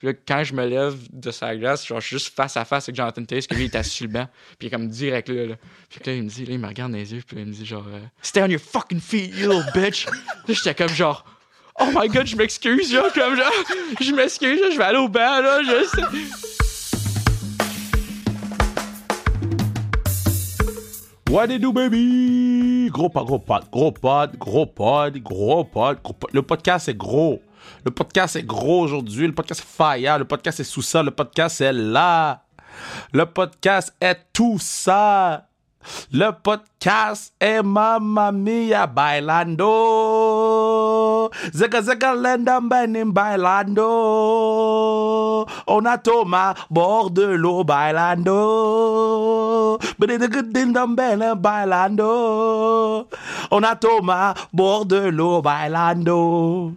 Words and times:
Puis 0.00 0.08
là, 0.08 0.14
quand 0.26 0.42
je 0.44 0.54
me 0.54 0.66
lève 0.66 0.96
de 1.12 1.30
sa 1.30 1.54
glace, 1.54 1.86
genre, 1.86 2.00
je 2.00 2.06
suis 2.06 2.16
juste 2.16 2.34
face 2.34 2.56
à 2.56 2.64
face 2.64 2.88
avec 2.88 2.96
Jonathan 2.96 3.22
Taylor, 3.22 3.46
que 3.46 3.54
lui, 3.54 3.64
il 3.64 3.66
est 3.66 3.76
assis 3.76 3.90
sur 3.90 4.06
le 4.06 4.12
banc. 4.12 4.26
Puis 4.58 4.66
il 4.66 4.66
est 4.68 4.70
comme 4.70 4.88
direct 4.88 5.28
là, 5.28 5.44
là. 5.44 5.54
Puis 5.90 6.00
là, 6.06 6.14
il 6.14 6.22
me 6.22 6.28
dit, 6.30 6.46
là, 6.46 6.54
il 6.54 6.58
me 6.58 6.66
regarde 6.66 6.92
dans 6.92 6.96
les 6.96 7.12
yeux, 7.12 7.22
puis 7.26 7.36
il 7.38 7.44
me 7.44 7.52
dit, 7.52 7.66
genre, 7.66 7.84
euh, 7.86 8.00
Stay 8.22 8.42
on 8.42 8.46
your 8.46 8.60
fucking 8.60 8.98
feet, 8.98 9.34
you 9.36 9.50
little 9.50 9.70
bitch. 9.74 10.06
là, 10.06 10.12
j'étais 10.48 10.74
comme, 10.74 10.88
genre, 10.88 11.22
Oh 11.78 11.90
my 11.94 12.08
god, 12.08 12.26
je 12.26 12.34
m'excuse, 12.34 12.90
genre, 12.90 13.12
comme, 13.12 13.36
genre, 13.36 13.52
je 14.00 14.12
m'excuse, 14.14 14.72
je 14.72 14.78
vais 14.78 14.84
aller 14.84 14.98
au 14.98 15.08
banc, 15.08 15.42
là, 15.42 15.60
juste. 15.62 16.00
What 21.28 21.48
they 21.48 21.58
do, 21.58 21.72
baby? 21.72 22.88
Gros 22.90 23.10
pod, 23.10 23.26
gros 23.26 23.38
pod, 23.38 23.64
gros 23.70 23.92
pod, 23.92 24.36
gros 24.38 24.66
pod, 24.66 25.18
gros 25.18 25.64
pod, 25.64 26.02
gros 26.02 26.14
pod. 26.14 26.30
Le 26.32 26.40
podcast 26.42 26.88
est 26.88 26.96
gros. 26.96 27.42
Le 27.84 27.90
podcast 27.90 28.36
est 28.36 28.42
gros 28.42 28.82
aujourd'hui. 28.82 29.26
Le 29.26 29.34
podcast 29.34 29.60
est 29.60 29.76
fire. 29.76 30.18
Le 30.18 30.24
podcast 30.24 30.60
est 30.60 30.64
sous 30.64 30.82
ça. 30.82 31.02
Le 31.02 31.10
podcast 31.10 31.60
est 31.60 31.72
là. 31.72 32.44
Le 33.12 33.26
podcast 33.26 33.94
est 34.00 34.18
tout 34.32 34.58
ça. 34.58 35.46
Le 36.12 36.30
podcast 36.32 37.32
est 37.40 37.62
Mamma 37.62 38.30
Mia 38.32 38.86
Bailando. 38.86 39.70
Zega 41.54 41.80
Zega 41.80 42.14
Lenda 42.14 42.60
Benim 42.60 43.12
Bailando. 43.12 43.86
On 45.66 45.86
a 45.86 45.96
Thomas 45.96 46.54
bord 46.68 47.10
de 47.10 47.22
l'eau 47.24 47.64
Bailando. 47.64 48.38
Bedidididindam 49.98 50.94
Benim 50.94 51.34
Bailando. 51.36 53.08
On 53.50 53.62
a 53.62 53.74
Thomas 53.76 54.34
bord 54.52 54.84
de 54.84 55.08
l'eau 55.08 55.40
Bailando. 55.40 56.74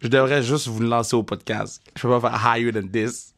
Je 0.00 0.08
devrais 0.08 0.42
juste 0.42 0.66
vous 0.66 0.80
lancer 0.80 1.14
au 1.14 1.22
podcast. 1.22 1.82
Je 1.94 2.02
peux 2.02 2.20
pas 2.20 2.30
faire 2.30 2.40
higher 2.42 2.72
than 2.72 2.88
this. 2.88 3.34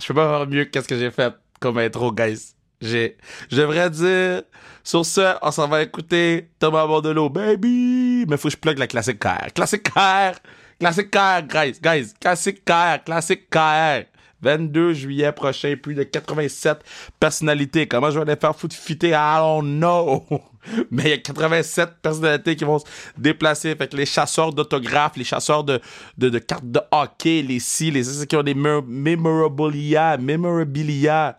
Je 0.00 0.06
peux 0.08 0.14
pas 0.14 0.38
faire 0.38 0.48
mieux 0.48 0.64
que 0.64 0.80
ce 0.80 0.88
que 0.88 0.98
j'ai 0.98 1.10
fait 1.10 1.32
comme 1.60 1.78
intro, 1.78 2.12
guys. 2.12 2.54
J'ai, 2.80 3.16
je 3.50 3.56
devrais 3.56 3.88
dire, 3.88 4.42
sur 4.84 5.06
ce, 5.06 5.36
on 5.40 5.50
s'en 5.50 5.66
va 5.68 5.82
écouter 5.82 6.50
Thomas 6.58 6.86
Bordelot, 6.86 7.30
baby! 7.30 8.26
Mais 8.28 8.36
faut 8.36 8.48
que 8.48 8.52
je 8.52 8.58
plug 8.58 8.78
la 8.78 8.86
classique 8.86 9.18
KR. 9.18 9.52
Classique 9.54 9.84
KR! 9.84 10.38
Classique 10.78 11.10
KR, 11.10 11.42
guys, 11.48 11.78
guys. 11.80 12.12
Classique 12.20 12.64
KR, 12.64 13.02
classique 13.04 13.48
KR. 13.48 14.04
22 14.42 14.92
juillet 14.92 15.32
prochain, 15.32 15.74
plus 15.82 15.94
de 15.94 16.02
87 16.02 16.84
personnalités. 17.18 17.88
Comment 17.88 18.10
je 18.10 18.18
vais 18.18 18.26
les 18.26 18.36
faire 18.36 18.54
foutre 18.54 18.76
fitter? 18.76 19.10
I 19.10 19.38
don't 19.38 19.78
know. 19.78 20.26
Mais 20.90 21.04
il 21.04 21.10
y 21.10 21.12
a 21.12 21.18
87 21.18 21.96
personnalités 22.02 22.56
qui 22.56 22.64
vont 22.64 22.78
se 22.78 22.84
déplacer. 23.16 23.74
Fait 23.74 23.88
que 23.88 23.96
les 23.96 24.06
chasseurs 24.06 24.52
d'autographes, 24.52 25.16
les 25.16 25.24
chasseurs 25.24 25.64
de, 25.64 25.80
de, 26.18 26.28
de 26.28 26.38
cartes 26.38 26.70
de 26.70 26.80
hockey, 26.90 27.42
les 27.42 27.58
si, 27.60 27.90
les 27.90 28.04
ceux 28.04 28.24
qui 28.24 28.36
ont 28.36 28.42
des 28.42 28.54
memorabilia, 28.54 30.16
memorabilia. 30.16 31.36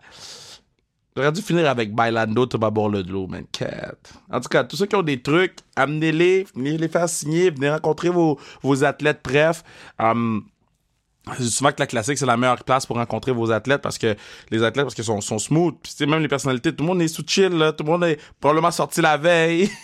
J'aurais 1.16 1.32
dû 1.32 1.42
finir 1.42 1.68
avec 1.68 1.92
Bailando, 1.92 2.46
Thomas 2.46 2.70
Bordelot, 2.70 3.26
man. 3.26 3.44
Cat. 3.50 3.96
En 4.30 4.40
tout 4.40 4.48
cas, 4.48 4.62
tous 4.62 4.76
ceux 4.76 4.86
qui 4.86 4.94
ont 4.94 5.02
des 5.02 5.20
trucs, 5.20 5.56
amenez-les, 5.74 6.46
venez 6.54 6.78
les 6.78 6.88
faire 6.88 7.08
signer, 7.08 7.50
venez 7.50 7.70
rencontrer 7.70 8.08
vos, 8.08 8.38
vos 8.62 8.84
athlètes, 8.84 9.20
bref. 9.24 9.64
Um, 9.98 10.44
dis 10.44 10.57
souvent 11.40 11.70
que 11.72 11.80
la 11.80 11.86
classique, 11.86 12.18
c'est 12.18 12.26
la 12.26 12.36
meilleure 12.36 12.64
place 12.64 12.86
pour 12.86 12.96
rencontrer 12.96 13.32
vos 13.32 13.50
athlètes 13.50 13.82
parce 13.82 13.98
que 13.98 14.16
les 14.50 14.62
athlètes, 14.62 14.84
parce 14.84 14.94
qu'ils 14.94 15.04
sont, 15.04 15.20
sont 15.20 15.38
smooth. 15.38 15.74
Puis, 15.82 16.06
même 16.06 16.22
les 16.22 16.28
personnalités, 16.28 16.74
tout 16.74 16.84
le 16.84 16.88
monde 16.88 17.02
est 17.02 17.08
sous 17.08 17.24
chill, 17.26 17.52
là. 17.52 17.72
Tout 17.72 17.84
le 17.84 17.90
monde 17.90 18.04
est 18.04 18.18
probablement 18.40 18.70
sorti 18.70 19.00
la 19.00 19.16
veille. 19.16 19.70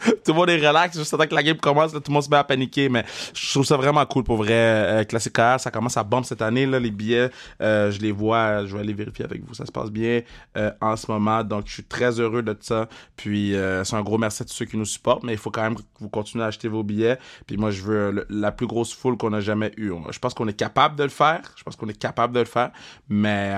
tout 0.06 0.32
le 0.32 0.34
monde 0.34 0.50
est 0.50 0.56
relax 0.56 0.98
juste 0.98 1.12
avant 1.14 1.26
que 1.26 1.34
la 1.34 1.42
game 1.42 1.56
commence 1.56 1.92
tout 1.92 2.02
le 2.06 2.12
monde 2.12 2.22
se 2.22 2.30
met 2.30 2.36
à 2.36 2.44
paniquer 2.44 2.88
mais 2.88 3.04
je 3.34 3.50
trouve 3.50 3.64
ça 3.64 3.76
vraiment 3.76 4.04
cool 4.06 4.24
pour 4.24 4.36
vrai. 4.36 4.52
Euh, 4.52 5.04
Classic 5.04 5.36
ça 5.58 5.70
commence 5.70 5.96
à 5.96 6.04
bomber 6.04 6.26
cette 6.26 6.42
année 6.42 6.66
là 6.66 6.78
les 6.78 6.90
billets 6.90 7.30
euh, 7.60 7.90
je 7.90 8.00
les 8.00 8.12
vois 8.12 8.66
je 8.66 8.74
vais 8.74 8.80
aller 8.80 8.92
vérifier 8.92 9.24
avec 9.24 9.44
vous 9.44 9.54
ça 9.54 9.66
se 9.66 9.72
passe 9.72 9.90
bien 9.90 10.22
euh, 10.56 10.70
en 10.80 10.96
ce 10.96 11.10
moment 11.10 11.44
donc 11.44 11.66
je 11.66 11.74
suis 11.74 11.84
très 11.84 12.20
heureux 12.20 12.42
de 12.42 12.56
ça. 12.60 12.88
Puis 13.16 13.54
euh, 13.54 13.84
c'est 13.84 13.96
un 13.96 14.02
gros 14.02 14.18
merci 14.18 14.42
à 14.42 14.46
tous 14.46 14.52
ceux 14.54 14.64
qui 14.64 14.76
nous 14.76 14.84
supportent 14.84 15.22
mais 15.24 15.32
il 15.32 15.38
faut 15.38 15.50
quand 15.50 15.62
même 15.62 15.76
que 15.76 15.82
vous 16.00 16.08
continuez 16.08 16.44
à 16.44 16.48
acheter 16.48 16.68
vos 16.68 16.82
billets. 16.82 17.18
Puis 17.46 17.56
moi 17.56 17.70
je 17.70 17.82
veux 17.82 18.26
la 18.28 18.52
plus 18.52 18.66
grosse 18.66 18.94
foule 18.94 19.16
qu'on 19.16 19.32
a 19.32 19.40
jamais 19.40 19.72
eue. 19.76 19.92
Je 20.10 20.18
pense 20.18 20.34
qu'on 20.34 20.48
est 20.48 20.56
capable 20.56 20.96
de 20.96 21.04
le 21.04 21.08
faire 21.10 21.40
je 21.56 21.62
pense 21.62 21.76
qu'on 21.76 21.88
est 21.88 21.98
capable 21.98 22.34
de 22.34 22.40
le 22.40 22.46
faire 22.46 22.70
mais 23.08 23.54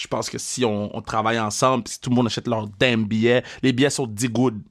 je 0.00 0.06
pense 0.08 0.30
que 0.30 0.38
si 0.38 0.64
on, 0.64 0.88
travaille 1.02 1.38
ensemble, 1.38 1.86
si 1.86 2.00
tout 2.00 2.08
le 2.08 2.16
monde 2.16 2.26
achète 2.26 2.48
leurs 2.48 2.66
damn 2.66 3.04
billets, 3.04 3.42
les 3.62 3.74
billets 3.74 3.90
sont 3.90 4.06
10 4.06 4.28
good. 4.30 4.62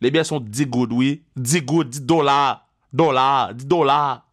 Les 0.00 0.10
billets 0.10 0.24
sont 0.24 0.40
10 0.40 0.66
good, 0.66 0.90
oui. 0.90 1.22
10 1.36 1.60
good, 1.62 1.90
10 1.90 2.00
dollars. 2.00 2.66
Dollars, 2.90 3.52
10 3.54 3.66
dollars. 3.66 4.26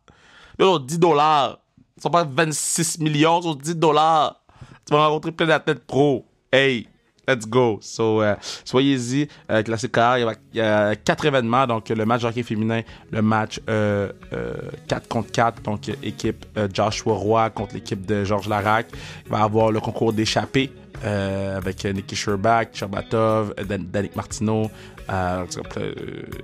Yo, 0.57 0.80
10 0.80 1.00
dollars. 1.00 1.59
Ils 1.97 2.03
sont 2.03 2.09
pas 2.09 2.24
26 2.24 3.00
millions, 3.00 3.41
ils 3.41 3.44
sont 3.44 3.56
10 3.56 3.75
dollars. 3.75 4.41
Tu 4.86 4.94
vas 4.94 5.07
rencontrer 5.07 5.34
plein 5.34 5.47
d'athlètes 5.47 5.86
pro. 5.86 6.25
Hey, 6.50 6.88
let's 7.28 7.46
go. 7.48 7.80
So, 7.82 8.22
euh, 8.22 8.36
soyez-y. 8.64 9.28
Euh, 9.52 9.62
Classique 9.64 9.98
il 10.18 10.36
y, 10.54 10.62
a, 10.62 10.96
quatre 10.96 11.26
événements. 11.26 11.68
Donc, 11.68 11.90
le 11.90 12.06
match 12.06 12.24
hockey 12.24 12.44
féminin, 12.44 12.82
le 13.12 13.22
match 13.22 13.60
euh, 13.70 14.12
euh, 14.34 14.54
4 14.88 15.08
contre 15.08 15.32
4, 15.32 15.62
donc 15.62 15.90
euh, 15.90 15.94
équipe 16.04 16.46
euh, 16.58 16.68
Joshua 16.74 17.14
Roy 17.14 17.50
contre 17.50 17.74
l'équipe 17.76 18.06
de 18.06 18.24
Georges 18.24 18.48
Larac. 18.48 18.88
Il 19.26 19.32
va 19.32 19.40
y 19.40 19.42
avoir 19.42 19.72
le 19.72 19.80
concours 19.80 20.14
d'échappée 20.14 20.72
euh, 21.06 21.58
avec 21.58 21.86
euh, 21.86 21.94
Nikki 21.94 22.16
Sherbach, 22.16 22.68
Sherbatov, 22.74 23.54
euh, 23.60 23.64
Dan- 23.64 24.10
Martineau, 24.16 24.72
euh, 25.09 25.45
euh, 25.78 25.94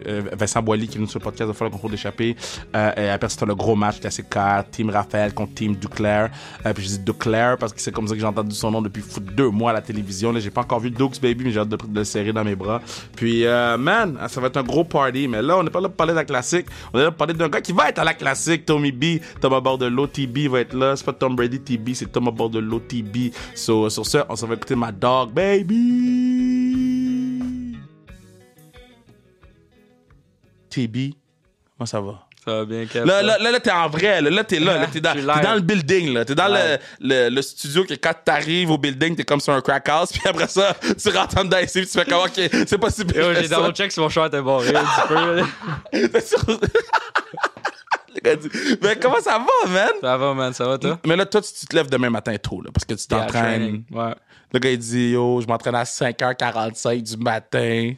euh, 0.07 0.21
Vincent 0.37 0.61
Boily 0.61 0.87
qui 0.87 0.95
est 0.95 0.97
venu 0.97 1.07
sur 1.07 1.19
le 1.19 1.23
podcast 1.23 1.49
de 1.49 1.53
faire 1.53 1.65
le 1.65 1.71
concours 1.71 1.89
d'échappée. 1.89 2.35
Euh, 2.75 3.13
après, 3.13 3.29
c'était 3.29 3.45
le 3.45 3.55
gros 3.55 3.75
match 3.75 3.99
classique 3.99 4.27
car, 4.29 4.69
Team 4.69 4.89
Raphaël 4.89 5.33
contre 5.33 5.53
Team 5.53 5.75
Duclair. 5.75 6.29
Euh, 6.65 6.73
puis 6.73 6.83
je 6.83 6.89
dis 6.89 6.99
Duclair 6.99 7.57
parce 7.57 7.73
que 7.73 7.81
c'est 7.81 7.91
comme 7.91 8.07
ça 8.07 8.13
que 8.13 8.19
j'ai 8.19 8.25
entendu 8.25 8.55
son 8.55 8.71
nom 8.71 8.81
depuis 8.81 9.03
deux 9.35 9.49
mois 9.49 9.71
à 9.71 9.73
la 9.73 9.81
télévision. 9.81 10.31
Là, 10.31 10.39
j'ai 10.39 10.51
pas 10.51 10.61
encore 10.61 10.79
vu 10.79 10.91
Dukes 10.91 11.21
Baby, 11.21 11.45
mais 11.45 11.51
j'ai 11.51 11.59
hâte 11.59 11.69
de, 11.69 11.77
de 11.77 11.99
le 11.99 12.03
serrer 12.03 12.33
dans 12.33 12.43
mes 12.43 12.55
bras. 12.55 12.81
Puis, 13.15 13.45
euh, 13.45 13.77
man, 13.77 14.17
ça 14.27 14.41
va 14.41 14.47
être 14.47 14.57
un 14.57 14.63
gros 14.63 14.83
party. 14.83 15.27
Mais 15.27 15.41
là, 15.41 15.57
on 15.57 15.63
n'est 15.63 15.69
pas 15.69 15.81
là 15.81 15.89
pour 15.89 15.97
parler 15.97 16.13
de 16.13 16.17
la 16.17 16.25
classique. 16.25 16.67
On 16.93 16.99
est 16.99 17.03
là 17.03 17.11
pour 17.11 17.17
parler 17.17 17.33
d'un 17.33 17.49
gars 17.49 17.61
qui 17.61 17.71
va 17.73 17.89
être 17.89 17.99
à 17.99 18.03
la 18.03 18.13
classique. 18.13 18.65
Tommy 18.65 18.91
B, 18.91 19.19
Thomas 19.41 19.59
Bordelot, 19.59 20.07
TB 20.07 20.47
va 20.49 20.61
être 20.61 20.73
là. 20.73 20.95
C'est 20.95 21.05
pas 21.05 21.13
Tom 21.13 21.35
Brady, 21.35 21.59
TB, 21.59 21.93
c'est 21.93 22.11
Thomas 22.11 22.31
Bordelot, 22.31 22.79
TB. 22.79 23.31
So, 23.55 23.89
sur 23.89 24.05
ce, 24.05 24.19
on 24.29 24.35
s'en 24.35 24.47
va 24.47 24.55
écouter 24.55 24.75
ma 24.75 24.91
dog, 24.91 25.31
baby. 25.31 26.92
TB, 30.73 31.13
comment 31.77 31.85
ça 31.85 32.01
va? 32.01 32.27
Ça 32.43 32.51
va 32.51 32.65
bien, 32.65 32.85
Kev. 32.85 33.05
Là, 33.05 33.21
là, 33.21 33.37
là, 33.37 33.51
là, 33.51 33.59
t'es 33.59 33.71
en 33.71 33.87
vrai. 33.87 34.21
Là, 34.21 34.29
là 34.29 34.43
t'es 34.43 34.59
là. 34.59 34.77
là, 34.79 34.87
t'es 34.91 34.99
dans, 34.99 35.13
dans 35.15 35.55
le 35.55 35.61
building. 35.61 36.13
Là. 36.13 36.25
T'es 36.25 36.35
dans 36.35 36.49
le, 36.49 36.77
le, 36.99 37.29
le 37.29 37.41
studio 37.41 37.85
que 37.85 37.93
quand 37.93 38.13
t'arrives 38.25 38.69
au 38.69 38.77
building, 38.77 39.15
t'es 39.15 39.23
comme 39.23 39.39
sur 39.39 39.53
un 39.53 39.61
crack 39.61 39.87
house. 39.87 40.11
Puis 40.13 40.21
après 40.25 40.47
ça, 40.47 40.75
tu 41.01 41.09
rentres 41.09 41.37
en 41.37 41.45
dedans 41.45 41.59
ici. 41.59 41.79
Puis 41.79 41.87
tu 41.87 41.97
fais 41.97 42.05
comment 42.05 42.23
OK, 42.23 42.49
c'est 42.67 42.77
pas 42.77 42.89
si 42.89 43.05
pire 43.05 43.33
j'ai 43.35 43.47
double 43.47 43.73
check 43.73 43.91
sur 43.91 44.03
mon 44.03 44.09
short 44.09 44.33
est 44.33 44.41
barré 44.41 44.75
un 44.75 44.83
petit 44.83 45.07
peu. 45.07 45.41
Mais 48.81 48.95
comment 49.01 49.21
ça 49.21 49.39
va, 49.39 49.69
man? 49.69 49.91
Ça 50.01 50.17
va, 50.17 50.33
man, 50.33 50.53
ça 50.53 50.67
va, 50.67 50.77
toi? 50.77 50.99
Mais 51.05 51.15
là, 51.15 51.25
toi, 51.25 51.41
tu, 51.41 51.65
te 51.65 51.75
lèves 51.75 51.89
demain 51.89 52.09
matin 52.09 52.35
tôt, 52.37 52.61
là, 52.61 52.71
parce 52.73 52.85
que 52.85 52.93
tu 52.93 53.07
t'entraînes. 53.07 53.83
Ouais. 53.91 54.13
Le 54.51 54.59
gars, 54.59 54.69
il 54.69 54.77
dit, 54.77 55.11
yo, 55.11 55.41
je 55.41 55.47
m'entraîne 55.47 55.75
à 55.75 55.83
5h45 55.83 57.01
du 57.01 57.17
matin. 57.17 57.93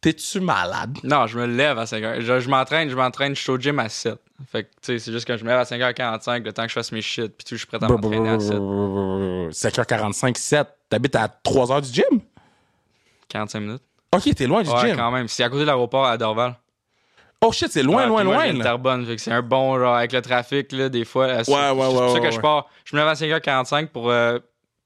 T'es-tu 0.00 0.40
malade? 0.40 0.98
Non, 1.02 1.26
je 1.26 1.38
me 1.38 1.46
lève 1.46 1.78
à 1.78 1.84
5h. 1.84 2.20
Je, 2.20 2.40
je 2.40 2.48
m'entraîne, 2.50 2.90
je 2.90 2.94
m'entraîne, 2.96 3.34
je 3.34 3.40
suis 3.40 3.50
au 3.50 3.58
gym 3.58 3.78
à 3.78 3.88
7. 3.88 4.16
Fait 4.50 4.64
que, 4.64 4.68
tu 4.68 4.74
sais, 4.82 4.98
c'est 4.98 5.12
juste 5.12 5.26
que 5.26 5.36
je 5.36 5.44
me 5.44 5.48
lève 5.48 5.58
à 5.58 5.62
5h45, 5.64 6.42
le 6.42 6.52
temps 6.52 6.62
que 6.64 6.68
je 6.68 6.74
fasse 6.74 6.92
mes 6.92 7.00
shit, 7.02 7.28
puis 7.36 7.44
tout, 7.44 7.54
je 7.54 7.58
suis 7.58 7.66
prêt 7.66 7.78
à 7.82 7.88
m'entraîner 7.88 8.28
à 8.28 8.38
7. 8.38 8.58
5h45, 9.50 10.36
7. 10.36 10.68
T'habites 10.90 11.16
à 11.16 11.26
3h 11.28 11.80
du 11.86 11.92
gym? 11.92 12.20
45 13.28 13.60
minutes. 13.60 13.82
Ok, 14.14 14.34
t'es 14.34 14.46
loin 14.46 14.62
du 14.62 14.68
Ouais, 14.70 14.88
gym. 14.88 14.96
quand 14.96 15.10
même. 15.10 15.28
C'est 15.28 15.42
à 15.42 15.48
côté 15.48 15.62
de 15.62 15.66
l'aéroport 15.66 16.06
à 16.06 16.16
Dorval. 16.16 16.54
Oh 17.40 17.52
shit, 17.52 17.70
c'est 17.70 17.82
loin, 17.82 18.02
Ouais, 18.04 18.08
loin, 18.08 18.24
moi, 18.24 18.46
loin. 18.52 18.62
Terrebonne, 18.62 19.04
fait 19.06 19.16
que 19.16 19.20
c'est 19.22 19.32
un 19.32 19.42
bon, 19.42 19.78
genre, 19.78 19.94
avec 19.96 20.12
le 20.12 20.22
trafic, 20.22 20.72
là, 20.72 20.88
des 20.88 21.04
fois. 21.04 21.26
là, 21.26 21.44
c'est 21.44 21.52
Ouais, 21.52 21.58
ouais, 21.58 21.66
c'est 21.70 21.76
ouais, 21.76 21.90
pour 21.92 22.08
ça 22.08 22.14
ouais, 22.14 22.20
que 22.20 22.30
je 22.30 22.36
ouais. 22.36 22.42
pars. 22.42 22.68
Je 22.84 22.96
me 22.96 23.00
lève 23.00 23.08
à 23.08 23.14
5h45 23.14 23.88
pour 23.88 24.10
euh, 24.10 24.38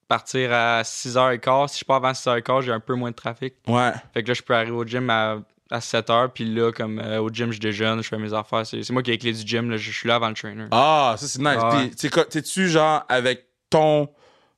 partir 0.09 0.53
à 0.53 0.83
6h15. 0.83 1.69
Si 1.69 1.81
je 1.81 1.85
pars 1.85 1.97
avant 1.97 2.13
6h15, 2.13 2.63
j'ai 2.63 2.73
un 2.73 2.81
peu 2.81 2.95
moins 2.95 3.11
de 3.11 3.17
trafic. 3.17 3.55
Ouais. 3.67 3.93
Fait 4.15 4.23
que 4.23 4.29
là, 4.29 4.35
je 4.35 4.43
peux 4.43 4.55
arriver 4.55 4.73
au 4.77 4.85
gym 4.85 5.09
à, 5.11 5.37
à 5.71 5.79
7h, 5.81 6.29
puis 6.35 6.45
là, 6.45 6.73
comme 6.73 6.99
euh, 6.99 7.21
au 7.21 7.29
gym, 7.31 7.53
je 7.53 7.61
déjeune, 7.61 8.03
je 8.03 8.09
fais 8.09 8.19
mes 8.19 8.33
affaires. 8.33 8.67
C'est 8.67 8.83
c'est 8.83 8.93
moi 8.93 9.03
qui 9.03 9.11
ai 9.11 9.15
les 9.15 9.19
clés 9.19 9.33
du 9.33 9.47
gym, 9.47 9.71
là, 9.71 9.77
je 9.77 9.91
suis 9.91 10.09
là 10.09 10.15
avant 10.17 10.29
le 10.29 10.35
trainer. 10.35 10.67
Ah, 10.71 11.15
ça 11.19 11.27
c'est 11.27 11.39
nice. 11.41 11.63
Ouais. 11.63 11.89
Puis, 11.97 12.11
t'es-tu 12.31 12.69
genre 12.69 13.05
avec 13.09 13.45
ton 13.71 14.09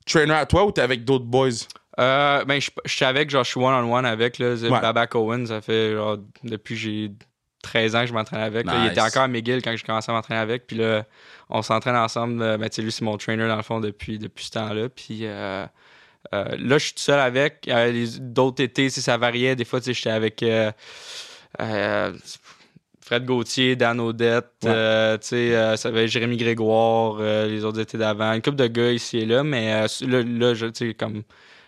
trainer 0.06 0.34
à 0.34 0.46
toi 0.46 0.64
ou 0.64 0.72
t'es 0.72 0.82
avec 0.82 1.04
d'autres 1.04 1.24
boys? 1.26 1.48
Euh, 1.98 2.44
ben, 2.44 2.60
je 2.60 2.70
je 2.84 2.92
suis 2.94 3.04
avec, 3.04 3.28
genre, 3.28 3.44
je 3.44 3.50
suis 3.50 3.60
one-on-one 3.60 4.06
avec, 4.06 4.38
là, 4.38 4.54
Ouais. 4.54 4.80
Baba 4.80 5.06
Cohen, 5.06 5.44
ça 5.46 5.60
fait, 5.60 5.92
genre, 5.94 6.16
depuis 6.44 6.76
j'ai 6.76 7.12
13 7.62 7.94
ans 7.96 8.00
que 8.02 8.06
je 8.06 8.12
m'entraîne 8.14 8.40
avec. 8.40 8.64
là. 8.64 8.84
Il 8.84 8.90
était 8.92 9.00
encore 9.02 9.22
à 9.24 9.28
McGill 9.28 9.60
quand 9.62 9.72
j'ai 9.76 9.82
commencé 9.84 10.10
à 10.10 10.14
m'entraîner 10.14 10.40
avec, 10.40 10.66
puis 10.66 10.76
là, 10.78 11.04
on 11.50 11.62
s'entraîne 11.62 11.96
ensemble. 11.96 12.40
euh, 12.42 12.56
Ben, 12.58 12.68
tu 12.68 12.76
sais, 12.76 12.82
lui, 12.82 12.92
c'est 12.92 13.04
mon 13.04 13.16
trainer, 13.16 13.46
dans 13.48 13.56
le 13.56 13.62
fond, 13.62 13.80
depuis, 13.80 14.18
depuis 14.18 14.44
ce 14.46 14.50
temps-là, 14.52 14.88
puis... 14.88 15.20
euh, 15.26 15.66
euh, 16.34 16.44
là, 16.58 16.76
je 16.78 16.84
suis 16.84 16.92
tout 16.94 17.00
seul 17.00 17.18
avec. 17.18 17.66
Euh, 17.68 18.06
D'autres 18.20 18.62
étés, 18.62 18.90
ça 18.90 19.16
variait. 19.16 19.56
Des 19.56 19.64
fois, 19.64 19.80
tu 19.80 19.86
sais, 19.86 19.94
j'étais 19.94 20.10
avec. 20.10 20.44
Fred 23.02 23.24
Gauthier, 23.24 23.74
Dan 23.74 23.98
Odette, 24.00 24.46
Ouais. 24.64 25.18
tu 25.18 25.26
sais, 25.28 25.76
ça 25.76 25.88
avait 25.88 26.06
Jérémy 26.06 26.36
Grégoire, 26.36 27.18
les 27.46 27.64
autres 27.64 27.80
étés 27.80 27.98
d'avant. 27.98 28.32
Une 28.34 28.42
couple 28.42 28.56
de 28.58 28.66
gars 28.68 28.92
ici 28.92 29.18
et 29.18 29.26
là, 29.26 29.42
mais 29.42 29.86
là, 30.02 30.22
là, 30.22 30.54
je- 30.54 30.66
tu 30.66 30.88
sais, 30.88 30.94
comme 30.94 31.22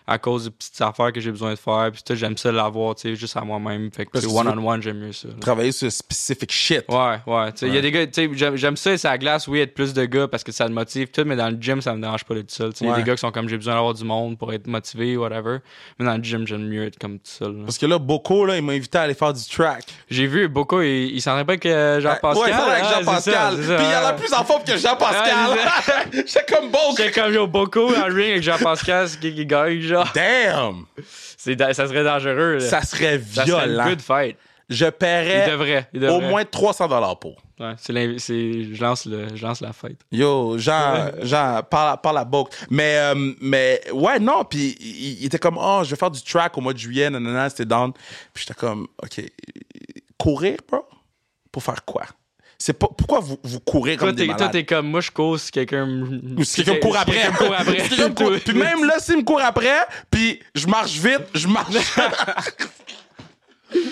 à 0.06 0.19
cause 0.19 0.44
de 0.46 0.50
petites 0.50 0.81
affaires 0.81 1.12
que 1.12 1.20
j'ai 1.20 1.31
besoin 1.31 1.50
de 1.52 1.58
faire, 1.58 1.90
puis 1.93 2.02
tout, 2.04 2.14
j'aime 2.14 2.37
ça 2.37 2.50
l'avoir, 2.52 2.94
tu 2.94 3.02
sais, 3.10 3.14
juste 3.16 3.37
à 3.37 3.43
moi-même. 3.43 3.90
Fait 3.93 4.06
que, 4.06 4.19
one-on-one, 4.26 4.82
j'aime 4.82 4.99
mieux 4.99 5.12
ça. 5.12 5.28
là. 5.28 5.34
Travailler 5.40 5.72
sur 5.72 5.90
specific 5.93 6.50
shit. 6.52 6.84
Ouais, 6.88 7.19
ouais. 7.26 7.52
Tu 7.52 7.58
sais, 7.58 7.66
il 7.69 7.75
y 7.75 7.78
a 7.78 7.81
des 7.81 7.90
gars, 7.90 8.06
tu 8.06 8.12
sais, 8.14 8.31
j'aime, 8.56 8.76
ça, 8.76 8.96
c'est 8.99 9.08
à 9.08 9.12
la 9.12 9.19
glace, 9.19 9.46
oui, 9.49 9.60
être 9.60 9.75
plus 9.75 9.93
de 9.94 10.04
gars 10.04 10.28
parce 10.28 10.43
que 10.44 10.52
ça 10.52 10.69
me 10.69 10.75
motive, 10.75 11.08
tout, 11.10 11.22
mais 11.25 11.37
dans 11.37 11.50
le 11.50 11.56
gym, 11.60 11.81
ça 11.81 11.94
me 11.94 12.00
dérange 12.02 12.25
pas 12.25 12.34
d'être 12.34 12.50
seul. 12.50 12.72
Tu 12.72 12.78
sais, 12.78 12.84
il 12.84 12.88
y 12.88 12.93
a 12.93 12.96
des 12.96 13.02
gars 13.04 13.14
qui 13.14 13.20
sont 13.20 13.31
comme 13.32 13.49
j'ai 13.49 13.56
besoin 13.56 13.75
d'avoir 13.75 13.94
du 13.94 14.04
monde 14.04 14.37
pour 14.38 14.52
être 14.52 14.66
motivé, 14.66 15.16
whatever. 15.16 15.58
Mais 15.99 16.06
dans 16.06 16.16
le 16.16 16.22
gym, 16.22 16.46
j'aime 16.46 16.66
mieux 16.69 16.84
être 16.87 16.98
comme 16.98 17.19
tout 17.19 17.31
seul. 17.31 17.56
là. 17.58 17.62
Parce 17.64 17.78
que 17.78 17.87
là, 17.87 17.98
Boko, 17.98 18.44
là, 18.46 18.56
il 18.56 18.62
m'a 18.62 18.72
invité 18.72 18.98
à 18.98 19.02
aller 19.02 19.14
faire 19.14 19.32
du 19.32 19.44
track. 19.46 19.84
J'ai 20.10 20.26
vu 20.26 20.48
beaucoup, 20.48 20.81
il, 20.81 21.14
il 21.14 21.20
s'en 21.22 21.34
rappelle 21.34 21.58
que 21.60 21.98
Jean-Pascal. 22.00 22.43
Ouais, 22.48 22.52
avec 22.72 22.84
Jean-Pascal. 22.84 23.62
ça, 23.64 23.76
Puis 23.76 23.84
il 23.87 23.90
y 23.93 23.96
en 23.96 24.06
a 24.06 24.12
plus 24.14 24.32
en 24.32 24.44
forme 24.44 24.64
que 24.64 24.76
Jean-Pascal. 24.76 25.58
J'étais 26.12 26.44
comme 26.55 26.70
Boko. 26.70 26.94
J'étais 26.96 27.20
comme 27.20 27.32
yo, 27.32 27.46
beaucoup 27.46 27.81
en 27.94 28.05
ring 28.06 28.31
avec 28.32 28.43
Jean-Pascal, 28.43 29.08
qui 29.20 29.46
gagne, 29.46 29.81
genre. 29.93 30.11
Damn! 30.15 30.85
C'est, 31.37 31.59
ça 31.75 31.87
serait 31.87 32.05
dangereux, 32.05 32.55
là. 32.55 32.61
Ça 32.61 32.83
serait 32.83 33.19
Ça 33.21 33.44
serait 33.47 33.65
une 33.67 33.71
violent. 33.73 33.89
good 33.89 34.00
fight. 34.00 34.37
Je 34.69 34.87
Il 34.87 34.93
paierais 34.93 35.50
devrait, 35.50 35.89
il 35.93 36.00
devrait. 36.00 36.17
au 36.17 36.21
moins 36.21 36.44
300 36.44 36.89
dollars 36.89 37.19
pour. 37.19 37.43
Ouais, 37.61 37.75
c'est, 37.79 38.19
je 38.19 38.81
lance 38.81 39.05
le, 39.05 39.27
je 39.35 39.44
lance 39.44 39.61
la 39.61 39.73
fight. 39.73 40.00
Yo, 40.11 40.56
Jean, 40.56 41.11
Jean, 41.23 41.61
parle 41.69 42.19
à 42.19 42.25
Boke. 42.25 42.50
Mais, 42.71 42.97
euh, 42.97 43.33
mais, 43.41 43.83
ouais, 43.93 44.19
non, 44.19 44.44
puis 44.44 44.75
il, 44.81 45.21
il 45.21 45.27
était 45.27 45.39
comme, 45.39 45.59
oh, 45.61 45.83
je 45.85 45.91
vais 45.91 45.97
faire 45.97 46.11
du 46.11 46.23
track 46.23 46.56
au 46.56 46.61
mois 46.62 46.73
de 46.73 46.79
juillet, 46.79 47.11
nanana, 47.11 47.50
c'était 47.50 47.67
down. 47.67 47.93
Puis 48.33 48.44
j'étais 48.47 48.59
comme, 48.59 48.87
OK, 49.03 49.21
courir, 50.17 50.56
bro? 50.67 50.87
Pour 51.50 51.62
faire 51.62 51.85
quoi? 51.85 52.05
C'est 52.64 52.75
pas, 52.75 52.87
pourquoi 52.97 53.19
vous, 53.19 53.38
vous 53.43 53.59
courez 53.59 53.97
comme 53.97 54.14
Toi, 54.14 54.25
des 54.25 54.32
toi, 54.37 54.49
t'es 54.49 54.64
comme, 54.64 54.87
moi, 54.88 55.00
je 55.00 55.11
cause 55.11 55.43
si 55.43 55.50
quelqu'un 55.50 55.85
me- 55.85 56.38
Ou 56.38 56.44
si 56.44 56.62
quelqu'un 56.62 56.75
me 56.75 56.81
court 56.81 56.97
après. 56.97 57.14
Si 57.14 57.19
quelqu'un 57.19 57.32
me 57.32 57.37
court 57.44 57.55
après. 57.59 57.88
Si 57.88 58.14
court- 58.14 58.32
Puis 58.44 58.55
même 58.55 58.85
là, 58.85 59.00
s'il 59.00 59.17
me 59.17 59.23
court 59.25 59.41
après, 59.43 59.81
puis 60.09 60.38
je 60.55 60.69
marche 60.69 60.93
vite, 60.93 61.23
je 61.35 61.49
marche. 61.49 61.75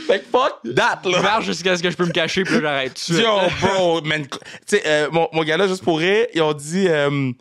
fait 0.06 0.20
que 0.20 0.25
fuck 0.31 0.61
that, 0.76 1.00
Je 1.05 1.08
là. 1.11 1.20
marche 1.22 1.46
jusqu'à 1.46 1.76
ce 1.76 1.82
que 1.82 1.90
je 1.90 1.96
peux 1.96 2.06
me 2.06 2.12
cacher, 2.12 2.44
puis 2.44 2.61
j'arrête 2.61 2.94
tout 2.94 3.12
de 3.12 3.17
suite. 3.19 3.26
Yo, 3.26 3.38
bro, 3.61 4.00
man. 4.02 4.25
Tu 4.28 4.38
sais, 4.67 4.82
euh, 4.87 5.08
mon, 5.11 5.28
mon 5.32 5.43
gars-là, 5.43 5.66
juste 5.66 5.82
pour 5.82 5.99
rire, 5.99 6.26
ils 6.34 6.43
ont 6.43 6.52
dit. 6.52 6.87
euh, 6.87 7.32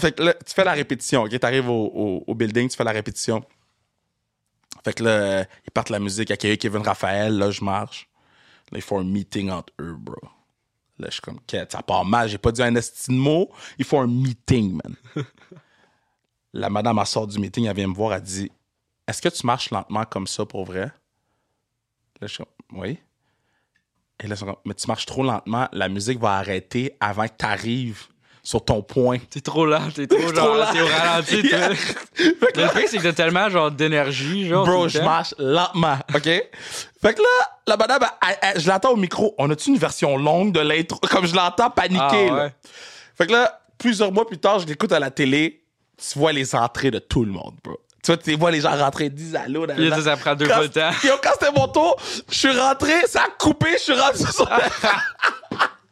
fait 0.00 0.12
que 0.16 0.22
là, 0.22 0.32
tu 0.34 0.54
fais 0.54 0.64
la 0.64 0.72
répétition, 0.72 1.24
OK? 1.24 1.38
T'arrives 1.38 1.68
au, 1.68 1.92
au, 1.94 2.24
au 2.26 2.34
building, 2.34 2.68
tu 2.68 2.76
fais 2.76 2.84
la 2.84 2.92
répétition. 2.92 3.42
Fait 4.84 4.92
que 4.94 5.02
là, 5.02 5.40
ils 5.66 5.70
partent 5.72 5.90
la 5.90 5.98
musique, 5.98 6.30
accueillir 6.30 6.56
Kevin 6.58 6.82
Raphaël, 6.82 7.36
là, 7.36 7.50
je 7.50 7.64
marche. 7.64 8.08
Là, 8.72 8.78
ils 8.78 8.82
font 8.82 9.00
un 9.00 9.04
meeting 9.04 9.50
entre 9.50 9.72
eux, 9.80 9.94
bro. 9.98 10.16
Là, 10.98 11.08
je 11.08 11.12
suis 11.14 11.20
comme, 11.20 11.40
ça 11.68 11.82
part 11.82 12.04
mal, 12.04 12.28
j'ai 12.28 12.38
pas 12.38 12.52
dit 12.52 12.62
un 12.62 12.74
esti 12.74 13.10
de 13.10 13.16
mot. 13.16 13.50
Ils 13.78 13.84
font 13.84 14.00
un 14.00 14.06
meeting, 14.06 14.80
man. 14.82 14.94
la 16.52 16.70
madame, 16.70 16.98
elle 16.98 17.06
sort 17.06 17.26
du 17.26 17.38
meeting, 17.38 17.66
elle 17.66 17.76
vient 17.76 17.88
me 17.88 17.94
voir, 17.94 18.14
elle 18.14 18.22
dit 18.22 18.50
Est-ce 19.06 19.20
que 19.20 19.28
tu 19.28 19.46
marches 19.46 19.70
lentement 19.70 20.04
comme 20.04 20.26
ça 20.26 20.46
pour 20.46 20.64
vrai? 20.64 20.90
Là, 22.20 22.22
je 22.22 22.26
suis 22.28 22.38
comme, 22.38 22.80
Oui. 22.80 22.98
Et 24.22 24.26
là, 24.26 24.34
ils 24.34 24.38
sont 24.38 24.46
comme, 24.46 24.56
mais 24.64 24.72
tu 24.74 24.86
marches 24.86 25.04
trop 25.04 25.22
lentement, 25.22 25.68
la 25.72 25.88
musique 25.90 26.18
va 26.18 26.36
arrêter 26.38 26.96
avant 27.00 27.26
que 27.28 27.34
tu 27.38 27.44
arrives 27.44 28.04
sur 28.42 28.64
ton 28.64 28.80
point. 28.80 29.18
T'es 29.28 29.42
trop 29.42 29.66
lent, 29.66 29.90
t'es 29.94 30.06
trop, 30.06 30.18
Trop 30.32 30.34
genre, 30.34 30.56
lent. 30.56 30.72
t'es 30.72 30.80
au 30.80 30.86
ralenti. 30.86 31.42
Yeah. 31.46 31.68
Le 32.64 32.68
truc, 32.70 32.86
c'est 32.88 32.96
que 32.96 33.02
t'as 33.02 33.12
tellement, 33.12 33.50
genre, 33.50 33.70
d'énergie, 33.70 34.48
genre. 34.48 34.64
Bro, 34.64 34.88
je 34.88 35.00
marche 35.00 35.34
lentement, 35.38 35.98
OK? 36.14 36.22
Fait 36.22 37.14
que 37.14 37.20
là, 37.20 37.55
la 37.66 37.76
madame, 37.76 38.00
elle- 38.28 38.36
elle- 38.42 38.60
je 38.60 38.68
l'entends 38.68 38.90
au 38.90 38.96
micro. 38.96 39.34
On 39.38 39.50
a-tu 39.50 39.70
une 39.70 39.78
version 39.78 40.16
longue 40.16 40.52
de 40.52 40.60
l'intro? 40.60 40.98
Comme 41.10 41.26
je 41.26 41.34
l'entends 41.34 41.70
paniquer, 41.70 42.28
Ah, 42.30 42.34
là. 42.36 42.44
ouais. 42.44 42.54
Fait 43.16 43.26
que 43.26 43.32
là, 43.32 43.60
plusieurs 43.78 44.12
mois 44.12 44.26
plus 44.26 44.38
tard, 44.38 44.58
je 44.60 44.66
l'écoute 44.66 44.92
à 44.92 44.98
la 45.00 45.10
télé. 45.10 45.62
Tu 45.98 46.18
vois 46.18 46.32
les 46.32 46.54
entrées 46.54 46.90
de 46.90 46.98
tout 46.98 47.24
le 47.24 47.32
monde, 47.32 47.54
bro. 47.64 47.78
Tu 48.02 48.12
vois, 48.12 48.16
tu 48.18 48.36
vois 48.36 48.50
les 48.52 48.60
gens 48.60 48.76
rentrer, 48.76 49.08
10 49.10 49.34
allô. 49.34 49.66
Puis 49.66 49.88
là, 49.88 50.00
ça 50.00 50.16
prend 50.16 50.34
deux 50.34 50.46
fois 50.46 50.62
le 50.62 50.68
temps. 50.68 50.90
Yo, 51.04 51.14
quand 51.22 51.30
c'était 51.40 51.50
mon 51.58 51.66
tour, 51.68 51.96
je 52.30 52.34
suis 52.38 52.56
rentré, 52.56 52.92
ça 53.06 53.22
a 53.22 53.28
coupé, 53.38 53.68
je 53.72 53.78
suis 53.82 53.92
rentré 53.94 54.18
sur 54.32 54.48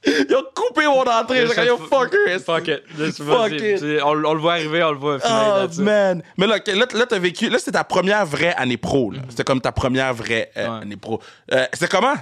Ils 0.29 0.35
ont 0.35 0.45
coupé 0.55 0.87
mon 0.87 1.03
entrée. 1.03 1.47
J'ai 1.55 1.67
yo, 1.67 1.79
fucker. 1.79 2.39
Fuck 2.45 2.69
it. 2.69 2.83
Just 2.99 3.23
Fuck 3.23 3.53
it. 3.53 3.83
On, 4.05 4.09
on 4.25 4.35
le 4.35 4.41
voit 4.41 4.53
arriver, 4.55 4.83
on 4.83 4.93
le 4.93 4.99
voit 4.99 5.19
finir. 5.19 5.69
Oh, 5.79 5.81
man. 5.83 6.23
Mais 6.37 6.47
là, 6.47 6.59
là, 6.67 6.87
là 6.93 7.07
t'as 7.07 7.19
vécu. 7.19 7.49
Là, 7.49 7.59
c'était 7.59 7.73
ta 7.73 7.85
première 7.85 8.27
vraie 8.27 8.55
année 8.55 8.77
pro. 8.77 9.11
là. 9.11 9.21
C'était 9.31 9.45
comme 9.45 9.61
ta 9.61 9.73
première 9.73 10.13
vraie 10.13 10.51
euh, 10.57 10.69
Ouais. 10.69 10.83
année 10.83 10.97
pro. 10.97 11.21
Euh, 11.53 11.67
c'est 11.73 11.91
comment? 11.91 12.15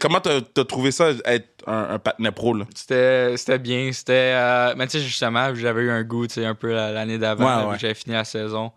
Comment 0.00 0.20
t'as, 0.20 0.64
trouvé 0.64 0.90
ça, 0.90 1.10
être 1.24 1.48
un, 1.66 1.90
un 1.90 1.98
patinet 1.98 2.32
pro? 2.32 2.56
C'était, 2.74 3.36
c'était 3.36 3.58
bien. 3.58 3.90
C'était. 3.92 4.32
euh, 4.34 4.74
mais 4.76 4.86
tu 4.86 4.98
sais, 4.98 5.04
justement, 5.04 5.54
j'avais 5.54 5.82
eu 5.82 5.90
un 5.90 6.02
goût, 6.02 6.26
tu 6.26 6.34
sais, 6.34 6.44
un 6.46 6.54
peu 6.54 6.72
la- 6.72 6.90
l'année 6.90 7.18
d'avant. 7.18 7.70
Ouais, 7.70 7.78
J'avais 7.78 7.94
fini 7.94 8.14
la 8.14 8.24
saison 8.24 8.72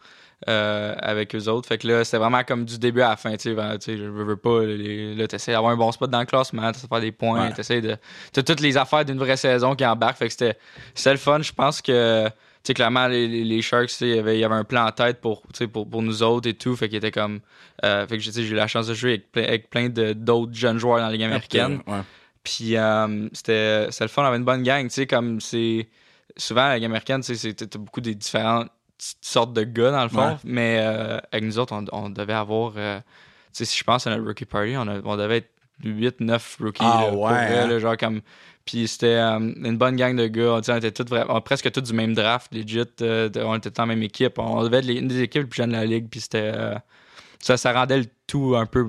euh, 0.47 0.95
avec 0.99 1.35
eux 1.35 1.47
autres. 1.47 1.67
Fait 1.67 1.77
que 1.77 1.87
là, 1.87 2.03
c'était 2.03 2.17
vraiment 2.17 2.43
comme 2.43 2.65
du 2.65 2.77
début 2.77 3.01
à 3.01 3.09
la 3.09 3.15
fin. 3.15 3.31
Tu 3.37 3.55
sais, 3.55 3.97
je 3.97 4.03
veux, 4.03 4.23
veux 4.23 4.35
pas. 4.37 4.63
Les, 4.63 5.15
là, 5.15 5.27
t'essaies 5.27 5.51
d'avoir 5.53 5.71
un 5.71 5.77
bon 5.77 5.91
spot 5.91 6.09
dans 6.09 6.19
le 6.19 6.25
classement, 6.25 6.71
t'essaies 6.71 6.87
de 6.87 6.89
faire 6.89 7.01
des 7.01 7.11
points, 7.11 7.47
Ouais. 7.47 7.53
t'essaies 7.53 7.81
de. 7.81 7.97
T'as 8.31 8.43
toutes 8.43 8.59
les 8.61 8.75
affaires 8.77 9.05
d'une 9.05 9.17
vraie 9.17 9.37
saison 9.37 9.75
qui 9.75 9.85
embarquent. 9.85 10.17
Fait 10.17 10.27
que 10.27 10.31
c'était, 10.33 10.57
c'était 10.93 11.11
le 11.11 11.17
fun. 11.17 11.41
Je 11.41 11.51
pense 11.53 11.81
que. 11.81 12.27
Tu 12.27 12.67
sais, 12.69 12.73
clairement, 12.75 13.07
les, 13.07 13.61
Sharks, 13.61 13.99
il 13.99 14.07
y 14.15 14.17
avait, 14.19 14.37
il 14.37 14.39
y 14.39 14.43
avait 14.45 14.55
un 14.55 14.63
plan 14.63 14.85
en 14.85 14.91
tête 14.91 15.19
pour, 15.19 15.41
pour, 15.73 15.89
pour 15.89 16.01
nous 16.01 16.23
autres 16.23 16.47
et 16.47 16.53
tout. 16.53 16.75
Fait 16.77 16.87
qu'il 16.87 16.97
était 16.97 17.11
comme. 17.11 17.41
euh, 17.83 18.07
fait 18.07 18.17
que 18.17 18.23
j'ai 18.23 18.41
eu 18.41 18.53
la 18.53 18.67
chance 18.67 18.87
de 18.87 18.93
jouer 18.93 19.11
avec 19.11 19.31
plein, 19.33 19.43
avec 19.43 19.69
plein 19.69 19.89
de, 19.89 20.13
d'autres 20.13 20.53
jeunes 20.53 20.77
joueurs 20.77 20.99
dans 20.99 21.07
la 21.07 21.11
Ligue 21.11 21.23
américaine. 21.23 21.81
Ouais. 21.87 21.99
Puis 22.41 22.77
euh, 22.77 23.27
c'était 23.33 23.87
c'était 23.91 24.05
le 24.05 24.09
fun, 24.09 24.23
on 24.23 24.27
avait 24.27 24.37
une 24.37 24.45
bonne 24.45 24.63
gang, 24.63 24.83
tu 24.87 24.93
sais, 24.93 25.07
comme 25.07 25.41
c'est. 25.41 25.87
Souvent, 26.37 26.67
la 26.69 26.75
Ligue 26.75 26.85
américaine, 26.85 27.21
tu 27.21 27.35
sais, 27.35 27.53
beaucoup 27.77 28.01
des 28.01 28.15
différentes 28.15 28.69
sortes 29.21 29.53
de 29.53 29.63
gars, 29.63 29.91
dans 29.91 30.03
le 30.03 30.09
fond. 30.09 30.27
Ouais. 30.29 30.37
Mais 30.43 30.77
euh, 30.81 31.17
avec 31.31 31.43
nous 31.43 31.59
autres, 31.59 31.73
on, 31.73 31.85
on 31.91 32.09
devait 32.09 32.33
avoir. 32.33 32.73
euh, 32.77 32.99
tu 32.99 33.03
sais, 33.53 33.65
si 33.65 33.77
je 33.77 33.83
pense 33.83 34.07
à 34.07 34.11
notre 34.11 34.25
rookie 34.25 34.45
party, 34.45 34.75
on, 34.77 34.87
a- 34.87 35.01
on 35.03 35.17
devait 35.17 35.37
être 35.37 35.49
8-9 35.83 36.63
rookies. 36.63 36.81
Ah 36.83 37.05
là, 37.07 37.13
ouais, 37.13 37.17
vrai, 37.31 37.59
hein? 37.59 37.67
là, 37.67 37.79
genre 37.79 37.97
comme. 37.97 38.21
Puis 38.65 38.87
c'était 38.87 39.07
euh, 39.07 39.39
une 39.39 39.77
bonne 39.77 39.95
gang 39.97 40.15
de 40.15 40.27
gars. 40.27 40.53
On 40.53 40.59
était 40.77 40.91
tous 40.91 41.05
presque 41.43 41.71
tous 41.71 41.81
du 41.81 41.93
même 41.93 42.13
draft, 42.13 42.53
legit. 42.53 42.79
on 42.99 43.55
était 43.55 43.69
dans 43.71 43.83
la 43.83 43.85
même 43.87 44.03
équipe. 44.03 44.39
On 44.39 44.63
devait 44.63 44.77
être 44.79 44.89
une 44.89 45.07
des 45.09 45.21
équipes 45.21 45.41
les 45.43 45.47
plus 45.49 45.57
jeunes 45.57 45.71
de 45.71 45.75
la 45.75 45.85
ligue. 45.85 46.07
Puis 46.09 46.21
c'était. 46.21 46.53
ça, 47.39 47.57
ça 47.57 47.73
rendait 47.73 47.97
le 47.99 48.05
tout 48.25 48.55
un 48.55 48.65
peu 48.65 48.87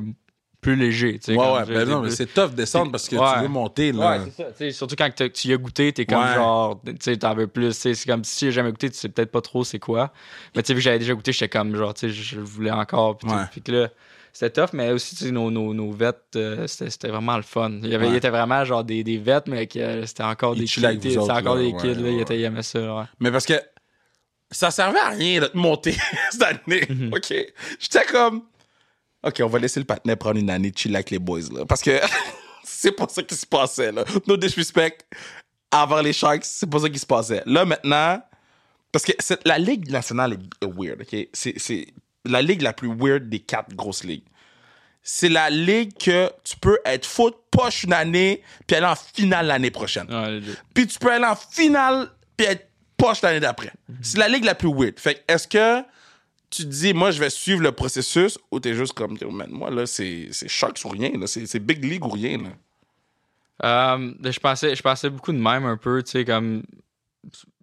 plus 0.64 0.76
léger. 0.76 1.18
tu 1.18 1.32
sais, 1.32 1.38
Ouais, 1.38 1.52
ouais. 1.52 1.64
Ben 1.66 1.86
non, 1.86 2.00
mais 2.00 2.08
c'est 2.10 2.24
tough 2.32 2.50
de 2.52 2.56
descendre 2.56 2.90
parce 2.90 3.06
que 3.06 3.16
Ouais. 3.16 3.34
tu 3.36 3.42
veux 3.42 3.48
monter, 3.48 3.92
là. 3.92 4.18
Ouais, 4.18 4.32
c'est 4.56 4.70
ça. 4.70 4.78
Surtout 4.78 4.96
quand 4.96 5.10
tu 5.14 5.48
y 5.48 5.52
as 5.52 5.56
goûté, 5.58 5.92
t'es 5.92 6.06
comme 6.06 6.22
Ouais. 6.24 6.34
genre, 6.34 6.80
tu 6.82 6.94
sais, 7.00 7.16
t'en 7.18 7.34
veux 7.34 7.46
plus. 7.46 7.72
C'est 7.76 7.94
comme 8.06 8.24
si 8.24 8.46
j'ai 8.46 8.52
jamais 8.52 8.70
goûté, 8.70 8.88
tu 8.88 8.96
sais 8.96 9.10
peut-être 9.10 9.30
pas 9.30 9.42
trop 9.42 9.62
c'est 9.62 9.78
quoi. 9.78 10.10
Mais 10.56 10.62
tu 10.62 10.68
sais, 10.68 10.72
vu 10.72 10.78
que 10.78 10.84
j'avais 10.84 10.98
déjà 10.98 11.12
goûté, 11.12 11.32
j'étais 11.32 11.50
comme 11.50 11.76
genre, 11.76 11.92
tu 11.92 12.08
sais, 12.08 12.08
je 12.10 12.40
voulais 12.40 12.70
encore. 12.70 13.18
Puis, 13.18 13.60
que 13.60 13.72
là, 13.72 13.88
c'était 14.32 14.62
tough, 14.62 14.70
mais 14.72 14.90
aussi, 14.90 15.14
tu 15.14 15.24
sais, 15.26 15.30
nos, 15.30 15.50
nos, 15.50 15.96
euh, 16.36 16.66
c'était 16.66 17.08
vraiment 17.08 17.36
le 17.36 17.42
fun. 17.42 17.70
Il 17.82 17.90
y 17.90 17.94
avait, 17.94 18.08
il 18.08 18.14
était 18.14 18.30
vraiment 18.30 18.64
genre 18.64 18.84
des, 18.84 19.04
des 19.04 19.18
vets, 19.18 19.42
mais 19.46 19.66
que 19.66 19.78
euh, 19.78 20.06
c'était 20.06 20.22
encore 20.24 20.56
des 20.56 20.64
kids. 20.64 20.80
C'était 21.02 21.18
encore 21.20 21.56
là. 21.56 21.60
des 21.62 21.72
kids, 21.76 21.94
là. 21.94 22.10
ils 22.34 22.42
aimaient 22.42 22.62
ça, 22.62 22.80
ouais. 22.96 23.04
Mais 23.20 23.30
parce 23.30 23.44
que 23.44 23.54
ça 24.50 24.70
servait 24.70 24.98
à 24.98 25.10
rien 25.10 25.40
de 25.42 25.46
te 25.46 25.56
monter 25.58 25.94
cette 26.30 26.42
année. 26.42 26.86
Mhm. 26.88 27.12
OK? 27.14 27.34
J'étais 27.78 28.06
comme, 28.10 28.42
OK, 29.24 29.40
on 29.42 29.48
va 29.48 29.58
laisser 29.58 29.80
le 29.80 29.86
patinet 29.86 30.16
prendre 30.16 30.38
une 30.38 30.50
année 30.50 30.70
de 30.70 30.78
chill 30.78 30.94
avec 30.94 31.10
les 31.10 31.18
boys, 31.18 31.40
là. 31.52 31.64
Parce 31.64 31.82
que 31.82 31.98
c'est 32.64 32.92
pas 32.92 33.06
ça 33.08 33.22
qui 33.22 33.34
se 33.34 33.46
passait, 33.46 33.92
là. 33.92 34.04
No 34.26 34.36
disrespect 34.36 34.98
avant 35.70 36.00
les 36.00 36.12
Sharks, 36.12 36.44
c'est 36.44 36.68
pas 36.68 36.78
ça 36.78 36.88
qui 36.88 36.98
se 36.98 37.06
passait. 37.06 37.42
Là, 37.46 37.64
maintenant, 37.64 38.22
parce 38.92 39.04
que 39.04 39.12
la 39.44 39.58
Ligue 39.58 39.90
nationale 39.90 40.38
est, 40.62 40.66
weird, 40.66 41.02
OK? 41.02 41.28
C'est 41.32 41.86
la 42.24 42.42
ligue 42.42 42.62
la 42.62 42.72
plus 42.72 42.88
weird 42.88 43.28
des 43.28 43.40
quatre 43.40 43.74
grosses 43.74 44.04
ligues. 44.04 44.24
C'est 45.02 45.28
la 45.28 45.50
ligue 45.50 45.92
que 45.98 46.30
tu 46.44 46.56
peux 46.56 46.78
être 46.86 47.04
foot 47.04 47.36
poche 47.50 47.84
une 47.84 47.92
année 47.92 48.42
puis 48.66 48.76
aller 48.76 48.86
en 48.86 48.94
finale 48.94 49.48
l'année 49.48 49.70
prochaine 49.70 50.06
Ouais, 50.10 50.40
puis 50.72 50.86
tu 50.86 50.98
peux 50.98 51.12
aller 51.12 51.26
en 51.26 51.36
finale 51.36 52.08
puis 52.36 52.46
être 52.46 52.68
poche 52.96 53.20
l'année 53.20 53.40
d'après. 53.40 53.72
C'est 54.00 54.16
la 54.16 54.28
ligue 54.28 54.44
la 54.44 54.54
plus 54.54 54.72
weird. 54.72 54.98
Fait 54.98 55.16
que 55.16 55.32
est-ce 55.32 55.46
que 55.46 55.84
tu 56.56 56.62
te 56.64 56.68
dis, 56.68 56.94
moi, 56.94 57.10
je 57.10 57.20
vais 57.20 57.30
suivre 57.30 57.60
le 57.62 57.72
processus 57.72 58.38
ou 58.50 58.60
t'es 58.60 58.74
juste 58.74 58.92
comme, 58.92 59.16
man, 59.30 59.48
moi, 59.50 59.70
là, 59.70 59.86
c'est 59.86 60.28
Sharks 60.46 60.84
ou 60.84 60.88
rien. 60.88 61.10
C'est 61.26 61.58
Big 61.58 61.84
League 61.84 62.04
ou 62.04 62.10
rien, 62.10 62.38
là. 62.38 62.48
Euh, 63.62 64.12
je 64.24 64.40
pensais 64.40 64.74
je 64.74 64.82
pensais 64.82 65.08
beaucoup 65.08 65.32
de 65.32 65.38
même 65.38 65.64
un 65.64 65.76
peu, 65.76 66.02
tu 66.02 66.10
sais, 66.10 66.24
comme 66.24 66.64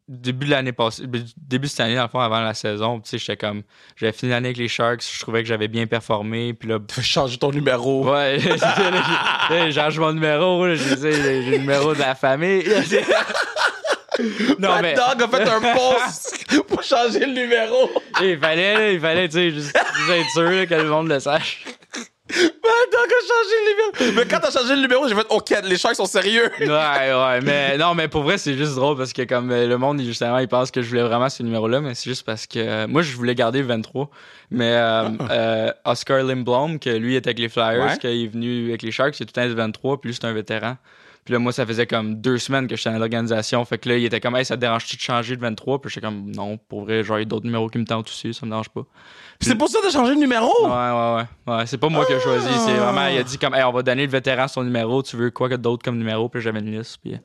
début 0.08 0.46
de 0.46 0.52
l'année 0.52 0.72
passée, 0.72 1.04
début 1.06 1.66
de 1.68 1.70
cette 1.70 1.82
année, 1.82 1.96
dans 1.96 2.04
le 2.04 2.10
fond, 2.10 2.20
avant 2.20 2.40
la 2.42 2.54
saison, 2.54 3.00
tu 3.02 3.10
sais, 3.10 3.18
j'étais 3.18 3.38
comme, 3.38 3.64
j'avais 3.98 4.12
fini 4.14 4.32
l'année 4.32 4.48
avec 4.50 4.58
les 4.58 4.68
Sharks, 4.68 5.04
je 5.04 5.20
trouvais 5.20 5.42
que 5.44 5.48
j'avais 5.50 5.68
bien 5.68 5.88
performé, 5.88 6.54
puis 6.54 6.70
là, 6.70 6.80
Tu 6.88 7.02
changer 7.02 7.38
ton 7.38 7.52
numéro. 7.52 8.10
ouais, 8.10 8.38
j'ai- 9.50 9.72
changé 9.72 10.00
mon 10.00 10.14
numéro, 10.14 10.66
j'ai 10.76 10.96
le 11.52 11.58
numéro 11.58 11.94
de 11.94 12.00
la 12.00 12.16
famille. 12.16 12.64
non, 14.60 14.70
mais 14.82 14.94
Dog 14.94 15.24
a 15.24 15.28
fait 15.28 15.50
un 15.50 15.62
post 15.76 16.64
pour 16.68 16.84
changer 16.84 17.20
le 17.26 17.34
numéro. 17.34 17.90
il 18.22 18.38
fallait, 18.40 18.96
il 18.96 19.00
fallait, 19.00 19.28
tu 19.28 19.36
sais, 19.36 19.52
juste, 19.52 19.76
juste 19.98 20.10
être 20.10 20.30
sûr 20.32 20.44
là, 20.50 20.66
que 20.66 20.74
le 20.76 20.90
monde 20.90 21.10
le 21.10 21.20
sache. 21.20 21.66
Mais 22.34 22.38
donc, 22.38 23.08
a 23.12 23.22
changé 23.28 23.56
le 23.60 23.72
numéro. 24.06 24.18
Mais 24.18 24.26
quand 24.26 24.40
t'as 24.40 24.52
changé 24.52 24.76
le 24.76 24.82
numéro, 24.82 25.08
j'ai 25.08 25.16
fait, 25.16 25.26
OK, 25.30 25.54
les 25.66 25.78
Sharks 25.78 25.96
sont 25.96 26.06
sérieux. 26.06 26.50
Ouais, 26.60 26.66
ouais, 26.68 27.42
mais 27.42 27.78
non, 27.78 27.94
mais 27.94 28.08
pour 28.08 28.24
vrai, 28.24 28.38
c'est 28.38 28.56
juste 28.56 28.76
drôle 28.76 28.98
parce 28.98 29.12
que 29.12 29.24
comme 29.24 29.52
euh, 29.52 29.68
le 29.68 29.78
monde, 29.78 30.02
justement, 30.02 30.38
il 30.40 30.48
pense 30.48 30.72
que 30.72 30.82
je 30.82 30.88
voulais 30.90 31.04
vraiment 31.04 31.28
ce 31.30 31.44
numéro-là, 31.44 31.82
mais 31.82 31.94
c'est 31.94 32.10
juste 32.10 32.26
parce 32.26 32.48
que 32.48 32.60
euh, 32.60 32.88
moi, 32.88 33.02
je 33.02 33.14
voulais 33.16 33.36
garder 33.36 33.60
le 33.60 33.68
23. 33.68 34.10
Mais 34.50 34.72
euh, 34.76 35.10
euh, 35.30 35.72
Oscar 35.84 36.24
Lindblom, 36.24 36.80
que 36.80 36.90
lui 36.90 37.16
était 37.16 37.30
avec 37.30 37.40
les 37.40 37.50
Flyers, 37.50 37.84
Ouais. 37.84 37.98
qu'il 37.98 38.10
est 38.24 38.28
venu 38.28 38.70
avec 38.70 38.82
les 38.84 38.92
Sharks, 38.92 39.20
il 39.20 39.24
est 39.24 39.26
tout 39.26 39.40
le 39.40 39.54
23, 39.54 40.00
puis 40.00 40.10
lui, 40.10 40.16
c'est 40.20 40.26
un 40.26 40.34
vétéran. 40.34 40.78
Puis 41.24 41.34
là, 41.34 41.40
moi, 41.40 41.52
ça 41.52 41.66
faisait 41.68 41.86
comme 41.86 42.16
deux 42.16 42.40
semaines 42.40 42.68
que 42.68 42.76
j'étais 42.76 42.92
dans 42.92 42.98
l'organisation. 42.98 43.64
Fait 43.64 43.78
que 43.78 43.90
là, 43.90 43.98
il 43.98 44.06
était 44.06 44.20
comme, 44.20 44.36
hey, 44.36 44.44
ça 44.44 44.56
te 44.56 44.62
dérange-tu 44.62 44.96
de 44.96 45.02
changer 45.02 45.36
de 45.36 45.42
23? 45.42 45.80
Puis 45.82 45.92
j'étais 45.92 46.06
comme, 46.08 46.32
non, 46.32 46.58
pour 46.58 46.82
vrai, 46.84 47.04
genre, 47.04 47.20
il 47.20 47.22
y 47.22 47.26
a 47.26 47.26
d'autres 47.26 47.46
numéros 47.46 47.70
qui 47.70 47.78
me 47.78 47.86
tentent 47.86 48.08
aussi, 48.08 48.34
ça 48.34 48.46
me 48.46 48.52
dérange 48.52 48.70
pas. 48.70 48.82
C'est 49.40 49.56
pour 49.56 49.70
ça 49.70 49.80
t'as 49.82 49.90
changé 49.90 50.14
le 50.14 50.20
numéro? 50.20 50.52
Ouais, 50.64 50.70
ouais, 50.70 51.26
ouais. 51.48 51.54
ouais 51.58 51.66
c'est 51.66 51.80
pas 51.80 51.90
moi 51.90 52.06
qui 52.06 52.14
ai 52.14 52.20
choisi. 52.20 52.48
C'est 52.66 52.74
Ah. 52.74 52.92
vraiment, 52.92 53.08
il 53.08 53.18
a 53.18 53.24
dit 53.24 53.38
comme, 53.38 53.56
hey, 53.56 53.64
on 53.64 53.72
va 53.72 53.82
donner 53.82 54.06
le 54.06 54.12
vétéran 54.12 54.48
son 54.48 54.64
numéro. 54.64 55.02
Tu 55.04 55.16
veux 55.16 55.32
quoi 55.32 55.50
que 55.50 55.56
d'autre 55.56 55.84
comme 55.84 55.98
numéro? 55.98 56.30
Puis 56.30 56.42
j'avais 56.42 56.60
une 56.60 56.78
liste, 56.78 56.98
puis 57.04 57.16
euh, 57.16 57.18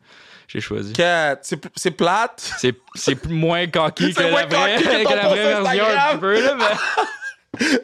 j'ai 0.49 0.61
choisi. 0.61 0.93
Que 0.95 1.37
c'est 1.43 1.61
c'est 1.75 1.91
plate? 1.91 2.53
C'est, 2.57 2.75
moins 3.31 3.67
cocky 3.67 4.15
que 4.15 4.23
la 4.23 4.47
vraie, 4.47 4.77
que 4.77 4.83
que 5.09 5.15
la 5.15 5.29
vraie 5.29 5.63
version 5.63 5.85
un 6.13 6.17
peu, 6.17 6.43
là, 6.43 6.55
mais. 6.55 6.65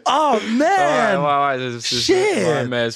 Oh, 0.07 0.33
Ouais, 0.35 0.41
man! 0.57 1.19
ouais, 1.19 1.67
ouais. 1.67 1.81
c'est- 1.81 1.97
c'est- 1.97 2.01
Shit! 2.01 2.47
Ouais, 2.47 2.65
mais 2.69 2.89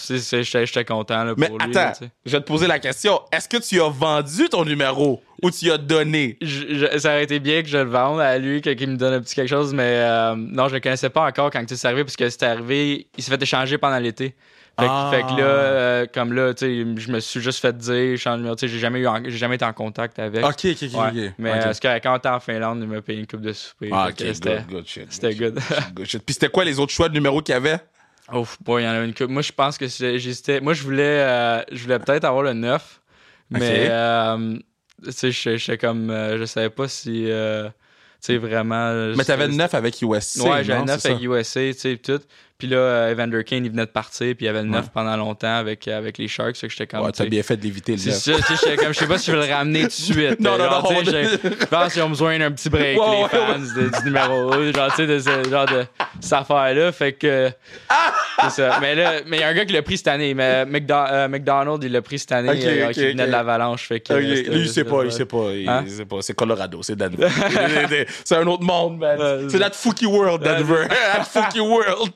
j'étais, 0.64 0.85
content, 0.85 1.25
là, 1.25 1.35
Mais 1.37 1.49
pour 1.49 1.59
lui. 1.59 1.73
là, 1.73 1.88
attends, 1.90 2.06
je 2.25 2.33
vais 2.33 2.40
te 2.40 2.47
poser 2.47 2.66
la 2.66 2.78
question. 2.78 3.21
Est-ce 3.33 3.49
que 3.49 3.56
tu 3.59 3.80
as 3.80 3.88
vendu 3.88 4.49
ton 4.49 4.64
numéro 4.64 5.23
ou 5.42 5.50
tu 5.50 5.71
as 5.71 5.78
donné? 5.78 6.37
Je- 6.40 6.75
je- 6.92 6.99
ça 6.99 7.11
aurait 7.11 7.25
été 7.25 7.38
bien 7.38 7.62
que 7.62 7.68
je 7.68 7.78
le 7.78 7.85
vende 7.85 8.21
à 8.21 8.38
lui, 8.38 8.61
qu'il 8.61 8.88
me 8.88 8.97
donne 8.97 9.14
un 9.14 9.21
petit 9.21 9.35
quelque 9.35 9.49
chose, 9.49 9.73
mais 9.75 9.83
euh, 9.85 10.35
non, 10.37 10.68
je 10.68 10.75
le 10.75 10.80
connaissais 10.80 11.11
pas 11.11 11.26
encore 11.26 11.50
quand 11.50 11.64
c'est 11.68 11.85
arrivé, 11.87 12.04
parce 12.04 12.16
que 12.16 12.28
c'est 12.28 12.42
arrivé, 12.42 13.09
il 13.16 13.23
s'est 13.25 13.30
fait 13.30 13.42
échanger 13.42 13.78
pendant 13.78 13.99
l'été. 13.99 14.35
Fait, 14.78 14.85
que- 14.85 14.90
Ah. 14.90 15.11
fait 15.11 15.23
que 15.23 15.40
là, 15.40 15.47
euh, 15.47 16.06
comme 16.12 16.35
là, 16.35 16.52
tu 16.52 16.66
sais, 16.66 17.00
je 17.00 17.11
me 17.11 17.18
suis 17.21 17.40
juste 17.40 17.61
fait 17.61 17.75
dire, 17.76 18.16
je 18.18 18.54
sais, 18.59 18.68
j'ai 18.68 18.78
jamais 18.78 18.99
eu, 19.00 19.06
en- 19.06 19.23
jamais 19.28 19.54
été 19.54 19.64
en 19.64 19.73
contact 19.73 20.18
avec. 20.18 20.45
Ok, 20.45 20.66
ok, 20.66 20.76
ok. 20.83 21.00
Ouais. 21.14 21.26
ok. 21.28 21.33
Mais 21.38 21.50
Ok. 21.71 21.85
euh, 21.87 21.99
quand 22.02 22.12
on 22.12 22.16
était 22.18 22.28
en 22.28 22.40
Finlande, 22.40 22.80
il 22.83 22.88
m'a 22.88 23.00
payé 23.00 23.18
une 23.21 23.26
coupe 23.26 23.40
de 23.40 23.54
souper. 23.54 23.88
Ah, 23.90 24.09
ok, 24.11 24.16
c'était, 24.18 24.56
good, 24.59 24.66
good 24.71 24.87
shit. 24.87 25.06
c'était 25.09 25.35
good. 25.35 25.59
Good 25.95 26.06
shit. 26.06 26.23
Puis 26.23 26.35
c'était 26.35 26.50
quoi 26.50 26.64
les 26.64 26.78
autres 26.78 26.92
choix 26.92 27.09
de 27.09 27.14
numéros 27.14 27.40
qu'il 27.40 27.54
y 27.54 27.56
avait? 27.56 27.78
Ouf, 28.33 28.59
boy, 28.62 28.83
il 28.83 28.85
y 28.85 28.88
en 28.88 28.92
avait 28.92 29.06
une 29.06 29.14
coupe. 29.14 29.30
Moi, 29.30 29.40
je 29.40 29.52
pense 29.52 29.78
que 29.78 29.87
j'hésitais. 29.87 30.61
Moi, 30.61 30.75
je 30.75 30.83
voulais, 30.83 31.21
euh, 31.23 31.62
je 31.73 31.83
voulais 31.85 31.99
peut-être 31.99 32.25
avoir 32.25 32.42
le 32.42 32.52
9, 32.52 33.00
mais 33.49 33.87
euh, 33.88 34.56
tu 35.04 35.12
sais, 35.12 35.30
j'étais- 35.30 35.78
comme, 35.78 36.11
euh, 36.11 36.37
je 36.37 36.45
savais 36.45 36.68
pas 36.71 36.88
si, 36.88 37.30
euh, 37.30 37.68
tu 37.68 37.73
sais, 38.21 38.37
vraiment. 38.37 38.92
Mais 39.16 39.25
t'avais 39.25 39.45
c'était- 39.45 39.47
le 39.52 39.54
9 39.56 39.75
avec 39.75 40.02
USC. 40.02 40.40
Ouais, 40.42 40.64
j'avais 40.64 40.75
non, 40.80 40.85
le 40.85 40.90
9 40.92 41.00
c'est 41.00 41.11
avec? 41.12 41.23
USA, 41.23 41.61
tu 41.73 41.78
sais, 41.78 41.97
tout. 41.97 42.21
Puis 42.58 42.68
là, 42.68 42.76
euh, 42.78 43.10
Evander 43.12 43.44
Kane, 43.44 43.64
il 43.66 43.70
venait 43.70 43.84
de 43.84 43.90
partir, 43.90 44.34
puis 44.34 44.36
il 44.40 44.46
y 44.46 44.48
avait 44.48 44.62
le 44.62 44.68
9 44.68 44.84
Ouais. 44.84 44.90
pendant 44.94 45.14
longtemps 45.16 45.56
avec, 45.56 45.86
avec 45.88 46.16
les 46.16 46.26
Sharks, 46.26 46.58
que 46.58 46.68
j'étais 46.70 46.86
comme. 46.86 47.00
Ouais, 47.04 47.12
tu 47.12 47.18
t'as 47.18 47.26
bien 47.26 47.42
fait 47.42 47.56
d'éviter 47.58 47.92
le 47.92 47.98
C'est 47.98 48.10
9. 48.10 48.18
ça, 48.18 48.32
tu 48.46 48.56
sais, 48.56 48.70
j'étais 48.70 48.82
comme, 48.82 48.94
je 48.94 48.98
sais 48.98 49.06
pas 49.06 49.18
si 49.18 49.30
je 49.30 49.36
vais 49.36 49.46
le 49.46 49.52
ramener 49.52 49.80
tout 49.82 49.86
de 49.88 49.92
suite. 49.92 50.40
Non, 50.40 50.52
non, 50.56 50.64
Genre, 50.64 50.92
non, 50.92 51.00
Je 51.04 51.66
pense 51.66 51.92
qu'ils 51.92 52.02
ont 52.02 52.08
besoin 52.08 52.38
d'un 52.38 52.50
petit 52.52 52.70
break, 52.70 52.98
Ouais, 53.00 53.06
les 53.16 53.22
ouais, 53.25 53.28
fans 53.28 53.58
de- 53.58 53.98
du 53.98 54.04
numéro, 54.04 54.52
genre, 54.72 54.88
tu 54.90 54.96
sais, 54.96 55.06
de 55.06 55.18
ce 55.18 55.50
genre 55.50 55.66
de 55.66 55.84
cette 56.20 56.32
affaire-là. 56.32 56.92
Fait 56.92 57.12
que. 57.12 57.50
C'est 58.42 58.50
ça. 58.50 58.78
Mais 58.80 58.94
là, 58.94 59.12
mais 59.26 59.38
il 59.38 59.40
y 59.40 59.42
a 59.42 59.48
un 59.48 59.54
gars 59.54 59.64
qui 59.64 59.72
l'a 59.72 59.82
pris 59.82 59.96
cette 59.98 60.08
année. 60.08 60.34
Mais 60.34 60.64
McDo- 60.66 61.08
euh, 61.10 61.28
McDonald, 61.28 61.82
il 61.84 61.92
l'a 61.92 62.02
pris 62.02 62.18
cette 62.18 62.32
année, 62.32 62.50
Ok, 62.50 62.64
euh, 62.64 62.86
ok, 62.88 62.92
qui 62.92 63.00
venait 63.06 63.22
ok. 63.22 63.28
de 63.28 63.32
l'Avalanche. 63.32 63.86
Fait 63.88 64.00
que. 64.00 64.12
Euh, 64.12 64.18
Lui, 64.20 64.40
il 64.60 64.68
sait 64.68 64.84
pas, 64.84 65.04
il 65.04 65.12
sait 65.12 65.25
pas. 65.25 65.50
il- 65.52 65.68
Hein? 65.68 65.84
il 65.86 65.92
sait 65.92 66.04
pas. 66.04 66.16
C'est 66.20 66.34
Colorado, 66.34 66.82
c'est 66.82 66.96
Denver. 66.96 67.28
c'est 68.25 68.36
un 68.36 68.46
autre 68.46 68.62
monde, 68.62 68.98
man. 68.98 69.48
C'est 69.50 69.58
that 69.58 69.72
Fookie 69.72 70.06
World, 70.06 70.42
Denver. 70.42 70.86
that 70.88 71.25
Fookie 71.25 71.60
World. 71.60 72.12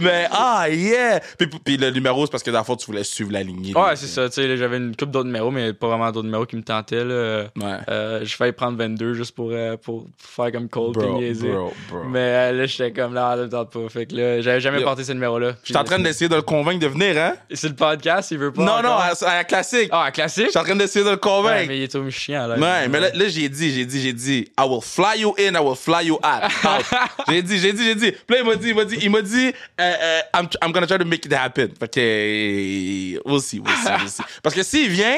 Mais, 0.00 0.26
ah, 0.30 0.66
yeah. 0.68 1.20
Puis, 1.64 1.76
le 1.78 1.90
numéro, 1.90 2.26
c'est 2.26 2.30
parce 2.30 2.42
que 2.42 2.50
dans 2.50 2.58
le 2.58 2.64
fond, 2.64 2.76
tu 2.76 2.86
voulais 2.86 3.04
suivre 3.04 3.32
la 3.32 3.42
lignée. 3.42 3.74
Ouais, 3.74 3.96
c'est 3.96 4.06
ça. 4.06 4.28
Tu 4.28 4.34
sais, 4.34 4.56
j'avais 4.56 4.76
une 4.76 4.94
coupe 4.94 5.10
d'autres 5.10 5.26
numéros, 5.26 5.50
mais 5.50 5.72
pas 5.72 5.88
vraiment 5.88 6.10
d'autres 6.12 6.26
numéros 6.26 6.44
qui 6.46 6.56
me 6.56 6.62
tentaient. 6.62 7.04
Là. 7.04 7.44
Ouais. 7.56 7.76
Euh, 7.88 8.20
j'ai 8.22 8.36
failli 8.36 8.52
prendre 8.52 8.76
22 8.76 9.14
juste 9.14 9.34
pour, 9.34 9.50
euh, 9.52 9.76
pour 9.78 10.06
faire 10.18 10.52
comme 10.52 10.68
puis 10.68 10.80
Bro, 10.92 11.18
niaiser. 11.18 11.48
bro, 11.50 11.72
bro. 11.90 12.04
Mais 12.10 12.18
euh, 12.20 12.52
là, 12.52 12.66
j'étais 12.66 12.92
comme 12.92 13.14
là, 13.14 13.36
là, 13.36 13.48
tente 13.48 13.70
pas. 13.72 13.88
Fait 13.88 14.06
que 14.06 14.14
là, 14.14 14.40
j'avais 14.42 14.60
jamais 14.60 14.78
Yo. 14.80 14.84
porté 14.84 15.04
ce 15.04 15.12
numéro-là. 15.12 15.54
Je 15.62 15.68
suis 15.68 15.76
en 15.76 15.84
train 15.84 15.98
d'essayer 15.98 16.28
de 16.28 16.36
le 16.36 16.42
convaincre 16.42 16.80
de 16.80 16.86
venir, 16.88 17.16
hein? 17.16 17.34
C'est 17.52 17.68
le 17.68 17.74
podcast, 17.74 18.30
il 18.32 18.38
veut 18.38 18.52
pas. 18.52 18.62
Non, 18.62 18.82
non, 18.82 18.90
à, 18.96 19.12
à 19.24 19.34
la 19.36 19.44
classique. 19.44 19.88
Ah, 19.92 20.06
Je 20.08 20.12
classique? 20.12 20.50
suis 20.50 20.58
en 20.58 20.64
train 20.64 20.76
d'essayer 20.76 21.04
de 21.04 21.10
le 21.10 21.14
Ouais, 21.14 21.20
convaincre. 21.20 21.68
mais 21.68 21.78
il 21.78 21.82
est 21.84 21.88
trop 21.88 22.08
chiant, 22.10 22.46
là. 22.46 22.56
Ouais, 22.58 22.88
mais 22.88 23.00
là, 23.00 23.08
là, 23.14 23.28
j'ai 23.28 23.48
dit, 23.48 23.72
j'ai 23.72 23.86
dit, 23.86 24.00
j'ai 24.02 24.12
dit, 24.12 24.48
I 24.58 24.62
will 24.68 24.82
fly 24.82 25.20
you 25.20 25.34
in, 25.38 25.54
I 25.54 25.58
will 25.64 25.76
fly 25.76 26.06
you 26.06 26.16
out. 26.16 26.50
out. 26.64 26.84
j'ai 27.28 27.40
dit, 27.42 27.58
j'ai 27.58 27.72
dit, 27.72 27.84
j'ai 27.84 27.94
dit. 27.94 28.12
Puis 28.12 28.36
là, 28.36 28.38
il 28.42 28.46
m'a 28.46 28.56
dit, 28.56 28.68
il 28.68 28.74
m'a 28.74 28.84
dit, 28.84 28.98
il 29.00 29.10
m'a 29.10 29.22
dit, 29.22 29.52
euh, 29.80 29.94
euh, 30.02 30.20
I'm, 30.34 30.48
I'm 30.62 30.72
gonna 30.72 30.86
try 30.86 30.98
to 30.98 31.04
make 31.04 31.24
it 31.26 31.32
happen. 31.32 31.68
Fait 31.78 31.88
que, 31.92 32.00
euh, 32.00 33.20
we'll 33.24 33.40
see, 33.40 33.60
we'll 33.60 33.74
see, 33.76 33.90
we'll 33.98 34.08
see. 34.08 34.22
Parce 34.42 34.54
que 34.54 34.62
s'il 34.62 34.88
vient, 34.90 35.16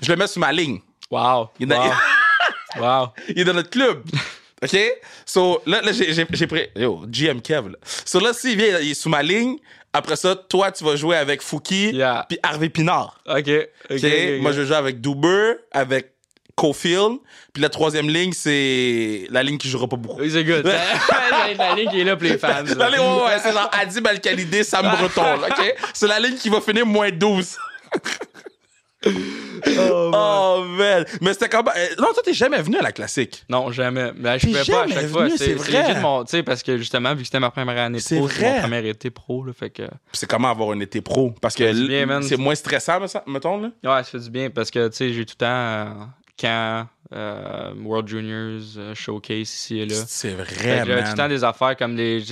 je 0.00 0.10
le 0.10 0.16
mets 0.16 0.26
sur 0.26 0.40
ma 0.40 0.52
ligne. 0.52 0.80
Wow. 1.10 1.50
Il 1.58 1.64
est 1.64 1.74
dans, 1.74 1.82
Wow. 1.84 1.92
wow. 2.80 3.08
il 3.28 3.38
est 3.40 3.44
dans 3.44 3.54
notre 3.54 3.70
club. 3.70 4.04
OK? 4.62 4.76
So, 5.24 5.62
là, 5.66 5.80
là 5.82 5.92
j'ai, 5.92 6.46
pris, 6.46 6.66
yo, 6.76 7.04
GM 7.06 7.40
Kev, 7.40 7.68
là. 7.70 7.76
So, 8.04 8.20
là, 8.20 8.32
s'il 8.32 8.56
vient, 8.56 8.78
il 8.80 8.90
est 8.90 8.94
sous 8.94 9.08
ma 9.08 9.22
ligne. 9.22 9.56
Après 9.92 10.16
ça, 10.16 10.36
toi, 10.36 10.70
tu 10.70 10.84
vas 10.84 10.96
jouer 10.96 11.16
avec 11.16 11.40
Fouki, 11.40 11.92
Yeah. 11.92 12.26
puis 12.28 12.38
Harvey 12.42 12.68
Pinard. 12.68 13.18
Ok. 13.26 13.36
Ok. 13.38 13.48
OK? 13.48 13.96
ok, 13.96 14.04
ok. 14.04 14.40
Moi, 14.42 14.52
je 14.52 14.64
joue 14.64 14.74
avec 14.74 15.00
Duber, 15.00 15.54
avec 15.72 16.12
Cofield. 16.58 17.18
Puis 17.52 17.62
la 17.62 17.68
troisième 17.68 18.08
ligne, 18.08 18.32
c'est 18.32 19.26
la 19.30 19.42
ligne 19.44 19.58
qui 19.58 19.68
jouera 19.68 19.86
pas 19.88 19.96
beaucoup. 19.96 20.20
Oui, 20.20 20.30
c'est 20.30 20.42
good. 20.44 20.64
la, 20.66 21.54
la 21.56 21.74
ligne 21.74 21.88
qui 21.90 22.00
est 22.00 22.04
là 22.04 22.16
pour 22.16 22.24
les 22.28 22.36
fans. 22.36 22.64
La 22.76 22.90
ligne, 22.90 22.98
ouais, 23.00 23.24
ouais, 23.26 23.38
c'est 23.42 23.52
genre 23.52 23.70
Adib 23.72 24.06
Al-Khalidé, 24.06 24.64
Sam 24.64 24.90
Breton, 24.98 25.22
là, 25.22 25.48
OK? 25.50 25.74
C'est 25.94 26.08
la 26.08 26.18
ligne 26.18 26.36
qui 26.36 26.48
va 26.48 26.60
finir 26.60 26.84
moins 26.84 27.10
12. 27.10 27.56
Oh, 29.06 30.10
man. 30.10 30.12
Oh, 30.12 30.64
man. 30.76 31.04
Mais 31.20 31.32
c'était 31.32 31.48
comme... 31.48 31.68
euh, 31.68 31.86
Non, 31.98 32.08
toi, 32.12 32.22
t'es 32.24 32.32
jamais 32.34 32.60
venu 32.60 32.78
à 32.78 32.82
la 32.82 32.90
classique. 32.92 33.44
Non, 33.48 33.70
jamais. 33.70 34.10
Mais 34.16 34.38
je 34.40 34.46
T'es 34.46 34.52
pouvais 34.52 34.72
pas 34.72 34.82
à 34.82 34.88
chaque 34.88 35.06
fois. 35.08 35.24
venu, 35.24 35.36
C'est 35.36 35.44
c'est 35.46 35.54
vrai. 35.54 36.00
mon. 36.00 36.24
Tu 36.24 36.30
sais, 36.32 36.42
parce 36.42 36.62
que 36.64 36.76
justement, 36.78 37.10
vu 37.14 37.18
que 37.20 37.24
c'était 37.26 37.38
ma 37.40 37.50
première 37.50 37.78
année 37.78 37.98
pro, 38.00 38.28
c'est 38.28 38.50
mon 38.50 38.60
premier 38.60 38.88
été 38.88 39.10
pro, 39.10 39.44
là. 39.44 39.52
Fait 39.52 39.70
que. 39.70 39.84
C'est 40.12 40.28
comment 40.28 40.50
avoir 40.50 40.70
un 40.72 40.80
été 40.80 41.00
pro? 41.00 41.32
Parce 41.40 41.54
que 41.54 41.72
C'est 42.22 42.36
moins 42.36 42.54
stressant, 42.56 42.98
mettons, 43.26 43.60
là? 43.60 43.68
Ouais, 43.84 44.02
ça 44.02 44.10
fait 44.10 44.18
du 44.18 44.30
bien 44.30 44.50
parce 44.50 44.70
que, 44.70 44.88
tu 44.88 44.96
sais, 44.96 45.12
j'ai 45.12 45.24
tout 45.24 45.34
le 45.40 45.46
temps 45.46 46.08
camp, 46.38 46.88
euh, 47.12 47.72
World 47.82 48.08
Juniors, 48.08 48.60
euh, 48.76 48.94
Showcase 48.94 49.40
ici 49.52 49.78
et 49.80 49.86
là. 49.86 49.94
C'est 50.06 50.34
vrai, 50.34 50.46
J'avais 50.84 51.02
tout 51.04 51.10
le 51.10 51.16
temps 51.16 51.28
des 51.28 51.44
affaires 51.44 51.76
comme 51.76 51.96
les. 51.96 52.22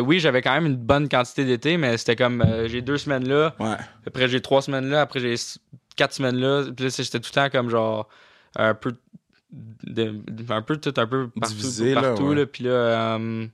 Oui, 0.00 0.20
j'avais 0.20 0.42
quand 0.42 0.52
même 0.54 0.66
une 0.66 0.76
bonne 0.76 1.08
quantité 1.08 1.44
d'été, 1.44 1.76
mais 1.76 1.96
c'était 1.96 2.16
comme. 2.16 2.40
euh, 2.42 2.68
j'ai 2.68 2.82
deux 2.82 2.98
semaines 2.98 3.26
là, 3.28 3.54
Ouais. 3.58 3.76
après 4.06 4.28
j'ai 4.28 4.40
trois 4.40 4.62
semaines 4.62 4.88
là, 4.88 5.00
après 5.02 5.20
j'ai 5.20 5.34
quatre 5.96 6.12
semaines 6.12 6.36
là. 6.36 6.64
Puis 6.76 6.84
là, 6.86 6.90
tout 6.90 7.02
le 7.14 7.20
temps 7.34 7.50
comme 7.50 7.70
genre. 7.70 8.08
Un 8.56 8.74
peu. 8.74 8.92
de- 9.84 10.20
un 10.48 10.62
peu 10.62 10.76
tout, 10.76 10.92
un 10.96 11.06
peu 11.06 11.28
partout. 11.28 11.54
Divisé, 11.54 11.94
là, 11.94 12.02
partout 12.02 12.24
ouais. 12.28 12.34
là, 12.36 12.46
Puis 12.46 12.64
là. 12.64 12.70
euh, 12.70 13.46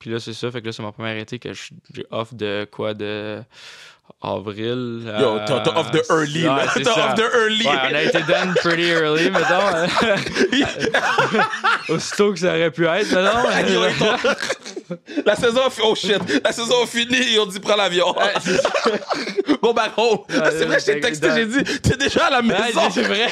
puis 0.00 0.10
là, 0.10 0.18
c'est 0.20 0.32
ça. 0.32 0.50
Fait 0.50 0.60
que 0.60 0.66
là, 0.66 0.72
c'est 0.72 0.82
mon 0.82 0.92
premier 0.92 1.18
été 1.20 1.38
que 1.38 1.52
je- 1.52 1.70
j'ai 1.94 2.06
off 2.10 2.34
de 2.34 2.66
quoi 2.70 2.94
de. 2.94 3.40
Avril. 4.20 5.04
Yo, 5.20 5.36
euh, 5.36 5.44
t'as 5.46 5.78
off 5.78 5.92
the 5.92 6.02
early, 6.10 6.40
ouais, 6.42 6.46
là. 6.48 6.64
c'est 6.74 6.82
T'as 6.82 7.10
off 7.10 7.14
the 7.14 7.20
early. 7.34 7.64
Ouais, 7.64 7.72
on 7.90 7.94
a 7.94 8.02
été 8.02 8.18
done 8.22 8.52
pretty 8.56 8.90
early, 8.90 9.30
mettons. 9.30 9.86
Aussitôt 11.94 12.32
que 12.32 12.38
ça 12.40 12.48
aurait 12.48 12.72
pu 12.72 12.84
être, 12.86 13.12
mettons. 13.14 14.34
La 15.26 15.36
saison 15.36 15.60
Oh 15.84 15.94
shit! 15.94 16.18
La 16.42 16.50
saison 16.50 16.82
a 16.82 16.86
fini, 16.86 17.16
ils 17.34 17.38
ont 17.38 17.46
dit 17.46 17.60
prends 17.60 17.76
l'avion. 17.76 18.12
Ouais. 18.18 18.32
Go 19.62 19.72
back 19.72 19.92
home. 19.96 20.18
Ouais, 20.30 20.50
c'est 20.50 20.64
vrai, 20.64 20.80
je 20.80 20.84
t'ai 20.86 20.94
ouais, 20.94 21.00
texté, 21.00 21.28
ouais. 21.28 21.34
j'ai 21.36 21.46
dit, 21.46 21.80
t'es 21.80 21.96
déjà 21.96 22.26
à 22.26 22.30
la 22.30 22.40
Ouais, 22.40 22.46
maison. 22.66 22.90
c'est 22.90 23.02
vrai. 23.02 23.28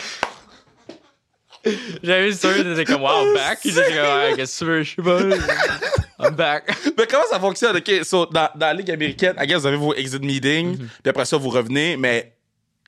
J'avais 2.02 2.26
vu 2.28 2.33
ça, 2.35 2.49
j'étais 2.55 2.85
comme, 2.85 3.02
wow, 3.02 3.35
back? 3.35 3.59
J'étais 3.64 3.83
comme, 3.88 3.97
ouais, 4.19 4.35
qu'est-ce 4.37 4.61
que 4.61 4.64
tu 4.64 4.71
veux, 4.71 4.83
je 4.85 4.95
sais 4.95 5.02
pas. 5.02 5.19
I'm 6.18 6.35
back. 6.35 6.64
Mais 6.99 7.06
comment 7.06 7.25
ça 7.30 7.38
fonctionne? 7.40 7.76
OK, 7.76 7.90
so, 8.04 8.26
dans, 8.26 8.49
dans 8.54 8.66
la 8.66 8.75
Ligue 8.75 8.90
américaine, 8.90 9.35
I 9.38 9.46
guess, 9.46 9.58
vous 9.61 9.66
avez 9.66 9.76
vos 9.76 9.94
exit 9.94 10.23
meetings, 10.23 10.78
Mhm. 10.78 10.88
puis 11.02 11.11
après 11.11 11.25
ça, 11.25 11.37
vous 11.37 11.50
revenez, 11.50 11.96
mais. 11.96 12.32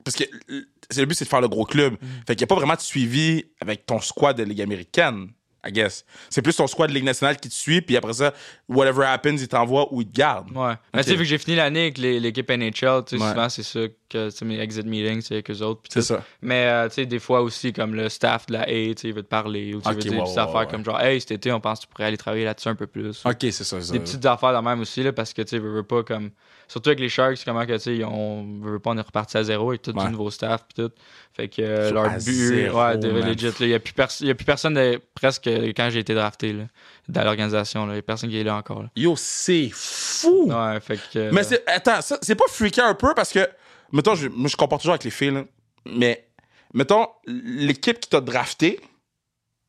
Parce 0.04 0.16
que 0.16 0.24
le 0.48 1.04
but, 1.04 1.14
c'est 1.14 1.24
de 1.24 1.28
faire 1.28 1.40
le 1.42 1.48
gros 1.48 1.64
club. 1.66 1.94
Mhm. 2.00 2.08
Fait 2.26 2.34
qu'il 2.34 2.38
n'y 2.44 2.44
a 2.44 2.46
pas 2.46 2.54
vraiment 2.54 2.74
de 2.74 2.80
suivi 2.80 3.44
avec 3.60 3.84
ton 3.84 4.00
squad 4.00 4.36
de 4.36 4.42
Ligue 4.44 4.62
américaine, 4.62 5.28
I 5.66 5.72
guess. 5.72 6.04
C'est 6.30 6.40
plus 6.40 6.54
ton 6.54 6.66
squad 6.66 6.88
de 6.88 6.94
Ligue 6.94 7.04
nationale 7.04 7.36
qui 7.36 7.48
te 7.48 7.54
suit, 7.54 7.80
puis 7.80 7.96
après 7.96 8.12
ça, 8.12 8.32
whatever 8.68 9.04
happens, 9.04 9.36
il 9.38 9.48
t'envoie 9.48 9.92
ou 9.92 10.02
il 10.02 10.06
te 10.08 10.16
garde. 10.16 10.50
Ouais. 10.56 10.74
Mais 10.94 11.02
tu 11.02 11.10
sais, 11.10 11.16
vu 11.16 11.22
que 11.22 11.28
j'ai 11.28 11.38
fini 11.38 11.56
l'année 11.56 11.82
avec 11.82 11.98
l'équipe 11.98 12.48
NHL, 12.48 12.70
tu 12.70 12.80
sais, 12.80 13.22
Ouais. 13.22 13.28
souvent, 13.30 13.48
c'est 13.48 13.64
ça 13.64 13.80
que, 14.08 14.44
mes 14.44 14.60
exit 14.60 14.86
meetings, 14.86 15.20
c'est 15.20 15.34
avec 15.34 15.50
eux 15.50 15.60
autres. 15.62 15.82
C'est 15.90 16.02
ça. 16.02 16.22
Mais, 16.42 16.66
euh, 16.66 16.88
tu 16.88 16.94
sais, 16.94 17.06
des 17.06 17.18
fois 17.18 17.42
aussi, 17.42 17.72
comme 17.72 17.94
le 17.94 18.08
staff 18.08 18.46
de 18.46 18.52
la 18.52 18.62
A, 18.62 18.66
tu 18.66 18.94
sais, 18.96 19.08
il 19.08 19.14
veut 19.14 19.22
te 19.22 19.28
parler, 19.28 19.74
ou 19.74 19.80
tu 19.80 19.88
veut 19.88 19.96
dire 19.96 20.12
des 20.12 20.18
petites 20.18 20.36
ouais, 20.36 20.42
affaires 20.42 20.60
ouais. 20.60 20.66
comme 20.68 20.84
genre, 20.84 21.00
hey, 21.00 21.20
cet 21.20 21.32
été, 21.32 21.50
on 21.52 21.60
pense 21.60 21.80
que 21.80 21.86
tu 21.86 21.88
pourrais 21.88 22.04
aller 22.04 22.16
travailler 22.16 22.44
là-dessus 22.44 22.68
un 22.68 22.76
peu 22.76 22.86
plus. 22.86 23.22
Ok, 23.24 23.38
c'est 23.40 23.64
ça. 23.64 23.78
Des 23.78 24.00
petites 24.00 24.24
affaires 24.26 24.56
de 24.56 24.64
même 24.64 24.80
aussi, 24.80 25.02
là, 25.02 25.12
parce 25.12 25.32
que, 25.32 25.42
tu 25.42 25.48
sais, 25.50 25.58
veux, 25.58 25.72
veux 25.72 25.82
pas 25.82 26.02
comme. 26.04 26.30
Surtout 26.68 26.90
avec 26.90 27.00
les 27.00 27.08
Sharks, 27.08 27.38
comment 27.46 27.64
que, 27.64 27.72
tu 27.72 27.78
sais, 27.98 28.04
on 28.04 28.60
veut 28.60 28.78
pas, 28.78 28.90
on 28.90 28.98
est 28.98 29.00
reparti 29.00 29.38
à 29.38 29.42
zéro 29.42 29.70
avec 29.70 29.80
tout 29.82 29.92
Ouais. 29.96 30.04
du 30.04 30.10
nouveau 30.12 30.30
staff, 30.30 30.64
puis 30.68 30.84
tout. 30.84 30.92
Fait 31.32 31.48
que 31.48 31.62
euh, 31.62 31.90
leur 31.92 32.10
but, 32.10 32.20
zéro, 32.20 32.78
ouais, 32.80 32.98
de 32.98 33.08
legit. 33.08 33.48
Il 33.60 33.68
y 33.68 33.74
a 33.74 33.80
plus, 33.80 33.94
pers- 33.94 34.20
y 34.20 34.30
a 34.30 34.34
plus 34.34 34.44
personne, 34.44 34.74
de- 34.74 35.00
presque, 35.14 35.46
quand 35.48 35.88
j'ai 35.90 36.00
été 36.00 36.12
drafté, 36.14 36.52
là, 36.52 36.64
dans 37.08 37.24
l'organisation. 37.24 37.90
Il 37.90 37.96
y 37.96 37.98
a 37.98 38.02
personne 38.02 38.28
qui 38.28 38.38
est 38.38 38.44
là 38.44 38.56
encore, 38.56 38.82
là. 38.82 38.90
Yo, 38.96 39.14
c'est 39.16 39.70
fou. 39.72 40.52
Ouais, 40.52 40.78
fait 40.80 40.96
que. 41.12 41.18
euh, 41.18 41.30
Mais 41.32 41.42
c'est, 41.42 41.62
attends, 41.66 42.02
ça, 42.02 42.18
c'est 42.20 42.34
pas 42.34 42.44
freaky 42.48 42.82
un 42.82 42.94
peu 42.94 43.14
parce 43.16 43.32
que, 43.32 43.48
mettons, 43.92 44.14
je, 44.14 44.28
moi, 44.28 44.48
je 44.50 44.56
compare 44.56 44.78
toujours 44.78 44.92
avec 44.92 45.04
les 45.04 45.10
filles, 45.10 45.30
là, 45.30 45.44
mais, 45.86 46.28
mettons, 46.74 47.06
l'équipe 47.26 47.98
qui 47.98 48.10
t'a 48.10 48.20
drafté 48.20 48.78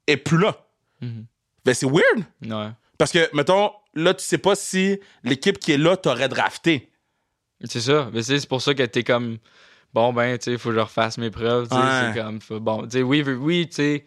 est 0.06 0.18
plus 0.18 0.38
là. 0.38 0.58
Mhm. 1.02 1.26
Ben, 1.64 1.74
c'est 1.74 1.86
weird. 1.86 2.26
Ouais. 2.46 2.72
Parce 2.98 3.12
que, 3.14 3.30
mettons, 3.34 3.72
là, 3.94 4.14
tu 4.14 4.24
sais 4.26 4.38
pas 4.38 4.56
si 4.56 5.00
l'équipe 5.24 5.58
qui 5.60 5.72
est 5.72 5.78
là 5.78 5.96
t'aurait 5.96 6.28
drafté. 6.28 6.89
C'est 7.66 7.82
ça. 7.82 8.08
Mais 8.14 8.22
c'est 8.24 8.48
pour 8.48 8.62
ça 8.62 8.74
que 8.74 8.84
t'es 8.84 9.04
comme. 9.04 9.38
Bon, 9.94 10.14
ben, 10.14 10.38
tu 10.38 10.52
sais, 10.52 10.58
faut 10.58 10.70
que 10.70 10.76
je 10.76 10.80
refasse 10.82 11.18
mes 11.18 11.32
preuves. 11.32 11.68
tu 11.68 11.76
sais, 11.76 11.82
Ouais. 11.82 12.12
C'est 12.14 12.22
comme. 12.22 12.40
faut- 12.42 12.60
bon, 12.60 12.84
tu 12.84 12.98
sais, 12.98 13.02
oui, 13.02 13.22
oui, 13.24 13.68
tu 13.70 13.76
sais. 13.76 14.06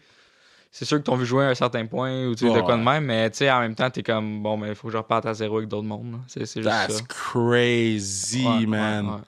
C'est 0.71 0.85
sûr 0.85 0.97
que 0.97 1.03
t'ont 1.03 1.15
vu 1.17 1.25
jouer 1.25 1.45
à 1.45 1.49
un 1.49 1.55
certain 1.55 1.85
point 1.85 2.25
ou 2.25 2.33
tu 2.35 2.45
sais, 2.47 2.51
Ouais, 2.51 2.57
de 2.59 2.65
quoi 2.65 2.77
de 2.77 2.81
même, 2.83 3.05
mais 3.05 3.29
tu 3.29 3.37
sais, 3.37 3.51
en 3.51 3.59
même 3.59 3.75
temps, 3.75 3.89
t'es 3.91 4.01
comme. 4.01 4.41
Bon, 4.41 4.57
ben, 4.57 4.73
faut 4.73 4.87
que 4.87 4.93
je 4.93 4.97
reparte 4.97 5.25
à 5.27 5.33
zéro 5.33 5.57
avec 5.57 5.69
d'autres 5.69 5.85
mondes. 5.87 6.19
C'est 6.27 6.39
juste 6.41 6.63
That's 6.63 6.97
ça. 6.97 7.03
crazy, 7.07 8.45
Ouais, 8.47 8.65
man. 8.65 9.21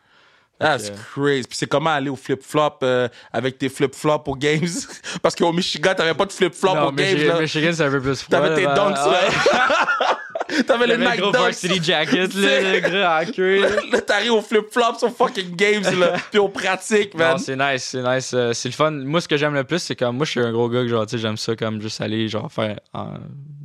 That's 0.58 0.90
crazy. 1.14 1.44
Puis 1.48 1.58
c'est 1.58 1.68
comment 1.68 1.90
aller 1.90 2.10
au 2.10 2.16
flip-flop 2.16 2.78
euh, 2.84 3.10
avec 3.34 3.58
tes 3.58 3.68
flip-flops 3.68 4.26
aux 4.30 4.36
games? 4.38 4.66
Parce 5.22 5.36
qu'au 5.36 5.52
Michigan, 5.52 5.94
t'avais 5.96 6.14
pas 6.14 6.26
de 6.26 6.32
flip-flop 6.32 6.72
aux 6.72 6.92
games, 6.94 7.14
Michigan, 7.14 7.34
là. 7.36 7.42
Michigan, 7.42 7.72
c'est 7.74 7.84
un 7.84 7.92
peu 7.92 8.02
plus 8.02 8.22
froid. 8.22 8.40
T'avais 8.40 8.56
tes 8.56 8.64
dunks, 8.66 8.96
là. 8.96 9.22
T'avais 10.68 10.98
Nike 10.98 11.16
le 11.18 11.22
gros 11.22 11.32
varsity 11.32 11.84
jacket, 11.84 12.34
le 12.34 12.80
gros 12.80 12.98
en 13.30 13.32
queue. 13.32 13.62
là. 13.62 13.70
Là, 13.92 14.02
t'arrives 14.02 14.34
au 14.34 14.42
flip-flop 14.42 14.98
sur 15.00 15.10
fucking 15.16 15.56
games, 15.56 15.84
là. 16.00 16.14
Puis 16.32 16.40
on 16.40 16.50
pratique, 16.50 17.14
man. 17.16 17.32
Non, 17.34 17.38
c'est 17.38 17.56
nice, 17.56 17.84
c'est 17.84 18.02
nice. 18.04 18.32
euh, 18.34 18.54
c'est 18.54 18.70
le 18.70 18.74
fun. 18.74 18.92
Moi, 18.92 19.22
ce 19.22 19.28
que 19.28 19.38
j'aime 19.38 19.54
le 19.54 19.64
plus, 19.64 19.80
c'est 19.80 19.96
comme. 19.96 20.18
Moi, 20.18 20.26
je 20.26 20.32
suis 20.32 20.40
un 20.40 20.52
gros 20.52 20.70
gars 20.70 20.82
que, 20.82 20.88
genre, 20.88 21.06
tu 21.06 21.12
sais, 21.16 21.18
j'aime 21.22 21.38
ça 21.38 21.56
comme 21.56 21.82
juste 21.82 22.00
aller, 22.02 22.28
genre, 22.28 22.52
faire. 22.52 22.80
euh, 22.96 23.00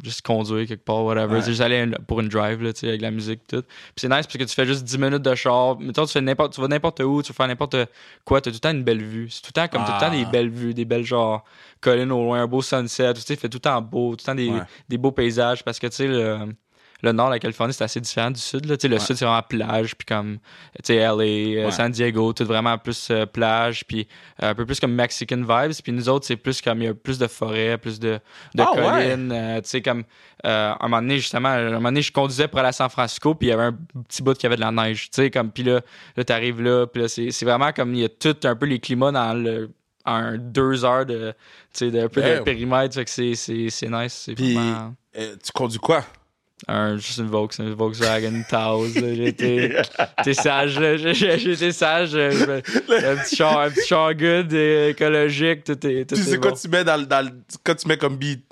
juste 0.02 0.22
conduire 0.22 0.66
quelque 0.66 0.84
part, 0.84 1.04
whatever. 1.04 1.36
Ouais. 1.36 1.42
Juste 1.42 1.60
aller 1.60 1.86
pour 2.08 2.20
une 2.20 2.28
drive, 2.28 2.62
là, 2.62 2.72
tu 2.72 2.80
sais, 2.80 2.88
avec 2.88 3.02
la 3.02 3.10
musique 3.10 3.40
et 3.52 3.56
tout. 3.56 3.62
Puis 3.62 3.92
c'est 3.98 4.08
nice 4.08 4.26
parce 4.26 4.36
que 4.38 4.44
tu 4.44 4.54
fais 4.54 4.64
juste 4.66 4.84
10 4.84 4.98
minutes 4.98 5.22
de 5.22 5.34
char. 5.34 5.78
Mettons, 5.78 6.06
tu, 6.06 6.12
fais 6.12 6.20
n'importe, 6.22 6.54
tu 6.54 6.60
vas 6.62 6.68
n'importe 6.68 7.00
où, 7.00 7.22
tu 7.22 7.32
vas 7.32 7.36
faire 7.36 7.48
n'importe 7.48 7.76
quoi. 8.24 8.40
T'as 8.40 8.50
tout 8.50 8.54
le 8.56 8.60
temps 8.60 8.70
une 8.70 8.84
belle 8.84 9.02
vue. 9.02 9.28
C'est 9.30 9.42
tout 9.42 9.50
le 9.54 9.60
temps 9.60 9.68
comme 9.68 9.84
tout 9.84 9.92
le 9.92 9.98
temps 10.00 10.06
Ah. 10.12 10.16
des 10.16 10.24
belles 10.24 10.48
vues, 10.50 10.72
des 10.72 10.86
belles, 10.86 11.04
genre, 11.04 11.44
collines 11.82 12.10
au 12.12 12.22
loin, 12.24 12.40
un 12.42 12.46
beau 12.46 12.62
sunset. 12.62 13.12
Tu 13.14 13.20
sais, 13.20 13.36
fait 13.36 13.48
tout 13.50 13.56
le 13.56 13.60
temps 13.60 13.82
beau, 13.82 14.12
tout 14.16 14.22
le 14.22 14.26
temps 14.26 14.34
des, 14.34 14.48
Ouais. 14.48 14.60
des 14.88 14.96
beaux 14.98 15.12
paysages 15.12 15.62
parce 15.62 15.78
que, 15.78 15.86
tu 15.88 15.96
sais, 15.96 16.06
le. 16.06 16.38
Le 17.02 17.12
nord 17.12 17.28
de 17.28 17.32
la 17.34 17.38
Californie, 17.38 17.72
c'est 17.72 17.84
assez 17.84 18.00
différent 18.00 18.30
du 18.30 18.40
sud. 18.40 18.66
Là. 18.66 18.76
Le 18.82 18.88
Ouais. 18.94 18.98
sud, 18.98 19.16
c'est 19.16 19.24
vraiment 19.24 19.42
plage, 19.42 19.96
puis 19.96 20.04
comme 20.06 20.38
tu 20.82 20.94
sais, 20.94 20.96
LA, 20.96 21.10
euh, 21.22 21.64
Ouais. 21.66 21.70
San 21.70 21.90
Diego, 21.90 22.32
tout 22.32 22.44
vraiment 22.44 22.76
plus 22.78 23.08
euh, 23.10 23.26
plage, 23.26 23.84
puis 23.86 24.06
euh, 24.42 24.50
un 24.50 24.54
peu 24.54 24.66
plus 24.66 24.78
comme 24.80 24.92
Mexican 24.92 25.36
vibes. 25.38 25.72
Puis 25.82 25.92
nous 25.92 26.08
autres, 26.08 26.26
c'est 26.26 26.36
plus 26.36 26.60
comme 26.60 26.82
il 26.82 26.84
y 26.84 26.88
a 26.88 26.94
plus 26.94 27.18
de 27.18 27.26
forêts, 27.26 27.78
plus 27.78 27.98
de, 28.00 28.18
de 28.54 28.62
Ah, 28.62 28.70
collines. 28.74 29.60
tu 29.62 29.68
sais, 29.68 29.82
comme 29.82 30.04
euh, 30.46 30.72
un 30.78 30.88
moment 30.88 31.02
donné, 31.02 31.18
justement, 31.18 31.48
un 31.48 31.70
moment 31.70 31.88
donné, 31.88 32.02
je 32.02 32.12
conduisais 32.12 32.48
pour 32.48 32.58
aller 32.60 32.68
à 32.68 32.72
San 32.72 32.88
Francisco, 32.90 33.34
puis 33.34 33.48
il 33.48 33.50
y 33.50 33.52
avait 33.52 33.64
un 33.64 33.78
petit 34.08 34.22
bout 34.22 34.34
qui 34.36 34.46
avait 34.46 34.56
de 34.56 34.60
la 34.60 34.70
neige. 34.72 35.10
Tu 35.10 35.22
sais, 35.22 35.30
comme, 35.30 35.50
puis 35.50 35.62
là, 35.62 35.80
là 36.16 36.24
t'arrives 36.24 36.60
là, 36.62 36.86
puis 36.86 37.02
là, 37.02 37.08
c'est 37.08 37.44
vraiment 37.44 37.72
comme 37.72 37.94
il 37.94 38.00
y 38.00 38.04
a 38.04 38.08
tout 38.08 38.36
un 38.44 38.56
peu 38.56 38.66
les 38.66 38.78
climats 38.78 39.12
dans 39.12 39.34
le 39.34 39.70
un 40.06 40.38
deux 40.38 40.82
heures 40.84 41.04
de 41.04 41.34
tu 41.74 41.84
sais 41.84 41.90
de, 41.90 42.00
un 42.00 42.08
peu 42.08 42.22
de 42.22 42.38
périmètre 42.40 42.94
fait 42.94 43.04
que 43.04 43.10
c'est 43.10 43.88
nice 43.90 44.30
Puis, 44.34 44.54
vraiment 44.54 44.94
euh, 45.18 45.36
tu 45.44 45.52
conduis 45.52 45.78
quoi? 45.78 46.02
Un, 46.68 46.96
juste 46.96 47.18
une 47.18 47.26
Vaux, 47.28 47.48
une 47.58 47.72
Volkswagen 47.74 48.42
Taos. 48.48 48.86
été 48.88 49.72
sage, 50.34 50.78
été 50.78 51.72
sage. 51.72 52.10
euh, 52.14 52.30
Un 52.88 53.16
petit 53.16 53.36
char, 53.36 53.58
un 53.60 53.70
petit 53.70 53.86
char 53.86 54.14
good, 54.14 54.52
euh, 54.52 54.90
écologique, 54.90 55.64
tout 55.64 55.86
est, 55.86 56.04
tout 56.04 56.14
Tu 56.16 56.22
sais 56.22 56.36
bon. 56.36 56.48
quoi 56.48 56.52
tu 56.52 56.68
mets 56.68 56.84
dans, 56.84 56.96
le- 56.98 57.06
dans 57.06 57.24
le- 57.24 57.32
quoi 57.64 57.74
tu 57.74 57.88
mets 57.88 57.96
comme 57.96 58.16
beat? 58.16 58.44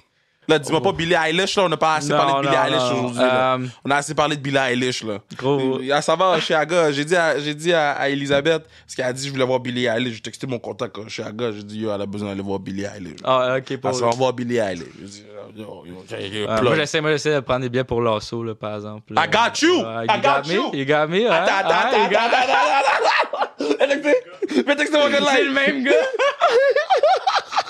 Là, 0.48 0.58
dis-moi 0.58 0.80
Oh. 0.82 0.86
pas 0.86 0.92
Billie 0.92 1.14
Eilish, 1.14 1.56
là. 1.56 1.64
On 1.64 1.68
n'a 1.68 1.76
pas 1.76 1.96
assez 1.96 2.08
Non, 2.08 2.16
parlé 2.16 2.32
de 2.32 2.40
Billie 2.48 2.56
non, 2.56 2.64
Eilish 2.64 2.92
aujourd'hui. 2.98 3.20
Euh, 3.22 3.58
On 3.84 3.90
a 3.90 3.96
assez 3.96 4.14
parlé 4.14 4.36
de 4.36 4.40
Billie 4.40 4.56
Eilish, 4.56 5.02
là. 5.04 5.18
gros, 5.36 5.78
ça 6.00 6.16
va 6.16 6.40
chez 6.40 6.54
Aga. 6.54 6.90
J'ai 6.90 7.04
dit, 7.04 7.14
à, 7.16 7.38
j'ai 7.38 7.54
dit 7.54 7.72
à, 7.74 7.92
à 7.92 8.08
Elisabeth, 8.08 8.64
parce 8.84 8.94
qu'elle 8.96 9.04
a 9.04 9.12
dit 9.12 9.26
je 9.26 9.30
voulais 9.32 9.44
voir 9.44 9.60
Billie 9.60 9.84
Eilish. 9.86 10.14
J'ai 10.14 10.20
texté 10.22 10.46
mon 10.46 10.58
contact 10.58 10.96
chez 11.08 11.22
Aga. 11.22 11.52
J'ai 11.52 11.62
dit, 11.62 11.80
yo, 11.80 11.92
elle 11.94 12.00
a 12.00 12.06
besoin 12.06 12.30
d'aller 12.30 12.40
voir 12.42 12.58
Billie 12.60 12.84
Eilish. 12.84 13.18
ah, 13.24 13.56
ok, 13.58 13.76
pas 13.76 13.90
Elle 13.90 13.94
s'en 13.94 14.08
va 14.10 14.16
voir 14.16 14.32
Billie 14.32 14.56
Eilish. 14.56 14.86
J'ai 14.98 15.06
dit, 15.06 15.24
yo, 15.54 15.84
yo, 15.84 15.84
yo, 15.86 16.62
moi, 16.62 16.74
j'essaie, 16.76 17.00
moi, 17.02 17.10
j'essaie 17.12 17.34
de 17.34 17.40
prendre 17.40 17.60
des 17.60 17.68
billets 17.68 17.84
pour 17.84 18.00
l'assaut, 18.00 18.42
là, 18.42 18.54
par 18.54 18.76
exemple. 18.76 19.12
là. 19.12 19.26
I 19.26 19.28
got 19.30 19.60
you! 19.60 19.82
Ouais, 19.82 20.04
I 20.08 20.20
got 20.22 20.48
me, 20.48 20.54
you! 20.54 20.70
You 20.72 20.84
got 20.86 21.06
me, 21.08 21.26
hein? 21.26 21.30
Attends, 21.30 21.52
attends, 21.58 21.70
Hein, 21.70 21.88
attends, 21.88 22.04
you 22.04 22.10
got- 22.10 22.18
attends, 22.20 22.36
attends, 22.38 22.78
attends, 22.80 23.38
attends. 23.42 23.76
Fais 23.78 23.86
texter- 23.86 24.24
Fais 24.64 24.76
texter 24.76 24.98
mon 24.98 25.10
gars 25.10 25.20
de 25.20 25.26
C'est 25.26 25.42
live. 25.42 25.46
le 25.48 25.52
même 25.52 25.84
gars! 25.84 25.92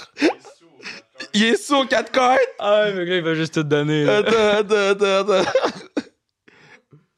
Il 1.35 1.45
est 1.45 1.57
sourd, 1.57 1.87
4 1.89 2.11
cartes. 2.11 2.39
Ah, 2.59 2.85
mais 2.87 2.93
le 2.93 3.05
gars, 3.05 3.17
il 3.17 3.23
va 3.23 3.35
juste 3.35 3.55
tout 3.55 3.63
donner. 3.63 4.05
là. 4.05 4.19
Attends, 4.19 4.31
attends, 4.59 4.75
attends, 5.23 5.33
attends. 5.35 5.51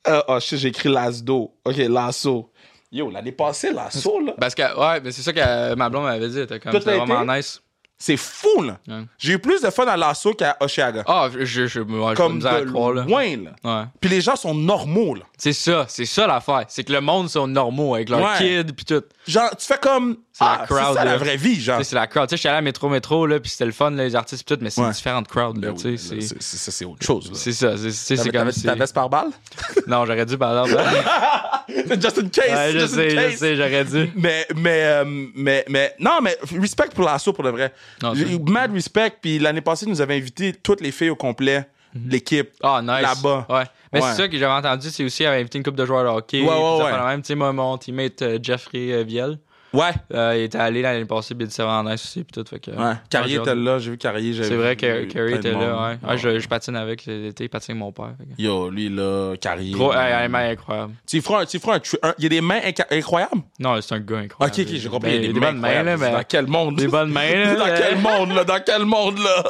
Euh, 0.08 0.22
oh, 0.28 0.40
shit, 0.40 0.58
j'ai 0.58 0.68
écrit 0.68 0.88
Lasdo. 0.88 1.52
Ok, 1.64 1.76
Lasso. 1.76 2.50
Yo, 2.90 3.10
l'année 3.10 3.32
passée, 3.32 3.72
Lasso, 3.72 4.18
là. 4.20 4.32
Parce 4.40 4.54
que, 4.54 4.62
ouais, 4.62 5.00
mais 5.00 5.12
c'est 5.12 5.22
ça 5.22 5.32
que 5.32 5.40
euh, 5.40 5.76
ma 5.76 5.88
blonde 5.88 6.04
m'avait 6.04 6.28
dit. 6.28 6.38
Elle 6.38 6.44
était 6.44 6.58
comme, 6.58 6.72
Tout 6.72 6.78
c'était 6.78 6.98
a 6.98 7.04
vraiment 7.04 7.34
nice. 7.36 7.60
C'est 8.02 8.16
fou, 8.16 8.62
là. 8.62 8.78
Ouais. 8.88 9.02
J'ai 9.18 9.34
eu 9.34 9.38
plus 9.38 9.60
de 9.60 9.68
fun 9.68 9.84
à 9.86 9.94
Lasso 9.94 10.32
qu'à 10.32 10.56
Oshiaga. 10.60 11.04
Ah, 11.06 11.28
je, 11.30 11.44
je, 11.44 11.66
je, 11.66 11.80
ouais, 11.80 12.08
j'ai 12.10 12.14
Comme 12.16 12.32
de 12.32 12.36
misère 12.36 12.54
à 12.54 12.60
de 12.62 12.70
croire, 12.70 12.92
là. 12.94 13.02
loin, 13.04 13.36
là. 13.36 13.50
Ouais. 13.62 13.84
Puis 14.00 14.08
les 14.08 14.22
gens 14.22 14.36
sont 14.36 14.54
normaux, 14.54 15.14
là. 15.14 15.24
C'est 15.36 15.52
ça, 15.52 15.84
c'est 15.86 16.06
ça 16.06 16.26
l'affaire. 16.26 16.64
C'est 16.68 16.82
que 16.82 16.92
le 16.94 17.02
monde 17.02 17.28
sont 17.28 17.46
normaux 17.46 17.94
avec 17.94 18.08
leurs 18.08 18.20
Ouais. 18.22 18.38
kids 18.64 18.72
pis 18.72 18.86
tout. 18.86 19.02
Genre, 19.28 19.50
tu 19.54 19.66
fais 19.66 19.78
comme. 19.78 20.16
C'est 20.40 20.46
la 20.46 20.50
Ah, 20.52 20.64
c'est 20.66 20.74
crowd, 20.74 20.94
ça 20.96 21.04
la 21.04 21.16
vraie 21.18 21.36
vie, 21.36 21.60
genre. 21.60 21.84
C'est 21.84 21.94
la 21.94 22.06
crowd. 22.06 22.26
Tu 22.26 22.30
sais, 22.30 22.36
je 22.36 22.40
suis 22.40 22.48
allé 22.48 22.58
à 22.58 22.62
Métro 22.62 22.88
Métro, 22.88 23.26
là, 23.26 23.38
pis 23.40 23.50
c'était 23.50 23.66
le 23.66 23.72
fun, 23.72 23.90
là, 23.90 24.04
les 24.04 24.16
artistes 24.16 24.42
pis 24.48 24.54
tout, 24.54 24.60
mais 24.62 24.70
c'est 24.70 24.80
Ouais. 24.80 24.86
une 24.86 24.92
différente 24.94 25.28
crowd, 25.28 25.62
là, 25.62 25.68
Ben 25.72 25.76
tu 25.76 25.96
sais. 25.96 25.96
c'est- 25.98 26.20
c'est- 26.22 26.36
c'est- 26.42 26.56
ça, 26.56 26.70
c'est 26.72 26.84
autre 26.86 27.04
chose. 27.04 27.30
C'est 27.34 27.52
ça, 27.52 27.76
c'est- 27.76 27.90
c'est 27.90 28.16
c'est 28.16 28.30
comme. 28.30 28.50
Ta 28.50 28.74
veste 28.74 28.94
par 28.94 29.10
balle? 29.10 29.28
Non, 29.86 30.06
j'aurais 30.06 30.24
dû, 30.24 30.38
par 30.38 30.66
exemple. 30.66 30.82
Just 32.00 32.18
in 32.18 32.28
case. 32.28 32.48
ouais, 32.50 32.72
je 32.72 32.78
just 32.78 32.94
in 32.94 32.96
sais, 32.96 33.10
je 33.10 33.16
case. 33.16 33.34
sais, 33.36 33.56
j'aurais 33.56 33.84
dû. 33.84 34.10
Mais, 34.16 34.46
mais, 34.56 34.82
euh, 34.84 35.04
mais, 35.34 35.64
mais, 35.68 35.94
non, 36.00 36.18
mais 36.22 36.36
respect 36.58 36.88
pour 36.94 37.04
l'assaut 37.04 37.32
pour 37.32 37.44
le 37.44 37.50
vrai. 37.50 37.72
Non, 38.02 38.14
c'est- 38.14 38.38
mad 38.48 38.72
respect, 38.72 39.12
puis 39.20 39.38
l'année 39.38 39.60
passée, 39.60 39.86
ils 39.86 39.90
nous 39.90 40.00
avaient 40.00 40.16
invité 40.16 40.52
toutes 40.52 40.80
les 40.80 40.90
filles 40.90 41.10
au 41.10 41.16
complet, 41.16 41.66
l'équipe. 42.06 42.50
Ah, 42.62 42.80
nice. 42.82 43.02
Là-bas. 43.02 43.46
Ouais. 43.48 43.64
Mais 43.92 44.00
Ouais. 44.00 44.08
c'est 44.10 44.22
ça 44.22 44.28
que 44.28 44.38
j'avais 44.38 44.52
entendu, 44.52 44.88
c'est 44.90 45.04
aussi, 45.04 45.22
il 45.22 45.26
avait 45.26 45.40
invité 45.40 45.58
une 45.58 45.64
couple 45.64 45.76
de 45.78 45.84
joueurs 45.86 46.04
de 46.04 46.08
hockey. 46.08 46.42
Ouais, 46.42 46.48
ouais, 46.48 46.82
ouais. 46.84 47.06
même. 47.06 47.22
Tu 47.22 47.28
sais, 47.28 47.34
moi, 47.34 47.52
mon 47.52 47.76
teammate 47.76 48.22
euh, 48.22 48.38
Jeffrey 48.42 48.92
euh, 48.92 49.02
Viel, 49.02 49.38
Ouais, 49.72 49.90
euh, 50.14 50.34
il 50.36 50.42
était 50.42 50.58
allé 50.58 50.82
l'année 50.82 51.04
passée, 51.04 51.34
pis 51.34 51.44
il 51.44 51.48
était 51.48 51.62
vraiment 51.62 51.88
nice 51.88 52.02
aussi, 52.04 52.24
pis 52.24 52.32
tout. 52.32 52.44
Fait 52.48 52.58
que, 52.58 52.70
ouais. 52.72 52.94
Carrier 53.08 53.36
j'ai 53.36 53.40
était 53.40 53.54
là, 53.54 53.78
j'ai 53.78 53.90
vu 53.92 53.98
Carrier. 53.98 54.34
C'est 54.42 54.54
vrai 54.56 54.74
que 54.74 55.04
Carrie 55.04 55.28
plein 55.30 55.36
était 55.38 55.52
là, 55.52 55.88
ouais. 56.02 56.08
Ouais, 56.10 56.18
je, 56.18 56.38
je 56.40 56.48
patine 56.48 56.74
avec 56.76 57.04
l'été, 57.06 57.44
il 57.44 57.48
patine 57.48 57.72
avec 57.74 57.80
mon 57.80 57.92
père. 57.92 58.14
que- 58.18 58.42
Yo, 58.42 58.68
lui, 58.68 58.88
là, 58.88 59.34
Carrier. 59.40 59.72
Gros, 59.72 59.92
hey, 59.92 60.22
hey, 60.24 60.28
man, 60.28 60.50
incroyable. 60.50 60.94
Tu 61.06 61.20
feras 61.20 61.42
un, 61.42 61.44
tu 61.46 61.58
feras 61.60 61.76
un, 62.02 62.14
Il 62.18 62.24
y 62.24 62.26
a 62.26 62.28
des 62.30 62.40
mains 62.40 62.60
incroyables? 62.90 63.42
Non, 63.60 63.80
c'est 63.80 63.94
un 63.94 64.00
gars 64.00 64.16
Ok, 64.16 64.24
incroyable. 64.24 64.60
ok, 64.60 64.66
j'ai 64.74 64.88
compris. 64.88 65.10
Ben, 65.10 65.16
il 65.22 65.26
y 65.26 65.30
a 65.30 65.32
des 65.32 65.40
bonnes 65.40 65.58
mains, 65.60 65.82
là, 65.84 65.96
mais. 65.96 66.10
Dans 66.12 66.24
quel 66.28 66.46
monde? 66.48 66.76
Des 66.76 66.88
bonnes 66.88 67.10
mains, 67.12 67.30
là. 67.30 67.54
Dans 67.54 67.76
quel 67.76 67.98
monde, 67.98 68.32
là? 68.34 68.44
Dans 68.44 68.60
quel 68.64 68.84
monde, 68.84 69.18
là? 69.18 69.44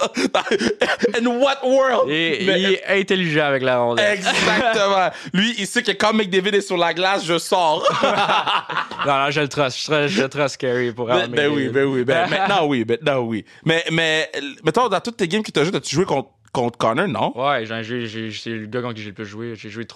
In 1.18 1.26
what 1.26 1.66
world? 1.66 2.10
Et, 2.10 2.44
Mais- 2.46 2.60
il 2.60 2.72
est 2.74 3.00
intelligent 3.00 3.44
avec 3.46 3.62
la 3.62 3.78
rondelle. 3.78 4.12
Exactement. 4.18 5.08
Lui, 5.32 5.54
il 5.58 5.66
sait 5.66 5.82
que 5.82 5.92
quand 5.92 6.12
McDavid 6.12 6.54
est 6.56 6.60
sur 6.60 6.76
la 6.76 6.92
glace, 6.92 7.24
je 7.24 7.38
sors. 7.38 7.82
Non, 9.06 9.16
non, 9.16 9.30
je 9.30 9.40
le 9.40 9.48
trust. 9.48 9.78
Je, 9.90 10.08
je 10.10 10.24
trust 10.24 10.56
Carrie 10.58 10.92
pour 10.92 11.06
ben, 11.06 11.28
ben 11.28 11.48
mes- 11.50 11.56
oui, 11.56 11.68
ben 11.68 11.84
oui. 11.86 12.04
Ben, 12.04 12.28
maintenant, 12.28 12.66
oui. 12.68 12.84
Maintenant, 12.86 13.20
oui. 13.20 13.44
Mais, 13.64 13.84
mais, 13.90 14.30
mettons, 14.64 14.88
dans 14.88 15.00
toutes 15.00 15.16
tes 15.16 15.28
games 15.28 15.42
que 15.42 15.50
tu 15.50 15.58
as 15.60 15.64
joué, 15.64 15.76
as-tu 15.76 15.94
joué 15.94 16.04
contre, 16.04 16.30
contre 16.52 16.78
Connor, 16.78 17.08
non? 17.08 17.32
Ouais, 17.38 17.64
j'ai 17.66 18.30
c'est 18.30 18.50
le 18.50 18.66
gars 18.66 18.82
contre 18.82 18.94
qui 18.94 19.02
j'ai 19.02 19.08
le 19.10 19.14
plus 19.14 19.26
joué. 19.26 19.54
J'ai 19.54 19.70
joué 19.70 19.86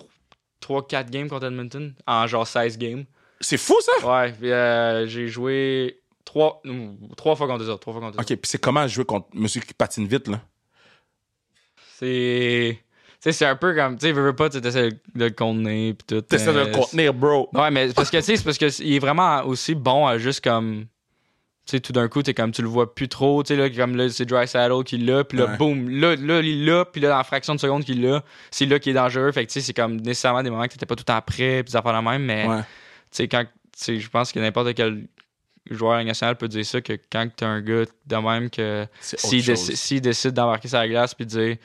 3-4 0.62 1.10
games 1.10 1.28
contre 1.28 1.46
Edmonton 1.46 1.94
en 2.06 2.26
genre 2.26 2.46
16 2.46 2.78
games. 2.78 3.04
C'est 3.40 3.58
fou, 3.58 3.76
ça? 3.80 4.06
Ouais, 4.22 4.32
puis, 4.32 4.50
euh, 4.50 5.06
j'ai 5.06 5.28
joué 5.28 6.00
3, 6.24 6.62
trois 7.16 7.36
fois 7.36 7.46
contre 7.46 7.64
eux 7.64 7.68
autres. 7.68 7.80
Trois 7.80 7.92
fois 7.92 8.02
contre 8.02 8.18
eux 8.18 8.20
Ok, 8.22 8.26
puis 8.28 8.38
c'est 8.44 8.58
comment 8.60 8.86
jouer 8.88 9.04
contre 9.04 9.28
monsieur 9.34 9.60
qui 9.60 9.74
patine 9.74 10.06
vite, 10.06 10.28
là? 10.28 10.40
C'est. 11.98 12.83
Sais, 13.24 13.32
c'est 13.32 13.46
un 13.46 13.56
peu 13.56 13.74
comme. 13.74 13.96
Tu 13.96 14.06
sais, 14.06 14.12
veux, 14.12 14.22
veux 14.22 14.36
pas, 14.36 14.50
tu 14.50 14.58
essaies 14.58 14.90
de 14.90 15.24
le 15.24 15.30
contenir 15.30 15.94
pis 15.96 16.04
tout. 16.06 16.20
T'essaies 16.20 16.52
de 16.52 16.58
le 16.58 16.66
contenir, 16.66 17.14
bro. 17.14 17.48
Ouais, 17.54 17.70
mais 17.70 17.88
parce 17.94 18.10
que, 18.10 18.18
tu 18.18 18.22
sais, 18.22 18.36
c'est 18.36 18.44
parce 18.44 18.58
qu'il 18.58 18.92
est 18.94 18.98
vraiment 18.98 19.42
aussi 19.46 19.74
bon 19.74 20.06
à 20.06 20.18
juste 20.18 20.44
comme. 20.44 20.84
Tu 21.64 21.70
sais, 21.70 21.80
tout 21.80 21.94
d'un 21.94 22.06
coup, 22.08 22.22
t'es 22.22 22.34
comme, 22.34 22.52
tu 22.52 22.60
le 22.60 22.68
vois 22.68 22.94
plus 22.94 23.08
trop, 23.08 23.42
tu 23.42 23.54
sais, 23.54 23.56
là, 23.56 23.70
comme 23.70 23.96
là, 23.96 24.10
c'est 24.10 24.26
Dry 24.26 24.46
Saddle 24.46 24.84
qui 24.84 24.98
l'a, 24.98 25.24
puis 25.24 25.38
là, 25.38 25.46
Ouais. 25.46 25.56
boum, 25.56 25.88
là, 25.88 26.14
là, 26.14 26.40
il 26.40 26.66
l'a, 26.66 26.84
puis 26.84 27.00
là, 27.00 27.18
en 27.18 27.24
fraction 27.24 27.54
de 27.54 27.60
seconde 27.60 27.84
qu'il 27.84 28.02
l'a, 28.02 28.22
c'est 28.50 28.66
là 28.66 28.78
qui 28.78 28.90
est 28.90 28.92
dangereux. 28.92 29.32
Fait 29.32 29.46
que, 29.46 29.50
tu 29.50 29.54
sais, 29.54 29.66
c'est 29.66 29.72
comme 29.72 29.96
nécessairement 29.96 30.42
des 30.42 30.50
moments 30.50 30.64
que 30.64 30.74
t'étais 30.74 30.84
pas 30.84 30.94
tout 30.94 31.00
le 31.08 31.14
temps 31.14 31.22
prêt, 31.22 31.62
puis 31.64 31.74
affaires 31.74 31.94
la 31.94 32.02
même, 32.02 32.22
mais, 32.22 32.46
Ouais. 32.46 32.58
tu 32.60 32.64
sais, 33.12 33.28
quand. 33.28 33.46
sais, 33.74 33.98
je 33.98 34.10
pense 34.10 34.30
que 34.30 34.38
n'importe 34.40 34.74
quel 34.74 35.06
joueur 35.70 36.04
national 36.04 36.36
peut 36.36 36.48
dire 36.48 36.66
ça, 36.66 36.82
que 36.82 36.92
quand 37.10 37.26
t'as 37.34 37.46
un 37.46 37.62
gars 37.62 37.84
de 38.06 38.16
même 38.16 38.50
que 38.50 38.86
s'il 39.00 39.42
décide, 40.02 40.34
d'embarquer 40.34 40.68
sur 40.68 40.76
la 40.76 40.86
glace 40.86 41.14
puis 41.14 41.24
de 41.24 41.30
dire 41.30 41.56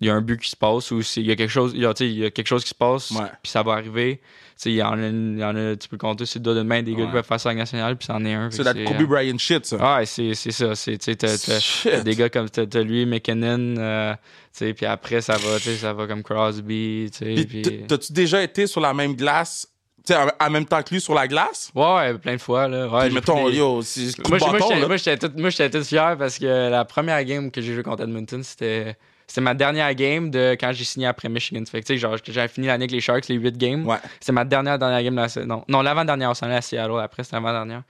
il 0.00 0.06
y 0.08 0.10
a 0.10 0.14
un 0.14 0.20
but 0.20 0.40
qui 0.40 0.50
se 0.50 0.56
passe 0.56 0.90
ou 0.90 1.02
s'il 1.02 1.24
y 1.24 1.30
a 1.30 1.36
quelque 1.36 1.50
chose 1.50 1.72
il 1.74 1.82
y 1.82 1.86
a, 1.86 1.94
il 2.00 2.18
y 2.18 2.24
a 2.24 2.30
quelque 2.30 2.48
chose 2.48 2.64
qui 2.64 2.70
se 2.70 2.74
passe 2.74 3.12
puis 3.42 3.50
ça 3.50 3.62
va 3.62 3.74
arriver 3.74 4.20
il 4.66 4.72
y 4.72 4.82
en 4.82 4.92
a, 4.92 5.06
il 5.08 5.38
y 5.38 5.44
en 5.44 5.56
a 5.56 5.76
tu 5.76 5.88
peux 5.88 5.98
compter 5.98 6.26
sur 6.26 6.38
le 6.38 6.44
doigt 6.44 6.54
d'une 6.54 6.66
main 6.66 6.82
des 6.82 6.94
gars 6.94 7.06
qui 7.06 7.12
peuvent 7.12 7.24
faire 7.24 7.40
ça 7.40 7.50
en 7.50 7.54
national 7.54 7.96
puis 7.96 8.06
c'en 8.06 8.24
est 8.24 8.34
un 8.34 8.50
C'est 8.50 8.62
la 8.62 8.72
Kobe 8.72 9.00
euh, 9.00 9.06
Bryant 9.06 9.38
shit, 9.38 9.66
ça. 9.66 9.76
ah, 9.80 9.98
ouais, 9.98 10.06
c'est 10.06 10.34
ça. 10.34 10.74
C'est, 10.74 10.98
t'as, 10.98 12.02
des 12.02 12.14
gars 12.14 12.28
comme 12.28 12.48
t'as, 12.48 12.82
lui, 12.82 13.06
McKinnon, 13.06 13.74
euh, 13.78 14.14
puis 14.58 14.86
après, 14.86 15.20
ça 15.20 15.36
va, 15.36 15.58
ça 15.58 15.92
va 15.92 16.06
comme 16.06 16.22
Crosby, 16.22 17.10
Puis 17.18 17.62
T'as-tu 17.86 18.12
déjà 18.12 18.42
été 18.42 18.66
sur 18.66 18.80
la 18.80 18.94
même 18.94 19.14
glace, 19.14 19.68
sais, 20.04 20.16
en 20.16 20.50
même 20.50 20.66
temps 20.66 20.82
que 20.82 20.94
lui 20.94 21.00
sur 21.00 21.14
la 21.14 21.26
glace? 21.26 21.70
Ouais, 21.74 21.94
ouais, 21.94 22.18
plein 22.18 22.36
de 22.36 22.40
fois, 22.40 22.68
là. 22.68 22.88
Ouais, 22.88 23.06
Puis 23.06 23.14
mettons, 23.14 23.44
pris 23.44 23.56
yo, 23.56 23.82
c'est 23.82 24.14
coup 24.22 24.30
Moi, 24.30 24.38
de 24.38 24.44
bâton, 24.44 24.96
j'étais 24.96 25.28
tout, 25.28 25.32
moi, 25.36 25.50
j'étais 25.50 25.70
tout 25.70 25.84
fier 25.84 26.16
parce 26.18 26.38
que 26.38 26.70
la 26.70 26.84
première 26.84 27.22
game 27.24 27.50
que 27.50 27.60
j'ai 27.60 27.74
joué 27.74 27.82
contre 27.82 28.02
Edmonton, 28.02 28.42
c'était... 28.42 28.96
C'était 29.26 29.40
ma 29.40 29.54
dernière 29.54 29.94
game 29.94 30.30
de 30.30 30.56
quand 30.60 30.72
j'ai 30.72 30.84
signé 30.84 31.06
après 31.06 31.28
Michigan. 31.28 31.62
Fait 31.64 31.82
que, 31.82 31.96
genre, 31.96 32.16
j'avais 32.28 32.48
fini 32.48 32.66
l'année 32.66 32.84
avec 32.84 32.90
les 32.92 33.00
Sharks, 33.00 33.28
les 33.28 33.36
8 33.36 33.56
games. 33.56 33.86
Ouais. 33.86 33.96
C'était 34.20 34.32
ma 34.32 34.44
dernière, 34.44 34.78
dernière 34.78 35.02
game 35.02 35.14
de 35.16 35.20
la 35.20 35.28
saison. 35.28 35.64
Non, 35.68 35.80
l'avant-dernière, 35.82 36.30
on 36.30 36.34
s'en 36.34 36.46
allait 36.46 36.56
à 36.56 36.60
Seattle 36.62 36.98
après, 37.00 37.24
c'était 37.24 37.36
l'avant-dernière. 37.36 37.82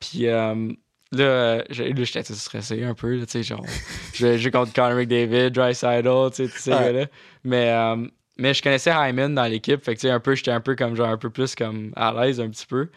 Puis 0.00 0.26
euh, 0.26 0.72
là, 1.12 1.56
là, 1.58 1.64
j'étais 1.68 2.22
stressé 2.24 2.82
un 2.84 2.94
peu, 2.94 3.14
là, 3.16 3.24
tu 3.26 3.32
sais, 3.32 3.42
genre, 3.42 3.64
je 4.14 4.48
contre 4.48 4.72
Connor 4.72 4.94
McDavid, 4.98 5.50
Dreisaitl, 5.50 6.08
tu 6.34 6.36
sais, 6.46 6.48
tous 6.52 6.58
ces 6.58 6.70
Ouais. 6.72 6.84
gars-là. 6.84 7.06
Mais, 7.44 7.70
euh, 7.70 8.06
mais 8.36 8.54
je 8.54 8.62
connaissais 8.62 8.90
Hyman 8.92 9.34
dans 9.34 9.44
l'équipe, 9.44 9.84
fait 9.84 9.94
que, 9.94 10.00
tu 10.00 10.06
sais, 10.08 10.12
un 10.12 10.20
peu, 10.20 10.34
j'étais 10.34 10.50
un 10.50 10.60
peu 10.60 10.74
comme, 10.74 10.96
genre, 10.96 11.08
un 11.08 11.18
peu 11.18 11.30
plus 11.30 11.54
comme 11.54 11.92
à 11.96 12.12
l'aise 12.12 12.40
un 12.40 12.48
petit 12.48 12.66
peu. 12.66 12.88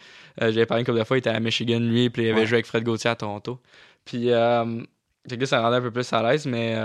Euh, 0.42 0.52
J'avais 0.52 0.66
parlé 0.66 0.82
une 0.82 0.86
couple 0.86 1.00
de 1.00 1.04
fois, 1.04 1.18
il 1.18 1.20
était 1.20 1.30
à 1.30 1.40
Michigan, 1.40 1.80
lui, 1.80 2.10
puis 2.10 2.24
il 2.24 2.30
avait 2.32 2.40
Ouais. 2.42 2.46
joué 2.48 2.56
avec 2.56 2.66
Fred 2.66 2.84
Gauthier 2.84 3.10
à 3.12 3.16
Toronto. 3.16 3.60
Puis, 4.06 4.32
euh, 4.32 4.82
fait 5.30 5.36
que 5.36 5.42
là, 5.42 5.46
ça 5.46 5.58
me 5.58 5.62
rendait 5.64 5.78
un 5.78 5.82
peu 5.82 5.92
plus 5.92 6.12
à 6.14 6.24
l'aise, 6.24 6.46
mais... 6.46 6.76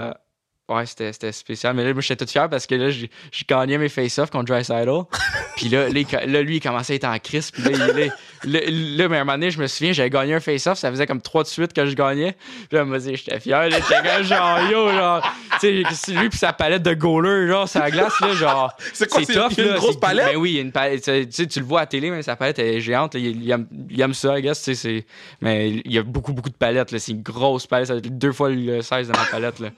Ouais, 0.68 0.84
c'était 0.84 1.14
c'était 1.14 1.32
spécial. 1.32 1.74
Mais 1.74 1.82
là, 1.82 1.94
moi, 1.94 2.02
j'étais 2.02 2.22
tout 2.26 2.30
fier 2.30 2.46
parce 2.50 2.66
que 2.66 2.74
là, 2.74 2.90
j'ai 2.90 3.10
j'ai 3.32 3.44
gagné 3.48 3.78
mes 3.78 3.88
face-off 3.88 4.28
contre 4.30 4.44
Dreisaitl. 4.52 4.90
puis 5.56 5.70
là, 5.70 5.88
là, 5.88 6.42
lui, 6.42 6.56
il 6.56 6.60
commençait 6.60 6.92
à 6.92 6.96
être 6.96 7.04
en 7.06 7.18
crise. 7.18 7.50
Puis 7.50 7.62
là, 7.62 7.70
il- 7.70 8.12
là, 8.52 8.60
là, 8.68 9.08
mais 9.08 9.16
à 9.16 9.20
un 9.20 9.24
moment 9.24 9.32
donné, 9.38 9.50
je 9.50 9.58
me 9.58 9.66
souviens, 9.66 9.92
j'avais 9.92 10.10
gagné 10.10 10.34
un 10.34 10.40
face-off. 10.40 10.76
Ça 10.78 10.90
faisait 10.90 11.06
comme 11.06 11.22
trois 11.22 11.42
de 11.42 11.48
suite 11.48 11.72
que 11.72 11.86
je 11.86 11.94
gagnais. 11.94 12.36
Puis 12.68 12.76
là, 12.76 12.84
moi, 12.84 12.98
j'étais 12.98 13.40
fier. 13.40 13.68
Là, 13.70 13.78
j'étais 13.80 14.02
comme 14.06 14.22
genre, 14.24 14.60
yo, 14.70 14.90
genre, 14.90 15.32
tu 15.58 15.84
sais, 15.94 16.12
lui, 16.12 16.28
puis 16.28 16.38
sa 16.38 16.52
palette 16.52 16.82
de 16.82 16.92
goaler, 16.92 17.48
genre, 17.48 17.66
la 17.74 17.90
glace, 17.90 18.20
là, 18.20 18.34
genre. 18.34 18.76
C'est 18.92 19.08
quoi, 19.08 19.22
c'est- 19.24 19.38
a 19.38 19.48
une 19.56 19.68
là, 19.70 19.76
grosse 19.78 19.98
palette? 19.98 20.26
Ben 20.26 20.36
oui, 20.36 20.50
il 20.50 20.56
y 20.56 20.58
a 20.58 20.62
une 20.62 20.72
palette. 20.72 21.02
Tu 21.02 21.26
sais, 21.30 21.46
tu 21.46 21.60
le 21.60 21.64
vois 21.64 21.80
à 21.80 21.82
la 21.84 21.86
télé, 21.86 22.10
mais 22.10 22.20
sa 22.22 22.36
palette 22.36 22.58
est 22.58 22.80
géante. 22.80 23.14
là, 23.14 23.20
il, 23.20 23.42
il 23.42 23.50
aime, 23.50 23.66
il 23.88 23.98
aime 24.02 24.12
ça, 24.12 24.38
I 24.38 24.42
guess. 24.42 24.62
tu 24.62 24.74
sais, 24.74 24.74
c'est- 24.74 25.06
Mais 25.40 25.70
il 25.70 25.92
y 25.92 25.98
a 25.98 26.02
beaucoup, 26.02 26.34
beaucoup 26.34 26.50
de 26.50 26.54
palettes. 26.56 26.92
là. 26.92 26.98
C'est 26.98 27.12
une 27.12 27.22
grosse 27.22 27.66
palette. 27.66 27.86
Ça 27.86 27.94
va 27.94 27.98
être 28.00 28.18
deux 28.18 28.32
fois 28.32 28.50
le 28.50 28.82
size 28.82 29.08
de 29.08 29.12
ma 29.12 29.24
palette. 29.30 29.60
Là. 29.60 29.68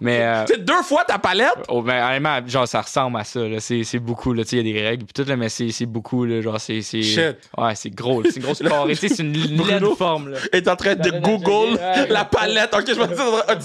Mais. 0.00 0.22
euh, 0.22 0.44
C'est 0.46 0.64
deux 0.64 0.82
fois 0.82 1.04
ta 1.04 1.18
palette? 1.18 1.52
Oh, 1.68 1.82
ben, 1.82 2.04
honnêtement, 2.06 2.38
genre, 2.46 2.66
ça 2.68 2.80
ressemble 2.82 3.18
à 3.18 3.24
ça, 3.24 3.40
là. 3.46 3.60
C'est, 3.60 3.84
c'est 3.84 3.98
beaucoup, 3.98 4.32
là. 4.32 4.42
Tu 4.44 4.50
sais, 4.50 4.56
il 4.58 4.66
y 4.66 4.70
a 4.70 4.72
des 4.80 4.86
règles, 4.86 5.04
pis 5.06 5.12
tout, 5.12 5.24
là, 5.28 5.36
mais 5.36 5.48
c'est, 5.48 5.70
c'est 5.70 5.86
beaucoup, 5.86 6.24
là. 6.24 6.40
Genre, 6.40 6.60
c'est, 6.60 6.82
c'est. 6.82 7.02
Shit. 7.02 7.36
Ouais, 7.56 7.74
c'est 7.74 7.90
gros, 7.90 8.22
là. 8.22 8.28
C'est 8.30 8.36
une 8.40 8.42
grosse 8.44 8.58
carré. 8.68 8.94
Tu 8.94 9.08
sais, 9.08 9.14
c'est 9.14 9.22
une 9.22 9.32
laide 9.32 9.84
forme, 9.96 10.30
là. 10.30 10.38
est 10.52 10.68
en 10.68 10.76
train 10.76 10.94
de 10.94 11.10
Google 11.20 11.78
la 12.10 12.24
palette. 12.24 12.74
Ok, 12.74 12.84
je 12.88 12.94
pensais. 12.94 13.14
ah, 13.48 13.56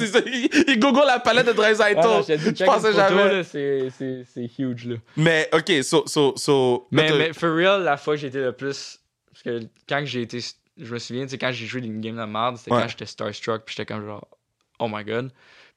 Il 0.68 0.80
Google 0.80 1.04
la 1.08 1.20
palette 1.20 1.48
de 1.48 1.54
Dreisaitl. 1.54 2.00
Ah, 2.02 2.22
je 2.28 2.64
pensais 2.66 2.94
jamais. 2.94 3.34
là, 3.38 3.44
c'est, 3.44 3.88
c'est, 3.98 4.24
c'est 4.34 4.50
huge, 4.60 4.86
là. 4.88 4.96
Mais, 5.18 5.50
ok, 5.54 5.84
so. 5.84 6.04
so, 6.08 6.34
so 6.38 6.88
Mais, 6.92 7.12
mais, 7.18 7.34
for 7.34 7.54
real, 7.56 7.84
la 7.84 7.98
fois 7.98 8.16
que 8.16 8.22
j'ai 8.22 8.28
été 8.28 8.40
le 8.40 8.52
plus. 8.54 9.00
Parce 9.32 9.44
que 9.44 9.66
quand 9.88 10.02
j'ai 10.06 10.22
été. 10.24 10.40
Je 10.78 10.94
me 10.94 11.00
souviens, 11.00 11.24
tu 11.24 11.30
sais, 11.32 11.38
quand 11.38 11.52
j'ai 11.52 11.66
joué 11.66 11.82
une 11.82 12.00
game 12.02 12.16
de 12.16 12.24
merde, 12.24 12.58
c'était 12.58 12.72
Ouais. 12.72 12.82
quand 12.82 12.88
j'étais 12.88 13.06
starstruck, 13.06 13.64
puis 13.66 13.76
j'étais 13.78 13.86
comme 13.94 14.06
genre, 14.06 14.28
oh 14.80 14.88
my 14.90 15.04
god. 15.04 15.30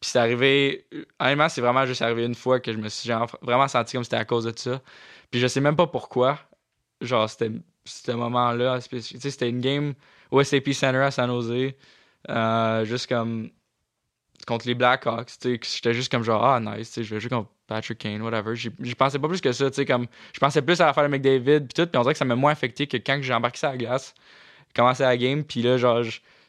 Puis 0.04 0.10
c'est 0.10 0.18
arrivé. 0.18 0.86
Honnêtement, 1.18 1.48
c'est 1.48 1.62
vraiment 1.62 1.86
juste 1.86 2.02
arrivé 2.02 2.26
une 2.26 2.34
fois 2.34 2.60
que 2.60 2.70
je 2.70 2.76
me 2.76 2.90
suis 2.90 3.10
vraiment 3.40 3.68
senti 3.68 3.94
comme 3.94 4.04
c'était 4.04 4.16
à 4.16 4.26
cause 4.26 4.44
de 4.44 4.52
ça. 4.54 4.82
Puis 5.30 5.40
je 5.40 5.46
sais 5.46 5.62
même 5.62 5.76
pas 5.76 5.86
pourquoi. 5.86 6.38
Genre, 7.00 7.28
c'était 7.30 7.50
ce 7.86 8.12
moment-là. 8.12 8.80
C'était 8.82 9.48
une 9.48 9.62
game 9.62 9.94
au 10.30 10.42
SAP 10.42 10.74
Center 10.74 10.98
à 10.98 11.10
San 11.10 11.30
Jose. 11.30 11.72
euh, 12.28 12.84
juste 12.84 13.06
comme. 13.06 13.48
Contre 14.46 14.66
les 14.66 14.74
Blackhawks, 14.74 15.38
tu 15.40 15.54
sais, 15.54 15.60
j'étais 15.76 15.94
juste 15.94 16.10
comme 16.10 16.22
genre, 16.22 16.44
ah 16.44 16.60
nice, 16.60 16.88
tu 16.88 16.94
sais, 16.96 17.04
je 17.04 17.14
vais 17.14 17.18
jouer 17.20 17.30
contre 17.30 17.48
Patrick 17.66 17.96
Kane, 17.96 18.20
whatever. 18.20 18.54
J'y 18.54 18.94
pensais 18.94 19.18
pas 19.18 19.26
plus 19.26 19.40
que 19.40 19.52
ça, 19.52 19.70
tu 19.70 19.76
sais, 19.76 19.86
comme. 19.86 20.06
Je 20.34 20.38
pensais 20.38 20.60
plus 20.60 20.78
à 20.82 20.86
l'affaire 20.86 21.04
de 21.04 21.08
McDavid, 21.08 21.60
puis 21.60 21.74
tout, 21.74 21.86
puis 21.86 21.96
on 21.98 22.02
dirait 22.02 22.12
que 22.12 22.18
ça 22.18 22.26
m'a 22.26 22.36
moins 22.36 22.52
affecté 22.52 22.86
que 22.86 22.98
quand 22.98 23.18
j'ai 23.22 23.32
embarqué 23.32 23.56
sur 23.60 23.70
la 23.70 23.78
glace, 23.78 24.14
commencé 24.76 25.02
la 25.02 25.16
game, 25.16 25.44
puis 25.44 25.62
là, 25.62 25.78
genre, 25.78 26.02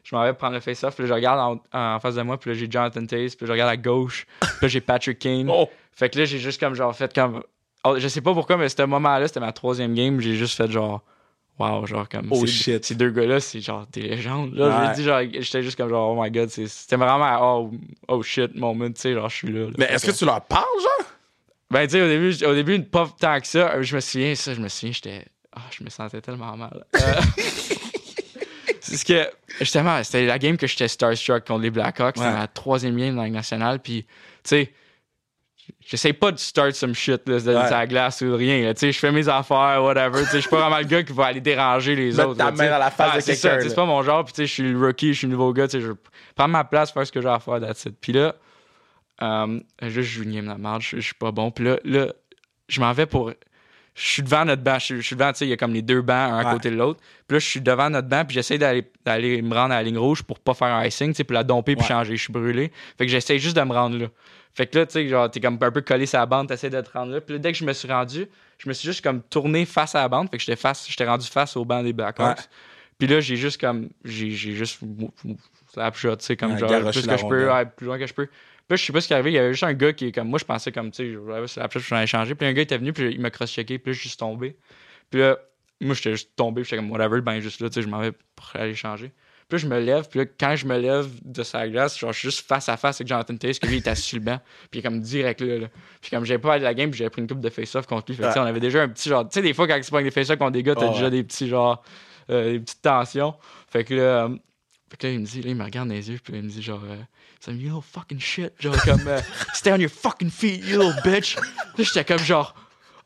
je 0.06 0.16
m'en 0.16 0.24
vais 0.24 0.34
prendre 0.34 0.54
le 0.54 0.60
face-off, 0.62 0.94
puis 0.96 1.04
là, 1.04 1.08
je 1.10 1.14
regarde 1.14 1.60
en, 1.74 1.78
en 1.96 2.00
face 2.00 2.16
de 2.16 2.22
moi, 2.22 2.38
puis 2.40 2.52
là, 2.52 2.56
j'ai 2.58 2.70
Jonathan 2.72 3.06
Taze, 3.06 3.36
puis 3.36 3.46
je 3.48 3.52
regarde 3.52 3.72
à 3.72 3.76
gauche, 3.78 4.26
puis 4.40 4.50
là, 4.62 4.68
j'ai 4.68 4.80
Patrick 4.82 5.20
Kane. 5.20 5.50
Oh, 5.52 5.68
Fait 5.92 6.10
que 6.10 6.20
là, 6.20 6.26
j'ai 6.26 6.38
juste 6.40 6.60
comme 6.60 6.76
genre 6.76 6.96
fait 6.96 7.14
comme. 7.14 7.42
oh, 7.84 7.96
je 7.98 8.08
sais 8.08 8.22
pas 8.22 8.34
pourquoi, 8.34 8.56
mais 8.58 8.70
ce 8.70 8.82
moment-là, 8.84 9.28
c'était 9.28 9.40
ma 9.42 9.52
troisième 9.52 9.94
game, 9.96 10.22
j'ai 10.22 10.36
juste 10.36 10.56
fait 10.56 10.72
genre. 10.72 11.02
Wow, 11.58 11.86
genre 11.86 12.08
comme. 12.10 12.28
Oh, 12.32 12.46
ces- 12.46 12.48
shit. 12.52 12.86
Ces 12.86 12.96
deux 12.96 13.10
gars-là, 13.12 13.40
c'est 13.40 13.62
genre 13.62 13.86
des 13.92 14.02
légendes. 14.02 14.54
Là, 14.56 14.68
Ouais. 14.68 14.88
j'ai 14.90 14.96
dit 14.96 15.04
genre, 15.04 15.22
j'étais 15.40 15.64
juste 15.64 15.78
comme 15.78 15.88
genre, 15.90 16.12
oh 16.16 16.22
my 16.22 16.30
god, 16.30 16.50
c'était 16.50 16.98
vraiment 16.98 17.38
oh, 17.42 17.72
oh 18.10 18.22
shit 18.22 18.54
moment, 18.56 18.88
tu 18.92 19.00
sais, 19.02 19.14
genre, 19.14 19.30
je 19.30 19.36
suis 19.36 19.52
là. 19.52 19.62
là. 19.68 19.72
mais 19.78 19.86
est-ce 19.86 20.06
que 20.06 20.12
tu 20.12 20.26
leur 20.26 20.42
parles, 20.42 20.64
genre? 20.82 21.08
ben, 21.72 21.88
tu 21.88 21.94
sais, 21.94 22.02
au 22.02 22.08
début, 22.10 22.46
au 22.46 22.54
début, 22.54 22.84
pas 22.84 23.08
tant 23.20 23.40
que 23.40 23.48
ça. 23.48 23.82
Je 23.82 23.96
me 23.96 24.02
souviens, 24.02 24.36
ça, 24.36 24.54
je 24.54 24.60
me 24.60 24.68
souviens, 24.68 24.92
j'étais. 24.92 25.26
Ah, 25.56 25.62
je 25.72 25.82
me 25.86 25.90
sentais 25.90 26.20
tellement 26.20 26.58
mal. 26.58 26.86
Euh, 26.94 27.00
c'est 28.86 28.98
ce 28.98 29.06
que. 29.06 29.30
Justement, 29.60 30.04
c'était 30.04 30.26
la 30.26 30.40
game 30.40 30.58
que 30.58 30.68
j'étais 30.68 30.88
starstruck 30.88 31.46
contre 31.46 31.62
les 31.62 31.72
Blackhawks. 31.72 32.18
C'était 32.18 32.28
Ouais. 32.30 32.34
ma 32.36 32.48
troisième 32.48 32.96
game 32.98 33.16
dans 33.16 33.22
la 33.22 33.28
Ligue 33.28 33.36
nationale. 33.36 33.80
Puis, 33.80 34.04
tu 34.04 34.10
sais, 34.44 34.74
j'essaie 35.80 36.14
pas 36.14 36.32
de 36.32 36.38
start 36.38 36.74
some 36.74 36.94
shit, 36.94 37.28
là, 37.28 37.40
de 37.40 37.48
Ouais. 37.56 37.70
la 37.70 37.88
glace 37.88 38.22
ou 38.22 38.36
rien. 38.36 38.62
là. 38.64 38.74
Tu 38.74 38.82
sais, 38.82 38.92
je 38.92 39.00
fais 39.00 39.12
mes 39.12 39.28
affaires, 39.30 39.82
whatever. 39.84 40.20
Tu 40.22 40.26
sais, 40.26 40.36
je 40.36 40.42
suis 40.42 40.50
pas 40.50 40.60
vraiment 40.62 40.78
le 40.80 40.86
gars 40.86 41.04
qui 41.04 41.14
va 41.14 41.26
aller 41.28 41.42
déranger 41.42 41.96
les 41.96 42.12
Mettre 42.12 42.30
autres. 42.30 42.38
ta 42.38 42.46
là, 42.46 42.52
main 42.52 42.70
dans 42.70 42.78
la 42.78 42.92
face 42.92 43.12
Ah, 43.14 43.18
de 43.20 43.24
quelqu'un. 43.26 43.60
C'est 43.62 43.76
pas 43.76 43.86
mon 43.86 44.04
genre. 44.04 44.24
Puis, 44.26 44.34
tu 44.34 44.42
sais, 44.42 44.48
je 44.48 44.52
suis 44.54 44.64
le 44.72 44.80
rookie, 44.86 45.14
je 45.14 45.20
suis 45.20 45.28
le 45.28 45.32
nouveau 45.34 45.54
gars. 45.54 45.68
Tu 45.68 45.80
sais, 45.80 45.86
je 45.86 45.92
prends 46.36 46.48
ma 46.48 46.64
place, 46.64 46.92
faire 46.92 47.06
ce 47.08 47.12
que 47.12 47.22
j'ai 47.22 47.30
à 47.30 47.40
faire, 47.40 47.60
that's 47.62 47.86
it. 47.86 47.96
Puis 48.00 48.14
là, 48.14 48.36
euh, 49.22 49.60
je 49.82 50.02
joue 50.02 50.24
une 50.24 50.34
game 50.34 50.46
de 50.46 50.50
la 50.50 50.58
merde, 50.58 50.82
je 50.82 51.00
suis 51.00 51.14
pas 51.16 51.32
bon. 51.32 51.50
Puis 51.52 51.64
là, 51.66 51.78
là 51.86 52.08
je 52.68 52.80
m'en 52.82 52.92
vais 52.94 53.06
pour. 53.06 53.32
Je 53.96 54.06
suis 54.06 54.22
devant 54.24 54.44
notre 54.46 54.62
banc. 54.62 54.78
Je, 54.78 54.98
je 54.98 55.02
suis 55.02 55.16
devant, 55.16 55.32
tu 55.32 55.40
sais, 55.40 55.46
il 55.46 55.50
y 55.50 55.54
a 55.54 55.58
comme 55.58 55.74
les 55.74 55.82
deux 55.82 56.02
bancs, 56.02 56.32
un 56.32 56.38
à 56.40 56.46
Ouais. 56.46 56.52
côté 56.54 56.70
de 56.70 56.76
l'autre. 56.76 57.00
Puis 57.28 57.36
là, 57.36 57.40
je 57.40 57.46
suis 57.48 57.62
devant 57.62 57.90
notre 57.90 58.08
banc, 58.10 58.26
puis 58.26 58.36
j'essaie 58.36 58.58
d'aller, 58.58 58.86
d'aller 59.06 59.42
me 59.42 59.54
rendre 59.54 59.74
à 59.74 59.78
la 59.78 59.84
ligne 59.84 59.98
rouge 59.98 60.22
pour 60.24 60.40
pas 60.40 60.54
faire 60.54 60.68
un 60.68 60.86
icing, 60.86 61.12
tu 61.12 61.16
sais, 61.18 61.24
pour 61.24 61.34
la 61.34 61.44
domper 61.46 61.76
puis 61.76 61.84
Ouais. 61.84 61.88
changer. 61.88 62.16
Je 62.18 62.22
suis 62.24 62.34
brûlé. 62.34 62.72
Fait 62.98 63.06
que 63.06 63.12
j'essaie 63.12 63.40
juste 63.40 63.56
de 63.56 63.62
me 63.62 63.72
rendre 63.74 63.98
là. 63.98 64.08
Fait 64.54 64.68
que 64.68 64.78
là, 64.80 64.86
tu 64.86 64.94
sais, 64.94 65.08
genre, 65.08 65.32
t'es 65.32 65.40
comme 65.40 65.58
un 65.62 65.72
peu 65.72 65.82
collé 65.82 66.06
sur 66.06 66.20
la 66.20 66.26
bande, 66.26 66.48
t'essaies 66.50 66.70
de 66.70 66.80
te 66.82 66.92
rendre 66.92 67.14
là. 67.14 67.22
Puis 67.22 67.34
là, 67.36 67.40
dès 67.40 67.52
que 67.54 67.58
je 67.58 67.64
me 67.66 67.74
suis 67.74 67.88
rendu, 67.90 68.28
je 68.58 68.70
me 68.70 68.74
suis 68.74 68.86
juste 68.88 69.02
comme 69.04 69.22
tourné 69.22 69.66
face 69.66 69.96
à 69.96 70.02
la 70.02 70.10
bande. 70.10 70.30
Fait 70.30 70.38
que 70.38 70.44
j'étais 70.44 70.56
face, 70.58 70.86
j'étais 70.90 71.06
rendu 71.06 71.28
face 71.28 71.56
au 71.58 71.64
banc 71.66 71.82
des 71.82 71.94
Blackhawks. 71.94 72.38
Ouais. 72.38 72.44
Puis 72.98 73.08
là, 73.08 73.20
j'ai 73.22 73.36
juste 73.38 73.60
comme, 73.60 73.90
j'ai, 74.06 74.32
j'ai 74.32 74.54
juste 74.54 74.80
slapshot, 75.74 76.16
tu 76.18 76.26
sais, 76.26 76.38
comme 76.38 76.54
Ouais, 76.54 76.60
genre, 76.60 76.70
plus 76.92 77.06
que 77.08 77.18
je 77.18 77.26
peux, 77.28 77.50
ouais, 77.52 77.66
plus 77.66 77.86
loin 77.88 77.98
que 78.00 78.08
je 78.08 78.14
peux. 78.14 78.28
Puis 78.68 78.78
je 78.78 78.86
sais 78.86 78.94
pas 78.94 79.02
ce 79.02 79.08
qui 79.08 79.14
est 79.14 79.16
arrivé, 79.16 79.32
il 79.32 79.36
y 79.36 79.38
avait 79.38 79.52
juste 79.54 79.64
un 79.64 79.74
gars 79.74 79.94
qui 79.94 80.08
est 80.08 80.12
comme, 80.12 80.28
moi, 80.30 80.40
je 80.40 80.46
pensais 80.46 80.72
comme, 80.72 80.90
tu 80.92 80.98
sais, 80.98 81.12
je 81.12 81.20
vais 81.20 81.48
sur 81.48 81.62
la 81.62 81.68
plage, 81.68 81.82
je 81.84 81.88
suis 81.88 81.96
allé 81.96 82.08
changer. 82.08 82.34
Puis 82.36 82.48
un 82.48 82.54
gars 82.54 82.62
était 82.64 82.78
venu, 82.78 82.94
puis 82.94 83.12
il 83.12 83.20
m'a 83.22 83.30
cross-checké, 83.30 83.78
puis 83.78 83.92
là, 83.92 83.94
je 83.94 84.00
suis 84.00 84.10
juste 84.10 84.20
tombé. 84.20 84.58
Puis 85.12 85.20
là, 85.20 85.38
moi, 85.82 85.94
j'étais 85.94 86.12
juste 86.12 86.32
tombé, 86.36 86.62
puis 86.62 86.70
j'étais 86.70 86.82
comme, 86.82 86.92
whatever, 86.92 87.22
ben 87.22 87.40
juste 87.40 87.62
là, 87.62 87.70
tu 87.70 87.76
sais, 87.76 87.82
je 87.84 87.88
m'en 87.88 88.00
vais 88.00 88.12
pour 88.36 88.50
aller 88.56 88.74
changer. 88.74 89.12
Puis 89.48 89.58
là, 89.58 89.62
je 89.62 89.68
me 89.68 89.80
lève, 89.80 90.10
puis 90.10 90.20
là, 90.20 90.26
quand 90.26 90.56
je 90.56 90.66
me 90.66 90.76
lève 90.80 91.08
de 91.24 91.44
sa 91.44 91.68
glace, 91.70 92.00
genre, 92.00 92.12
je 92.12 92.18
suis 92.18 92.30
juste 92.30 92.48
face 92.48 92.68
à 92.68 92.78
face 92.78 93.00
avec 93.00 93.08
Jonathan 93.08 93.38
Taze, 93.38 93.60
que 93.60 93.68
lui, 93.68 93.76
il 93.76 93.80
était 93.80 93.92
assis 93.92 94.02
sur 94.02 94.18
le 94.18 94.24
banc, 94.24 94.40
puis 94.70 94.70
il 94.74 94.80
est 94.80 94.82
comme 94.82 95.00
direct 95.00 95.42
là, 95.42 95.60
là. 95.60 95.68
Puis 96.02 96.10
comme 96.10 96.26
j'avais 96.26 96.40
pas 96.40 96.54
allé 96.54 96.66
à 96.66 96.70
la 96.70 96.74
game, 96.74 96.90
puis 96.90 96.98
j'avais 96.98 97.12
pris 97.12 97.22
une 97.22 97.28
coupe 97.28 97.42
de 97.42 97.50
face-off 97.52 97.86
contre 97.86 98.12
lui. 98.12 98.18
Fait 98.18 98.34
que, 98.34 98.40
on 98.40 98.44
avait 98.44 98.60
déjà 98.60 98.82
un 98.82 98.90
petit 98.90 99.08
genre, 99.10 99.30
tu 99.30 99.36
sais, 99.36 99.42
des 99.44 99.54
fois, 99.54 99.68
quand 99.68 99.80
tu 99.80 99.92
prends 99.92 100.02
des 100.02 100.10
face-off 100.10 100.40
contre 100.40 100.54
des 100.54 100.64
gars, 100.64 100.74
t'as 100.74 100.88
Oh, 100.88 100.94
déjà 100.94 101.04
ouais. 101.06 101.12
des 101.12 101.24
petits 101.24 101.48
genre, 101.48 101.84
euh, 102.32 102.54
des 102.54 102.60
petites 102.60 102.82
tensions. 102.82 103.36
Fait 103.70 103.84
que 103.84 103.94
là, 103.94 104.02
euh, 104.26 104.30
fait 104.90 104.98
que 104.98 105.06
là, 105.08 105.14
il 105.14 105.20
me 105.20 105.26
dit, 105.26 105.42
là, 105.44 105.50
il 105.52 105.56
me 105.56 105.64
regarde 105.64 105.90
dans 105.90 105.94
les 105.94 106.10
yeux, 106.10 106.18
puis 106.24 106.34
là, 106.34 106.40
il 106.40 106.46
me 106.46 106.50
dit 106.50 106.64
genre, 106.64 106.82
euh, 106.84 106.96
ça 107.46 107.52
me 107.52 107.58
dit, 107.58 107.66
you 107.66 107.70
little 107.70 107.84
fucking 107.84 108.20
shit. 108.20 108.54
Genre, 108.60 108.76
comme, 108.84 109.08
euh, 109.08 109.22
stay 109.54 109.72
on 109.72 109.78
your 109.78 109.92
fucking 109.92 110.32
feet, 110.32 110.64
you 110.66 110.80
little 110.82 111.00
bitch. 111.04 111.36
Là, 111.36 111.44
j'étais 111.78 112.04
comme 112.04 112.24
genre, 112.24 112.56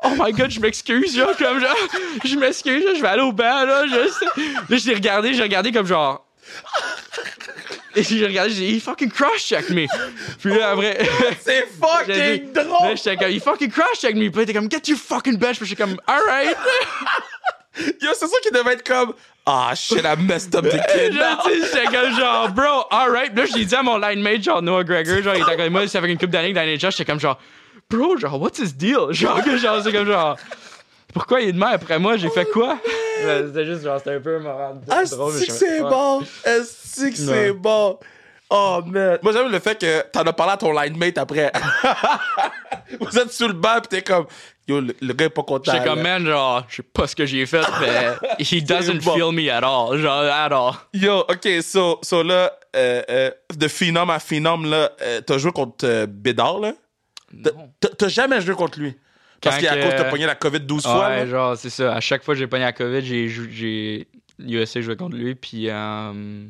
oh 0.03 0.11
my 0.17 0.31
god, 0.31 0.49
je 0.49 0.61
m'excuse, 0.61 1.15
genre, 1.15 1.35
comme 1.35 1.59
genre, 1.59 1.75
je 2.23 2.35
m'excuse, 2.35 2.85
là, 2.85 2.93
je 2.95 3.01
vais 3.01 3.07
aller 3.07 3.21
au 3.21 3.33
banc, 3.33 3.65
là, 3.65 3.85
juste. 3.87 4.23
Là, 4.69 4.77
je 4.77 4.87
l'ai 4.87 4.93
regardé, 4.95 5.33
j'ai 5.33 5.43
regardé 5.43 5.73
comme 5.73 5.85
genre, 5.85 6.25
et 7.95 8.03
j'ai 8.03 8.25
regardé, 8.25 8.51
j'ai 8.51 8.67
dit, 8.67 8.77
he 8.77 8.79
fucking 8.79 9.11
cross-check 9.11 9.69
me. 9.71 9.87
Puis 10.39 10.55
là, 10.55 10.71
après, 10.71 10.99
C'est 11.41 11.67
fucking 11.81 12.53
là, 12.53 12.63
drôle! 12.63 12.95
j'étais 12.95 13.17
comme, 13.17 13.31
he 13.31 13.39
fucking 13.39 13.71
cross-check 13.71 14.15
me. 14.15 14.29
Puis 14.29 14.39
là, 14.39 14.45
t'es 14.45 14.53
comme, 14.53 14.71
get 14.71 14.83
your 14.87 14.97
fucking 14.97 15.37
bitch. 15.37 15.57
Puis 15.57 15.67
j'étais 15.67 15.83
comme, 15.83 15.99
alright. 16.07 16.55
Yo, 18.01 18.09
c'est 18.13 18.27
ça 18.27 18.37
qui 18.41 18.51
devait 18.51 18.73
être 18.73 18.87
comme. 18.87 19.13
Ah, 19.45 19.73
shit, 19.75 20.03
I 20.03 20.15
messed 20.21 20.53
up 20.55 20.65
the 20.65 20.79
kid. 20.93 21.13
Genre, 21.13 21.43
tu 21.43 21.61
sais, 21.61 21.67
j'étais 21.67 21.85
comme 21.85 22.13
genre, 22.15 22.49
bro, 22.49 22.85
alright. 22.91 23.33
Puis 23.33 23.41
là, 23.41 23.49
j'ai 23.55 23.65
dit 23.65 23.75
à 23.75 23.81
mon 23.83 23.97
line 23.97 24.21
mate, 24.21 24.43
genre 24.43 24.61
Noah 24.61 24.83
Gregor, 24.83 25.21
genre, 25.23 25.35
il 25.35 25.41
était 25.41 25.55
comme 25.55 25.69
moi, 25.69 25.87
ça 25.87 26.01
fait 26.01 26.07
une 26.07 26.17
couple 26.17 26.31
d'années 26.31 26.49
que 26.51 26.55
dans 26.55 26.63
les 26.63 26.77
j'étais 26.77 27.05
comme 27.05 27.19
genre, 27.19 27.39
bro, 27.89 28.17
genre, 28.17 28.39
what's 28.39 28.59
his 28.59 28.73
deal? 28.73 29.07
Genre, 29.11 29.43
que 29.43 29.57
genre, 29.57 29.81
c'est 29.83 29.91
comme 29.91 30.07
genre. 30.07 30.37
Pourquoi 31.13 31.41
il 31.41 31.49
est 31.49 31.53
de 31.53 31.57
même 31.57 31.69
après 31.69 31.97
moi? 31.97 32.17
J'ai 32.17 32.29
fait 32.29 32.45
quoi? 32.45 32.77
Ouais, 33.23 33.43
C'était 33.47 33.65
juste 33.65 33.83
genre, 33.83 33.97
c'était 33.97 34.15
un 34.15 34.19
peu 34.19 34.37
marrant. 34.39 34.79
Ah, 34.89 35.01
c'est 35.05 35.15
je 35.15 35.45
que 35.47 35.51
c'est 35.51 35.79
bon! 35.81 36.21
Est-ce 36.45 37.09
que 37.09 37.15
c'est 37.15 37.51
bon? 37.51 37.97
Oh, 38.51 38.81
man. 38.85 39.19
Moi, 39.21 39.31
j'aime 39.31 39.51
le 39.51 39.59
fait 39.59 39.79
que 39.79 40.01
t'en 40.11 40.21
as 40.21 40.33
parlé 40.33 40.53
à 40.53 40.57
ton 40.57 40.71
line 40.73 40.97
mate 40.97 41.17
après. 41.19 41.51
Vous 42.99 43.17
êtes 43.19 43.31
sur 43.31 43.47
le 43.47 43.53
banc 43.53 43.79
pis 43.81 43.87
t'es 43.89 44.01
comme, 44.01 44.25
yo, 44.67 44.81
le, 44.81 44.95
le 44.99 45.13
gars 45.13 45.25
est 45.25 45.29
pas 45.29 45.43
content. 45.43 45.71
J'étais 45.71 45.85
comme, 45.85 46.01
man, 46.01 46.25
genre, 46.25 46.63
je 46.67 46.77
sais 46.77 46.83
pas 46.83 47.05
ce 47.05 47.15
que 47.15 47.25
j'ai 47.27 47.45
fait, 47.45 47.61
mais 47.79 48.15
he 48.39 48.63
doesn't 48.63 49.03
bon. 49.03 49.13
feel 49.13 49.31
me 49.31 49.49
at 49.51 49.61
all. 49.63 49.97
Genre, 49.99 50.23
at 50.23 50.51
all. 50.51 50.73
Yo, 50.93 51.19
ok, 51.19 51.47
so, 51.61 51.99
so 52.01 52.23
là, 52.23 52.51
euh, 52.75 53.03
euh, 53.09 53.31
de 53.55 53.67
phénom 53.67 54.09
à 54.09 54.17
phénom, 54.19 54.61
là, 54.63 54.91
euh, 55.01 55.21
t'as 55.21 55.37
joué 55.37 55.51
contre 55.51 55.85
euh, 55.85 56.07
Bédard, 56.07 56.59
là? 56.59 56.73
T'as- 57.97 58.07
jamais 58.07 58.41
joué 58.41 58.55
contre 58.55 58.79
lui? 58.79 58.97
Parce 59.41 59.59
qu'à 59.59 59.77
cause 59.77 59.93
t'as 59.95 60.05
pogné 60.05 60.25
la 60.25 60.35
COVID 60.35 60.59
12 60.61 60.83
fois, 60.83 61.09
Ouais, 61.09 61.27
genre, 61.27 61.55
c'est 61.55 61.69
ça. 61.69 61.93
À 61.93 61.99
chaque 61.99 62.23
fois 62.23 62.33
que 62.33 62.39
j'ai 62.39 62.47
pogné 62.47 62.63
la 62.63 62.73
COVID, 62.73 63.01
j'ai 63.05 64.07
USA 64.39 64.81
joué 64.81 64.95
contre 64.97 65.15
lui. 65.15 65.35
Puis 65.35 65.69
euh, 65.69 66.47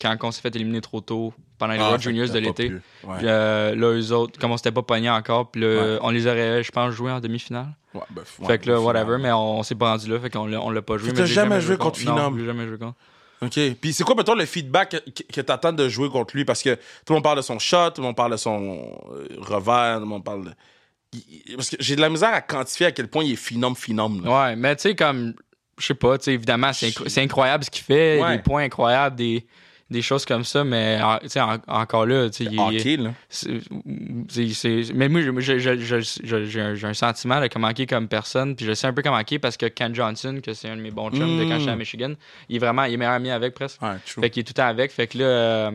quand 0.00 0.16
on 0.22 0.30
s'est 0.30 0.40
fait 0.40 0.54
éliminer 0.56 0.80
trop 0.80 1.00
tôt 1.00 1.32
pendant 1.58 1.72
les 1.74 1.78
Ah, 1.78 1.84
World 1.84 2.02
Juniors 2.02 2.28
de 2.30 2.38
l'été. 2.38 2.72
Ouais. 3.04 3.16
euh, 3.22 3.74
là, 3.74 3.86
eux 3.92 4.12
autres, 4.12 4.38
comme 4.38 4.50
on 4.52 4.56
s'était 4.56 4.72
pas 4.72 4.82
pogné 4.82 5.08
encore, 5.10 5.50
puis 5.50 5.64
Ouais. 5.64 5.98
on 6.02 6.10
les 6.10 6.26
aurait, 6.26 6.62
je 6.62 6.70
pense, 6.72 6.92
joué 6.92 7.10
en 7.10 7.20
demi-finale. 7.20 7.68
Ouais, 7.94 8.00
ben, 8.10 8.22
ouais, 8.40 8.46
fait 8.46 8.58
que 8.58 8.70
là, 8.70 8.80
whatever, 8.80 9.18
mais 9.20 9.30
on, 9.30 9.58
on 9.60 9.62
s'est 9.62 9.76
pas 9.76 9.90
rendu 9.90 10.10
là, 10.10 10.18
fait 10.18 10.28
qu'on 10.30 10.46
l'a, 10.46 10.60
on 10.60 10.70
l'a 10.70 10.82
pas 10.82 10.96
joué. 10.98 11.08
Fait 11.10 11.12
que 11.14 11.16
mais 11.18 11.22
t'as 11.22 11.26
j'ai 11.28 11.34
jamais 11.34 11.60
joué 11.60 11.76
contre 11.76 11.98
Phenom? 12.00 12.36
j'ai 12.36 12.44
jamais 12.44 12.66
joué 12.66 12.76
contre. 12.78 12.96
OK. 13.42 13.60
Puis 13.80 13.92
c'est 13.92 14.04
quoi, 14.04 14.14
mettons, 14.16 14.34
le 14.34 14.46
feedback 14.46 14.90
que, 14.90 15.10
que- 15.10 15.32
que 15.32 15.40
t'attends 15.42 15.72
de 15.72 15.88
jouer 15.88 16.08
contre 16.08 16.34
lui? 16.36 16.44
Parce 16.44 16.62
que 16.62 16.74
tout 16.74 16.80
le 17.10 17.14
monde 17.14 17.22
parle 17.24 17.36
de 17.36 17.42
son 17.42 17.58
shot, 17.58 17.90
tout 17.90 18.00
le 18.00 18.06
monde 18.06 18.16
parle 18.16 18.32
de 18.32 18.36
son 18.36 18.90
euh, 19.12 19.26
revers, 19.40 19.96
tout 19.96 20.00
le 20.00 20.06
monde 20.06 20.24
parle 20.24 20.44
de... 20.46 20.50
Parce 21.54 21.70
que 21.70 21.76
j'ai 21.78 21.94
de 21.94 22.00
la 22.00 22.08
misère 22.08 22.32
à 22.34 22.40
quantifier 22.40 22.86
à 22.86 22.92
quel 22.92 23.06
point 23.08 23.22
il 23.22 23.32
est 23.32 23.36
phénom, 23.36 23.74
phénom. 23.74 24.20
là. 24.24 24.46
Ouais, 24.48 24.56
mais 24.56 24.74
tu 24.76 24.82
sais, 24.82 24.94
comme, 24.96 25.34
je 25.78 25.86
sais 25.86 25.94
pas, 25.94 26.18
tu 26.18 26.24
sais, 26.24 26.32
évidemment, 26.34 26.72
c'est 26.72 27.18
incroyable 27.22 27.64
ce 27.64 27.70
qu'il 27.70 27.84
fait, 27.84 28.20
Ouais. 28.20 28.36
des 28.38 28.42
points 28.42 28.64
incroyables, 28.64 29.14
des, 29.16 29.46
des 29.90 30.02
choses 30.02 30.24
comme 30.24 30.44
ça, 30.44 30.64
mais 30.64 30.98
en- 31.02 31.18
en- 31.40 31.58
encore 31.82 32.06
là, 32.06 32.28
tu 32.30 32.44
sais, 32.44 32.50
mais 34.94 35.08
moi, 35.08 35.20
j'ai 35.40 36.60
un, 36.60 36.94
sentiment 36.94 37.38
là, 37.40 37.48
comment 37.48 37.68
est 37.68 37.86
comme 37.86 38.08
personne, 38.08 38.56
puis 38.56 38.64
je 38.66 38.72
sais 38.72 38.86
un 38.86 38.92
peu 38.92 39.02
comment 39.02 39.18
est 39.18 39.38
parce 39.38 39.56
que 39.56 39.66
Ken 39.66 39.94
Johnson, 39.94 40.40
que 40.42 40.52
c'est 40.54 40.68
un 40.68 40.76
de 40.76 40.82
mes 40.82 40.90
bons 40.90 41.10
chums 41.10 41.38
de 41.38 41.44
quand 41.44 41.58
j'étais 41.58 41.70
à 41.70 41.76
Mm. 41.76 41.78
Michigan, 41.78 42.12
il 42.48 42.56
est 42.56 42.58
vraiment, 42.58 42.84
il 42.84 42.94
est 42.94 42.96
meilleur 42.96 43.14
ami 43.14 43.30
avec 43.30 43.54
presque. 43.54 43.80
Ouais. 43.82 43.96
Fait 44.04 44.30
qu'il 44.30 44.40
est 44.40 44.44
tout 44.44 44.50
le 44.56 44.62
temps 44.62 44.66
avec. 44.68 44.90
Fait 44.90 45.06
que 45.06 45.18
là, 45.18 45.24
euh, 45.24 45.70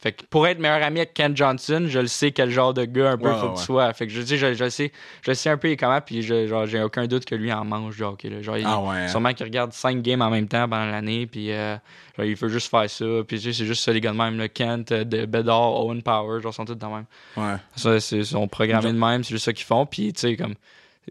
fait 0.00 0.12
que 0.12 0.24
pour 0.24 0.46
être 0.46 0.58
meilleur 0.58 0.82
ami 0.82 1.00
avec 1.00 1.12
Ken 1.14 1.36
Johnson, 1.36 1.84
je 1.86 1.98
le 1.98 2.06
sais 2.06 2.32
quel 2.32 2.50
genre 2.50 2.72
de 2.74 2.84
gars 2.86 3.10
un 3.12 3.18
peu 3.18 3.28
Ouais, 3.28 3.34
faut 3.38 3.46
ouais, 3.48 3.52
que 3.54 3.58
tu 3.58 3.64
sois. 3.64 3.92
Fait 3.92 4.06
que 4.06 4.12
je, 4.12 4.22
sais, 4.22 4.36
je, 4.38 4.54
je 4.54 4.68
sais, 4.68 4.90
je 5.24 5.32
sais 5.32 5.50
un 5.50 5.56
peu 5.58 5.76
comment, 5.78 6.00
puis 6.00 6.22
je, 6.22 6.46
genre, 6.46 6.66
j'ai 6.66 6.82
aucun 6.82 7.06
doute 7.06 7.24
que 7.26 7.34
lui 7.34 7.52
en 7.52 7.64
mange 7.64 7.96
du 7.96 8.02
hockey. 8.02 8.30
Là. 8.30 8.40
Genre, 8.42 8.56
il- 8.56 8.64
Ah 8.66 8.80
ouais. 8.80 9.08
Sûrement 9.08 9.32
qu'il 9.34 9.44
regarde 9.44 9.72
5 9.72 10.00
games 10.02 10.22
en 10.22 10.30
même 10.30 10.48
temps 10.48 10.68
pendant 10.68 10.90
l'année, 10.90 11.26
puis 11.26 11.52
euh, 11.52 11.76
genre, 12.16 12.26
il 12.26 12.34
veut 12.34 12.48
juste 12.48 12.70
faire 12.70 12.88
ça. 12.88 13.04
Puis 13.28 13.38
tu 13.38 13.44
sais, 13.44 13.52
c'est 13.52 13.66
juste 13.66 13.84
ça, 13.84 13.92
les 13.92 14.00
gars 14.00 14.12
de 14.12 14.16
même. 14.16 14.38
Là. 14.38 14.48
Kent, 14.48 14.92
euh, 14.92 15.04
de 15.04 15.26
Bedard, 15.26 15.84
Owen 15.84 16.02
Power, 16.02 16.40
genre, 16.40 16.54
sont 16.54 16.64
tous 16.64 16.74
de 16.74 16.86
même. 16.86 17.04
Ouais. 17.36 17.56
Ça, 17.76 18.00
c'est, 18.00 18.16
ils 18.16 18.26
sont 18.26 18.48
programmés 18.48 18.92
de 18.92 18.98
même, 18.98 19.22
c'est 19.22 19.34
juste 19.34 19.44
ça 19.44 19.52
qu'ils 19.52 19.66
font. 19.66 19.84
Puis, 19.86 20.12
tu 20.14 20.20
sais, 20.20 20.36
comme. 20.36 20.54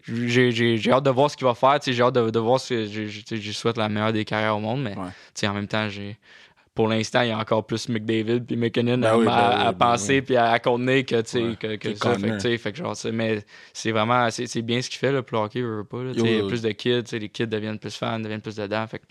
J'ai, 0.07 0.51
j'ai, 0.51 0.77
j'ai 0.77 0.91
hâte 0.91 1.03
de 1.03 1.09
voir 1.09 1.29
ce 1.29 1.35
qu'il 1.37 1.45
va 1.45 1.53
faire. 1.53 1.77
J'ai 1.85 2.01
hâte 2.01 2.15
de, 2.15 2.29
de 2.29 2.39
voir 2.39 2.59
ce 2.61 2.73
que. 2.73 3.35
Je 3.37 3.51
souhaite 3.51 3.77
la 3.77 3.89
meilleure 3.89 4.13
des 4.13 4.23
carrières 4.25 4.55
au 4.55 4.59
monde, 4.61 4.81
mais 4.83 4.95
en 5.47 5.53
même 5.53 5.67
temps, 5.67 5.87
j'ai. 5.89 6.17
Pour 6.73 6.87
l'instant, 6.87 7.21
il 7.21 7.27
y 7.29 7.31
a 7.31 7.37
encore 7.37 7.65
plus 7.65 7.89
McDavid 7.89 8.41
puis 8.45 8.55
McKinnon 8.55 8.97
Ben 8.97 9.09
à, 9.09 9.17
oui, 9.17 9.25
ben 9.25 9.31
à- 9.31 9.49
oui, 9.49 9.55
à 9.67 9.71
ben 9.73 9.77
penser 9.77 10.13
oui. 10.15 10.21
puis 10.21 10.35
à, 10.37 10.51
à 10.51 10.59
contenir 10.59 11.05
que, 11.05 11.21
tu 11.21 11.37
Ouais, 11.37 11.55
que, 11.57 11.75
que 11.75 11.95
ça. 11.95 12.15
Fait 12.57 12.75
genre, 12.75 12.95
mais 13.11 13.43
c'est 13.73 13.91
vraiment, 13.91 14.29
c'est, 14.31 14.61
bien 14.61 14.81
ce 14.81 14.89
qu'il 14.89 14.99
fait, 14.99 15.11
là, 15.11 15.21
pour 15.21 15.37
le 15.39 15.43
hockey, 15.45 15.61
veut, 15.61 15.83
pas. 15.83 16.01
Là, 16.01 16.11
Yo, 16.13 16.23
sais, 16.23 16.29
il 16.31 16.31
y 16.31 16.35
a 16.35 16.39
yo. 16.39 16.47
plus 16.47 16.61
de 16.61 16.71
kids, 16.71 17.03
les 17.11 17.27
kids 17.29 17.47
deviennent 17.47 17.77
plus 17.79 17.93
fans, 17.95 18.19
deviennent 18.19 18.41
plus 18.41 18.55
dedans. 18.55 18.87
Fait 18.87 19.01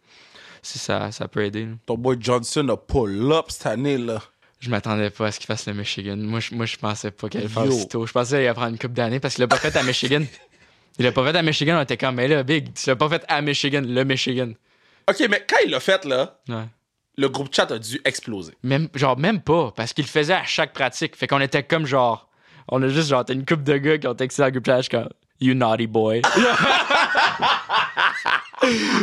si 0.63 0.79
ça, 0.79 1.13
ça 1.13 1.29
peut 1.29 1.45
aider. 1.45 1.65
là. 1.67 1.73
Ton 1.87 1.97
boy 1.99 2.17
Johnson 2.19 2.67
a 2.71 2.77
pull-up 2.77 3.47
cette 3.49 3.67
année, 3.67 3.99
là. 3.99 4.23
Je 4.59 4.69
m'attendais 4.71 5.11
pas 5.11 5.27
à 5.27 5.33
ce 5.33 5.39
qu'il 5.39 5.47
fasse 5.47 5.67
le 5.67 5.75
Michigan. 5.75 6.17
Moi, 6.17 6.41
je, 6.41 6.55
moi, 6.55 6.67
je 6.67 6.77
pensais 6.77 7.11
pas 7.11 7.29
qu'il 7.29 7.41
allait 7.41 7.49
le 7.49 7.53
faire 7.55 7.65
Yo. 7.67 7.73
si 7.73 7.89
tôt. 7.89 8.07
Je 8.07 8.13
pensais 8.13 8.37
qu'il 8.37 8.45
allait 8.47 8.53
prendre 8.55 8.71
une 8.73 8.79
coupe 8.79 8.93
d'années 8.93 9.21
parce 9.21 9.35
qu'il 9.35 9.43
l'a 9.43 9.49
pas 9.49 9.57
fait 9.57 9.75
à 9.77 9.83
Michigan. 9.83 10.23
Il 10.99 11.05
l'a 11.05 11.13
pas 11.13 11.25
fait 11.33 11.39
à 11.39 11.43
Michigan, 11.43 11.79
on 11.79 11.83
était 11.83 11.97
comme, 11.97 12.17
mais 12.17 12.29
là, 12.29 12.43
Big, 12.43 12.75
tu 12.75 12.87
l'as 12.91 12.97
pas 12.97 13.09
fait 13.09 13.25
à 13.29 13.41
Michigan, 13.41 13.81
le 13.87 14.05
Michigan. 14.05 14.51
OK, 15.09 15.27
mais 15.31 15.47
quand 15.49 15.57
il 15.65 15.71
l'a 15.71 15.81
fait, 15.81 16.05
là, 16.05 16.39
Ouais. 16.49 16.65
Le 17.21 17.29
groupe 17.29 17.55
chat 17.55 17.71
a 17.71 17.79
dû 17.79 18.01
exploser. 18.05 18.53
Même, 18.63 18.89
genre, 18.95 19.19
même 19.19 19.41
pas, 19.41 19.73
parce 19.77 19.93
qu'il 19.93 20.05
le 20.05 20.09
faisait 20.11 20.33
à 20.35 20.45
chaque 20.45 20.73
pratique. 20.73 21.15
Fait 21.17 21.27
qu'on 21.27 21.41
était 21.41 21.63
comme 21.63 21.85
genre, 21.87 22.29
on 22.69 22.83
a 22.83 22.89
juste 22.89 23.09
genre, 23.11 23.25
t'as 23.25 23.35
une 23.35 23.45
coupe 23.45 23.63
de 23.63 23.77
gars 23.77 23.99
qui 23.99 24.07
ont 24.07 24.15
texté 24.15 24.43
dans 24.43 24.47
le 24.47 24.53
groupe 24.53 24.67
chat, 24.67 24.83
comme, 24.91 25.09
you 25.41 25.55
naughty 25.55 25.87
boy. 25.87 26.23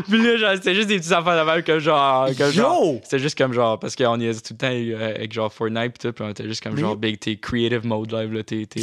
Puis 0.07 0.21
là, 0.21 0.37
genre, 0.37 0.51
c'était 0.55 0.75
juste 0.75 0.87
des 0.87 0.99
petits 0.99 1.13
enfants 1.13 1.35
de 1.35 1.41
même, 1.43 1.63
comme 1.63 1.79
genre. 1.79 2.27
Comme 2.37 2.51
Yo! 2.53 2.99
c'était 3.03 3.19
juste 3.19 3.37
comme 3.37 3.53
genre, 3.53 3.79
parce 3.79 3.95
qu'on 3.95 4.19
y 4.19 4.25
est 4.27 4.45
tout 4.45 4.53
le 4.53 4.57
temps 4.57 4.67
euh, 4.71 5.15
avec 5.15 5.33
genre 5.33 5.51
Fortnite 5.51 5.93
pis 5.93 5.99
tout, 5.99 6.13
puis 6.13 6.23
on 6.23 6.29
était 6.29 6.45
juste 6.45 6.61
comme 6.63 6.73
Mais- 6.75 6.81
genre, 6.81 6.95
big, 6.95 7.19
t'es 7.19 7.37
creative 7.37 7.85
mode 7.85 8.11
live, 8.11 8.33
là, 8.33 8.43
t'es. 8.43 8.65
t'es 8.67 8.81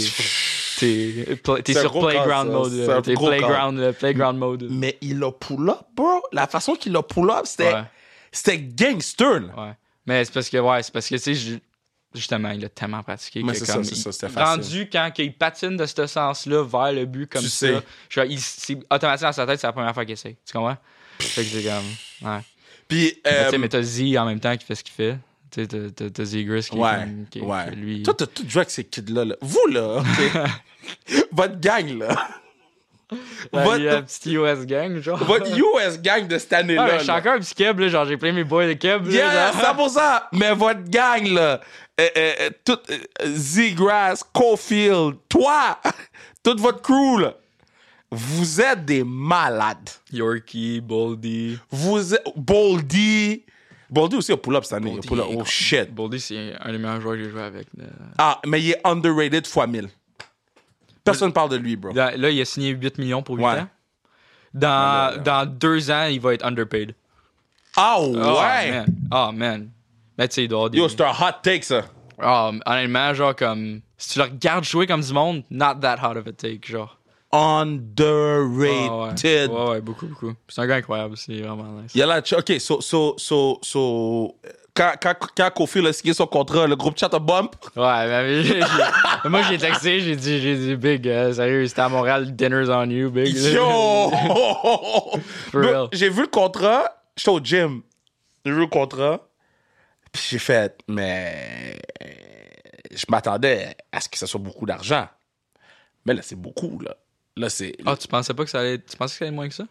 pla- 1.43 1.57
sur 1.65 1.93
playground 1.93 2.49
cas, 2.51 2.53
mode. 2.59 3.03
T'es 3.05 3.15
playground, 3.15 3.93
playground 3.93 4.39
mode. 4.39 4.67
Mais 4.71 4.99
il 5.01 5.23
a 5.23 5.31
pull-up, 5.31 5.87
bro. 5.97 6.21
La 6.33 6.47
façon 6.49 6.75
qu'il 6.75 6.95
a 6.97 7.03
pull-up, 7.03 7.43
c'était 7.47 7.73
Ouais, 7.73 7.83
c'était 8.35 8.59
gangster, 8.59 9.41
là. 9.41 9.65
ouais. 9.67 9.73
Mais 10.07 10.25
c'est 10.25 10.35
parce 10.35 10.49
que, 10.51 10.59
ouais, 10.59 10.83
c'est 10.83 10.93
parce 10.93 11.09
que, 11.09 11.15
tu 11.15 11.21
sais, 11.21 11.35
ju- 11.35 11.61
justement, 12.15 12.51
il 12.51 12.65
a 12.65 12.69
tellement 12.69 13.03
pratiqué 13.03 13.43
Mais 13.43 13.53
que 13.53 13.59
c'est 13.59 13.65
ça, 13.65 13.73
comme, 13.75 13.85
c'est 13.85 13.95
ça, 13.95 14.11
il- 14.11 14.13
c'était 14.13 14.29
facile. 14.29 14.63
rendu 14.63 14.89
quand 14.93 15.11
il 15.19 15.33
patine 15.33 15.77
de 15.77 15.87
ce 15.87 16.07
sens-là 16.07 16.63
vers 16.65 16.93
le 16.93 17.07
but 17.07 17.31
comme 17.33 17.43
Tu 17.43 17.49
ça, 17.49 17.67
sais. 18.11 18.27
il- 18.29 18.41
c'est 18.41 18.75
automatiquement 18.91 19.29
dans 19.31 19.33
sa 19.33 19.47
tête, 19.47 19.61
c'est 19.61 19.67
la 19.67 19.73
première 19.73 19.95
fois 19.95 20.05
qu'il 20.05 20.13
essaie. 20.13 20.37
Tu 20.47 20.53
comprends? 20.53 20.77
Fait 21.21 21.43
que 21.43 21.49
c'est 21.49 21.63
comme, 21.65 22.31
ouais. 22.31 22.41
Puis, 22.87 23.19
euh, 23.27 23.45
tu 23.47 23.51
sais, 23.53 23.59
mais 23.59 23.69
t'as 23.71 23.83
Z 23.83 24.17
en 24.19 24.27
même 24.27 24.41
temps 24.41 24.55
qui 24.57 24.67
fait 24.67 24.75
ce 24.75 24.85
qu'il 24.85 24.93
fait. 24.95 25.17
Tu 25.51 25.63
sais, 25.65 25.91
t'as- 25.95 26.11
t'as 26.11 26.25
Zegris 26.25 26.65
qui, 26.71 26.77
ouais, 26.77 26.91
comme- 26.99 27.27
qui- 27.31 27.41
ouais. 27.41 27.71
qui, 27.71 27.77
lui. 27.77 28.03
Toi, 28.03 28.13
t'as 28.15 28.27
tout 28.27 28.45
joué 28.49 28.61
avec 28.61 28.71
ces 28.71 28.85
kids-là, 28.85 29.25
là. 29.25 29.37
Vous, 29.41 29.67
là? 29.71 30.03
Votre 31.33 31.59
gang, 31.61 31.99
là. 31.99 32.29
Votre- 33.53 33.79
il 33.79 33.85
y 33.85 33.89
a 33.89 33.97
un 33.99 34.03
petit 34.03 34.35
US 34.35 34.67
gang, 34.67 34.99
genre. 35.01 35.23
Votre 35.25 35.47
US 35.57 36.01
gang 36.01 36.27
de 36.27 36.39
cette 36.39 36.53
Ah, 36.53 36.59
année-là. 36.59 36.95
je 36.95 36.99
suis 36.99 37.07
là. 37.09 37.17
encore 37.19 37.33
un 37.35 37.39
petit 37.41 37.55
keb, 37.55 37.79
là, 37.81 37.89
genre 37.89 38.05
j'ai 38.07 38.17
plein 38.17 38.33
mes 38.33 38.45
boys 38.45 38.67
de 38.67 38.73
keb. 38.75 39.07
là, 39.07 39.13
Yeah, 39.13 39.53
genre. 39.53 39.63
100%. 39.63 40.01
Mais 40.33 40.53
votre 40.55 40.85
gang, 40.89 41.27
là, 41.29 41.61
euh, 42.01 42.09
euh, 42.17 42.33
euh, 42.41 42.51
tout, 42.65 42.79
euh, 42.91 42.97
Z-Grass, 43.27 44.25
Caulfield, 44.33 45.17
toi, 45.29 45.79
toute 46.43 46.61
votre 46.61 46.83
crew, 46.83 47.21
là, 47.21 47.35
vous 48.11 48.61
êtes 48.61 48.85
des 48.85 49.03
malades. 49.05 49.91
Yorkie, 50.13 50.81
Boldy. 50.81 51.59
Vous 51.71 52.15
êtes... 52.15 52.23
Boldy. 52.37 53.45
Boldy 53.91 54.17
aussi 54.17 54.33
a 54.33 54.37
pull-up 54.37 54.65
cette 54.65 54.75
année. 54.75 54.91
Boldy, 54.93 55.07
pull-up. 55.09 55.27
Oh, 55.31 55.45
shit. 55.45 55.93
Boldy, 55.93 56.19
c'est 56.21 56.53
un 56.61 56.73
des 56.73 56.79
meilleurs 56.79 57.01
joueurs 57.01 57.17
que 57.17 57.25
j'ai 57.25 57.31
joué 57.31 57.43
avec. 57.43 57.67
là. 57.77 57.85
Ah, 58.19 58.41
mais 58.47 58.61
il 58.61 58.71
est 58.71 58.81
underrated 58.85 59.47
fois 59.47 59.67
1000. 59.67 59.89
Personne 61.05 61.33
parle 61.33 61.51
de 61.51 61.57
lui, 61.57 61.77
bro. 61.77 61.93
Là, 61.93 62.15
il 62.17 62.41
a 62.41 62.45
signé 62.45 62.71
8 62.71 62.99
millions 62.99 63.23
pour 63.23 63.37
8 63.37 63.45
Ouais. 63.45 63.51
ans. 63.61 63.69
Dans, 64.55 65.11
Ouais, 65.11 65.17
ouais. 65.19 65.23
dans 65.25 65.47
deux 65.47 65.91
ans, 65.91 66.07
il 66.07 66.21
va 66.21 66.35
être 66.35 66.45
underpaid. 66.45 66.95
Ah, 67.77 67.97
Oh, 67.99 68.13
ouais. 68.15 68.71
man. 68.71 68.87
Oh, 69.13 69.31
man. 69.33 69.71
Mais 70.17 70.29
tu 70.29 70.35
sais, 70.37 70.45
il 70.45 70.49
doit 70.49 70.69
des... 70.71 70.79
Yo, 70.79 70.89
c'est 70.89 71.01
un 71.01 71.11
hot 71.11 71.33
take, 71.43 71.63
ça. 71.63 71.83
Oh, 72.23 72.53
honnêtement, 72.65 73.13
genre, 73.15 73.35
comme... 73.35 73.81
Si 73.99 74.11
tu 74.15 74.19
le 74.21 74.25
regardes 74.27 74.65
jouer 74.65 74.87
comme 74.87 75.01
du 75.01 75.13
monde, 75.13 75.43
not 75.51 75.75
that 75.81 75.97
hot 76.03 76.17
of 76.17 76.27
a 76.29 76.33
take, 76.33 76.61
genre. 76.67 76.99
Underrated. 77.33 79.51
Ah, 79.51 79.55
ouais. 79.55 79.61
ouais, 79.65 79.71
ouais, 79.71 79.81
beaucoup, 79.81 80.07
beaucoup. 80.07 80.35
C'est 80.49 80.61
un 80.61 80.67
gars 80.67 80.77
incroyable, 80.77 81.17
c'est 81.17 81.41
vraiment 81.41 81.65
nice. 81.81 81.93
Il 81.95 81.99
y 81.99 82.03
a 82.03 82.07
la... 82.07 82.19
OK, 82.19 82.53
so... 82.61 82.81
so, 82.81 83.15
so, 83.19 83.59
so 83.63 84.37
quand, 84.75 84.93
quand, 85.01 85.15
quand 85.37 85.51
Kofi 85.55 85.87
a 85.87 85.93
signé 85.93 86.15
son 86.15 86.27
contrat, 86.27 86.67
le 86.67 86.75
groupe 86.77 86.99
chat 86.99 87.13
a 87.15 87.19
bump. 87.19 87.55
Ouais, 87.77 88.07
mais 88.09 88.43
j'ai- 88.43 88.61
j'ai- 88.61 88.67
moi 89.29 89.43
j'ai 89.43 89.57
texté, 89.59 90.01
j'ai 90.01 90.17
dit, 90.17 90.41
j'ai 90.41 90.57
dit, 90.57 90.77
Big, 90.77 91.07
euh, 91.09 91.33
sérieux, 91.33 91.67
c'était 91.69 91.83
à 91.83 91.89
Montréal, 91.89 92.35
dinner's 92.35 92.69
on 92.69 92.91
you, 92.91 93.11
Big. 93.11 93.37
Yo! 93.37 94.11
For 94.11 95.21
Bro, 95.53 95.61
real. 95.61 95.89
J'ai 95.93 96.09
vu 96.11 96.23
le 96.23 96.27
contrat, 96.27 97.03
j'étais 97.17 97.31
au 97.31 97.39
gym. 97.41 97.83
J'ai 98.45 98.53
vu 98.53 98.61
le 98.61 98.67
contrat, 98.67 99.21
puis 100.13 100.23
j'ai 100.31 100.39
fait, 100.39 100.77
mais 100.89 101.79
je 102.93 103.05
m'attendais 103.09 103.77
à 103.93 104.01
ce 104.01 104.09
que 104.09 104.19
ça 104.19 104.27
soit 104.27 104.41
beaucoup 104.41 104.67
d'argent. 104.67 105.07
Mais 106.05 106.13
là, 106.15 106.21
c'est 106.23 106.37
beaucoup, 106.37 106.79
là. 106.81 106.95
Là, 107.37 107.49
c'est. 107.49 107.77
Ah, 107.87 107.97
tu 107.97 108.07
pensais 108.07 108.35
pas 108.35 108.45
que 108.45 108.51
ça 108.51 108.61
allait. 108.61 108.79
Tu 108.79 108.97
pensais 108.97 109.15
que 109.15 109.19
ça 109.19 109.25
allait 109.25 109.29
être 109.31 109.35
moins 109.35 109.49
que 109.49 109.55
ça? 109.55 109.65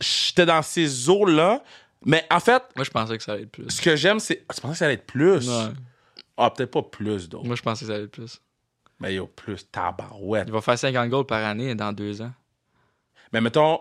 J'étais 0.00 0.44
dans 0.44 0.60
ces 0.62 1.08
eaux-là, 1.08 1.62
mais 2.04 2.24
en 2.30 2.40
fait, 2.40 2.62
Moi, 2.76 2.84
je 2.84 2.90
pensais 2.90 3.16
que 3.16 3.22
ça 3.24 3.32
allait 3.32 3.42
être 3.44 3.50
plus. 3.52 3.68
ce 3.70 3.80
que 3.80 3.96
j'aime, 3.96 4.18
c'est. 4.20 4.44
Ah, 4.48 4.54
tu 4.54 4.60
pensais 4.60 4.72
que 4.72 4.78
ça 4.78 4.84
allait 4.86 4.94
être 4.94 5.06
plus? 5.06 5.48
Ouais. 5.48 5.72
Ah, 6.36 6.50
peut-être 6.50 6.70
pas 6.70 6.82
plus, 6.82 7.28
donc. 7.28 7.44
Moi, 7.44 7.56
je 7.56 7.62
pensais 7.62 7.84
que 7.84 7.88
ça 7.90 7.94
allait 7.94 8.04
être 8.04 8.10
plus. 8.10 8.40
Mais 9.00 9.14
yo, 9.14 9.26
plus 9.26 9.68
tabarouette. 9.70 10.44
Il 10.48 10.52
va 10.52 10.60
faire 10.60 10.78
50 10.78 11.08
goals 11.10 11.26
par 11.26 11.44
année 11.44 11.74
dans 11.74 11.92
deux 11.92 12.22
ans. 12.22 12.32
Mais 13.32 13.40
mettons, 13.40 13.80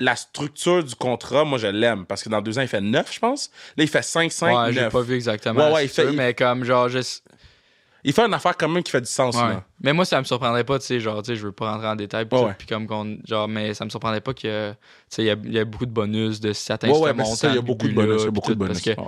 la 0.00 0.16
structure 0.16 0.82
du 0.82 0.94
contrat, 0.94 1.44
moi, 1.44 1.58
je 1.58 1.66
l'aime. 1.68 2.06
Parce 2.06 2.22
que 2.22 2.28
dans 2.28 2.40
deux 2.40 2.58
ans, 2.58 2.62
il 2.62 2.68
fait 2.68 2.80
9, 2.80 3.12
je 3.12 3.18
pense. 3.20 3.50
Là, 3.76 3.84
il 3.84 3.88
fait 3.88 4.02
5, 4.02 4.32
5, 4.32 4.56
ouais, 4.66 4.72
j'ai 4.72 4.80
9. 4.80 4.92
pas 4.92 5.02
vu 5.02 5.14
exactement. 5.14 5.72
Ouais, 5.72 5.84
il 5.84 5.88
fait- 5.88 6.10
il- 6.10 6.16
Mais 6.16 6.34
comme, 6.34 6.64
genre, 6.64 6.88
je. 6.88 6.98
Il 8.04 8.12
fait 8.12 8.22
une 8.26 8.34
affaire 8.34 8.56
quand 8.56 8.68
même 8.68 8.82
qui 8.82 8.90
fait 8.90 9.00
du 9.00 9.06
sens, 9.10 9.34
Ouais. 9.36 9.42
là. 9.42 9.64
Mais 9.82 9.92
moi, 9.92 10.04
ça 10.04 10.18
me 10.18 10.24
surprendrait 10.24 10.64
pas, 10.64 10.78
tu 10.78 10.86
sais, 10.86 11.00
genre, 11.00 11.22
tu 11.22 11.28
sais, 11.32 11.36
je 11.36 11.44
veux 11.46 11.52
pas 11.52 11.72
rentrer 11.72 11.88
en 11.88 11.96
détail, 11.96 12.24
puis 12.26 12.38
Ouais, 12.38 12.56
comme 12.68 12.86
qu'on, 12.86 13.18
genre, 13.26 13.46
mais 13.48 13.74
ça 13.74 13.84
me 13.84 13.90
surprendrait 13.90 14.20
pas 14.20 14.32
que, 14.34 14.70
tu 14.72 14.76
sais, 15.08 15.24
il 15.24 15.48
y 15.50 15.52
y 15.54 15.58
a 15.58 15.64
beaucoup 15.64 15.86
de 15.86 15.90
bonus 15.92 16.40
de 16.40 16.52
certains 16.52 16.88
Ouais, 16.90 16.98
ouais, 16.98 17.12
mais 17.14 17.24
ça, 17.24 17.48
il 17.48 17.54
y 17.56 17.58
a 17.58 17.60
beaucoup 17.60 17.86
de 17.88 17.92
bonus. 17.94 18.22
Il 18.22 18.24
y 18.24 18.28
a 18.28 18.30
beaucoup 18.30 18.50
de 18.50 18.58
bonus. 18.58 18.82
Parce 18.82 18.96
que 18.96 19.02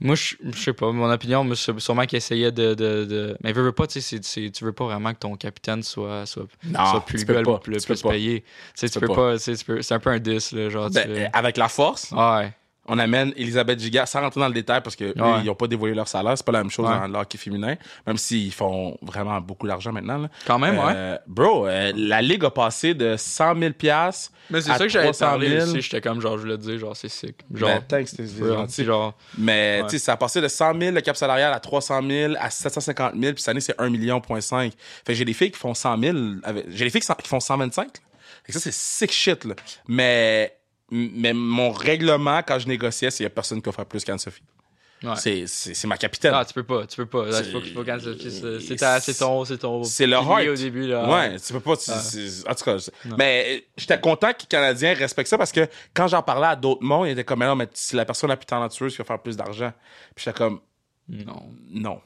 moi, 0.00 0.16
je 0.16 0.34
je 0.52 0.58
sais 0.60 0.72
pas, 0.72 0.90
mon 0.90 1.08
opinion, 1.10 1.44
moi, 1.44 1.54
sûrement 1.54 2.06
qu'il 2.06 2.16
essayait 2.16 2.50
de, 2.50 2.74
de, 2.74 3.04
de- 3.04 3.36
mais 3.44 3.52
veux, 3.52 3.62
veux 3.62 3.72
pas, 3.72 3.86
tu 3.86 4.00
sais, 4.00 4.18
tu 4.20 4.64
veux 4.64 4.72
pas 4.72 4.84
vraiment 4.86 5.12
que 5.12 5.18
ton 5.18 5.36
capitaine 5.36 5.82
soit, 5.82 6.26
soit, 6.26 6.46
Non, 6.64 6.86
soit 6.86 7.04
plus 7.04 7.24
gueule, 7.24 7.44
pas, 7.44 7.58
plus, 7.58 7.84
payé. 8.02 8.40
Tu 8.40 8.46
sais, 8.74 8.88
tu 8.88 8.98
peux 8.98 9.06
pas. 9.08 9.38
c'est 9.38 9.92
un 9.92 9.98
peu 10.00 10.10
un 10.10 10.18
10, 10.18 10.52
là, 10.52 10.68
genre, 10.70 10.88
tu 10.88 10.94
Ben, 10.94 11.08
veux- 11.08 11.26
avec 11.32 11.56
la 11.56 11.68
force, 11.68 12.10
Ouais. 12.10 12.52
On 12.88 12.98
amène 12.98 13.32
Elisabeth 13.36 13.78
Giga, 13.80 14.06
sans 14.06 14.20
rentrer 14.20 14.40
dans 14.40 14.48
le 14.48 14.54
détail 14.54 14.80
parce 14.82 14.96
que 14.96 15.04
eux, 15.04 15.14
Ouais. 15.16 15.40
ils 15.42 15.46
n'ont 15.46 15.54
pas 15.54 15.68
dévoilé 15.68 15.94
leur 15.94 16.08
salaire. 16.08 16.36
C'est 16.36 16.44
pas 16.44 16.52
la 16.52 16.58
même 16.62 16.70
chose 16.70 16.88
Ouais. 16.88 16.98
dans 16.98 17.06
le 17.06 17.14
hockey 17.16 17.38
féminin, 17.38 17.76
même 18.06 18.16
s'ils 18.16 18.52
font 18.52 18.98
vraiment 19.02 19.40
beaucoup 19.40 19.66
d'argent 19.68 19.92
maintenant. 19.92 20.18
là. 20.18 20.28
Quand 20.46 20.58
même, 20.58 20.76
ouais. 20.78 20.92
Euh, 20.96 21.18
Bro, 21.28 21.66
euh, 21.68 21.92
la 21.94 22.20
ligue 22.20 22.44
a 22.44 22.50
passé 22.50 22.94
de 22.94 23.16
100 23.16 23.56
000 23.56 23.72
piastres 23.72 24.32
Mais 24.50 24.60
c'est 24.60 24.70
à 24.72 24.78
ça 24.78 24.84
que 24.84 24.90
j'avais 24.90 25.04
300 25.06 25.26
parlé 25.26 25.48
000. 25.60 25.62
aussi, 25.70 25.80
j'étais 25.80 26.00
comme, 26.00 26.20
genre, 26.20 26.36
je 26.36 26.42
voulais 26.42 26.56
te 26.56 26.62
dire, 26.62 26.78
genre, 26.78 26.96
c'est 26.96 27.08
sick. 27.08 27.36
Genre, 27.54 27.68
Ben, 27.68 27.82
thanks, 27.86 28.08
c'était 28.08 28.24
ouais, 28.42 28.48
gentil. 28.48 28.84
genre, 28.84 29.14
Mais 29.38 29.78
Ouais. 29.82 29.86
tu 29.88 29.98
sais, 29.98 30.04
ça 30.04 30.14
a 30.14 30.16
passé 30.16 30.40
de 30.40 30.48
100 30.48 30.78
000 30.78 30.92
le 30.94 31.00
cap 31.00 31.16
salarial 31.16 31.52
à 31.52 31.60
300 31.60 32.00
000 32.06 32.34
à 32.40 32.50
750 32.50 33.14
000, 33.14 33.32
puis 33.34 33.42
cette 33.42 33.48
année, 33.50 33.60
c'est 33.60 33.80
1 33.80 33.88
million, 33.90 34.20
point 34.20 34.40
5. 34.40 34.72
Fait 35.06 35.12
que 35.12 35.14
j'ai 35.14 35.24
des 35.24 35.32
filles 35.34 35.52
qui 35.52 35.58
font 35.58 35.74
100 35.74 35.96
000, 35.98 36.16
avec- 36.42 36.64
j'ai 36.70 36.84
des 36.84 36.90
filles 36.90 37.00
qui, 37.00 37.28
font 37.28 37.38
125. 37.40 37.84
là. 37.86 37.92
Fait 38.44 38.52
que 38.52 38.58
ça, 38.58 38.60
c'est 38.60 38.72
sick 38.74 39.12
shit, 39.12 39.44
là. 39.44 39.54
Mais, 39.86 40.52
mais 40.94 41.32
mon 41.32 41.70
règlement, 41.72 42.42
quand 42.46 42.58
je 42.58 42.68
négociais, 42.68 43.10
c'est 43.10 43.18
qu'il 43.18 43.24
y 43.24 43.26
a 43.26 43.30
personne 43.30 43.60
qui 43.62 43.68
offre 43.68 43.84
plus 43.84 44.04
qu'Anne-Sophie. 44.04 44.42
ouais. 45.02 45.10
C'est, 45.16 45.46
c'est, 45.46 45.74
c'est 45.74 45.88
ma 45.88 45.96
capitaine. 45.96 46.32
Ah, 46.34 46.44
tu 46.44 46.52
peux 46.54 46.62
pas, 46.62 46.86
tu 46.86 46.96
peux 46.96 47.06
pas. 47.06 47.24
Là, 47.26 47.42
C'est- 47.42 47.50
faut 47.50 47.82
quand 47.84 47.98
c'est- 48.00 48.30
c'est 48.30 48.60
c'est 48.60 48.76
ta- 48.76 49.00
c'est 49.00 49.14
ton, 49.14 49.44
c'est 49.44 49.58
ton. 49.58 49.82
C'est 49.84 50.06
le 50.06 50.12
heart. 50.16 50.48
au 50.48 50.54
début 50.54 50.86
là. 50.86 51.08
Ouais, 51.10 51.36
tu 51.40 51.52
peux 51.54 51.60
pas. 51.60 51.76
tu- 51.76 51.90
c'est- 51.90 52.48
En 52.48 52.54
tout 52.54 52.64
cas, 52.64 52.78
c'est- 52.78 52.92
Non. 53.06 53.16
mais 53.18 53.46
euh, 53.48 53.60
j'étais 53.76 53.98
content 54.00 54.32
que 54.32 54.42
les 54.42 54.46
Canadiens 54.46 54.94
respectent 54.94 55.30
ça 55.30 55.38
parce 55.38 55.50
que 55.50 55.66
quand 55.94 56.06
j'en 56.08 56.22
parlais 56.22 56.46
à 56.48 56.56
d'autres 56.56 56.82
mondes, 56.84 57.08
ils 57.08 57.12
étaient 57.12 57.24
comme, 57.24 57.40
mais 57.40 57.46
non, 57.46 57.56
mais 57.56 57.68
si 57.72 57.96
la 57.96 58.04
personne 58.04 58.28
la 58.28 58.36
plus 58.36 58.46
talentueuse 58.46 58.92
qui 58.92 58.98
va 58.98 59.04
faire 59.04 59.20
plus 59.22 59.36
d'argent. 59.36 59.72
Puis 60.14 60.24
j'étais 60.24 60.36
comme, 60.38 60.60
Non. 61.08 61.50
non, 61.70 62.00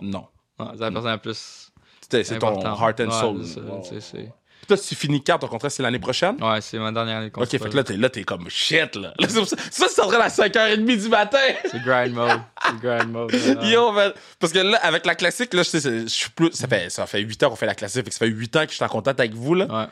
non. 0.00 0.26
C'est 0.58 0.64
la 0.80 0.90
personne 0.90 1.04
la 1.04 1.18
plus. 1.18 1.70
C'est 2.10 2.38
ton 2.40 2.60
heart 2.62 3.00
and 3.00 3.10
soul. 3.12 3.44
c'est 3.84 4.00
c'est- 4.00 4.32
Puis 4.70 4.76
toi, 4.78 4.86
tu 4.88 4.94
finis 4.94 5.22
quand 5.24 5.38
ton 5.38 5.48
contrat, 5.48 5.68
c'est 5.70 5.82
l'année 5.82 5.98
prochaine? 5.98 6.36
Ouais, 6.42 6.60
c'est 6.60 6.78
ma 6.78 6.92
dernière 6.92 7.16
année 7.18 7.30
de 7.30 7.30
Ok, 7.30 7.48
contrat. 7.48 7.58
fait 7.58 7.70
que 7.70 7.76
là, 7.76 7.82
t'es, 7.84 7.96
là, 7.96 8.08
t'es 8.08 8.22
comme 8.22 8.48
shit, 8.48 8.94
là. 8.94 9.12
Là, 9.18 9.26
c'est 9.28 9.44
ça, 9.44 9.56
ça, 9.70 9.86
c'est 9.88 10.00
en 10.00 10.06
train 10.08 10.20
à 10.20 10.28
5h30 10.28 10.84
du 10.84 11.08
matin. 11.08 11.38
C'est 11.70 11.82
grind 11.82 12.12
mode. 12.14 12.40
C'est 12.64 12.76
grind 12.80 13.10
mode. 13.10 13.32
là. 13.32 13.64
Yo, 13.68 13.90
man. 13.92 14.12
Parce 14.38 14.52
que 14.52 14.60
là, 14.60 14.78
avec 14.82 15.06
la 15.06 15.14
classique, 15.16 15.52
là, 15.54 15.62
je 15.64 15.68
sais, 15.70 15.80
je 15.80 16.06
suis 16.06 16.30
plus. 16.30 16.52
Ça 16.52 16.68
fait, 16.68 16.88
ça 16.90 17.06
fait 17.06 17.20
8 17.20 17.42
ans 17.42 17.50
qu'on 17.50 17.56
fait 17.56 17.66
la 17.66 17.74
classique. 17.74 18.04
Fait 18.04 18.10
que 18.10 18.14
ça 18.14 18.18
fait 18.20 18.30
8 18.30 18.56
ans 18.56 18.64
que 18.64 18.70
je 18.70 18.76
suis 18.76 18.84
en 18.84 18.88
contact 18.88 19.18
avec 19.18 19.34
vous, 19.34 19.54
là. 19.54 19.64
Ouais. 19.66 19.86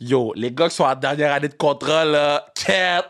Yo, 0.00 0.32
les 0.34 0.50
gars 0.50 0.68
qui 0.68 0.74
sont 0.74 0.84
en 0.84 0.94
dernière 0.96 1.32
année 1.32 1.48
de 1.48 1.54
contrat, 1.54 2.04
là, 2.04 2.46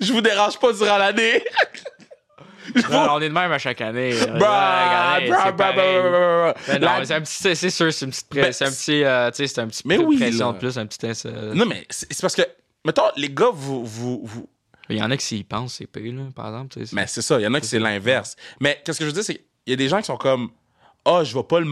je 0.00 0.12
vous 0.12 0.20
dérange 0.20 0.58
pas 0.58 0.72
durant 0.72 0.98
l'année. 0.98 1.44
Non, 2.90 3.06
on 3.12 3.20
est 3.20 3.28
de 3.28 3.34
même 3.34 3.52
à 3.52 3.58
chaque 3.58 3.80
année. 3.80 4.12
Bah, 4.18 4.38
bah, 4.38 5.18
c'est 5.20 5.28
bah, 5.28 5.52
pareil. 5.52 6.00
bah, 6.02 6.02
bah, 6.02 6.10
bah, 6.10 6.52
bah. 6.54 6.60
Mais 6.68 6.78
non, 6.78 6.86
La- 6.86 6.98
mais 7.00 7.04
c'est 7.06 7.14
un 7.14 7.20
petit, 7.20 7.34
c'est 7.34 7.54
c'est 7.54 7.70
sûr, 7.70 7.92
c'est 7.92 8.04
une 8.06 8.10
petite, 8.10 8.26
Ben, 8.32 8.52
c'est 8.52 8.64
un 8.64 8.70
petit, 8.70 9.04
euh, 9.04 9.30
c'est 9.32 9.58
un 9.58 9.66
petit 9.68 9.82
Mais 9.84 9.96
pré- 9.96 10.04
oui, 10.04 10.16
pression 10.18 10.52
de 10.52 10.58
plus, 10.58 10.78
un 10.78 10.86
petit. 10.86 10.98
euh, 11.26 11.54
Non, 11.54 11.66
mais 11.66 11.86
c'est 11.90 12.12
c'est 12.12 12.20
parce 12.22 12.34
que, 12.34 12.42
mettons, 12.84 13.02
les 13.16 13.30
gars, 13.30 13.50
vous. 13.52 14.48
Il 14.88 14.96
y 14.98 15.02
en 15.02 15.10
a 15.10 15.16
qui 15.16 15.24
s'y 15.26 15.42
pensent, 15.42 15.74
c'est 15.74 15.86
pire, 15.86 16.12
là, 16.14 16.22
par 16.34 16.46
exemple. 16.46 16.74
c'est- 16.78 16.92
Mais 16.92 17.06
c'est 17.08 17.22
ça, 17.22 17.38
il 17.40 17.42
y 17.42 17.46
en 17.46 17.54
a 17.54 17.60
qui 17.60 17.66
c'est 17.66 17.78
l'inverse. 17.80 18.36
Mais 18.60 18.80
qu'est-ce 18.84 18.98
que 18.98 19.04
je 19.04 19.10
veux 19.10 19.14
dire, 19.14 19.24
c'est 19.24 19.34
qu'il 19.34 19.44
y 19.66 19.72
a 19.72 19.76
des 19.76 19.88
gens 19.88 19.98
qui 19.98 20.04
sont 20.04 20.16
comme, 20.16 20.50
ah, 21.04 21.22
je 21.24 21.34
vais 21.36 21.42
pas 21.42 21.60
le. 21.60 21.66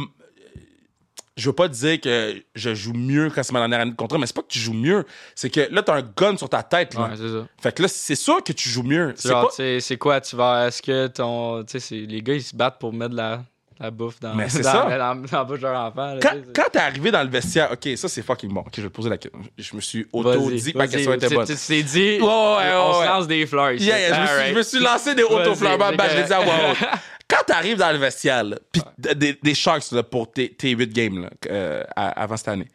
Je 1.37 1.49
veux 1.49 1.53
pas 1.55 1.69
te 1.69 1.75
dire 1.75 2.01
que 2.01 2.37
je 2.55 2.75
joue 2.75 2.93
mieux 2.93 3.29
quand 3.29 3.43
c'est 3.43 3.53
ma 3.53 3.59
dernière 3.59 3.81
année 3.81 3.91
de 3.91 3.97
contrat, 3.97 4.19
mais 4.19 4.27
c'est 4.27 4.37
pas 4.37 4.43
que 4.43 4.49
tu 4.53 4.61
joues 4.61 4.73
mieux. 4.73 5.05
C'est 5.35 5.51
que 5.51 5.67
là, 5.73 5.83
t'as 5.83 5.97
un 5.97 6.03
gun 6.17 6.37
sur 6.37 6.49
ta 6.49 6.63
tête, 6.63 6.95
là. 6.95 7.03
Ouais, 7.09 7.17
c'est 7.17 7.29
ça. 7.29 7.47
Fait 7.61 7.75
que 7.75 7.83
là, 7.83 7.89
c'est 7.89 8.15
sûr 8.15 8.43
que 8.45 8.53
tu 8.53 8.69
joues 8.69 8.85
mieux. 8.85 9.13
C'est 9.17 9.31
Genre, 9.31 9.49
pas... 9.57 9.81
c'est 9.81 9.97
quoi, 9.99 10.21
tu 10.21 10.37
vas. 10.37 10.69
Est-ce 10.69 10.81
que 10.81 11.09
ton. 11.09 11.65
Tu 11.65 11.81
sais, 11.81 11.97
les 11.97 12.23
gars, 12.23 12.35
ils 12.35 12.43
se 12.43 12.55
battent 12.55 12.79
pour 12.79 12.93
mettre 12.93 13.11
de 13.11 13.17
la, 13.17 13.43
la 13.81 13.91
bouffe 13.91 14.21
dans, 14.21 14.33
Mais 14.37 14.49
c'est 14.49 14.61
dans, 14.63 14.71
ça. 14.71 14.97
dans- 14.97 15.17
dans 15.17 15.39
la 15.39 15.45
bouche 15.45 15.59
de 15.59 15.65
leur 15.67 15.81
enfant. 15.81 16.15
là, 16.15 16.21
Quand, 16.23 16.37
quand 16.55 16.67
t'es 16.71 16.79
arrivé 16.79 17.11
dans 17.11 17.25
le 17.25 17.29
vestiaire, 17.31 17.73
ok, 17.73 17.89
ça 17.97 18.07
c'est 18.09 18.23
fucking 18.23 18.53
bon. 18.55 18.61
Ok, 18.61 18.75
je 18.77 18.83
vais 18.83 18.89
te 18.89 18.95
poser 18.95 19.11
la 19.11 19.19
question. 19.19 19.41
Je 19.59 19.75
me 19.75 19.81
suis 19.81 20.07
auto-dit 20.13 20.73
que 20.73 20.79
ma 20.79 20.87
question 20.87 21.13
était 21.15 21.29
bonne. 21.35 21.47
Tu 21.49 21.57
t'es 21.57 21.83
dit, 21.83 22.19
Ouais, 22.21 22.21
ouais, 22.21 22.29
ouais, 22.29 22.75
on 22.77 23.01
se 23.03 23.07
lance 23.09 23.27
des 23.27 23.45
fleurs. 23.47 23.73
ici. 23.73 23.87
Yeah, 23.87 23.99
yeah, 23.99 24.15
je, 24.15 24.21
me 24.21 24.27
suis, 24.27 24.33
Alright. 24.37 24.53
je 24.53 24.59
me 24.59 24.63
suis 24.63 24.79
lancé 24.79 25.15
des 25.17 25.25
Ben, 25.25 26.09
je 26.11 26.17
l'ai 26.17 26.23
dit 26.23 26.33
à 26.33 26.39
voix 26.41 26.55
c'est 26.79 26.85
haute. 26.85 26.89
Quand 27.29 27.43
t'arrives 27.47 27.79
dans 27.79 27.91
le 27.93 27.99
vestiaire, 27.99 28.45
pis 28.71 28.83
des, 28.99 29.39
des 29.43 29.55
Sharks 29.55 29.91
là, 29.93 30.03
pour 30.03 30.31
tes, 30.31 30.53
tes 30.53 30.71
8 30.71 30.93
games 30.93 31.23
là, 31.23 31.31
euh, 31.51 31.85
avant 31.97 32.37
cette 32.37 32.49
année, 32.49 32.69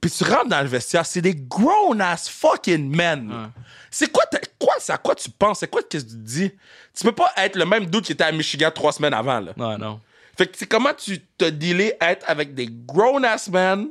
puis 0.00 0.10
tu 0.10 0.24
rentres 0.24 0.48
dans 0.48 0.60
le 0.60 0.66
vestiaire, 0.68 1.06
c'est 1.06 1.20
des 1.20 1.34
grown-ass 1.34 2.28
fucking 2.28 2.94
men. 2.94 3.30
Ouais. 3.30 3.62
C'est 3.90 4.10
quoi, 4.10 4.24
quoi, 4.58 4.74
c'est 4.78 4.92
à 4.92 4.98
quoi 4.98 5.14
tu 5.14 5.30
penses? 5.30 5.60
C'est 5.60 5.70
quoi 5.70 5.82
que 5.82 5.96
tu 5.96 6.02
dis? 6.02 6.50
Tu 6.96 7.04
peux 7.04 7.12
pas 7.12 7.30
être 7.36 7.56
le 7.56 7.64
même 7.64 7.86
dude 7.86 8.02
qui 8.02 8.12
était 8.12 8.24
à 8.24 8.32
Michigan 8.32 8.70
trois 8.74 8.92
semaines 8.92 9.14
avant. 9.14 9.40
Là. 9.40 9.52
Ouais, 9.56 9.78
non. 9.78 10.00
Fait 10.36 10.46
que 10.46 10.58
c'est 10.58 10.66
comment 10.66 10.92
tu 10.92 11.20
te 11.20 11.44
dealé 11.44 11.94
être 12.00 12.24
avec 12.28 12.54
des 12.54 12.68
grown-ass 12.68 13.48
men 13.48 13.88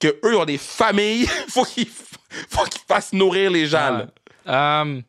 que 0.00 0.18
eux 0.24 0.36
ont 0.36 0.44
des 0.44 0.58
familles, 0.58 1.26
faut 1.48 1.64
qu'ils 1.64 1.88
faut 1.88 2.64
qu'ils 2.64 2.80
fassent 2.88 3.12
nourrir 3.12 3.50
les 3.50 3.66
gens. 3.66 3.98
là. 3.98 4.06
Euh, 4.84 5.00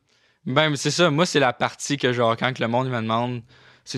ben, 0.44 0.76
c'est 0.76 0.90
ça. 0.90 1.10
Moi, 1.10 1.26
c'est 1.26 1.40
la 1.40 1.52
partie 1.52 1.96
que, 1.96 2.12
genre, 2.12 2.36
quand 2.36 2.52
que 2.52 2.62
le 2.62 2.68
monde 2.68 2.88
me 2.88 3.00
demande, 3.00 3.42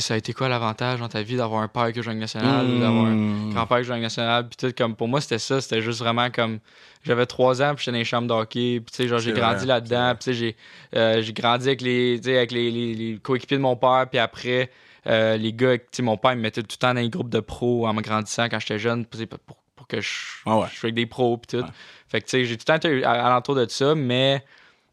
ça 0.00 0.14
a 0.14 0.16
été 0.18 0.32
quoi 0.32 0.48
l'avantage 0.48 1.00
dans 1.00 1.08
ta 1.08 1.22
vie 1.22 1.36
d'avoir 1.36 1.62
un 1.62 1.68
père 1.68 1.92
qui 1.92 2.02
joue 2.02 2.10
ou 2.10 2.14
d'avoir 2.14 3.06
un 3.06 3.14
Mm. 3.14 3.50
grand-père 3.54 3.78
qui 3.78 3.84
joue 3.84 3.94
nationale? 3.96 4.46
Puis 4.48 4.56
tout, 4.68 4.74
comme, 4.76 4.94
pour 4.94 5.08
moi, 5.08 5.20
c'était 5.20 5.38
ça. 5.38 5.60
C'était 5.60 5.80
juste 5.80 5.98
vraiment 6.00 6.30
comme. 6.30 6.58
J'avais 7.04 7.26
trois 7.26 7.62
ans, 7.62 7.74
puis 7.74 7.84
j'étais 7.84 7.92
dans 7.92 7.98
les 7.98 8.04
chambres 8.04 8.28
de 8.28 8.32
hockey. 8.34 8.80
Puis, 8.80 8.90
tu 8.90 8.96
sais, 8.96 9.08
genre, 9.08 9.18
j'ai 9.18 9.32
grandi 9.32 9.64
là-dedans. 9.66 10.14
Puis, 10.14 10.18
tu 10.18 10.24
sais, 10.24 10.34
j'ai 10.34 10.56
euh, 10.96 11.22
grandi 11.32 11.68
avec 11.68 11.80
les, 11.80 12.20
avec 12.26 12.52
les, 12.52 12.70
les, 12.70 12.94
les 12.94 13.18
coéquipiers 13.18 13.56
de 13.56 13.62
mon 13.62 13.76
père. 13.76 14.06
Puis 14.10 14.18
après, 14.18 14.70
euh, 15.06 15.36
les 15.36 15.52
gars, 15.52 15.76
mon 16.00 16.16
père, 16.18 16.36
me 16.36 16.42
mettait 16.42 16.60
tout 16.62 16.68
le 16.72 16.76
temps 16.78 16.92
dans 16.94 17.00
les 17.00 17.08
groupes 17.08 17.30
de 17.30 17.40
pros 17.40 17.86
en 17.86 17.94
me 17.94 18.02
grandissant 18.02 18.48
quand 18.50 18.58
j'étais 18.60 18.78
jeune. 18.78 19.06
Pour, 19.06 19.56
pour 19.76 19.86
que 19.86 20.00
je, 20.00 20.10
Ah 20.44 20.58
ouais. 20.58 20.66
je 20.72 20.76
sois 20.78 20.86
avec 20.88 20.96
des 20.96 21.06
pros. 21.06 21.38
Puis 21.38 21.56
tout. 21.58 21.64
Ouais. 21.64 21.70
Fait 22.08 22.20
que, 22.20 22.26
tu 22.26 22.30
sais, 22.32 22.44
j'ai 22.44 22.56
tout 22.56 22.64
le 22.68 22.78
temps 22.78 22.88
été 22.88 23.04
à- 23.04 23.26
alentour 23.26 23.54
de 23.54 23.66
ça, 23.68 23.94
mais 23.94 24.44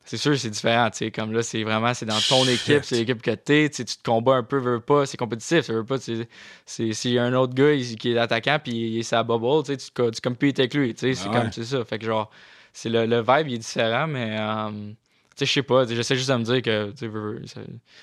c'est 0.06 0.18
sûr, 0.18 0.38
c'est 0.40 0.50
différent, 0.52 0.90
tu 0.92 0.98
sais, 1.00 1.12
comme 1.12 1.32
là, 1.34 1.44
c'est 1.44 1.64
vraiment, 1.64 1.94
c'est 1.94 2.06
dans 2.06 2.22
ton 2.22 2.48
Shit. 2.48 2.48
équipe, 2.48 2.86
c'est 2.86 2.98
l'équipe 2.98 3.22
que 3.22 3.32
t'es, 3.32 3.70
tu 3.70 3.78
sais, 3.78 3.86
tu 3.86 3.98
te 3.98 4.04
combats 4.04 4.36
un 4.36 4.44
peu, 4.44 4.58
veux 4.60 4.80
pas, 4.80 5.06
c'est 5.06 5.18
compétitif, 5.18 5.66
tu 5.66 5.74
veux 5.74 5.86
pas, 5.86 5.98
tu 6.00 6.18
sais, 6.18 6.30
c'est, 6.66 6.94
s'il 6.94 7.12
y 7.14 7.20
a 7.20 7.24
un 7.26 7.34
autre 7.34 7.54
gars 7.54 7.74
il- 7.74 7.98
qui 7.98 8.12
est 8.14 8.18
attaquant, 8.18 8.60
puis 8.64 8.74
il 8.74 9.00
est 9.00 9.04
sa 9.04 9.24
bubble, 9.24 9.64
tu 9.66 9.74
sais, 9.74 9.78
tu, 9.78 10.12
tu 10.12 10.22
compites 10.22 10.60
avec 10.60 10.74
lui, 10.76 10.94
tu 10.94 11.02
sais, 11.02 11.16
c'est 11.16 11.30
Ah 11.30 11.32
ouais. 11.32 11.50
comme, 11.50 11.52
c'est 11.52 11.64
ça, 11.66 11.84
fait 11.86 12.00
que 12.00 12.06
genre, 12.06 12.30
c'est 12.74 12.90
le, 12.90 13.06
le 13.06 13.18
vibe, 13.22 13.48
il 13.48 13.54
est 13.56 13.58
différent, 13.60 14.08
mais, 14.08 14.38
tu 14.38 14.96
sais, 15.40 15.46
je 15.46 15.52
sais 15.52 15.64
pas, 15.64 15.86
j'essaie 15.88 16.16
juste 16.16 16.30
de 16.30 16.36
me 16.36 16.44
dire 16.44 16.62
que, 16.62 16.92
tu 16.92 17.48
sais, 17.48 17.62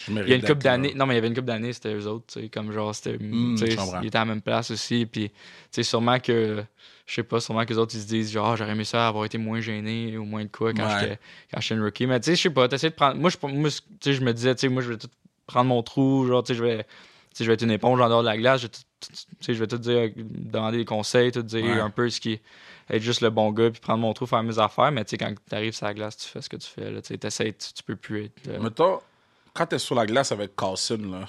il 0.09 0.29
y 0.29 0.33
a 0.33 0.37
une 0.37 0.42
couple 0.42 0.62
d'années, 0.62 0.95
non, 0.95 1.07
mais 1.07 1.14
il 1.14 1.16
y 1.16 1.18
avait 1.18 1.29
une 1.29 1.35
couple 1.35 1.47
d'années, 1.47 1.73
c'était 1.73 1.95
eux 1.95 2.07
autres, 2.07 2.27
tu 2.33 2.40
sais, 2.40 2.49
comme 2.49 2.73
genre, 2.73 2.95
c'était, 2.95 3.18
Mm, 3.18 3.55
ils 3.59 4.07
étaient 4.07 4.16
à 4.16 4.21
la 4.21 4.25
même 4.27 4.42
place 4.42 4.71
aussi, 4.71 5.07
puis, 5.07 5.31
tu 5.31 5.37
sais, 5.71 5.83
sûrement 5.83 6.18
que, 6.21 6.62
je 7.07 7.14
sais 7.14 7.23
pas, 7.23 7.40
sûrement 7.40 7.64
que 7.64 7.71
les 7.71 7.79
autres, 7.79 7.95
ils 7.95 8.01
se 8.03 8.07
disent, 8.07 8.31
genre, 8.33 8.49
Ah, 8.49 8.57
j'aurais 8.57 8.73
aimé 8.73 8.85
ça 8.85 9.09
avoir 9.09 9.25
été 9.25 9.38
moins 9.38 9.61
gêné 9.61 10.16
ou 10.18 10.25
moins 10.25 10.45
de 10.45 10.51
quoi 10.51 10.73
quand 10.73 10.85
Ouais. 10.85 11.01
j'étais 11.01 11.18
quand 11.53 11.61
j'étais 11.61 11.75
une 11.75 11.83
rookie. 11.83 12.07
Mais 12.07 12.21
tu 12.21 12.27
sais, 12.27 12.37
je 12.37 12.42
sais 12.42 12.51
pas, 12.51 12.68
t'essaies 12.68 12.90
de 12.90 12.95
prendre. 12.95 13.16
Moi, 13.18 13.31
je, 13.31 13.47
moi, 13.47 13.71
tu 13.71 13.77
sais, 14.01 14.12
je 14.14 14.21
me 14.23 14.33
disais, 14.33 14.55
tu 14.55 14.61
sais, 14.62 14.68
moi, 14.68 14.83
je 14.83 14.90
vais 14.90 14.99
tout 14.99 15.09
prendre 15.47 15.68
mon 15.68 15.83
trou, 15.83 16.27
genre, 16.27 16.42
tu 16.42 16.53
sais, 16.53 16.59
je 16.59 16.64
vais. 16.64 16.87
Je 17.38 17.45
vais 17.45 17.55
être 17.55 17.62
une 17.62 17.71
éponge 17.71 17.99
en 17.99 18.09
dehors 18.11 18.21
de 18.21 18.27
la 18.29 18.37
glace, 18.37 18.61
je 18.61 18.66
vais 18.66 18.71
tout, 18.71 18.83
je 19.40 19.53
vais 19.55 19.66
tout 19.66 19.79
dire, 19.79 20.11
demander 20.16 20.77
des 20.77 20.85
conseils, 20.85 21.33
tout 21.33 21.42
dire 21.42 21.64
Ouais. 21.64 21.81
un 21.81 21.88
peu 21.88 22.11
ce 22.11 22.21
qui 22.21 22.40
être 22.90 23.03
juste 23.03 23.21
le 23.21 23.31
bon 23.31 23.51
gars, 23.53 23.71
puis 23.71 23.81
prendre 23.81 24.01
mon 24.01 24.12
trou, 24.12 24.27
faire 24.27 24.42
mes 24.42 24.59
affaires. 24.59 24.92
Mais 24.92 25.05
tu 25.05 25.11
sais, 25.11 25.18
quand 25.18 25.33
t'arrives 25.49 25.75
sur 25.75 25.87
la 25.87 25.95
glace, 25.95 26.16
tu 26.16 26.29
fais 26.29 26.42
ce 26.42 26.49
que 26.49 26.57
tu 26.57 26.68
fais, 26.68 26.90
là, 26.90 27.01
t'essaies, 27.03 27.53
tu, 27.53 27.73
tu 27.73 27.83
peux 27.83 27.97
plus 27.97 28.25
être. 28.27 28.49
euh, 28.49 28.61
Mettons, 28.61 29.01
quand 29.55 29.66
t'es 29.66 29.79
sur 29.79 29.95
la 29.95 30.07
glace 30.07 30.33
avec 30.33 30.57
Carlson, 30.57 30.99
là, 31.11 31.27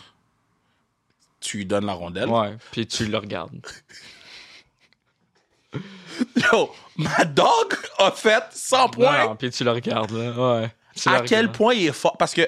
tu 1.39 1.57
lui 1.57 1.65
donnes 1.65 1.85
la 1.85 1.93
rondelle. 1.93 2.29
ouais, 2.29 2.55
puis 2.71 2.87
tu 2.87 3.05
le 3.05 3.17
regardes. 3.17 3.59
Yo, 6.35 6.69
ma 6.97 7.25
dog 7.25 7.73
a 7.97 8.11
fait 8.11 8.43
100 8.51 8.89
points. 8.89 9.25
Non, 9.25 9.35
puis 9.35 9.49
tu 9.49 9.63
le 9.63 9.71
regardes, 9.71 10.11
là, 10.11 10.61
ouais. 10.61 10.71
Tu 10.95 11.09
à 11.09 11.21
quel 11.21 11.39
regardes. 11.47 11.57
point 11.57 11.73
il 11.73 11.87
est 11.87 11.91
fort? 11.91 12.15
Parce 12.17 12.33
que 12.33 12.47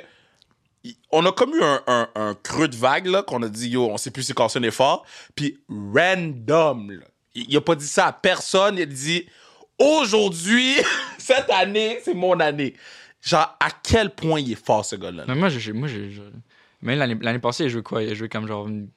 on 1.11 1.25
a 1.25 1.31
comme 1.31 1.55
eu 1.55 1.63
un, 1.63 1.81
un- 1.87 2.09
un 2.13 2.35
creux 2.35 2.67
de 2.67 2.75
vague, 2.75 3.07
là, 3.07 3.23
qu'on 3.23 3.41
a 3.41 3.49
dit, 3.49 3.69
yo, 3.69 3.89
on 3.89 3.97
sait 3.97 4.11
plus 4.11 4.21
si 4.21 4.35
Carlson 4.35 4.61
est 4.61 4.69
fort. 4.71 5.03
Puis 5.33 5.59
random, 5.67 6.91
là. 6.91 7.05
Il, 7.35 7.55
a 7.57 7.61
pas 7.61 7.75
dit 7.75 7.87
ça 7.87 8.07
à 8.07 8.13
personne. 8.13 8.77
Il 8.77 8.83
a 8.83 8.85
dit, 8.85 9.25
aujourd'hui, 9.79 10.75
cette 11.17 11.49
année, 11.49 11.99
c'est 12.03 12.13
mon 12.13 12.39
année. 12.39 12.73
Genre, 13.21 13.55
à 13.59 13.69
quel 13.83 14.11
point 14.11 14.39
il 14.39 14.51
est 14.51 14.65
fort, 14.65 14.85
ce 14.85 14.95
gars-là? 14.95 15.25
Mais 15.27 15.35
moi, 15.35 15.49
j'ai, 15.49 15.73
moi, 15.73 15.87
j'ai- 15.87 16.11
même 16.81 16.99
l'année, 17.21 17.39
passée, 17.39 17.63
il 17.63 17.67
a 17.67 17.69
joué 17.69 17.81
quoi? 17.83 18.03
Il 18.03 18.11
a 18.11 18.13
joué 18.13 18.29
comme 18.29 18.47
genre, 18.47 18.67
une- 18.67 18.89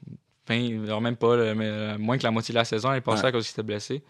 20, 0.46 0.86
genre 0.86 1.00
même 1.00 1.16
pas, 1.16 1.36
là, 1.36 1.54
mais 1.54 1.66
euh, 1.66 1.98
moins 1.98 2.16
que 2.18 2.22
la 2.22 2.30
moitié 2.30 2.52
de 2.52 2.58
la 2.58 2.64
saison. 2.64 2.88
L'année 2.88 3.00
passée 3.00 3.22
Ouais. 3.22 3.28
à 3.28 3.32
cause 3.32 3.46
qu'il 3.46 3.52
était 3.52 3.62
blessé. 3.62 4.02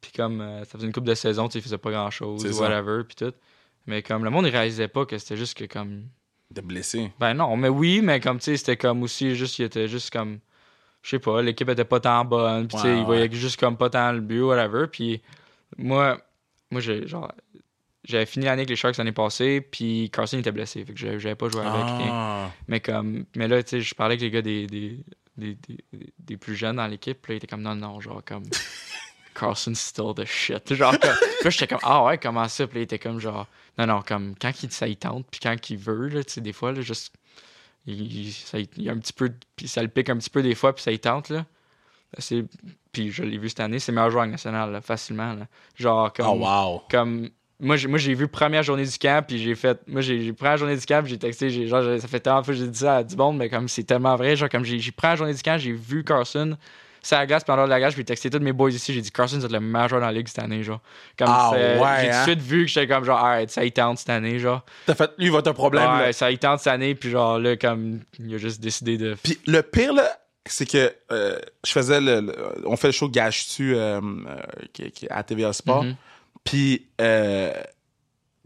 Puis 0.00 0.12
comme 0.12 0.40
euh, 0.40 0.64
ça 0.64 0.72
faisait 0.72 0.86
une 0.86 0.92
coupe 0.92 1.04
de 1.04 1.14
saison, 1.14 1.48
il 1.48 1.62
faisait 1.62 1.78
pas 1.78 1.90
grand-chose, 1.90 2.44
whatever, 2.60 3.02
puis 3.04 3.16
tout. 3.16 3.32
Mais 3.86 4.02
comme 4.02 4.24
le 4.24 4.30
monde, 4.30 4.46
il 4.46 4.50
réalisait 4.50 4.88
pas 4.88 5.06
que 5.06 5.16
c'était 5.18 5.36
juste 5.36 5.56
que 5.56 5.64
comme... 5.64 6.04
De 6.50 6.60
blessé. 6.60 7.10
Ben 7.18 7.34
non, 7.34 7.56
mais 7.56 7.68
oui, 7.68 8.00
mais 8.02 8.20
comme, 8.20 8.38
tu 8.38 8.44
sais, 8.44 8.56
c'était 8.56 8.76
comme 8.76 9.02
aussi 9.02 9.34
juste, 9.34 9.58
il 9.58 9.64
était 9.64 9.88
juste 9.88 10.10
comme... 10.10 10.38
je 11.04 11.10
sais 11.10 11.18
pas, 11.18 11.42
l'équipe 11.42 11.68
était 11.68 11.84
pas 11.84 12.00
tant 12.00 12.24
bonne. 12.24 12.66
Puis, 12.66 12.78
tu 12.78 12.82
sais, 12.82 12.88
Ouais, 12.88 12.98
il 12.98 13.04
voyait 13.04 13.30
juste 13.30 13.60
comme 13.60 13.76
pas 13.76 13.90
tant 13.90 14.10
le 14.10 14.20
but, 14.20 14.40
whatever. 14.40 14.86
Puis, 14.86 15.20
moi, 15.76 16.18
moi 16.70 16.80
j'ai 16.80 17.06
genre. 17.06 17.30
J'avais 18.04 18.26
fini 18.26 18.46
l'année 18.46 18.60
avec 18.60 18.70
les 18.70 18.76
Sharks 18.76 18.96
l'année 18.98 19.12
passée, 19.12 19.60
puis 19.62 20.10
Carson 20.10 20.38
était 20.38 20.52
blessé, 20.52 20.84
fait 20.84 20.92
que 20.92 20.98
j'avais 21.18 21.34
pas 21.34 21.48
joué 21.48 21.62
avec. 21.62 21.84
rien. 21.84 22.10
Ah. 22.10 22.50
Mais 22.68 22.80
comme, 22.80 23.24
mais 23.34 23.48
là, 23.48 23.62
tu 23.62 23.70
sais, 23.70 23.80
je 23.80 23.94
parlais 23.94 24.12
avec 24.14 24.20
les 24.20 24.30
gars 24.30 24.42
des, 24.42 24.66
des, 24.66 25.00
des, 25.38 25.56
des, 25.68 26.12
des 26.18 26.36
plus 26.36 26.54
jeunes 26.54 26.76
dans 26.76 26.86
l'équipe, 26.86 27.20
puis 27.20 27.32
là, 27.32 27.34
ils 27.34 27.36
étaient 27.38 27.46
comme, 27.46 27.62
non, 27.62 27.74
non, 27.74 28.00
genre, 28.00 28.22
comme, 28.22 28.42
Carlson 29.34 29.72
still 29.74 30.12
the 30.14 30.26
shit. 30.26 30.74
Genre, 30.74 30.98
comme, 30.98 31.10
là, 31.44 31.50
j'étais 31.50 31.66
comme, 31.66 31.80
ah 31.82 32.04
ouais, 32.04 32.18
comment 32.18 32.46
ça? 32.46 32.66
Puis 32.66 32.74
là, 32.76 32.80
il 32.80 32.84
était 32.84 32.98
comme, 32.98 33.20
genre, 33.20 33.46
non, 33.78 33.86
non, 33.86 34.02
comme, 34.02 34.34
quand 34.38 34.52
il, 34.62 34.70
ça, 34.70 34.86
il 34.86 34.96
tente, 34.96 35.26
puis 35.30 35.40
quand 35.40 35.70
il 35.70 35.78
veut, 35.78 36.08
là, 36.08 36.24
tu 36.24 36.34
sais, 36.34 36.40
des 36.42 36.52
fois, 36.52 36.72
là, 36.72 36.82
juste, 36.82 37.14
il, 37.86 38.32
ça, 38.32 38.58
il 38.58 38.82
y 38.82 38.88
a 38.88 38.92
un 38.92 38.98
petit 38.98 39.12
peu, 39.12 39.30
puis 39.56 39.68
ça 39.68 39.82
le 39.82 39.88
pique 39.88 40.08
un 40.10 40.16
petit 40.16 40.30
peu 40.30 40.42
des 40.42 40.54
fois, 40.54 40.74
puis 40.74 40.82
ça 40.82 40.92
il 40.92 40.98
tente, 41.00 41.28
là. 41.30 41.44
C'est, 42.18 42.44
puis 42.92 43.10
je 43.10 43.24
l'ai 43.24 43.38
vu 43.38 43.48
cette 43.48 43.60
année, 43.60 43.80
c'est 43.80 43.90
le 43.90 43.96
meilleur 43.96 44.10
joueur 44.10 44.26
national, 44.26 44.70
là, 44.70 44.80
facilement, 44.80 45.34
là. 45.34 45.46
Genre, 45.76 46.12
comme, 46.12 46.26
Oh, 46.28 46.44
wow. 46.44 46.82
comme 46.90 47.30
moi 47.60 47.76
j'ai 47.76 47.88
moi 47.88 47.98
j'ai 47.98 48.14
vu 48.14 48.26
première 48.28 48.62
journée 48.64 48.84
du 48.84 48.98
camp 48.98 49.24
puis 49.26 49.38
j'ai 49.38 49.54
fait 49.54 49.80
moi 49.86 50.00
j'ai 50.00 50.32
première 50.32 50.56
journée 50.56 50.76
du 50.76 50.84
camp 50.84 51.06
j'ai 51.06 51.18
texté 51.18 51.50
j'ai 51.50 51.68
genre 51.68 51.82
ça 52.00 52.08
fait 52.08 52.18
tellement 52.18 52.40
de 52.40 52.44
fois 52.44 52.52
que 52.52 52.60
j'ai 52.60 52.66
dit 52.68 52.78
ça 52.78 52.96
à 52.96 53.04
du 53.04 53.14
monde 53.14 53.36
mais 53.38 53.48
comme 53.48 53.68
c'est 53.68 53.84
tellement 53.84 54.16
vrai 54.16 54.34
genre 54.34 54.48
comme 54.48 54.64
j'ai 54.64 54.80
j'ai 54.80 54.90
première 54.90 55.16
journée 55.16 55.34
du 55.34 55.40
camp 55.40 55.56
j'ai 55.56 55.72
vu 55.72 56.02
Carson 56.02 56.56
c'est 57.04 57.14
la 57.14 57.26
glace 57.26 57.44
pendant 57.44 57.66
la 57.66 57.78
glace 57.78 57.94
puis 57.94 58.00
j'ai 58.00 58.04
texté 58.06 58.30
tous 58.30 58.40
mes 58.40 58.52
boys 58.52 58.70
ici 58.70 58.92
j'ai 58.92 59.00
dit 59.00 59.10
Carson 59.12 59.38
c'est 59.40 59.50
le 59.52 59.60
meilleur 59.60 59.88
joueur 59.88 60.00
dans 60.00 60.08
la 60.08 60.12
ligue 60.12 60.26
cette 60.26 60.40
année 60.40 60.62
genre 60.64 60.80
comme 61.18 61.28
Ah 61.30 61.50
ouais, 61.52 61.58
j'ai 62.00 62.06
tout 62.06 62.10
de 62.10 62.12
hein? 62.16 62.24
suite 62.24 62.40
vu 62.40 62.64
que 62.64 62.70
j'étais 62.70 62.88
comme 62.88 63.04
genre 63.04 63.18
alright 63.24 63.50
ça 63.50 63.64
y 63.64 63.70
tente 63.70 63.98
cette 63.98 64.10
année 64.10 64.38
genre 64.38 64.64
T'as 64.86 64.94
fait, 64.94 65.10
lui, 65.18 65.28
votre 65.28 65.52
problème, 65.52 65.84
là. 65.84 65.98
ouais 65.98 66.12
ça 66.12 66.30
y 66.30 66.38
tente 66.38 66.58
cette 66.60 66.72
année 66.72 66.94
puis 66.96 67.10
genre 67.10 67.38
là 67.38 67.56
comme 67.56 68.00
il 68.18 68.34
a 68.34 68.38
juste 68.38 68.60
décidé 68.60 68.96
de 68.98 69.16
Puis 69.22 69.38
le 69.46 69.62
pire, 69.62 69.92
là, 69.94 70.08
c'est 70.46 70.66
que 70.68 70.92
euh, 71.12 71.38
je 71.64 71.72
faisais 71.72 72.00
le, 72.00 72.20
le- 72.20 72.62
On 72.66 72.76
fait 72.76 72.88
le 72.88 72.92
show 72.92 73.08
Gage-tu 73.08 73.74
euh, 73.76 74.00
euh, 74.00 74.36
qui, 74.72 74.90
qui 74.90 75.06
est 75.06 75.10
à 75.10 75.22
TVA 75.22 75.52
Sport. 75.52 75.84
Mhm. 75.84 75.96
Puis, 76.44 76.86
euh, 77.00 77.52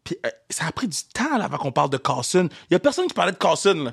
puis 0.05 0.17
euh, 0.25 0.31
ça 0.49 0.67
a 0.67 0.73
pris 0.73 0.87
du 0.87 0.97
temps 1.13 1.37
là, 1.37 1.47
avant 1.47 1.57
qu'on 1.59 1.73
parle 1.73 1.91
de 1.91 1.97
Carson. 1.97 2.49
Il 2.71 2.75
y 2.75 2.77
a 2.77 2.79
personne 2.79 3.07
qui 3.09 3.15
parlait 3.15 3.33
de 3.33 3.37
Carson. 3.37 3.75
Là. 3.75 3.93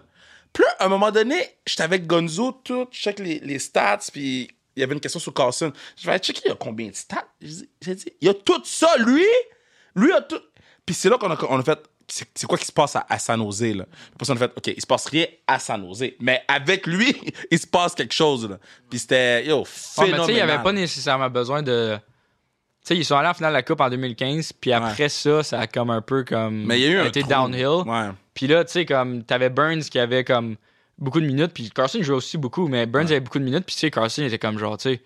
Puis 0.55 0.63
là, 0.63 0.69
à 0.79 0.85
un 0.85 0.87
moment 0.89 1.11
donné, 1.11 1.35
j'étais 1.67 1.83
avec 1.83 2.07
Gonzo, 2.07 2.53
tout, 2.63 2.87
je 2.89 2.97
check 2.97 3.19
les, 3.19 3.39
les 3.39 3.59
stats, 3.59 3.99
puis 4.13 4.47
il 4.75 4.79
y 4.79 4.83
avait 4.83 4.93
une 4.93 5.01
question 5.01 5.19
sur 5.19 5.33
Carson. 5.33 5.71
Je 6.01 6.09
vais 6.09 6.17
checker, 6.17 6.41
il 6.45 6.49
y 6.49 6.51
a 6.51 6.55
combien 6.55 6.87
de 6.87 6.95
stats? 6.95 7.27
J'ai 7.41 7.95
dit, 7.95 8.05
il 8.21 8.25
y 8.27 8.29
a 8.29 8.33
tout 8.33 8.61
ça, 8.63 8.87
lui! 8.99 9.25
Lui 9.95 10.13
a 10.13 10.21
tout. 10.21 10.39
Puis 10.85 10.95
c'est 10.95 11.09
là 11.09 11.17
qu'on 11.17 11.29
a, 11.31 11.37
on 11.49 11.59
a 11.59 11.63
fait, 11.63 11.79
c'est 12.07 12.45
quoi 12.47 12.57
qui 12.57 12.65
se 12.65 12.71
passe 12.71 12.95
à, 12.95 13.05
à 13.09 13.19
San 13.19 13.37
Jose, 13.41 13.63
là? 13.75 13.85
Puis 14.17 14.29
on 14.29 14.33
a 14.33 14.37
fait, 14.37 14.51
OK, 14.55 14.67
il 14.67 14.79
se 14.81 14.87
passe 14.87 15.07
rien 15.07 15.25
à 15.47 15.59
San 15.59 15.85
Jose. 15.85 16.05
Mais 16.21 16.41
avec 16.47 16.87
lui, 16.87 17.13
il 17.51 17.59
se 17.59 17.67
passe 17.67 17.93
quelque 17.95 18.13
chose, 18.13 18.49
là. 18.49 18.57
Puis 18.89 18.99
c'était, 18.99 19.45
yo, 19.45 19.59
Ouais, 19.59 19.65
phénoménal. 19.65 20.11
mais 20.11 20.17
tu 20.19 20.25
sais, 20.25 20.31
il 20.31 20.35
n'y 20.35 20.41
avait 20.51 20.63
pas 20.63 20.71
nécessairement 20.71 21.29
besoin 21.29 21.61
de. 21.63 21.97
Tu 21.97 22.89
sais, 22.89 22.97
ils 22.97 23.03
sont 23.03 23.15
allés 23.17 23.27
en 23.29 23.33
finale 23.33 23.51
de 23.51 23.57
la 23.57 23.63
Coupe 23.63 23.81
en 23.81 23.89
2015, 23.89 24.53
puis 24.53 24.71
après 24.71 25.09
ça, 25.09 25.41
ça 25.43 25.59
a 25.59 25.67
comme 25.67 25.89
un 25.89 26.01
peu 26.01 26.23
comme. 26.23 26.65
Mais 26.65 26.79
il 26.79 26.83
y 26.83 26.85
a 26.85 26.89
eu 26.91 26.99
un 26.99 27.05
été 27.05 27.21
trou. 27.21 27.29
downhill. 27.29 27.83
Ouais. 27.87 28.09
Puis 28.35 28.45
là, 28.45 28.63
tu 28.63 28.73
sais, 28.73 28.85
comme, 28.85 29.23
t'avais 29.23 29.49
Burns 29.49 29.81
qui 29.81 29.97
avait 29.97 30.23
comme 30.23 30.57
beaucoup 30.99 31.19
de 31.19 31.25
minutes, 31.25 31.51
puis 31.53 31.71
Carson 31.71 32.03
jouait 32.03 32.15
aussi 32.15 32.37
beaucoup, 32.37 32.67
mais 32.67 32.85
Burns 32.85 33.07
avait 33.07 33.19
beaucoup 33.21 33.39
de 33.39 33.43
minutes, 33.43 33.65
puis 33.65 33.73
tu 33.73 33.79
sais, 33.79 33.89
Carson 33.89 34.21
était 34.23 34.37
comme 34.37 34.59
genre, 34.59 34.77
tu 34.77 34.93
sais, 34.93 35.01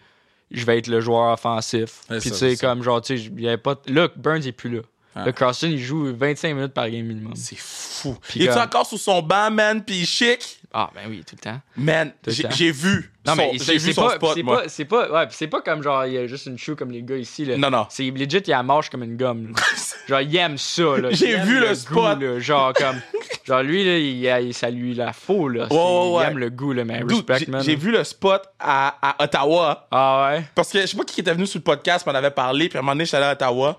je 0.52 0.66
vais 0.66 0.80
être 0.80 0.88
le 0.88 1.00
joueur 1.00 1.32
offensif. 1.32 2.02
Puis 2.10 2.32
tu 2.32 2.36
sais, 2.36 2.58
comme 2.58 2.84
genre, 2.84 3.02
tu 3.02 3.18
sais, 3.18 3.24
il 3.24 3.42
y 3.42 3.48
avait 3.48 3.58
pas. 3.58 3.76
Là, 3.88 4.10
Burns 4.18 4.46
est 4.46 4.52
plus 4.52 4.70
là. 4.70 4.82
Ouais. 5.16 5.26
Là, 5.26 5.32
Carson, 5.32 5.68
il 5.68 5.80
joue 5.80 6.16
25 6.16 6.54
minutes 6.54 6.74
par 6.74 6.88
game 6.90 7.04
minimum. 7.06 7.34
C'est 7.36 7.58
fou. 7.58 8.16
Il 8.36 8.44
est 8.44 8.58
encore 8.58 8.86
sur 8.86 9.00
son 9.00 9.22
banc, 9.22 9.50
man, 9.52 9.84
puis 9.84 10.02
il 10.02 10.06
chic? 10.06 10.60
Ah, 10.72 10.92
ben 10.94 11.02
oui, 11.10 11.24
tout 11.28 11.36
le 11.36 11.42
temps. 11.42 11.60
Man, 11.76 12.12
le 12.28 12.32
j'ai 12.32 12.72
vu. 12.72 13.12
Non, 13.26 13.34
son- 13.34 13.38
mais 13.38 13.52
j'ai 13.54 13.60
c'est 13.60 13.78
vu 13.88 13.94
son 13.94 14.04
pas, 14.04 14.16
spot, 14.16 14.36
c'est 14.68 14.84
pas, 14.86 15.10
ouais, 15.12 15.28
c'est 15.32 15.48
pas 15.48 15.62
comme 15.62 15.82
genre, 15.82 16.06
il 16.06 16.14
y 16.14 16.18
a 16.20 16.28
juste 16.28 16.46
une 16.46 16.60
shoe 16.60 16.76
comme 16.76 16.92
les 16.92 17.02
gars 17.02 17.18
ici, 17.18 17.44
là. 17.44 17.58
Non, 17.58 17.72
non. 17.72 17.88
C'est 17.90 18.04
legit, 18.12 18.38
il 18.46 18.54
a 18.54 18.62
marche 18.62 18.92
comme 18.92 19.02
une 19.02 19.18
gomme. 19.18 19.54
genre, 20.08 20.22
il 20.22 20.36
aime 20.36 20.60
ça, 20.60 20.98
là. 21.00 21.10
J'ai 21.12 21.38
vu 21.40 21.60
le 21.60 21.70
goût, 21.70 21.74
spot. 21.76 22.22
là. 22.22 22.40
Genre, 22.40 22.74
comme, 22.74 23.02
genre, 23.48 23.64
lui, 23.64 23.84
là, 23.84 23.98
il, 23.98 24.46
il- 24.48 24.54
ça 24.54 24.70
lui 24.70 24.94
la 24.94 25.12
faux, 25.12 25.50
là. 25.50 25.68
C'est- 25.72 25.76
ouais, 25.76 25.82
ouais. 26.18 26.24
Il 26.24 26.28
aime 26.32 26.38
le 26.38 26.50
goût, 26.52 26.72
là, 26.72 26.86
mais 26.86 27.00
Dude, 27.00 27.26
respect, 27.28 27.50
man. 27.52 27.64
J'ai 27.64 27.76
vu 27.76 27.90
le 27.92 28.04
spot 28.04 28.44
à, 28.60 28.96
à 29.02 29.24
Ottawa. 29.24 29.88
Ah 29.90 30.30
ouais? 30.34 30.44
Parce 30.54 30.70
que 30.72 30.82
je 30.82 30.86
sais 30.86 30.96
pas 30.98 31.04
qui 31.04 31.20
était 31.22 31.34
venu 31.34 31.48
sur 31.48 31.58
le 31.58 31.64
podcast, 31.64 32.06
m'en 32.06 32.14
avait 32.14 32.30
parlé, 32.30 32.70
puis 32.70 32.78
à 32.78 32.82
un 32.82 32.84
moment 32.84 32.92
donné, 32.94 33.06
je 33.06 33.10
suis 33.10 33.18
allé 33.18 33.26
à 33.26 33.32
Ottawa. 33.32 33.76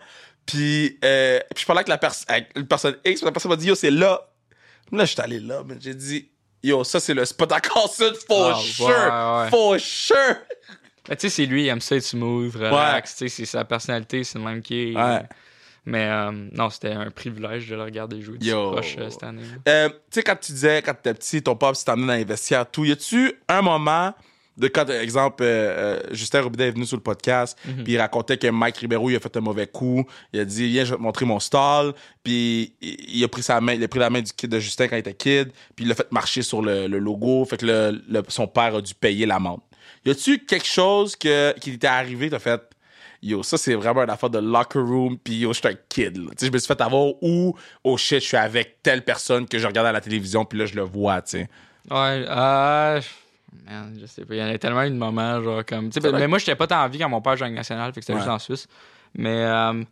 Puis, 0.51 0.98
euh, 1.05 1.38
puis 1.55 1.62
je 1.62 1.66
parlais 1.66 1.80
avec 1.80 1.88
la, 1.88 1.98
pers 1.98 2.12
avec 2.26 2.53
personne 2.68 2.96
X, 3.05 3.22
la 3.22 3.30
personne 3.30 3.51
m'a 3.51 3.57
dit, 3.57 3.68
yo, 3.68 3.74
c'est 3.74 3.90
là. 3.90 4.20
Là, 4.90 5.05
je 5.05 5.12
suis 5.12 5.20
allé 5.20 5.38
là, 5.38 5.62
mais 5.64 5.76
j'ai 5.80 5.94
dit, 5.94 6.28
yo, 6.62 6.82
ça, 6.82 6.98
c'est 6.98 7.14
le 7.14 7.24
spot 7.24 7.53
à 7.53 7.61
Carson, 7.61 8.12
for 8.26 8.57
ouais, 8.57 8.62
sure. 8.62 8.86
ouais. 8.88 9.48
For 9.48 9.78
sure. 9.78 10.36
Mais 11.09 11.16
tu 11.16 11.22
sais, 11.22 11.28
c'est 11.30 11.46
lui, 11.46 11.64
il 11.64 11.68
aime 11.68 11.80
ça 11.80 11.96
être 11.96 12.03
smooth, 12.03 12.55
relax. 12.57 13.16
Tu 13.16 13.28
sais, 13.28 13.36
c'est 13.36 13.44
sa 13.44 13.64
personnalité, 13.64 14.24
c'est 14.24 14.38
le 14.38 14.44
même 14.44 14.61
qui 14.61 14.90
est. 14.90 14.96
Ouais. 14.96 15.22
Mais 15.86 16.09
euh, 16.09 16.30
non, 16.53 16.68
c'était 16.68 16.92
un 16.92 17.11
privilège 17.11 17.68
de 17.68 17.76
le 17.76 17.84
regarder 17.84 18.20
jouer 18.20 18.38
du 18.38 18.51
proche 18.51 18.96
euh, 18.98 19.09
cette 19.09 19.22
année. 19.22 19.42
Tu 19.64 19.70
sais, 20.11 20.22
quand 20.22 20.36
tu 20.36 20.53
disais, 20.53 20.82
quand 20.82 20.94
t'étais 20.94 21.14
petit, 21.14 21.42
ton 21.42 21.57
papa 21.57 21.74
s'est 21.74 21.90
emmené 21.90 22.07
dans 22.07 22.14
les 22.14 22.24
vestiaires, 22.24 22.70
tout, 22.70 22.84
y 22.84 22.92
a-tu 22.92 23.32
un 23.48 23.62
moment 23.62 24.14
de 24.61 24.68
quand, 24.68 24.84
par 24.84 24.94
exemple, 24.96 25.42
euh, 25.42 25.96
euh, 25.98 26.00
Justin 26.12 26.42
Robidet 26.42 26.68
est 26.68 26.70
venu 26.72 26.86
sur 26.86 26.96
le 26.96 27.02
podcast, 27.02 27.58
Mhm. 27.66 27.84
puis 27.84 27.94
il 27.94 27.98
racontait 27.98 28.36
que 28.38 28.46
Mike 28.46 28.76
Ribeiro, 28.76 29.11
il 29.11 29.16
a 29.16 29.20
fait 29.20 29.36
un 29.36 29.40
mauvais 29.40 29.66
coup, 29.66 30.04
il 30.32 30.40
a 30.40 30.44
dit, 30.44 30.68
viens, 30.68 30.84
je 30.84 30.90
vais 30.90 30.96
te 30.98 31.02
montrer 31.02 31.24
mon 31.26 31.40
stall, 31.40 31.92
puis 32.22 32.74
il, 32.80 33.24
a 33.24 33.28
pris 33.28 33.42
sa 33.42 33.61
main, 33.61 33.72
il 33.74 33.82
a 33.82 33.88
pris 33.88 33.98
la 33.98 34.11
main 34.11 34.20
du 34.22 34.32
kid 34.32 34.50
de 34.50 34.58
Justin 34.61 34.86
quand 34.88 34.96
il 34.96 35.00
était 35.00 35.14
kid, 35.14 35.50
puis 35.74 35.84
il 35.84 35.88
l'a 35.88 35.94
fait 35.94 36.11
marcher 36.12 36.42
sur 36.42 36.62
le, 36.62 36.86
le 36.86 36.98
logo, 36.98 37.44
fait 37.44 37.56
que 37.56 37.66
le, 37.66 38.02
le- 38.08 38.22
son 38.28 38.46
père 38.46 38.74
a 38.76 38.80
dû 38.80 38.94
payer 38.94 39.26
l'amende. 39.26 39.61
Y 40.04 40.11
a-tu 40.11 40.38
quelque 40.44 40.66
chose 40.66 41.16
que, 41.16 41.52
qui 41.58 41.72
t'était 41.72 41.86
arrivé, 41.86 42.30
t'as 42.30 42.38
fait, 42.38 42.61
yo, 43.22 43.42
ça 43.42 43.58
c'est 43.58 43.74
vraiment 43.74 44.02
une 44.02 44.11
affaire 44.11 44.30
de 44.30 44.38
locker 44.38 44.78
room, 44.78 45.18
puis 45.18 45.34
yo, 45.40 45.52
je 45.52 45.58
suis 45.58 45.68
un 45.68 45.74
kid, 45.88 46.16
là. 46.16 46.30
Tu 46.30 46.36
sais, 46.38 46.46
je 46.46 46.52
me 46.52 46.58
suis 46.58 46.66
fait 46.68 46.80
avoir 46.80 47.06
où, 47.22 47.54
oh 47.84 47.96
shit, 47.96 48.20
je 48.20 48.26
suis 48.28 48.36
avec 48.36 48.82
telle 48.82 49.02
personne 49.04 49.46
que 49.46 49.58
je 49.58 49.66
regarde 49.66 49.86
à 49.86 49.92
la 49.92 50.00
télévision, 50.00 50.44
puis 50.44 50.58
là, 50.58 50.66
je 50.66 50.74
le 50.74 50.82
vois, 50.82 51.20
tu 51.22 51.30
sais. 51.38 51.48
Ouais, 51.90 52.24
euh. 52.28 53.00
Man, 53.66 53.96
je 54.01 54.07
sais 54.07 54.24
pas. 54.24 54.34
Il 54.34 54.38
y 54.40 54.42
en 54.42 54.48
a 54.48 54.59
tellement 54.59 54.82
eu 54.84 54.90
de 54.90 54.94
moments, 54.96 55.42
genre 55.42 55.64
comme. 55.66 55.90
mais 56.12 56.28
moi, 56.28 56.38
j'étais 56.38 56.55
pas 56.55 56.66
tant 56.66 56.82
en 56.84 56.88
vie 56.88 56.98
quand 56.98 57.09
mon 57.09 57.20
père 57.20 57.36
jouait 57.36 57.51
national, 57.51 57.92
fait 57.92 58.01
que 58.01 58.07
c'était 58.07 58.12
Ouais. 58.14 58.20
juste 58.20 58.30
en 58.30 58.38
Suisse. 58.38 58.68
Mais 59.14 59.44
euh, 59.44 59.82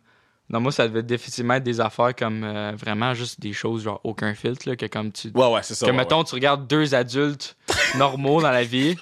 non, 0.49 0.59
moi, 0.61 0.71
ça 0.71 0.87
devait 0.87 1.03
définitivement 1.03 1.55
être 1.55 1.63
des 1.63 1.81
affaires 1.81 2.15
comme 2.15 2.43
euh, 2.43 2.71
vraiment 2.75 3.13
juste 3.13 3.39
des 3.41 3.51
choses, 3.53 3.83
genre 3.83 3.99
aucun 4.05 4.33
filtre, 4.33 4.67
là, 4.69 4.75
que 4.75 4.85
comme 4.85 5.11
tu. 5.11 5.29
Ouais, 5.35 5.51
ouais, 5.51 5.59
c'est 5.63 5.75
ça. 5.75 5.85
que 5.85 5.91
ouais, 5.91 5.97
mettons, 5.97 6.23
tu 6.23 6.35
regardes 6.35 6.67
deux 6.67 6.95
adultes 6.95 7.57
normaux 7.97 8.41
dans 8.41 8.51
la 8.51 8.63
vie, 8.63 8.95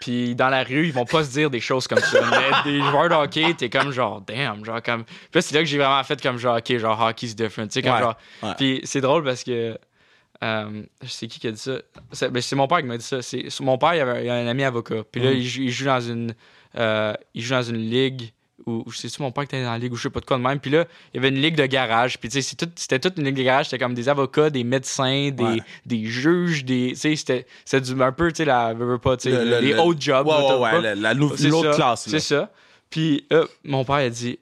puis 0.00 0.34
dans 0.34 0.48
la 0.50 0.62
rue, 0.64 0.86
ils 0.86 0.92
vont 0.92 1.04
pas 1.06 1.24
se 1.24 1.30
dire 1.32 1.50
des 1.50 1.60
choses 1.60 1.88
comme 1.88 1.98
ça. 1.98 2.20
Mais 2.30 2.70
des 2.70 2.80
joueurs 2.80 3.08
de 3.08 3.14
hockey, 3.14 3.54
t'es 3.54 3.68
comme 3.70 3.90
genre, 3.90 4.20
damn, 4.20 4.64
genre 4.64 4.82
comme. 4.82 5.04
Puis 5.32 5.42
c'est 5.42 5.54
là 5.54 5.60
que 5.60 5.66
j'ai 5.66 5.78
vraiment 5.78 6.04
fait 6.04 6.20
comme 6.22 6.36
genre, 6.38 6.58
ok, 6.58 6.76
genre 6.76 7.00
hockey's 7.00 7.34
different. 7.34 7.68
Tu 7.68 7.80
sais, 7.80 7.82
comme 7.82 7.98
genre. 7.98 8.16
Puis 8.58 8.80
c'est 8.84 9.00
drôle 9.00 9.24
parce 9.24 9.42
que. 9.42 9.78
Euh, 10.44 10.82
je 11.02 11.08
sais 11.08 11.26
qui 11.26 11.40
qui 11.40 11.48
a 11.48 11.50
dit 11.52 11.58
ça. 11.58 11.78
C'est 12.12 12.30
ben, 12.30 12.40
c'est 12.40 12.54
mon 12.56 12.68
père 12.68 12.78
qui 12.78 12.84
m'a 12.84 12.96
dit 12.96 13.04
ça. 13.04 13.22
C'est, 13.22 13.48
mon 13.60 13.76
père, 13.76 13.94
il, 13.94 14.00
avait, 14.00 14.24
il 14.24 14.30
a 14.30 14.34
un 14.36 14.46
ami 14.46 14.62
avocat. 14.64 15.02
Puis 15.10 15.20
là, 15.20 15.30
Mhm. 15.30 15.36
il, 15.36 15.44
joue, 15.46 15.62
il 15.62 15.70
joue 15.70 15.84
dans 15.86 16.00
une. 16.00 16.34
euh, 16.76 17.12
il 17.34 17.42
joue 17.42 17.54
dans 17.54 17.62
une 17.62 17.90
ligue. 17.90 18.32
Ou 18.66 18.92
c'est-tu 18.92 19.22
mon 19.22 19.32
père 19.32 19.44
qui 19.48 19.56
était 19.56 19.64
dans 19.64 19.70
la 19.72 19.78
ligue 19.78 19.92
ou 19.92 19.96
je 19.96 20.02
sais 20.02 20.10
pas 20.10 20.20
de 20.20 20.26
quoi 20.26 20.36
de 20.36 20.42
même. 20.42 20.60
Puis 20.60 20.70
là, 20.70 20.84
il 21.12 21.16
y 21.16 21.18
avait 21.20 21.28
une 21.34 21.40
ligue 21.40 21.56
de 21.56 21.64
garage. 21.64 22.18
Puis 22.20 22.28
tu 22.28 22.42
sais, 22.42 22.42
c'est 22.56 22.78
c'était 22.78 22.98
toute 22.98 23.16
une 23.16 23.24
ligue 23.24 23.36
de 23.36 23.42
garage. 23.42 23.66
C'était 23.66 23.78
comme 23.82 23.94
des 23.94 24.08
avocats, 24.08 24.50
des 24.50 24.62
médecins, 24.64 25.30
des, 25.30 25.42
Ouais. 25.42 25.58
des 25.86 26.04
juges, 26.04 26.64
des. 26.64 26.90
Tu 26.90 26.96
sais, 26.96 27.16
c'était, 27.16 27.46
un 28.00 28.12
peu, 28.12 28.30
tu 28.30 28.36
sais, 28.38 28.44
la. 28.44 28.74
veux, 28.74 28.84
veux 28.84 28.98
pas, 28.98 29.16
tu 29.16 29.30
sais, 29.30 29.44
Le- 29.44 29.50
le- 29.50 29.60
les 29.60 29.72
le- 29.72 29.80
autres 29.80 30.00
jobs. 30.00 30.26
Ouais, 30.26 30.32
là, 30.34 30.58
ouais, 30.80 30.94
la, 30.96 31.14
C'est 31.36 31.48
l'autre 31.48 31.70
ça, 31.72 31.76
classe, 31.76 32.06
là. 32.06 32.10
C'est 32.10 32.20
ça. 32.20 32.52
Puis 32.90 33.26
euh, 33.32 33.46
mon 33.64 33.84
père 33.84 33.94
a 33.96 34.08
dit 34.10 34.38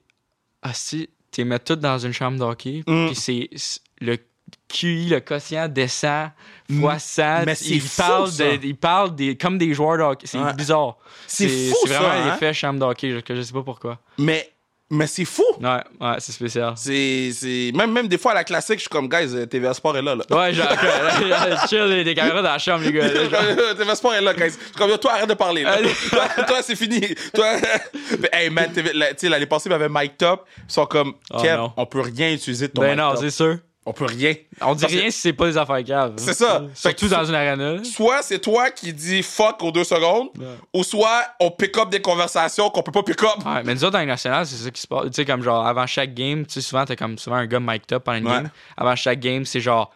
Ah, 0.62 0.72
si, 0.74 1.08
tu 1.30 1.40
les 1.42 1.44
mets 1.44 1.58
toutes 1.60 1.80
dans 1.80 1.98
une 1.98 2.12
chambre 2.12 2.38
d'hockey, 2.38 2.82
Mm. 2.86 3.06
puis 3.06 3.14
c'est 3.14 3.48
c'est- 3.54 3.80
le 4.00 4.16
QI, 4.68 5.08
le 5.08 5.20
quotient 5.20 5.68
descend 5.68 6.30
fois 6.80 6.98
100. 6.98 7.44
mais 7.46 7.54
il 7.66 7.80
fou, 7.80 8.02
parle, 8.02 8.28
ça. 8.30 8.44
de, 8.44 8.58
il 8.64 8.76
parle 8.76 9.14
des, 9.14 9.36
comme 9.36 9.58
des 9.58 9.72
joueurs 9.74 9.98
de 9.98 10.02
hockey. 10.02 10.26
C'est 10.26 10.38
Ouais. 10.38 10.52
bizarre. 10.54 10.96
C'est 11.26 11.48
fou, 11.48 11.76
C'est 11.84 11.88
vraiment 11.94 12.08
ça, 12.08 12.14
hein? 12.14 12.30
l'effet 12.32 12.52
chambre 12.54 12.80
d'hockey, 12.80 13.10
je- 13.12 13.20
que 13.20 13.34
je 13.36 13.42
sais 13.42 13.52
pas 13.52 13.62
pourquoi. 13.62 13.98
Mais, 14.18 14.50
mais 14.90 15.06
c'est 15.06 15.24
fou. 15.24 15.44
Ouais, 15.60 15.68
ouais, 16.00 16.14
c'est 16.18 16.32
spécial. 16.32 16.72
C'est, 16.76 17.30
c'est... 17.32 17.70
Même, 17.74 17.92
même 17.92 18.08
des 18.08 18.18
fois, 18.18 18.32
à 18.32 18.34
la 18.34 18.44
classique, 18.44 18.76
je 18.76 18.80
suis 18.82 18.88
comme, 18.88 19.08
guys, 19.08 19.34
euh, 19.34 19.46
TVA 19.46 19.72
Sport 19.74 19.96
est 19.96 20.02
là, 20.02 20.14
là. 20.16 20.24
Ouais, 20.30 20.52
genre, 20.52 20.66
chill, 21.68 21.82
les- 21.84 22.04
des 22.04 22.14
caméras 22.14 22.42
dans 22.42 22.50
la 22.50 22.58
chambre, 22.58 22.84
les 22.84 22.92
gars. 22.92 23.08
TVA 23.76 23.94
Sport 23.94 24.14
est 24.14 24.20
là, 24.20 24.34
guys. 24.34 24.50
Je 24.50 24.64
suis 24.64 24.72
comme, 24.76 24.90
yo, 24.90 24.96
toi, 24.96 25.12
arrête 25.14 25.28
de 25.28 25.34
parler, 25.34 25.62
là. 25.62 25.78
Toi, 26.10 26.28
toi, 26.46 26.62
c'est 26.62 26.76
fini. 26.76 27.00
Toi... 27.34 27.54
Mais, 28.20 28.28
hey, 28.32 28.50
man, 28.50 28.70
tu 28.74 28.82
sais, 29.16 29.28
l'année 29.28 29.46
passée, 29.46 29.68
il 29.68 29.72
y 29.72 29.74
avait 29.76 29.88
Mike 29.88 30.18
Top. 30.18 30.44
Ils 30.68 30.72
sont 30.72 30.86
comme, 30.86 31.14
Oh, 31.32 31.40
Kev, 31.40 31.56
non. 31.56 31.72
on 31.76 31.86
peut 31.86 32.00
rien 32.00 32.32
utiliser 32.32 32.68
de 32.68 32.72
ton 32.72 32.82
Ben 32.82 32.96
non, 32.96 33.10
Top. 33.12 33.20
c'est 33.20 33.30
sûr. 33.30 33.58
On 33.88 33.92
peut 33.92 34.04
rien. 34.06 34.34
On 34.62 34.74
dit 34.74 34.80
Parce 34.80 34.92
que- 34.92 34.98
rien 34.98 35.10
si 35.10 35.20
c'est 35.20 35.32
pas 35.32 35.46
des 35.46 35.56
affaires 35.56 35.80
graves. 35.84 36.14
C'est 36.16 36.34
ça. 36.34 36.64
Fait 36.74 36.88
Surtout 36.98 37.08
dans 37.08 37.24
une 37.24 37.36
arena. 37.36 37.84
Soit 37.84 38.20
c'est 38.22 38.40
toi 38.40 38.70
qui 38.72 38.92
dis 38.92 39.22
fuck 39.22 39.62
aux 39.62 39.70
deux 39.70 39.84
secondes, 39.84 40.28
Ouais. 40.36 40.44
ou 40.74 40.82
soit 40.82 41.22
on 41.38 41.52
pick 41.52 41.78
up 41.78 41.88
des 41.88 42.02
conversations 42.02 42.68
qu'on 42.68 42.82
peut 42.82 42.90
pas 42.90 43.04
pick 43.04 43.22
up. 43.22 43.44
Ouais, 43.46 43.62
mais 43.64 43.74
nous 43.74 43.84
autres, 43.84 43.92
dans 43.92 44.00
les 44.00 44.06
nationales, 44.06 44.44
c'est 44.44 44.56
ça 44.56 44.70
qui 44.72 44.80
se 44.80 44.88
passe. 44.88 45.04
Tu 45.06 45.12
sais, 45.12 45.24
comme 45.24 45.40
genre, 45.42 45.64
avant 45.64 45.86
chaque 45.86 46.14
game, 46.14 46.44
tu 46.44 46.54
sais, 46.54 46.60
souvent, 46.62 46.84
t'as 46.84 46.96
comme 46.96 47.16
souvent 47.16 47.36
un 47.36 47.46
gars 47.46 47.60
mic'd 47.60 47.92
up 47.92 48.02
pendant 48.02 48.18
une 48.18 48.26
Ouais. 48.26 48.32
game. 48.32 48.50
Avant 48.76 48.96
chaque 48.96 49.20
game, 49.20 49.44
c'est 49.44 49.60
genre. 49.60 49.92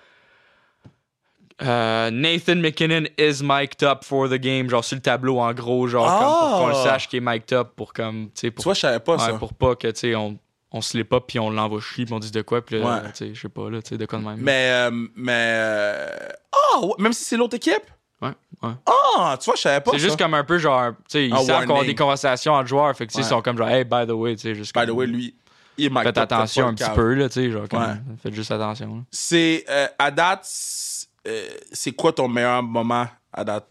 Euh, 1.63 2.11
Nathan 2.11 2.57
McKinnon 2.57 3.05
is 3.19 3.43
mic'd 3.43 3.83
up 3.83 4.03
for 4.05 4.29
the 4.31 4.37
game, 4.39 4.71
genre 4.71 4.83
sur 4.83 4.97
le 4.97 5.03
tableau 5.03 5.41
en 5.41 5.53
gros, 5.53 5.87
genre 5.89 6.07
Ah! 6.09 6.19
comme 6.21 6.51
pour 6.51 6.59
qu'on 6.61 6.67
le 6.69 6.75
sache 6.75 7.07
qu'il 7.09 7.19
est 7.19 7.21
mic'd 7.27 7.53
up 7.53 7.73
pour 7.77 7.93
comme, 7.93 8.27
tu 8.35 8.41
sais, 8.43 8.51
pour, 8.51 8.73
je 8.73 8.81
savais 8.81 9.01
pas 9.01 9.19
ça. 9.19 9.35
pour 9.35 9.53
pas 9.53 9.75
que, 9.77 9.89
tu 9.89 9.99
sais, 10.01 10.15
on, 10.15 10.39
on 10.73 10.81
se 10.81 10.97
l'est 10.97 11.05
pas 11.05 11.21
puis 11.21 11.39
on 11.39 11.51
l'envoie 11.51 11.81
chier 11.81 12.05
puis 12.05 12.15
on 12.15 12.19
dit 12.21 12.31
de 12.31 12.43
quoi 12.43 12.65
puis 12.65 12.79
là, 12.79 12.87
Ouais. 13.03 13.11
tu 13.13 13.17
sais, 13.17 13.35
je 13.35 13.41
sais 13.41 13.49
pas, 13.49 13.69
là, 13.71 13.83
tu 13.83 13.91
sais, 13.91 13.99
de 13.99 14.07
quoi 14.07 14.19
de 14.19 14.25
même. 14.25 14.39
Mais. 14.41 14.71
euh, 14.73 14.91
mais. 15.17 15.33
euh, 15.57 16.29
Ah, 16.53 16.81
ouais, 16.81 16.95
même 16.99 17.13
si 17.13 17.25
c'est 17.25 17.37
l'autre 17.37 17.57
équipe? 17.57 17.83
Ouais, 18.23 18.33
ouais. 18.63 18.71
Ah, 19.17 19.37
tu 19.41 19.47
vois, 19.47 19.55
je 19.57 19.61
savais 19.63 19.81
pas. 19.81 19.91
C'est 19.93 19.99
juste 19.99 20.19
comme 20.19 20.35
un 20.35 20.45
peu 20.45 20.59
genre, 20.59 20.91
tu 20.93 20.97
sais, 21.09 21.27
ils 21.29 21.37
savent 21.39 21.67
qu'on 21.67 21.81
a 21.81 21.85
des 21.85 21.95
conversations 21.95 22.53
entre 22.53 22.69
joueurs, 22.69 22.95
fait 22.97 23.07
que, 23.07 23.13
tu 23.13 23.17
sais, 23.17 23.23
ils 23.27 23.29
sont 23.29 23.41
comme 23.43 23.57
genre, 23.57 23.69
hey, 23.69 23.85
by 23.85 24.07
the 24.07 24.11
way, 24.11 24.37
tu 24.37 24.43
sais, 24.43 24.55
juste 24.55 24.75
By 24.79 24.87
the 24.87 24.91
way, 24.91 25.07
lui, 25.07 25.35
il 25.79 25.91
mic'd 25.91 26.03
Faites 26.05 26.19
attention 26.19 26.67
un 26.69 26.75
petit 26.75 26.91
peu, 26.95 27.15
là, 27.15 27.29
tu 27.31 27.35
sais, 27.41 27.51
genre, 27.51 27.67
comme, 27.69 27.83
Ouais. 27.83 27.95
faites 28.23 28.35
juste 28.35 28.51
attention. 28.51 29.05
C'est. 29.11 29.65
euh, 29.71 29.87
à 29.99 30.11
date, 30.11 30.41
c'est 30.45 31.07
euh, 31.27 31.49
c'est 31.73 31.93
quoi 31.93 32.13
ton 32.13 32.29
meilleur 32.29 32.63
moment 32.63 33.07
à 33.33 33.45
date? 33.45 33.67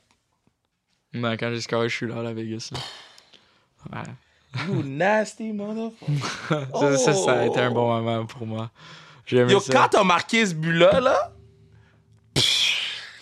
Ben, 1.14 1.36
quand 1.38 1.50
j'ai 1.52 1.62
scoré, 1.62 1.90
je 1.90 1.96
suis 1.96 2.08
là 2.08 2.18
à 2.28 2.34
Vegas. 2.34 2.70
là. 2.72 2.80
Ouais. 4.00 4.08
You 4.68 4.82
nasty 4.84 5.52
motherfucker. 5.54 6.68
Ça, 6.74 6.98
ça, 6.98 7.14
ça 7.14 7.32
a 7.42 7.46
été 7.46 7.60
un 7.60 7.70
Oh. 7.70 7.74
bon 7.74 7.88
moment 8.02 8.26
pour 8.26 8.48
moi. 8.48 8.72
Yo, 9.32 9.60
ça. 9.60 9.72
quand 9.74 9.88
t'as 9.92 10.04
marqué 10.04 10.46
ce 10.46 10.54
but-là, 10.56 11.00
là, 11.00 11.32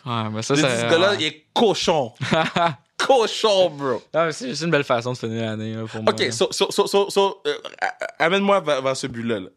Ouais, 0.05 0.29
mais 0.31 0.41
ça, 0.41 0.55
ça. 0.55 0.77
ce 0.77 0.81
gars-là, 0.89 1.15
il 1.15 1.23
est 1.23 1.45
cochon. 1.53 2.13
cochon, 2.97 3.69
bro. 3.71 4.01
Mais 4.13 4.31
c'est 4.31 4.47
juste 4.49 4.61
une 4.63 4.71
belle 4.71 4.85
façon 4.85 5.11
de 5.11 5.17
finir 5.17 5.41
l'année 5.43 5.75
pour 5.91 6.01
moi. 6.01 6.13
Ok, 6.13 6.31
so, 6.31 6.47
so, 6.51 6.71
so, 6.71 7.09
so, 7.09 7.41
euh, 7.45 7.53
amène-moi 8.19 8.61
vers, 8.61 8.81
vers 8.81 8.95
ce 8.95 9.07
but-là. 9.07 9.41
là. 9.41 9.49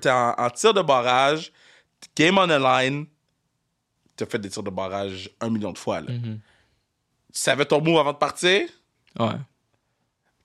T'es 0.00 0.10
en, 0.10 0.50
tir 0.50 0.74
de 0.74 0.82
barrage, 0.82 1.52
game 2.16 2.38
on 2.38 2.46
the 2.46 2.50
line, 2.60 3.06
t'as 4.16 4.26
fait 4.26 4.38
des 4.38 4.48
tirs 4.48 4.62
de 4.62 4.70
barrage 4.70 5.28
un 5.40 5.50
million 5.50 5.72
de 5.72 5.78
fois. 5.78 6.00
Là. 6.00 6.12
Mhm. 6.12 6.38
Tu 7.32 7.40
savais 7.40 7.64
ton 7.64 7.80
mot 7.80 7.98
avant 7.98 8.12
de 8.12 8.18
partir? 8.18 8.68
Ouais. 9.18 9.26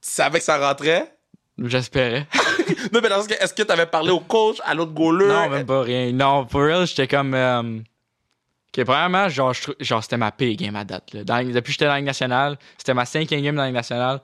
Tu 0.01 0.09
savais 0.11 0.39
que 0.39 0.45
ça 0.45 0.57
rentrait? 0.57 1.15
J'espérais. 1.57 2.25
non, 2.93 2.99
mais 3.03 3.09
dans 3.09 3.21
ce 3.21 3.29
est-ce 3.33 3.53
que 3.53 3.63
t'avais 3.63 3.85
parlé 3.85 4.11
au 4.11 4.19
coach, 4.21 4.57
à 4.63 4.73
l'autre 4.73 4.93
goaler? 4.93 5.27
non, 5.27 5.49
même 5.49 5.65
pas 5.65 5.81
rien. 5.81 6.11
Non, 6.13 6.45
pour 6.45 6.61
real, 6.61 6.87
j'étais 6.87 7.07
comme. 7.07 7.33
euh, 7.33 7.79
Ok, 8.77 8.85
premièrement, 8.85 9.27
genre, 9.29 9.53
genre 9.79 10.03
c'était 10.03 10.17
ma 10.17 10.31
pire 10.31 10.55
game 10.55 10.75
à 10.75 10.83
date. 10.83 11.11
Là. 11.13 11.23
Dans 11.23 11.43
depuis 11.43 11.63
que 11.63 11.71
j'étais 11.71 11.85
dans 11.85 11.91
la 11.91 11.97
Ligue 11.97 12.05
nationale, 12.05 12.57
c'était 12.77 12.93
ma 12.93 13.03
cinquième 13.05 13.41
game 13.41 13.55
dans 13.55 13.63
la 13.63 13.67
Ligue 13.69 13.75
nationale. 13.75 14.21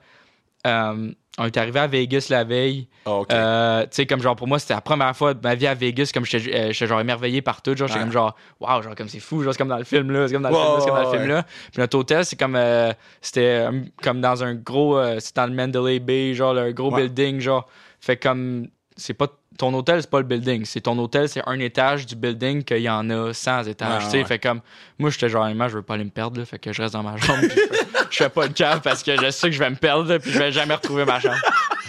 Euh, 0.66 1.10
on 1.38 1.44
est 1.44 1.56
arrivé 1.56 1.80
à 1.80 1.86
Vegas 1.86 2.26
la 2.30 2.44
veille. 2.44 2.88
Ah, 3.04 3.12
ok. 3.12 3.32
Euh, 3.32 3.82
tu 3.82 3.88
sais, 3.92 4.06
comme 4.06 4.20
genre, 4.22 4.36
pour 4.36 4.46
moi, 4.48 4.58
c'était 4.58 4.74
la 4.74 4.80
première 4.80 5.14
fois 5.16 5.34
de 5.34 5.40
ma 5.42 5.54
vie 5.54 5.66
à 5.66 5.74
Vegas. 5.74 6.10
Comme 6.12 6.24
j'étais 6.24 6.54
euh, 6.54 6.72
genre 6.72 7.00
émerveillé 7.00 7.42
par 7.42 7.60
tout. 7.62 7.76
Genre, 7.76 7.86
j'étais 7.88 7.98
Ouais. 8.00 8.04
comme 8.04 8.12
genre, 8.12 8.34
waouh, 8.60 8.82
genre, 8.82 8.94
comme 8.94 9.08
c'est 9.08 9.20
fou. 9.20 9.42
Genre, 9.42 9.52
c'est 9.52 9.58
comme 9.58 9.68
dans 9.68 9.76
le 9.78 9.84
film 9.84 10.10
là. 10.12 10.26
C'est 10.28 10.34
comme 10.34 10.42
dans 10.42 10.48
le 10.50 10.54
Ouais, 10.56 10.62
film 10.62 10.74
là. 10.76 10.80
C'est 10.80 10.86
comme 10.88 11.02
dans 11.04 11.12
le 11.12 11.18
film 11.18 11.28
là. 11.28 11.42
Puis 11.72 11.80
notre 11.80 11.98
hôtel, 11.98 12.24
c'est 12.24 12.36
comme. 12.38 12.56
euh, 12.56 12.92
c'était 13.20 13.66
euh, 13.68 13.80
comme 14.02 14.20
dans 14.20 14.42
un 14.44 14.54
gros. 14.54 14.96
euh, 14.98 15.16
c'est 15.20 15.36
dans 15.36 15.46
le 15.46 15.52
Mandalay 15.52 15.98
Bay, 15.98 16.32
genre, 16.34 16.56
un 16.56 16.70
gros 16.72 16.90
building. 16.90 17.40
Genre, 17.40 17.66
fait 18.00 18.16
comme. 18.16 18.68
C'est 18.96 19.14
pas. 19.14 19.28
Ton 19.58 19.72
hôtel, 19.74 20.00
c'est 20.02 20.10
pas 20.10 20.18
le 20.20 20.26
building. 20.26 20.64
C'est 20.64 20.82
ton 20.82 20.98
hôtel, 20.98 21.28
c'est 21.28 21.42
un 21.46 21.58
étage 21.60 22.06
du 22.06 22.14
building 22.16 22.62
qu'il 22.64 22.78
y 22.78 22.88
en 22.90 23.08
a 23.10 23.32
100 23.32 23.64
étages. 23.64 24.02
Ouais, 24.02 24.04
tu 24.04 24.10
sais, 24.10 24.18
ouais. 24.18 24.24
fait 24.24 24.38
comme. 24.38 24.60
Moi, 24.98 25.10
j'étais 25.10 25.28
genre, 25.28 25.48
je 25.48 25.74
veux 25.76 25.82
pas 25.82 25.94
aller 25.94 26.04
me 26.04 26.10
perdre. 26.10 26.38
Là, 26.38 26.44
fait 26.46 26.58
que 26.58 26.72
je 26.72 26.82
reste 26.82 26.94
dans 26.94 27.02
ma 27.02 27.16
chambre. 27.16 27.40
je, 27.42 27.48
fais, 27.48 27.86
je 28.10 28.16
fais 28.16 28.28
pas 28.28 28.48
de 28.48 28.52
cave 28.52 28.80
parce 28.82 29.02
que 29.02 29.16
je 29.16 29.30
sais 29.30 29.48
que 29.48 29.54
je 29.54 29.58
vais 29.58 29.70
me 29.70 29.76
perdre. 29.76 30.08
là, 30.10 30.18
Puis 30.18 30.30
je 30.30 30.38
vais 30.38 30.52
jamais 30.52 30.74
retrouver 30.74 31.04
ma 31.04 31.20
chambre. 31.20 31.36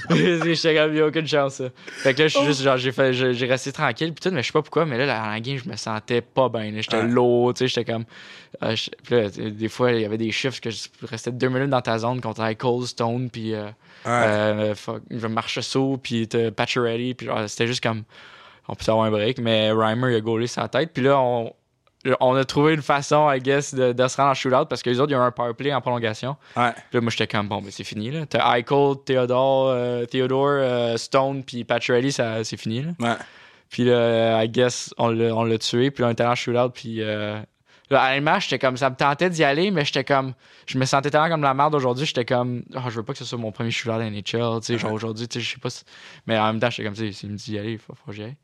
J'étais 0.09 0.73
comme, 0.75 0.93
il 0.95 1.01
a 1.01 1.07
aucune 1.07 1.27
chance. 1.27 1.61
Fait 1.87 2.13
que 2.13 2.21
là, 2.21 2.27
je 2.29 2.37
suis 2.37 2.45
juste, 2.45 2.61
genre, 2.61 2.77
j'ai 2.77 2.91
fait, 2.93 3.11
j'ai 3.13 3.45
resté 3.45 3.71
tranquille, 3.73 4.13
tout, 4.13 4.29
mais 4.31 4.41
je 4.41 4.47
sais 4.47 4.53
pas 4.53 4.61
pourquoi, 4.61 4.85
mais 4.85 4.97
là, 4.97 5.05
la, 5.05 5.31
la 5.33 5.39
game, 5.41 5.57
je 5.57 5.69
me 5.69 5.75
sentais 5.75 6.21
pas 6.21 6.47
bien. 6.47 6.71
J'étais 6.77 6.97
Ouais. 6.97 7.03
lourd, 7.07 7.53
tu 7.53 7.59
sais, 7.59 7.67
j'étais 7.67 7.91
comme. 7.91 8.05
euh, 8.63 8.73
je- 8.75 8.89
puis 9.03 9.15
là, 9.15 9.29
des 9.49 9.67
fois, 9.67 9.91
il 9.91 10.01
y 10.01 10.05
avait 10.05 10.17
des 10.17 10.31
chiffres 10.31 10.61
que 10.61 10.69
je 10.69 10.87
restais 11.03 11.31
deux 11.31 11.49
minutes 11.49 11.69
dans 11.69 11.81
ta 11.81 11.97
zone 11.97 12.21
contre 12.21 12.49
Cold 12.53 12.85
Stone, 12.87 13.29
puis 13.29 13.53
euh, 13.53 13.67
euh, 14.05 14.75
fuck, 14.75 15.01
je 15.09 15.27
marche 15.27 15.59
saut, 15.61 15.97
puis 16.01 16.27
genre, 16.31 17.43
c'était 17.47 17.67
juste 17.67 17.81
comme. 17.81 18.03
On 18.69 18.75
peut 18.75 18.83
avoir 18.91 19.05
un 19.05 19.11
break, 19.11 19.39
mais 19.39 19.71
Reimer, 19.71 20.11
il 20.11 20.15
a 20.15 20.19
gaulé 20.21 20.45
sa 20.45 20.67
tête, 20.67 20.91
puis 20.93 21.03
là, 21.03 21.19
on. 21.19 21.53
On 22.21 22.35
a 22.35 22.45
trouvé 22.45 22.73
une 22.73 22.83
façon, 22.83 23.29
I 23.29 23.39
guess, 23.39 23.73
de, 23.73 23.91
de 23.91 24.07
se 24.07 24.15
rendre 24.15 24.29
en 24.29 24.33
shootout 24.33 24.65
parce 24.69 24.81
que 24.81 24.89
les 24.89 24.99
autres, 25.01 25.11
ils 25.11 25.15
ont 25.15 25.21
un 25.21 25.31
power 25.31 25.53
play 25.53 25.73
en 25.73 25.81
prolongation. 25.81 26.37
Ouais. 26.55 26.71
Puis 26.71 26.83
là, 26.93 27.01
moi, 27.01 27.09
j'étais 27.09 27.27
comme, 27.27 27.49
bon, 27.49 27.61
ben, 27.61 27.69
c'est 27.69 27.83
fini, 27.83 28.11
là. 28.11 28.25
T'as 28.25 28.57
Eichel, 28.57 28.93
Theodore, 29.03 29.69
euh, 29.69 30.05
Theodore 30.05 30.47
euh, 30.47 30.95
Stone, 30.95 31.43
puis 31.43 31.65
Pacioretty, 31.65 32.13
ça, 32.13 32.43
c'est 32.45 32.55
fini, 32.55 32.83
là. 32.83 32.91
Ouais. 32.99 33.15
Puis 33.69 33.83
là, 33.83 34.41
I 34.41 34.47
guess, 34.47 34.93
on 34.97 35.09
l'a, 35.09 35.35
on 35.35 35.43
l'a 35.43 35.57
tué, 35.57 35.91
puis 35.91 36.03
là, 36.03 36.09
on 36.09 36.11
était 36.11 36.23
en 36.23 36.35
shootout, 36.35 36.69
puis... 36.69 37.01
Euh, 37.01 37.39
là, 37.89 38.01
à 38.01 38.15
l'image, 38.15 38.43
j'étais 38.43 38.59
comme, 38.59 38.77
ça 38.77 38.89
me 38.89 38.95
tentait 38.95 39.29
d'y 39.29 39.43
aller, 39.43 39.71
mais 39.71 39.85
j'étais 39.85 40.03
comme... 40.03 40.33
Je 40.65 40.77
me 40.77 40.85
sentais 40.85 41.09
tellement 41.09 41.29
comme 41.29 41.41
la 41.41 41.53
merde 41.53 41.75
aujourd'hui, 41.75 42.05
j'étais 42.05 42.25
comme... 42.25 42.63
Ah, 42.75 42.85
je 42.89 42.95
veux 42.95 43.03
pas 43.03 43.13
que 43.13 43.19
ce 43.19 43.25
soit 43.25 43.37
mon 43.37 43.51
premier 43.51 43.71
shootout 43.71 43.97
NHL, 43.99 44.21
tu 44.23 44.31
sais, 44.61 44.77
genre 44.77 44.91
aujourd'hui, 44.91 45.27
tu 45.27 45.39
sais, 45.39 45.45
je 45.45 45.53
sais 45.53 45.59
pas 45.59 45.69
si... 45.69 45.83
Mais 46.25 46.37
en 46.37 46.47
même 46.47 46.59
temps, 46.59 46.69
j'étais 46.69 46.83
comme, 46.83 46.95
s'il 46.95 47.29
me 47.31 47.35
dit 47.37 47.51
d'y 47.51 47.59
aller, 47.59 47.71
il 47.73 47.77
faut, 47.79 47.93
faut 47.93 48.11
que 48.11 48.13
j'y 48.13 48.23
aille. 48.23 48.35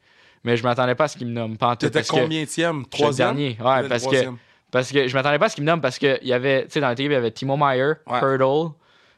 Mais 0.44 0.58
je 0.58 0.64
m'attendais 0.64 0.96
pas 0.96 1.06
à 1.06 1.08
ce 1.08 1.18
qu'il 1.18 1.28
me 1.28 1.34
nomme, 1.34 1.58
pas 1.58 1.68
en 1.70 1.76
tout, 1.76 1.90
T'étais 1.90 2.04
combien 2.08 2.46
tième? 2.46 2.86
Troisième? 2.88 3.30
dernier, 3.36 3.58
ouais, 3.60 3.88
parce 3.88 4.08
que... 4.08 4.30
Parce 4.72 4.92
que 4.92 5.08
je 5.08 5.14
m'attendais 5.14 5.38
pas 5.38 5.46
à 5.46 5.50
ce 5.50 5.56
qu'il 5.56 5.64
me 5.64 5.70
nomme 5.70 5.82
parce 5.82 6.00
que 6.00 6.18
il 6.24 6.28
y 6.28 6.34
avait, 6.34 6.64
tu 6.66 6.72
sais, 6.72 6.80
dans 6.82 6.90
l'équipe, 6.90 7.06
il 7.06 7.12
y 7.12 7.16
avait 7.16 7.30
Timo 7.30 7.56
Meyer, 7.56 7.94
Ouais. 8.08 8.20
Hurdle, 8.24 8.72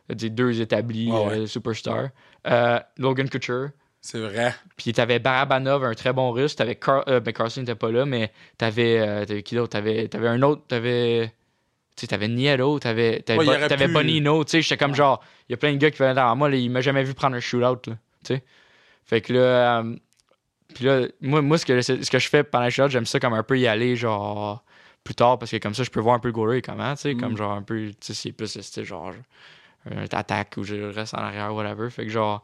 des 0.09 0.29
deux 0.29 0.59
établis 0.59 1.09
ouais. 1.09 1.31
euh, 1.31 1.47
superstars, 1.47 2.09
euh, 2.45 2.77
Logan 2.97 3.29
Couture, 3.29 3.69
C'est 4.05 4.19
vrai. 4.19 4.53
puis 4.77 4.93
t'avais 4.93 5.17
Barabanov, 5.17 5.83
un 5.83 5.95
très 5.95 6.13
bon 6.13 6.29
russe, 6.31 6.55
t'avais 6.55 6.75
Car 6.75 7.03
euh, 7.07 7.19
ben 7.19 7.33
Carson 7.33 7.61
n'était 7.61 7.73
pas 7.73 7.89
là, 7.91 8.05
mais 8.05 8.31
t'avais, 8.59 8.99
euh, 8.99 9.25
t'avais 9.25 9.41
qui 9.41 9.55
d'autre? 9.55 9.71
T'avais, 9.71 10.07
t'avais 10.07 10.27
un 10.27 10.43
autre, 10.43 10.61
t'avais, 10.67 11.33
tu 11.97 12.05
t'avais 12.05 12.27
Nieto, 12.27 12.77
t'avais, 12.77 13.21
t'avais, 13.21 13.39
Ouais, 13.47 13.67
pu- 13.67 13.87
Bonino, 13.93 14.43
tu 14.43 14.51
sais, 14.51 14.61
j'étais 14.61 14.77
comme 14.77 14.93
genre, 14.93 15.23
il 15.49 15.53
y 15.53 15.55
a 15.55 15.57
plein 15.57 15.71
de 15.73 15.77
gars 15.77 15.89
qui 15.89 15.97
venaient 15.97 16.13
derrière 16.13 16.35
moi, 16.35 16.49
là, 16.49 16.55
il 16.55 16.69
m'a 16.69 16.81
jamais 16.81 17.03
vu 17.03 17.15
prendre 17.15 17.35
un 17.35 17.39
shootout, 17.39 17.89
là, 17.89 17.97
tu 18.23 18.35
sais. 18.35 18.43
Fait 19.05 19.21
que 19.21 19.33
là, 19.33 19.79
euh, 19.79 19.95
puis 20.75 20.85
là, 20.85 21.07
moi, 21.21 21.41
moi 21.41 21.57
ce, 21.57 21.65
que, 21.65 21.81
ce 21.81 22.09
que 22.11 22.19
je 22.19 22.29
fais 22.29 22.43
pendant 22.43 22.65
le 22.65 22.69
shootout, 22.69 22.91
j'aime 22.91 23.07
ça 23.07 23.19
comme 23.19 23.33
un 23.33 23.41
peu 23.43 23.57
y 23.57 23.65
aller, 23.65 23.95
genre, 23.95 24.63
plus 25.03 25.15
tard, 25.15 25.39
parce 25.39 25.49
que 25.49 25.57
comme 25.57 25.73
ça, 25.73 25.81
je 25.83 25.89
peux 25.89 25.99
voir 25.99 26.13
un 26.13 26.19
peu 26.19 26.27
le 26.27 26.33
goaler 26.33 26.61
comment, 26.61 26.93
tu 26.95 27.01
sais, 27.01 27.13
Mm. 27.15 27.19
comme 27.21 27.37
genre 27.37 27.53
un 27.53 27.63
peu, 27.63 27.87
tu 27.89 27.95
sais, 28.01 28.13
c'est 28.13 28.31
plus, 28.33 28.55
genre, 28.83 29.13
un 29.89 30.03
attaque 30.11 30.53
ou 30.57 30.63
je 30.63 30.75
reste 30.75 31.15
en 31.15 31.19
arrière, 31.19 31.53
whatever. 31.55 31.89
Fait 31.89 32.05
que 32.05 32.11
genre, 32.11 32.43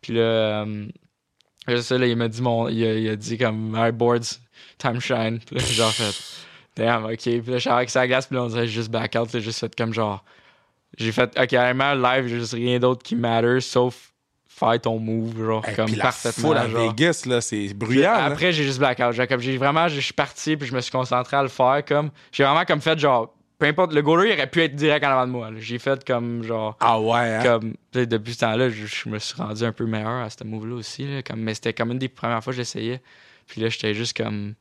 puis 0.00 0.14
là, 0.14 0.20
euh, 0.20 0.86
ça, 1.80 1.98
là, 1.98 2.06
il 2.06 2.16
m'a 2.16 2.28
dit, 2.28 2.42
mon, 2.42 2.68
il, 2.68 2.84
a, 2.84 2.94
il 2.94 3.08
a 3.08 3.16
dit 3.16 3.38
comme, 3.38 3.74
alright, 3.74 3.94
boards, 3.96 4.38
time 4.78 5.00
shine. 5.00 5.40
Puis 5.44 5.56
là, 5.56 5.62
j'ai 5.64 5.74
genre 5.74 5.92
fait, 5.92 6.44
damn, 6.76 7.04
ok. 7.04 7.18
Puis 7.18 7.42
là, 7.46 7.54
je 7.54 7.58
suis 7.58 7.70
avec 7.70 7.90
sa 7.90 8.06
glace, 8.06 8.26
puis 8.26 8.36
là, 8.36 8.44
on 8.44 8.48
dirait 8.48 8.66
juste 8.66 8.90
back 8.90 9.16
out, 9.16 9.28
j'ai 9.32 9.40
juste 9.40 9.60
fait 9.60 9.74
comme 9.76 9.92
genre, 9.92 10.24
j'ai 10.98 11.12
fait, 11.12 11.38
ok, 11.38 11.52
vraiment, 11.52 11.94
live, 11.94 12.26
j'ai 12.26 12.38
juste 12.38 12.54
rien 12.54 12.78
d'autre 12.78 13.02
qui 13.02 13.16
matter, 13.16 13.60
sauf 13.60 14.10
faire 14.46 14.80
ton 14.80 14.98
move, 14.98 15.38
genre, 15.38 15.64
comme 15.74 15.94
la 15.94 16.02
parfaitement. 16.04 16.52
à 16.52 16.68
genre. 16.68 16.90
Vegas, 16.90 17.22
là, 17.26 17.40
c'est 17.40 17.72
bruyant. 17.74 18.12
Après, 18.12 18.52
j'ai 18.52 18.64
juste 18.64 18.78
blackout. 18.78 19.12
Genre, 19.12 19.26
comme 19.26 19.40
j'ai 19.40 19.56
vraiment, 19.56 19.88
je 19.88 20.00
suis 20.00 20.12
parti 20.12 20.56
puis 20.56 20.68
je 20.68 20.74
me 20.74 20.80
suis 20.80 20.92
concentré 20.92 21.36
à 21.36 21.42
le 21.42 21.48
faire 21.48 21.82
comme. 21.86 22.10
J'ai 22.32 22.44
vraiment 22.44 22.64
comme 22.64 22.80
fait 22.80 22.98
genre, 22.98 23.34
peu 23.60 23.66
importe, 23.66 23.92
le 23.92 24.02
goaler 24.02 24.30
il 24.30 24.32
aurait 24.32 24.50
pu 24.50 24.62
être 24.62 24.74
direct 24.74 25.04
en 25.04 25.10
avant 25.10 25.26
de 25.26 25.32
moi. 25.32 25.50
J'ai 25.58 25.78
fait 25.78 26.04
comme 26.04 26.42
genre, 26.42 26.76
Ah 26.80 27.00
ouais, 27.00 27.36
hein? 27.36 27.42
comme 27.44 27.74
depuis 27.92 28.34
ce 28.34 28.40
temps-là, 28.40 28.70
je, 28.70 28.86
je 28.86 29.08
me 29.08 29.18
suis 29.20 29.36
rendu 29.40 29.62
un 29.64 29.72
peu 29.72 29.86
meilleur 29.86 30.08
à 30.24 30.30
ce 30.30 30.42
move-là 30.42 30.74
aussi. 30.74 31.06
là, 31.06 31.22
comme, 31.22 31.40
mais 31.40 31.54
c'était 31.54 31.72
comme 31.74 31.92
une 31.92 31.98
des 31.98 32.08
premières 32.08 32.42
fois 32.42 32.52
que 32.52 32.56
j'essayais. 32.56 33.00
Puis 33.46 33.60
là, 33.60 33.68
j'étais 33.68 33.94
juste 33.94 34.16
comme. 34.16 34.54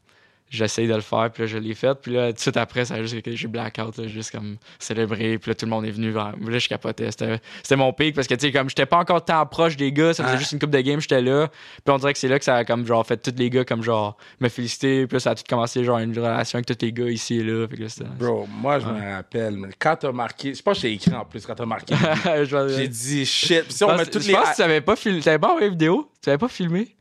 J'essaye 0.51 0.87
de 0.87 0.95
le 0.95 1.01
faire, 1.01 1.29
puis 1.31 1.43
là, 1.43 1.47
je 1.47 1.57
l'ai 1.59 1.75
fait. 1.75 1.93
Puis 2.01 2.11
là, 2.13 2.27
tout 2.29 2.33
de 2.33 2.39
suite 2.39 2.57
après, 2.57 2.83
ça 2.85 2.95
a 2.95 3.03
juste 3.03 3.21
que 3.21 3.35
j'ai 3.35 3.47
blackout, 3.47 3.95
là, 3.97 4.07
juste 4.07 4.31
comme 4.31 4.57
célébré. 4.79 5.37
Puis 5.37 5.51
là, 5.51 5.55
tout 5.55 5.65
le 5.65 5.69
monde 5.69 5.85
est 5.85 5.91
venu 5.91 6.09
vers 6.09 6.33
moi. 6.39 6.49
Là, 6.49 6.57
je 6.57 6.67
capotais. 6.67 7.11
C'était 7.11 7.39
c'était 7.61 7.75
mon 7.75 7.93
pic 7.93 8.15
parce 8.15 8.27
que, 8.27 8.33
tu 8.33 8.47
sais, 8.47 8.51
comme 8.51 8.67
j'étais 8.67 8.87
pas 8.87 8.97
encore 8.97 9.23
tant 9.23 9.45
proche 9.45 9.77
des 9.77 9.91
gars, 9.91 10.13
ça 10.13 10.23
faisait 10.23 10.33
Ouais. 10.33 10.39
juste 10.39 10.51
une 10.53 10.59
coupe 10.59 10.71
de 10.71 10.81
game, 10.81 10.99
j'étais 10.99 11.21
là. 11.21 11.49
Puis 11.49 11.93
on 11.93 11.97
dirait 11.99 12.13
que 12.13 12.19
c'est 12.19 12.27
là 12.27 12.39
que 12.39 12.45
ça 12.45 12.55
a 12.55 12.65
comme, 12.65 12.83
genre, 12.85 13.05
fait 13.05 13.17
tous 13.17 13.37
les 13.37 13.51
gars, 13.51 13.63
comme, 13.63 13.83
genre, 13.83 14.17
me 14.39 14.49
féliciter. 14.49 15.05
Puis 15.05 15.17
là, 15.17 15.19
ça 15.19 15.31
a 15.31 15.35
tout 15.35 15.43
commencé, 15.47 15.83
genre, 15.83 15.99
une 15.99 16.17
relation 16.17 16.57
avec 16.57 16.65
tous 16.65 16.83
les 16.83 16.93
gars 16.93 17.09
ici 17.09 17.35
et 17.39 17.43
là. 17.43 17.67
Fait 17.67 17.75
que 17.77 17.83
là, 17.83 17.89
c'était. 17.89 18.09
Bro, 18.09 18.47
moi, 18.49 18.79
je 18.79 18.87
me 18.87 19.13
rappelle, 19.13 19.55
mais 19.55 19.69
quand 19.77 19.97
t'as 19.97 20.11
marqué, 20.11 20.55
je 20.55 20.63
pense 20.63 20.77
que 20.77 20.81
j'ai 20.81 20.93
écrit 20.93 21.13
en 21.13 21.25
plus 21.25 21.45
quand 21.45 21.53
t'as 21.55 21.65
marqué. 21.67 21.93
Je 22.25 22.75
j'ai 22.75 22.87
dit 22.87 23.25
shit. 23.25 23.63
Puis 23.65 23.73
si 23.73 23.77
Je 23.79 23.85
on 23.85 23.95
met 23.95 24.05
toutes 24.07 24.23
je 24.23 24.27
les. 24.29 24.33
pense 24.33 24.49
que 24.49 24.55
tu 24.55 24.61
avais 24.63 24.81
pas 24.81 24.95
filmé. 24.95 25.19
Tu 25.21 25.29
avais 25.29 25.37
pas 25.37 25.49
envoyé 25.49 25.69
vidéo? 25.69 26.09
Tu 26.23 26.29
avais 26.29 26.37
pas 26.39 26.47
filmé? 26.47 26.95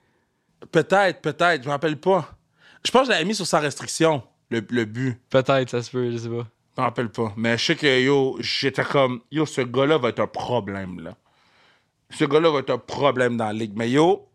Peut-être, 0.71 1.21
peut-être, 1.23 1.63
je 1.63 1.67
me 1.67 1.73
rappelle 1.73 1.97
pas. 1.97 2.29
Je 2.85 2.91
pense 2.91 3.03
que 3.03 3.07
je 3.07 3.11
l'avais 3.13 3.25
mis 3.25 3.35
sur 3.35 3.47
sa 3.47 3.61
restriction, 3.61 4.23
le, 4.51 4.65
le 4.71 4.85
but. 4.85 5.21
Peut-être, 5.31 5.71
ça 5.71 5.83
se 5.83 5.91
peut, 5.91 6.11
je 6.11 6.17
sais 6.17 6.29
pas. 6.29 6.47
Je 6.77 6.81
me 6.81 6.87
rappelle 6.87 7.11
pas. 7.11 7.33
Mais 7.37 7.59
je 7.59 7.65
sais 7.65 7.77
que 7.77 8.01
yo, 8.01 8.37
j'étais 8.41 8.85
comme 8.85 9.21
yo, 9.31 9.47
ce 9.47 9.63
gars-là 9.63 9.99
va 9.99 10.11
être 10.11 10.21
un 10.21 10.27
problème 10.29 11.01
là. 11.01 11.17
Ce 12.11 12.25
gars-là 12.25 12.51
va 12.51 12.61
être 12.61 12.71
un 12.71 12.79
problème 12.79 13.37
dans 13.37 13.47
la 13.47 13.53
ligue. 13.53 13.73
Mais 13.75 13.91
yo, 13.91 14.29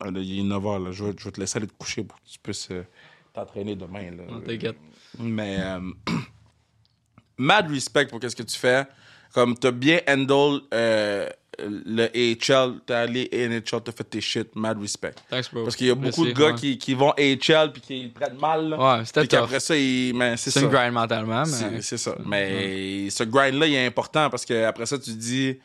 ah, 0.00 0.08
il 0.14 0.40
est 0.40 0.42
9h, 0.42 0.84
là. 0.84 0.92
Je, 0.92 1.04
vais, 1.04 1.14
je 1.16 1.24
vais 1.24 1.30
te 1.30 1.40
laisser 1.40 1.58
aller 1.58 1.66
te 1.66 1.72
coucher 1.72 2.02
pour 2.02 2.20
que 2.20 2.28
tu 2.28 2.38
puisses 2.38 2.68
euh, 2.70 2.84
t'entraîner 3.32 3.76
demain. 3.76 4.10
Là. 4.10 4.24
T'inquiète. 4.44 4.76
Mais 5.18 5.56
euh, 5.60 5.80
mad 7.38 7.70
respect 7.70 8.06
pour 8.06 8.20
qu'est-ce 8.20 8.36
que 8.36 8.42
tu 8.42 8.58
fais. 8.58 8.84
Comme 9.32 9.56
t'as 9.56 9.70
bien 9.70 10.00
handle 10.08 10.60
euh, 10.72 11.28
le 11.58 12.04
AHL, 12.06 12.80
t'es 12.86 12.94
allé 12.94 13.28
NHL, 13.32 13.80
t'as 13.84 13.92
fait 13.92 14.04
tes 14.04 14.20
shit, 14.20 14.54
mad 14.56 14.80
respect. 14.80 15.14
Thanks, 15.30 15.52
bro. 15.52 15.64
Parce 15.64 15.76
qu'il 15.76 15.86
y 15.86 15.90
a 15.90 15.94
beaucoup 15.94 16.24
de 16.26 16.32
gars 16.32 16.48
ouais. 16.48 16.54
qui, 16.54 16.78
qui 16.78 16.94
vont 16.94 17.10
AHL 17.12 17.72
puis 17.72 17.80
qui 17.80 18.08
prennent 18.08 18.38
mal. 18.38 18.68
Là. 18.70 18.98
Ouais, 18.98 19.04
c'était 19.04 19.26
qu'après 19.26 19.60
ça, 19.60 19.76
ils- 19.76 20.12
mais 20.14 20.36
c'est 20.36 20.50
C'est 20.50 20.60
ça. 20.60 20.66
une 20.66 20.72
grind 20.72 20.92
mentalement, 20.92 21.44
C'est 21.44 21.70
mais. 21.70 21.82
c'est 21.82 21.98
ça. 21.98 22.14
Mais 22.26 23.08
ce 23.10 23.24
grind-là, 23.24 23.66
il 23.66 23.74
est 23.74 23.86
important 23.86 24.30
parce 24.30 24.44
que 24.44 24.64
après 24.64 24.86
ça, 24.86 24.98
tu 24.98 25.10
dis, 25.12 25.58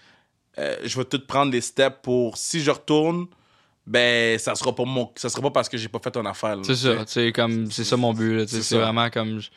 euh, 0.58 0.76
je 0.84 0.98
vais 0.98 1.06
tout 1.06 1.22
prendre 1.26 1.52
des 1.52 1.62
steps 1.62 1.98
pour 2.04 2.38
si 2.38 2.62
je 2.62 2.72
retourne, 2.72 3.28
ben 3.88 4.38
ça 4.38 4.54
sera 4.56 4.76
pas 4.76 4.84
mon, 4.86 5.10
ça 5.16 5.30
sera 5.30 5.42
pas 5.42 5.52
parce 5.52 5.68
que 5.70 5.78
j'ai 5.78 5.88
pas 5.88 6.00
fait 6.00 6.12
ton 6.12 6.26
affaire. 6.26 6.58
C'est 6.64 6.76
ça, 6.76 7.06
sais, 7.08 7.32
comme, 7.32 7.72
c'est 7.72 7.84
ça 7.84 7.98
mon 7.98 8.14
but, 8.14 8.48
C'est 8.48 8.62
c'est 8.62 8.78
vraiment 8.78 9.10
comme, 9.10 9.40
je 9.40 9.50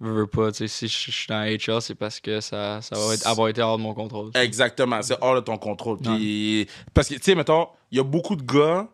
veux, 0.00 0.12
veux 0.12 0.26
pas, 0.26 0.50
tu 0.52 0.66
sais, 0.66 0.68
si 0.68 0.88
je 0.88 1.10
je 1.10 1.16
suis 1.16 1.26
dans 1.28 1.42
HL, 1.44 1.80
c'est 1.82 1.94
parce 1.94 2.20
que 2.20 2.40
ça, 2.40 2.80
ça 2.82 2.96
va 2.98 3.14
être, 3.14 3.26
avoir 3.26 3.48
été 3.48 3.60
hors 3.62 3.76
de 3.78 3.82
mon 3.82 3.94
contrôle. 3.94 4.30
Exactement, 4.34 5.00
c'est 5.02 5.16
hors 5.20 5.34
de 5.34 5.40
ton 5.40 5.58
contrôle. 5.58 5.98
Puis, 5.98 6.66
parce 6.94 7.08
que, 7.08 7.14
tu 7.14 7.20
sais, 7.22 7.34
mettons, 7.34 7.68
il 7.90 7.98
y 7.98 8.00
a 8.00 8.04
beaucoup 8.04 8.36
de 8.36 8.42
gars 8.42 8.88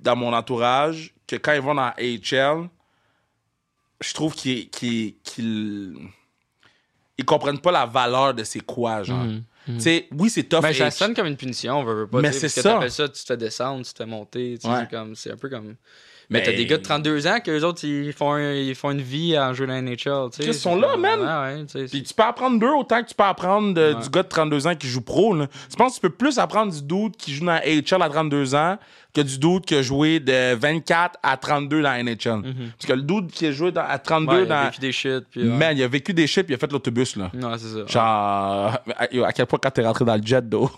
dans 0.00 0.16
mon 0.16 0.32
entourage 0.32 1.12
que 1.26 1.36
quand 1.36 1.52
ils 1.52 1.60
vont 1.60 1.74
dans 1.74 1.92
AHL, 1.98 2.68
je 4.00 4.14
trouve 4.14 4.34
qu'ils 4.34 4.68
qu'ils- 4.70 5.16
qu'ils- 5.22 5.96
ils 7.18 7.24
comprennent 7.24 7.60
pas 7.60 7.72
la 7.72 7.86
valeur 7.86 8.34
de 8.34 8.44
c'est 8.44 8.60
quoi, 8.60 9.02
genre. 9.02 9.24
Mhm, 9.24 9.42
Tu 9.66 9.80
sais, 9.80 10.08
oui, 10.12 10.28
c'est 10.28 10.42
tough. 10.44 10.60
Ben, 10.60 10.74
ça 10.74 10.90
sonne 10.90 11.14
comme 11.14 11.26
une 11.26 11.38
punition, 11.38 11.78
on 11.80 11.84
veut, 11.84 11.94
veut 12.00 12.06
pas. 12.06 12.20
Mais 12.20 12.32
c'est 12.32 12.50
ça. 12.50 12.86
ça, 12.90 13.08
tu 13.08 13.20
te 13.22 13.26
fais 13.26 13.36
descendre, 13.38 13.84
tu 13.86 13.92
te 13.92 13.96
fais 13.98 14.06
monter, 14.06 14.58
Ouais. 14.64 14.86
c'est 15.14 15.30
un 15.32 15.36
peu 15.38 15.48
comme. 15.48 15.76
Mais 16.30 16.40
Ben- 16.40 16.46
t'as 16.46 16.56
des 16.56 16.66
gars 16.66 16.78
de 16.78 16.82
32 16.82 17.26
ans 17.26 17.38
qu'eux 17.44 17.62
autres, 17.64 17.84
ils 17.84 18.12
font, 18.12 18.36
ils 18.38 18.74
font 18.74 18.90
une 18.90 19.00
vie 19.02 19.36
à 19.36 19.52
jouer 19.52 19.66
dans 19.66 19.74
la 19.74 19.80
NHL, 19.82 19.96
tu 20.32 20.42
sais. 20.42 20.44
Ils 20.48 20.54
sont 20.54 20.76
là, 20.76 20.96
man. 20.96 21.20
Ouais, 21.20 21.56
ouais, 21.60 21.66
tu 21.66 21.78
sais. 21.78 21.84
Puis 21.86 22.02
tu 22.02 22.14
peux 22.14 22.22
apprendre 22.22 22.58
d'eux 22.58 22.72
autant 22.72 23.02
que 23.02 23.08
tu 23.08 23.14
peux 23.14 23.24
apprendre 23.24 23.74
de- 23.74 23.94
Ouais. 23.94 24.02
du 24.02 24.08
gars 24.08 24.22
de 24.22 24.28
32 24.28 24.66
ans 24.66 24.74
qui 24.74 24.86
joue 24.88 25.00
pro. 25.02 25.34
Là. 25.34 25.46
Je 25.70 25.76
pense 25.76 25.92
que 25.92 25.94
tu 25.96 26.00
peux 26.08 26.14
plus 26.14 26.38
apprendre 26.38 26.72
du 26.72 26.82
dude 26.82 27.16
qui 27.16 27.34
joue 27.34 27.44
dans 27.44 27.52
AHL 27.52 28.02
à 28.02 28.08
32 28.08 28.54
ans 28.54 28.78
que 29.14 29.20
du 29.20 29.38
dude 29.38 29.64
qui 29.64 29.76
a 29.76 29.82
joué 29.82 30.18
de 30.18 30.54
24 30.54 31.18
à 31.22 31.36
32 31.36 31.82
dans 31.82 31.92
NHL. 31.94 32.42
Parce 32.42 32.86
que 32.86 32.92
le 32.94 33.02
dude 33.02 33.30
qui 33.30 33.46
a 33.46 33.52
joué 33.52 33.70
dans- 33.70 33.84
à 33.86 33.98
32 33.98 34.32
Mhm. 34.32 34.38
Ouais, 34.40 34.46
il 34.48 34.52
a 34.52 34.56
dans... 34.62 34.64
vécu 34.70 34.80
des 34.80 34.92
shit, 34.92 35.24
puis. 35.30 35.44
Man, 35.44 35.76
il 35.76 35.82
a 35.82 35.88
vécu 35.88 36.12
des 36.14 36.26
shit 36.26 36.44
puis 36.44 36.54
il 36.54 36.56
a 36.56 36.58
fait 36.58 36.72
l'autobus, 36.72 37.16
là. 37.16 37.30
C'est 37.32 37.68
ça. 37.68 37.86
Genre, 37.86 38.02
à, 38.02 39.26
à 39.26 39.32
quel 39.32 39.46
point 39.46 39.58
quand 39.62 39.70
t'es 39.70 39.84
rentré 39.86 40.04
dans 40.04 40.16
le 40.16 40.22
jet, 40.24 40.48
d'eau? 40.48 40.70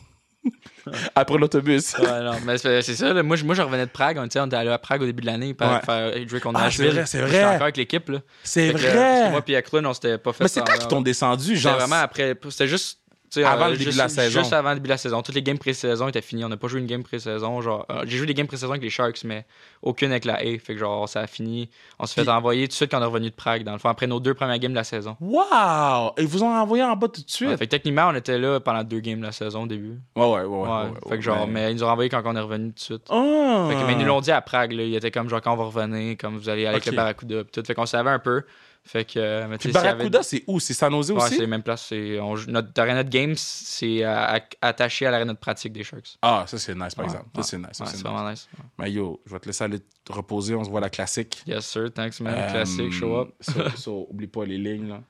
Après 1.15 1.39
l'autobus. 1.39 1.97
Ouais, 1.99 2.21
non, 2.23 2.33
mais 2.45 2.59
c'est 2.59 2.83
ça. 2.83 3.13
là. 3.13 3.23
Moi, 3.23 3.37
je, 3.37 3.45
moi, 3.45 3.55
je 3.55 3.63
revenais 3.63 3.87
de 3.87 3.91
Prague. 3.91 4.19
On, 4.19 4.25
était- 4.25 4.41
on 4.41 4.47
était 4.47 4.57
allé 4.57 4.71
à 4.71 4.79
Prague 4.79 5.03
au 5.03 5.07
début 5.07 5.23
de 5.23 5.27
l'année 5.27 5.55
pour 5.55 5.69
Ouais. 5.69 5.81
faire 5.85 6.29
jouer 6.29 6.41
contre 6.41 6.61
Ah, 6.61 6.65
Nashville. 6.65 6.87
c'est 6.91 6.93
vrai, 6.95 7.07
c'est 7.07 7.19
J'étais 7.27 7.43
vrai. 7.43 7.45
encore 7.55 7.63
avec 7.63 7.77
l'équipe. 7.77 8.13
C'est 8.43 8.73
que, 8.73 8.79
euh, 8.85 8.91
vrai. 8.93 9.31
moi, 9.31 9.43
puis 9.43 9.55
Eklund, 9.55 9.87
on 9.87 9.95
s'était 9.95 10.19
pas 10.19 10.33
fait 10.33 10.45
Mais 10.45 10.49
c'est 10.49 10.61
quand 10.61 10.73
qu'ils 10.79 10.89
t'ont 10.89 11.01
descendu, 11.03 11.45
C'était 11.49 11.57
genre. 11.61 11.77
vraiment 11.79 11.97
après. 12.03 12.37
C'était 12.51 12.69
juste. 12.69 13.01
Avant 13.45 13.67
euh, 13.67 13.71
le 13.71 13.73
début 13.77 13.85
juste- 13.85 13.97
de 13.97 14.03
la 14.03 14.09
saison. 14.09 14.41
Juste 14.41 14.53
avant 14.53 14.71
le 14.71 14.77
début 14.77 14.89
de 14.89 14.93
la 14.93 14.97
saison. 14.99 15.23
Toutes 15.23 15.35
les 15.35 15.43
games 15.43 15.59
pré-saison 15.59 16.09
étaient 16.09 16.21
finies. 16.23 16.45
On 16.45 16.49
n'a 16.49 16.57
pas 16.57 16.69
joué 16.69 16.81
une 16.81 16.87
game 16.87 17.03
pré-saison. 17.03 17.61
Genre, 17.61 17.85
euh, 17.91 18.05
j'ai 18.07 18.17
joué 18.19 18.27
des 18.27 18.35
games 18.35 18.47
pré-saison 18.47 18.71
avec 18.71 18.83
les 18.83 18.91
Sharks, 18.91 19.25
mais 19.25 19.45
aucune 19.83 20.11
avec 20.11 20.25
la 20.25 20.35
A. 20.37 20.59
Fait 20.59 20.75
que 20.75 20.79
genre, 20.79 21.09
ça 21.09 21.21
a 21.21 21.27
fini. 21.27 21.69
On 21.99 22.07
s'est 22.07 22.15
fait 22.15 22.23
Puis- 22.23 22.31
envoyer 22.31 22.63
tout 22.67 22.73
de 22.73 22.75
suite 22.75 22.91
quand 22.91 22.99
on 22.99 23.03
est 23.03 23.07
revenu 23.07 23.31
de 23.31 23.35
Prague, 23.35 23.63
dans 23.65 23.73
le 23.73 23.79
fond, 23.79 23.89
après 23.89 24.07
nos 24.07 24.21
deux 24.21 24.35
premières 24.35 24.59
games 24.59 24.73
de 24.73 24.77
la 24.77 24.85
saison. 24.85 25.17
Wow! 25.21 26.13
Ils 26.19 26.27
vous 26.27 26.43
ont 26.43 26.55
envoyé 26.55 26.83
en 26.85 26.97
bas 26.97 27.09
tout 27.09 27.23
de 27.23 27.31
suite? 27.31 27.49
Ouais, 27.49 27.57
fait 27.57 27.67
que 27.67 27.71
techniquement, 27.71 28.09
on 28.11 28.15
était 28.15 28.39
là 28.39 28.61
pendant 28.61 28.83
deux 28.85 29.01
games 29.01 29.21
de 29.21 29.27
la 29.27 29.33
saison 29.33 29.65
au 29.65 29.67
début. 29.67 29.99
Ouais, 30.15 30.25
ouais, 30.25 30.41
ouais. 30.41 30.45
ouais, 30.45 30.69
Ouais, 30.69 30.69
ouais, 30.85 30.91
fait 31.11 31.17
que 31.17 31.23
genre, 31.23 31.47
mais- 31.47 31.53
mais 31.65 31.73
ils 31.73 31.77
nous 31.77 31.85
ont 31.85 31.89
envoyé 31.89 32.09
quand 32.11 32.23
on 32.25 32.37
est 32.37 32.41
revenu 32.41 32.69
tout 32.69 32.75
de 32.75 32.81
suite. 32.81 33.07
Ah! 33.11 33.67
Fait 33.69 33.75
que, 33.75 33.87
mais 33.87 33.93
ils 33.93 33.99
nous 33.99 34.05
l'ont 34.07 34.21
dit 34.21 34.31
à 34.33 34.41
Prague, 34.41 34.73
là. 34.73 34.83
Il 34.83 34.95
était 34.95 35.11
comme 35.11 35.29
genre 35.29 35.41
quand 35.41 35.53
on 35.53 35.57
va 35.57 35.65
revenir, 35.65 36.17
comme 36.19 36.37
vous 36.37 36.49
allez 36.49 36.67
aller 36.67 36.77
avec 36.77 36.87
le 36.87 36.93
Barracuda. 36.93 37.45
Tout. 37.45 37.63
Fait 37.65 37.75
qu'on 37.75 37.87
savait 37.87 38.11
un 38.11 38.19
peu. 38.19 38.43
Fait 38.89 39.05
que. 39.05 39.19
euh, 39.19 39.49
Mais 39.49 39.59
Puis 39.59 39.77
avait- 39.77 39.89
Barracuda, 39.91 40.23
c'est 40.23 40.45
où? 40.47 40.61
C'est 40.61 40.73
San 40.73 40.93
Jose 40.93 41.11
Ouais, 41.11 41.17
aussi? 41.21 41.35
c'est 41.35 41.41
les 41.41 41.47
mêmes 41.49 41.63
places. 41.65 41.93
On 41.93 42.35
notre 42.47 42.81
arena 42.81 43.03
de 43.03 43.09
games, 43.11 43.35
c'est 43.37 44.05
euh, 44.05 44.09
à- 44.17 44.41
attaché 44.63 45.07
à 45.07 45.11
l'arena 45.11 45.33
de 45.33 45.39
pratique 45.39 45.73
des 45.73 45.83
Sharks. 45.83 46.17
Ah, 46.23 46.45
ça 46.47 46.57
c'est 46.57 46.75
nice 46.75 46.95
par 46.95 47.05
Ouais, 47.05 47.11
exemple. 47.13 47.31
ouais. 47.35 47.43
Ça 47.43 47.49
c'est 47.51 47.59
nice. 47.59 47.69
c'est 47.73 47.85
nice. 47.85 48.03
vraiment 48.03 48.31
nice. 48.31 48.49
Mais 48.79 48.93
yo, 48.93 49.21
je 49.27 49.33
vais 49.33 49.41
te 49.41 49.47
laisser 49.47 49.65
aller 49.65 49.81
te 50.05 50.13
reposer. 50.13 50.55
On 50.55 50.63
se 50.63 50.71
voit 50.71 50.79
à 50.79 50.83
la 50.83 50.91
classique. 50.91 51.43
Yes, 51.47 51.67
sir. 51.67 51.93
Thanks, 51.93 52.21
man. 52.21 52.33
Euh, 52.37 52.51
Classique, 52.53 52.93
show 52.93 53.17
up. 53.23 53.35
So, 53.41 53.69
so, 53.77 54.07
oublie 54.09 54.29
pas 54.29 54.45
les 54.45 54.57
lignes 54.59 54.89
là. 54.89 55.03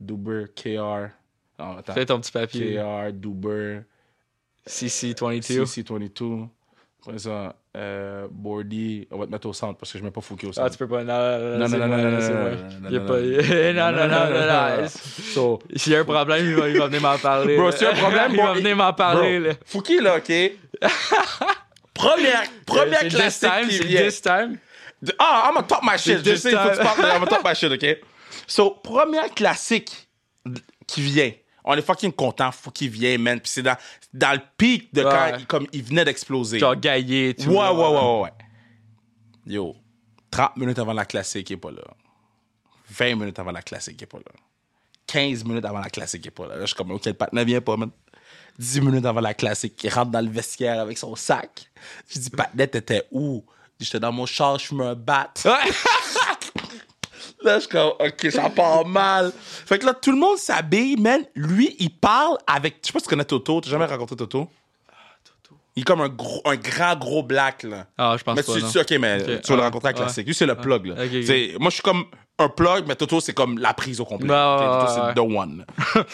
Duber, 0.00 0.46
KR. 0.56 1.10
Attends. 1.58 1.92
Fais 1.92 2.06
ton 2.06 2.18
petit 2.20 2.32
papier. 2.32 2.74
KR, 2.76 3.12
Duber, 3.12 3.82
CC22. 4.66 5.64
CC22. 5.66 6.48
Après 7.00 7.18
ça, 7.18 7.56
euh, 7.76 8.26
Bordy. 8.30 9.08
On 9.10 9.18
va 9.18 9.26
te 9.26 9.30
mettre 9.30 9.48
au 9.48 9.52
centre 9.52 9.78
parce 9.78 9.92
que 9.92 9.98
je 9.98 10.04
mets 10.04 10.10
pas 10.10 10.20
Fouquet 10.20 10.46
au 10.46 10.52
centre. 10.52 10.66
Ah, 10.66 10.70
tu 10.70 10.78
peux 10.78 10.88
pas. 10.88 11.02
Non, 11.04 11.58
Non, 11.58 11.68
non, 11.68 11.78
non, 11.78 11.86
non, 11.88 11.96
non, 11.96 12.10
non, 12.10 12.18
non, 12.18 12.50
non, 12.80 12.88
Il 12.88 12.92
y 12.92 12.96
a 12.96 13.00
non, 13.00 13.06
pas- 13.06 13.20
Non, 13.20 13.90
non, 13.92 14.08
non, 14.08 14.30
non, 14.30 14.80
non. 14.82 14.88
So, 14.88 15.58
S'il 15.74 15.92
y 15.92 15.96
a 15.96 16.00
un 16.00 16.04
problème, 16.04 16.46
il 16.46 16.54
va, 16.54 16.68
il 16.68 16.78
va 16.78 16.86
venir 16.86 17.00
m'en 17.00 17.18
parler. 17.18 17.56
Bro, 17.56 17.72
s'il 17.72 17.82
y 17.82 17.86
a 17.86 17.90
un 17.90 17.94
problème, 17.94 18.30
il 18.32 18.36
va 18.42 18.52
venir 18.52 18.76
m'en 18.76 18.92
parler. 18.92 19.38
bro, 19.38 19.48
là. 19.48 19.54
Fouquet 19.64 20.00
là, 20.00 20.16
ok? 20.16 20.32
première 21.94 22.42
première 22.66 23.00
C'est 23.00 23.08
this 23.08 23.40
time, 23.40 24.58
c'est. 25.04 25.14
Ah, 25.18 25.46
I'm 25.48 25.54
gonna 25.54 25.66
talk 25.66 25.80
my 25.82 25.98
shit. 25.98 26.24
Je 26.24 26.36
sais, 26.36 26.52
il 26.52 26.56
faut 26.58 26.68
que 26.68 26.76
tu 26.76 26.82
parles. 26.82 27.00
I'm 27.00 27.18
gonna 27.18 27.26
talk 27.26 27.44
my 27.44 27.54
shit, 27.54 27.72
OK? 27.72 27.98
So, 28.46 28.70
première 28.82 29.30
classique 29.34 30.08
qui 30.86 31.00
vient. 31.00 31.32
On 31.64 31.74
est 31.74 31.82
fucking 31.82 32.12
content, 32.12 32.50
faut 32.50 32.70
qu'il 32.70 32.90
vienne, 32.90 33.22
man. 33.22 33.40
Puis 33.40 33.50
c'est 33.50 33.62
dans, 33.62 33.76
dans 34.12 34.32
le 34.32 34.40
pic 34.56 34.92
de 34.92 35.02
quand 35.02 35.36
il, 35.38 35.46
comme, 35.46 35.66
il 35.72 35.82
venait 35.82 36.04
d'exploser. 36.04 36.58
Genre 36.58 36.76
gaillé 36.76 37.34
tout. 37.34 37.50
ouais, 37.50 37.56
ouais, 37.56 37.70
ouais, 37.70 37.88
ouais, 37.88 38.20
ouais. 38.22 38.32
Yo, 39.46 39.76
30 40.30 40.56
minutes 40.56 40.78
avant 40.78 40.92
la 40.92 41.04
classique, 41.04 41.50
il 41.50 41.54
est 41.54 41.56
pas 41.56 41.70
là. 41.70 41.82
20 42.90 43.14
minutes 43.16 43.38
avant 43.38 43.52
la 43.52 43.62
classique, 43.62 43.96
il 43.98 44.04
est 44.04 44.06
pas 44.06 44.18
là. 44.18 44.32
15 45.06 45.44
minutes 45.44 45.64
avant 45.64 45.80
la 45.80 45.90
classique, 45.90 46.22
il 46.24 46.28
est 46.28 46.30
pas 46.30 46.46
là. 46.46 46.54
Là, 46.56 46.62
je 46.62 46.66
suis 46.66 46.74
comme, 46.76 46.90
OK, 46.90 47.04
le 47.04 47.14
partenaire 47.14 47.44
vient 47.44 47.60
pas, 47.60 47.76
man. 47.76 47.90
10 48.58 48.80
minutes 48.80 49.06
avant 49.06 49.20
la 49.20 49.34
classique, 49.34 49.82
il 49.82 49.90
rentre 49.90 50.10
dans 50.10 50.20
le 50.20 50.30
vestiaire 50.30 50.80
avec 50.80 50.98
son 50.98 51.14
sac. 51.16 51.70
Je 52.08 52.18
dis, 52.18 52.30
partenaire, 52.30 52.70
t'étais 52.70 53.06
où? 53.10 53.44
J'étais 53.80 54.00
dans 54.00 54.12
mon 54.12 54.26
char, 54.26 54.58
je 54.58 54.74
me 54.74 54.94
bat. 54.94 55.32
Ouais. 57.44 57.50
Là, 57.50 57.54
je 57.56 57.60
suis 57.60 57.68
comme, 57.70 57.92
OK, 57.98 58.30
ça 58.30 58.50
part 58.50 58.84
mal. 58.86 59.32
Fait 59.36 59.78
que 59.78 59.86
là, 59.86 59.94
tout 59.94 60.10
le 60.12 60.18
monde 60.18 60.38
s'habille, 60.38 60.96
man. 60.96 61.22
Lui, 61.34 61.76
il 61.78 61.90
parle 61.90 62.38
avec. 62.46 62.76
Je 62.82 62.86
sais 62.88 62.92
pas 62.92 62.98
si 62.98 63.04
tu 63.04 63.10
connais 63.10 63.24
Toto. 63.24 63.60
T'as 63.60 63.70
jamais 63.70 63.86
rencontré 63.86 64.16
Toto? 64.16 64.48
Il 65.74 65.80
est 65.80 65.84
comme 65.84 66.02
un, 66.02 66.08
gros, 66.10 66.42
un 66.44 66.56
grand, 66.56 66.96
gros 66.96 67.22
black, 67.22 67.62
là. 67.62 67.86
Ah, 67.96 68.14
je 68.18 68.22
pense 68.24 68.36
Mais 68.36 68.42
pas. 68.42 68.52
tu, 68.52 68.62
non. 68.62 68.70
tu- 68.70 68.78
OK, 68.78 68.90
mais 69.00 69.18
tu 69.22 69.30
vas 69.30 69.40
le 69.48 69.54
ouais, 69.56 69.60
rencontrer 69.64 69.88
à 69.88 69.92
ouais. 69.92 69.98
classique. 70.00 70.26
Lui, 70.26 70.34
c'est 70.34 70.44
le 70.44 70.54
plug, 70.54 70.84
là. 70.86 70.96
Moi, 70.96 71.70
je 71.70 71.74
suis 71.74 71.82
comme 71.82 72.04
un 72.38 72.48
plug, 72.50 72.84
mais 72.86 72.94
Toto, 72.94 73.20
c'est 73.20 73.32
comme 73.32 73.58
la 73.58 73.72
prise 73.72 73.98
au 73.98 74.04
complet. 74.04 74.28
Bah, 74.28 74.56
Toto, 74.58 74.68
ouais, 74.92 75.00
ouais. 75.02 75.08
c'est 75.08 75.14
the 75.14 75.38
one. 75.38 75.64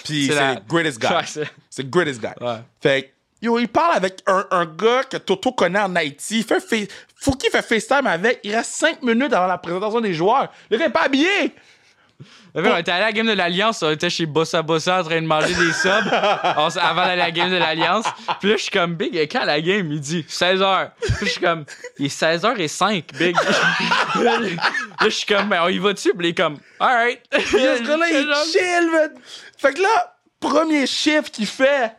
Puis 0.05 0.27
C'est 0.29 0.35
la- 0.37 0.55
le 0.55 0.61
greatest 0.69 1.01
guy. 1.01 1.09
Ouais, 1.09 1.45
c'est- 1.71 1.91
greatest 1.91 2.21
guy. 2.21 2.29
Ouais. 2.41 2.59
Fait 2.81 3.03
que, 3.03 3.09
yo, 3.43 3.59
il 3.59 3.69
parle 3.69 3.97
avec 3.97 4.21
un, 4.27 4.45
un 4.51 4.65
gars 4.67 5.03
que 5.05 5.17
Toto 5.17 5.53
connaît 5.53 5.81
en 5.81 5.95
Haïti. 5.97 6.39
Il 6.39 6.45
fait 6.45 6.61
fa- 6.61 6.93
faut 7.17 7.33
qu'il 7.33 7.51
fait 7.51 7.63
FaceTime 7.63 8.07
avec. 8.07 8.41
Il 8.45 8.55
reste 8.55 8.73
5 8.73 9.03
minutes 9.03 9.33
avant 9.33 9.47
la 9.47 9.59
présentation 9.59 10.01
des 10.01 10.15
joueurs. 10.15 10.49
Le 10.71 10.79
gars 10.79 10.87
est 10.87 10.91
pas 10.91 11.03
habillé. 11.03 11.55
On 12.55 12.77
était 12.77 12.91
allé 12.91 13.03
à 13.03 13.07
la 13.07 13.13
game 13.13 13.27
de 13.27 13.33
l'Alliance, 13.33 13.83
on 13.83 13.91
était 13.91 14.11
chez 14.11 14.27
Bossa 14.27 14.63
Bossa 14.63 15.01
en 15.01 15.05
train 15.05 15.21
de 15.23 15.27
manger 15.27 15.55
des 15.55 15.73
subs 15.73 16.09
avant 16.13 16.69
d'aller 17.05 17.13
à 17.23 17.27
la 17.27 17.31
game 17.31 17.51
de 17.51 17.57
l'Alliance. 17.57 18.07
Puis 18.41 18.49
là, 18.49 18.57
je 18.57 18.63
suis 18.63 18.71
comme, 18.73 18.95
Big, 18.97 19.15
quand 19.31 19.45
la 19.45 19.61
game? 19.61 19.93
Il 19.93 20.01
dit 20.01 20.25
16h. 20.29 20.91
Puis 21.01 21.13
je 21.21 21.25
suis 21.27 21.41
comme, 21.41 21.65
il 21.99 22.07
est 22.07 22.21
16h05, 22.21 23.05
Big. 23.17 23.37
là, 24.17 24.41
je 25.03 25.09
suis 25.11 25.27
comme, 25.27 25.49
ben, 25.49 25.61
on 25.63 25.69
y 25.69 25.79
va 25.79 25.93
dessus? 25.93 26.13
Puis 26.19 26.29
il 26.29 26.31
est 26.31 26.35
comme, 26.35 26.59
alright. 26.81 27.21
Puis 27.31 27.43
ce 27.43 27.87
gars-là, 27.87 28.09
il 28.11 28.35
chill, 28.51 28.91
man. 28.91 29.11
Fait 29.57 29.75
que 29.75 29.83
là, 29.83 30.17
premier 30.41 30.87
chiffre 30.87 31.31
qu'il 31.31 31.47
fait, 31.47 31.93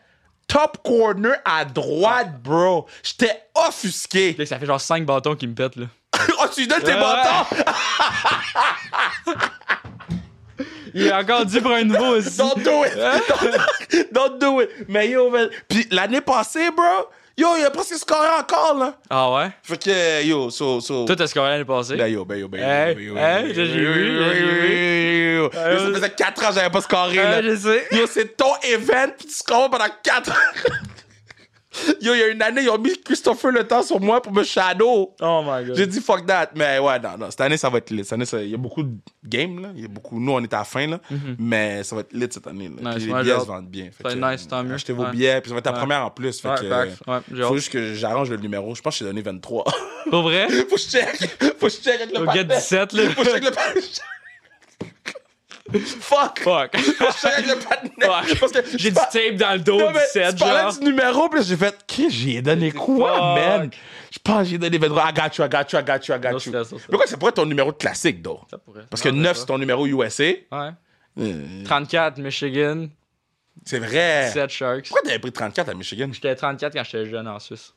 top 0.50 0.80
corner 0.84 1.36
à 1.46 1.64
droite, 1.64 2.42
bro. 2.44 2.86
J'étais 3.04 3.44
offusqué. 3.56 4.36
Là, 4.38 4.46
ça 4.46 4.60
fait 4.60 4.66
genre 4.66 4.82
5 4.82 5.06
bâtons 5.06 5.36
qui 5.36 5.48
me 5.48 5.54
pètent, 5.56 5.78
là. 5.78 5.86
oh, 6.42 6.46
tu 6.54 6.62
lui 6.62 6.68
donnes 6.68 6.84
tes 6.84 6.94
Ouais. 6.94 7.00
bâtons? 7.00 7.46
Il 10.94 11.08
est 11.08 11.14
encore 11.14 11.46
dû 11.46 11.62
pour 11.62 11.72
un 11.72 11.84
nouveau 11.84 12.18
aussi. 12.18 12.38
Don't 12.38 12.62
do 12.64 12.84
it. 12.84 12.94
Don't, 14.12 14.40
do 14.40 14.62
it. 14.62 14.70
Mais 14.88 15.10
yo. 15.10 15.32
Puis 15.68 15.88
l'année 15.92 16.22
passée, 16.22 16.70
bro, 16.72 17.08
yo, 17.40 17.56
il 17.58 17.66
a 17.66 17.72
presque 17.72 17.96
scoré 17.96 18.28
encore, 18.40 18.76
là. 18.78 18.94
Ah 19.10 19.32
ouais? 19.32 19.52
Fait 19.64 19.78
que, 19.78 20.24
yo, 20.24 20.50
so, 20.50 20.82
so. 20.82 21.06
Toi, 21.06 21.16
t'as 21.16 21.28
scoré 21.28 21.50
l'année 21.50 21.66
passée? 21.66 21.96
Ben 21.96 22.08
yo, 22.08 22.26
ben 22.26 22.38
yo, 22.38 22.48
ben 22.48 22.60
yo. 22.60 22.68
Hey, 22.68 22.96
ben 22.96 23.04
yo, 23.04 23.18
hey, 23.18 23.44
ben 23.44 23.54
j'ai 23.54 23.66
yo, 23.66 23.94
vu, 23.94 24.20
ben 24.20 24.36
yo, 24.36 24.48
j'ai 24.52 25.50
ben 25.52 25.70
vu. 25.70 25.80
Ça 25.80 25.94
faisait 25.94 26.10
4 26.12 26.44
ans 26.44 26.50
que 26.50 26.56
j'avais 26.56 26.70
pas 26.70 26.82
scoré, 26.82 27.16
là. 27.16 27.38
Ouais, 27.38 27.44
je 27.44 27.56
sais. 27.56 27.88
Yo, 27.92 28.08
c'est 28.08 28.36
ton 28.36 28.56
event, 28.64 29.12
pis 29.18 29.28
tu 29.28 29.34
scores 29.34 29.70
pendant 29.70 29.86
4 30.04 30.32
ans. 30.32 30.34
Yo, 32.02 32.14
il 32.16 32.20
y 32.20 32.24
a 32.24 32.28
une 32.30 32.42
année, 32.42 32.62
ils 32.64 32.70
ont 32.70 32.80
mis 32.80 33.00
Christopher 33.04 33.52
Le 33.52 33.68
Temps 33.68 33.84
sur 33.84 34.00
moi 34.00 34.22
pour 34.24 34.32
me 34.34 34.44
shadow. 34.44 35.14
Oh 35.22 35.42
my 35.46 35.66
god. 35.66 35.76
J'ai 35.78 35.86
dit 35.86 36.02
fuck 36.02 36.26
that. 36.26 36.50
Mais 36.56 36.80
ouais, 36.80 37.00
non, 37.00 37.18
non. 37.20 37.30
Cette 37.30 37.42
année, 37.42 37.58
ça 37.58 37.70
va 37.70 37.78
être 37.78 37.92
lit. 37.92 38.04
Cette 38.04 38.14
année, 38.14 38.26
ça- 38.26 38.42
il 38.42 38.50
y 38.50 38.54
a 38.56 38.58
beaucoup 38.58 38.82
de 38.82 38.98
games, 39.24 39.62
là. 39.62 39.70
Il 39.76 39.82
y 39.84 39.86
a 39.86 39.88
beaucoup. 39.88 40.20
Nous, 40.20 40.32
on 40.32 40.42
est 40.42 40.52
à 40.54 40.58
la 40.60 40.64
fin, 40.64 40.88
là. 40.88 41.00
Mais 41.38 41.84
ça 41.84 41.96
va 41.96 42.02
être 42.02 42.12
lit 42.14 42.26
cette 42.32 42.48
année, 42.48 42.70
là. 42.82 42.96
Nice, 42.96 43.06
les 43.06 43.14
billets 43.14 43.24
j'ai 43.36 43.40
se 43.40 43.46
vendent 43.46 43.68
bien. 43.70 43.86
Être 43.86 44.16
nice, 44.32 44.48
tant 44.48 44.64
mieux. 44.64 44.74
Achetez 44.74 44.94
vos 44.94 45.04
Ouais. 45.04 45.12
billets, 45.12 45.42
puis 45.42 45.50
ça 45.50 45.54
va 45.54 45.60
être 45.60 45.66
ta 45.66 45.72
Ouais. 45.74 45.78
première 45.78 46.06
en 46.06 46.10
plus. 46.10 46.40
Fait 46.42 46.50
Ouais, 46.50 46.56
que. 46.60 46.66
Ouais, 46.66 46.90
j'ai 47.32 47.44
faut 47.44 47.50
hâte. 47.50 47.56
juste 47.56 47.72
que 47.72 47.94
j'arrange 47.94 48.32
le 48.32 48.38
numéro. 48.38 48.74
Je 48.74 48.82
pense 48.82 48.96
que 48.96 49.00
je 49.00 49.04
t'ai 49.06 49.10
donné 49.12 49.22
23. 49.22 49.66
Pour 50.10 50.24
vrai? 50.24 50.48
faut 50.70 50.76
que 50.76 50.82
je 50.82 50.88
check. 50.88 51.38
Faut 51.60 51.68
que 51.68 51.72
je 51.72 51.78
check 51.78 52.02
avec 52.02 52.18
le 52.18 52.26
partenaire. 52.26 52.58
17, 52.58 52.94
là. 52.94 53.10
Faut 53.12 53.22
que 53.22 53.28
je 53.30 53.34
check 53.36 53.44
le. 53.44 53.52
Fuck! 56.00 56.40
Fuck. 56.40 56.72
Je 56.78 56.82
suis 57.18 57.28
avec 57.28 57.46
le 57.48 57.56
patinet. 57.56 58.06
Fuck. 58.06 58.40
Parce 58.40 58.52
que 58.52 58.78
J'ai 58.78 58.90
du 58.92 58.96
tape 58.96 59.36
dans 59.38 59.54
le 59.54 59.60
dos 59.60 59.80
Non, 59.80 59.92
mais 59.92 60.06
set, 60.08 60.36
tu 60.36 60.44
parlais 60.44 60.62
genre. 60.62 60.80
du 60.80 60.86
numéro, 60.86 61.30
puis 61.30 61.44
j'ai 61.44 61.58
fait, 61.58 61.76
j'ai 62.10 62.42
donné 62.42 62.72
quoi, 62.72 63.14
Fuck. 63.14 63.22
man? 63.60 63.70
Je 64.12 64.20
pense 64.24 64.40
que 64.44 64.50
j'ai 64.50 64.58
donné 64.58 64.78
23. 64.78 65.10
I 65.10 65.14
got 65.14 65.22
you, 65.38 65.44
I 65.46 65.50
got 65.50 65.66
you, 65.72 65.80
I 65.80 65.84
got 65.84 66.06
you, 66.08 66.16
I 66.16 66.20
got 66.20 66.30
Non, 66.32 66.38
you. 66.38 66.40
c'est 66.40 66.52
ça. 66.64 66.76
Mais 66.90 66.98
quoi, 66.98 67.06
ça 67.08 67.18
pourrait 67.18 67.30
être 67.30 67.36
ton 67.36 67.46
numéro 67.46 67.72
de 67.72 67.78
classique, 67.78 68.24
though? 68.24 68.42
Ça 68.50 68.58
pourrait. 68.58 68.82
Parce 68.90 69.02
que 69.04 69.10
Non, 69.10 69.22
9, 69.22 69.34
ça. 69.36 69.40
c'est 69.42 69.46
ton 69.48 69.58
numéro 69.60 69.86
USA. 69.86 70.24
Ouais. 70.52 70.72
34, 71.66 72.18
Michigan. 72.20 72.88
C'est 73.66 73.80
vrai. 73.80 74.30
7 74.34 74.50
Sharks. 74.50 74.88
Pourquoi 74.88 75.02
t'avais 75.04 75.20
pris 75.20 75.32
34 75.32 75.70
à 75.70 75.74
Michigan? 75.74 76.10
J'étais 76.12 76.36
34 76.36 76.74
quand 76.74 76.84
j'étais 76.84 77.06
jeune 77.10 77.28
en 77.28 77.40
Suisse. 77.40 77.74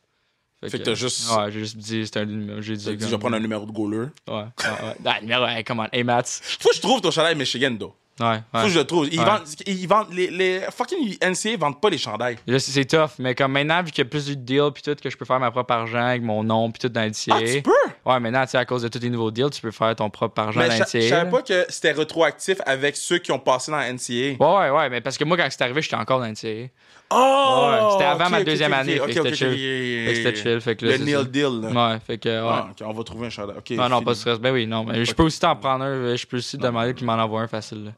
Fait 0.69 0.79
que 0.79 0.85
t'as 0.85 0.95
juste- 0.95 1.29
Ouais, 1.31 1.51
j'ai 1.51 1.61
juste 1.61 1.77
dit, 1.77 2.09
un 2.15 2.25
numéro. 2.25 2.61
J'ai 2.61 2.77
dit, 2.77 2.85
je 3.01 3.07
vais 3.07 3.19
prendre 3.19 3.37
un 3.37 3.41
numéro 3.41 3.67
de 3.67 3.73
goaler. 3.73 3.99
Ouais, 4.29 4.35
ouais, 4.35 4.43
ouais. 4.65 4.95
Ah, 5.05 5.21
numéro, 5.21 5.47
hey, 5.47 5.65
come 5.65 5.81
on. 5.81 5.89
Hey, 5.93 6.05
Mats. 6.05 6.41
Faut 6.61 6.69
que 6.71 6.75
je 6.77 6.81
trouve 6.81 7.01
ton 7.01 7.11
chandail 7.11 7.35
Michigan, 7.35 7.75
though. 7.79 7.95
Ouais, 8.21 8.41
Faut 8.55 8.65
que 8.65 8.69
je 8.69 8.79
le 8.79 8.85
trouve. 8.85 9.09
Ils 9.11 9.19
Ouais. 9.19 9.25
vendent, 9.25 9.43
ils 9.67 9.87
vendent, 9.89 10.13
les, 10.13 10.31
les 10.31 10.61
fucking 10.71 11.17
NCA 11.23 11.57
vendent 11.57 11.81
pas 11.81 11.89
les 11.89 11.97
chandails. 11.99 12.37
C'est 12.59 12.85
tough, 12.85 13.13
mais 13.19 13.35
comme 13.35 13.53
maintenant, 13.53 13.83
vu 13.83 13.91
qu'il 13.91 14.05
y 14.05 14.07
a 14.07 14.11
plus 14.11 14.27
de 14.27 14.35
deals 14.35 14.71
puis 14.73 14.83
tout, 14.83 14.95
que 14.95 15.09
je 15.09 15.17
peux 15.17 15.25
faire 15.25 15.41
ma 15.41 15.51
propre 15.51 15.73
argent 15.73 16.05
avec 16.07 16.23
mon 16.23 16.45
nom 16.45 16.71
puis 16.71 16.79
tout 16.79 16.89
dans 16.91 17.01
le 17.05 17.11
Ah, 17.31 17.39
tu 17.41 17.63
peux? 17.63 17.71
Ouais, 18.05 18.21
maintenant, 18.21 18.45
tu 18.45 18.51
sais, 18.51 18.59
à 18.59 18.67
cause 18.67 18.83
de 18.83 18.89
tous 18.89 18.99
les 19.01 19.09
nouveaux 19.09 19.31
deals, 19.31 19.51
tu 19.51 19.63
peux 19.63 19.71
faire 19.71 19.97
ton 19.97 20.11
propre 20.11 20.41
argent 20.43 20.61
Mais 20.61 20.69
dans 20.69 20.75
je 20.87 20.99
le 20.99 21.03
je 21.05 21.09
savais 21.09 21.31
pas 21.31 21.43
que 21.43 21.65
c'était 21.71 21.93
rétroactif 21.93 22.59
avec 22.67 22.97
ceux 22.97 23.19
qui 23.19 23.33
ont 23.33 23.39
passé 23.39 23.73
dans 23.73 23.79
NCA. 23.81 24.13
Ouais, 24.13 24.37
ouais, 24.39 24.71
ouais, 24.71 24.91
mais 24.91 25.01
parce 25.01 25.17
que 25.17 25.25
moi, 25.25 25.37
quand 25.39 25.49
c'est 25.51 25.63
arrivé, 25.63 25.81
j'étais 25.81 25.97
encore 25.97 26.21
dans 26.21 26.27
NCA. 26.27 26.69
Oh! 27.15 27.69
Ouais, 27.71 27.93
c'était 27.93 28.05
avant 28.05 28.25
ok, 28.27 28.31
ma 28.31 28.45
deuxième 28.45 28.73
ok, 28.73 28.79
année, 28.79 29.01
ok, 29.01 29.07
fait 29.09 29.15
que 29.15 29.21
ok, 29.21 29.27
c'était 29.27 29.37
chill. 29.37 29.49
ok, 29.49 29.55
Fait 29.57 30.13
que 30.13 30.17
c'était 30.17 30.37
chill, 30.43 30.61
fait 30.61 30.77
que 30.77 30.87
là, 30.87 30.97
Le 30.97 31.05
nil 31.05 31.31
deal, 31.31 31.61
là. 31.61 31.93
Ouais, 31.93 31.99
fait 32.07 32.19
que, 32.19 32.29
ouais. 32.29 32.49
Ah, 32.51 32.69
on 32.85 32.93
va 32.93 33.05
trouver 33.05 33.27
un 33.27 33.31
chandail. 33.31 33.57
Ok, 33.59 33.71
non, 33.71 33.89
non, 33.89 33.97
fini. 33.97 34.05
pas 34.05 34.11
de 34.13 34.17
stress. 34.17 34.39
Ben 34.39 34.53
oui, 34.53 34.67
non, 34.67 34.85
mais 34.85 35.05
je 35.05 35.15
peux 35.15 35.23
aussi 35.25 35.39
t'en 35.41 35.55
prendre 35.57 35.85
un. 35.85 36.17
Je 36.17 36.27
peux 36.27 36.39
aussi 36.39 36.57
te 36.57 36.63
demander 36.63 36.95
puis 36.95 37.05
m'en 37.05 37.15
envoyer 37.15 37.45
un 37.45 37.49
facile, 37.49 37.85
là. 37.85 37.91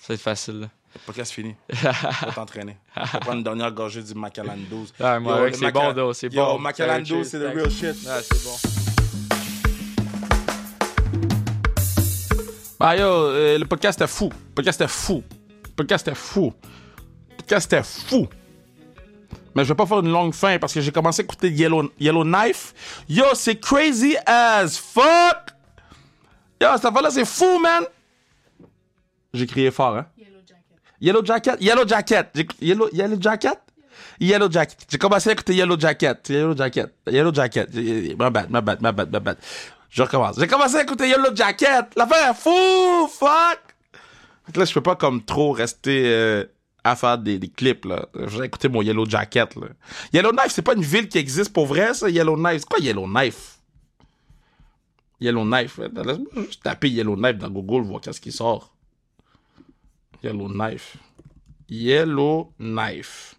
Ça 0.00 0.06
va 0.08 0.14
être 0.14 0.20
facile, 0.20 0.60
là. 0.60 0.68
Le 0.94 1.00
podcast 1.06 1.32
fini. 1.32 1.54
On 1.72 2.26
va 2.26 2.32
t'entraîner. 2.34 2.76
On 2.96 3.00
va 3.04 3.18
prendre 3.20 3.38
une 3.38 3.44
dernière 3.44 3.72
gorgée 3.72 4.02
du 4.02 4.14
Macallan 4.14 4.56
12. 4.70 4.92
Ouais, 5.00 5.20
moi, 5.20 5.46
le 5.46 5.52
c'est 5.54 5.60
Macallan- 5.62 5.94
bon, 5.94 6.12
c'est 6.12 6.28
bon. 6.28 6.58
Macallan 6.58 7.04
Cheers, 7.04 7.16
12, 7.18 7.26
c'est 7.28 7.38
the 7.38 7.42
thanks. 7.44 7.54
real 7.54 7.70
shit. 7.70 7.82
Ouais, 8.06 8.22
c'est 8.22 8.44
bon. 8.44 8.56
Bah 12.78 12.96
yo, 12.96 13.04
euh, 13.06 13.58
le 13.58 13.64
podcast 13.64 14.00
est 14.00 14.06
fou. 14.08 14.28
Le 14.48 14.54
podcast 14.54 14.80
est 14.80 14.88
fou. 14.88 15.22
Le 15.64 15.70
podcast 15.76 16.08
est 16.08 16.14
fou. 16.14 16.52
Le 17.30 17.36
podcast 17.36 17.72
est 17.72 17.82
fou. 17.84 18.26
Mais 19.54 19.64
je 19.64 19.68
vais 19.68 19.74
pas 19.74 19.86
faire 19.86 20.00
une 20.00 20.10
longue 20.10 20.34
fin 20.34 20.58
parce 20.58 20.72
que 20.72 20.80
j'ai 20.80 20.92
commencé 20.92 21.22
à 21.22 21.24
écouter 21.24 21.50
Yellow, 21.50 21.90
Yellow 21.98 22.24
Knife. 22.24 22.74
Yo, 23.08 23.24
c'est 23.34 23.56
crazy 23.56 24.16
as 24.26 24.78
fuck. 24.78 25.50
Yo, 26.60 26.68
cette 26.76 26.84
affaire-là, 26.84 27.10
c'est 27.10 27.24
fou, 27.24 27.58
man. 27.58 27.84
J'ai 29.34 29.46
crié 29.46 29.70
fort, 29.70 29.96
hein. 29.96 30.06
Yellow 31.00 31.24
jacket. 31.24 31.56
Yellow 31.60 31.86
Jacket. 31.86 32.28
Yellow 32.60 32.88
Yellow, 32.92 33.20
Jacket? 33.20 33.58
Yellow 34.20 34.50
Jacket. 34.50 34.86
J'ai 34.88 34.98
commencé 34.98 35.30
à 35.30 35.32
écouter 35.32 35.54
Yellow 35.54 35.78
Jacket. 35.78 36.28
Yellow 36.28 36.56
Jacket. 36.56 36.94
Yellow 37.08 37.34
Jacket. 37.34 37.68
Ma 38.16 38.30
bad, 38.30 38.50
ma 38.50 38.60
bad, 38.60 38.80
ma 38.80 38.92
bad, 38.92 39.10
ma 39.10 39.18
bad. 39.18 39.36
Je 39.90 40.02
recommence. 40.02 40.38
J'ai 40.38 40.46
commencé 40.46 40.76
à 40.76 40.82
écouter 40.82 41.08
Yellow 41.08 41.34
Jacket. 41.34 41.86
L'affaire 41.96 42.30
est 42.30 42.34
fou, 42.34 43.08
fuck. 43.08 43.58
Là, 44.54 44.64
je 44.64 44.72
peux 44.74 44.80
pas 44.80 44.96
comme 44.96 45.22
trop 45.24 45.52
rester 45.52 46.04
euh, 46.06 46.44
à 46.84 46.96
faire 46.96 47.18
des, 47.18 47.38
clips, 47.40 47.84
là. 47.84 48.08
Je 48.14 48.38
vais 48.38 48.46
écouter 48.46 48.68
mon 48.68 48.82
Yellow 48.82 49.06
Jacket, 49.06 49.54
là. 49.56 49.68
Yellowknife, 50.12 50.50
c'est 50.50 50.62
pas 50.62 50.74
une 50.74 50.82
ville 50.82 51.08
qui 51.08 51.18
existe 51.18 51.52
pour 51.52 51.66
vrai, 51.66 51.94
ça, 51.94 52.08
Yellowknife. 52.08 52.60
C'est 52.60 52.68
quoi 52.68 52.80
Yellowknife? 52.80 53.58
Yellowknife. 55.20 55.78
Laisse-moi 55.78 56.44
juste 56.46 56.62
taper 56.62 56.88
Yellowknife 56.88 57.38
dans 57.38 57.50
Google, 57.50 57.86
voir 57.86 58.00
qu'est-ce 58.00 58.20
qui 58.20 58.32
sort. 58.32 58.74
Yellowknife. 60.22 60.96
Yellowknife. 61.68 63.36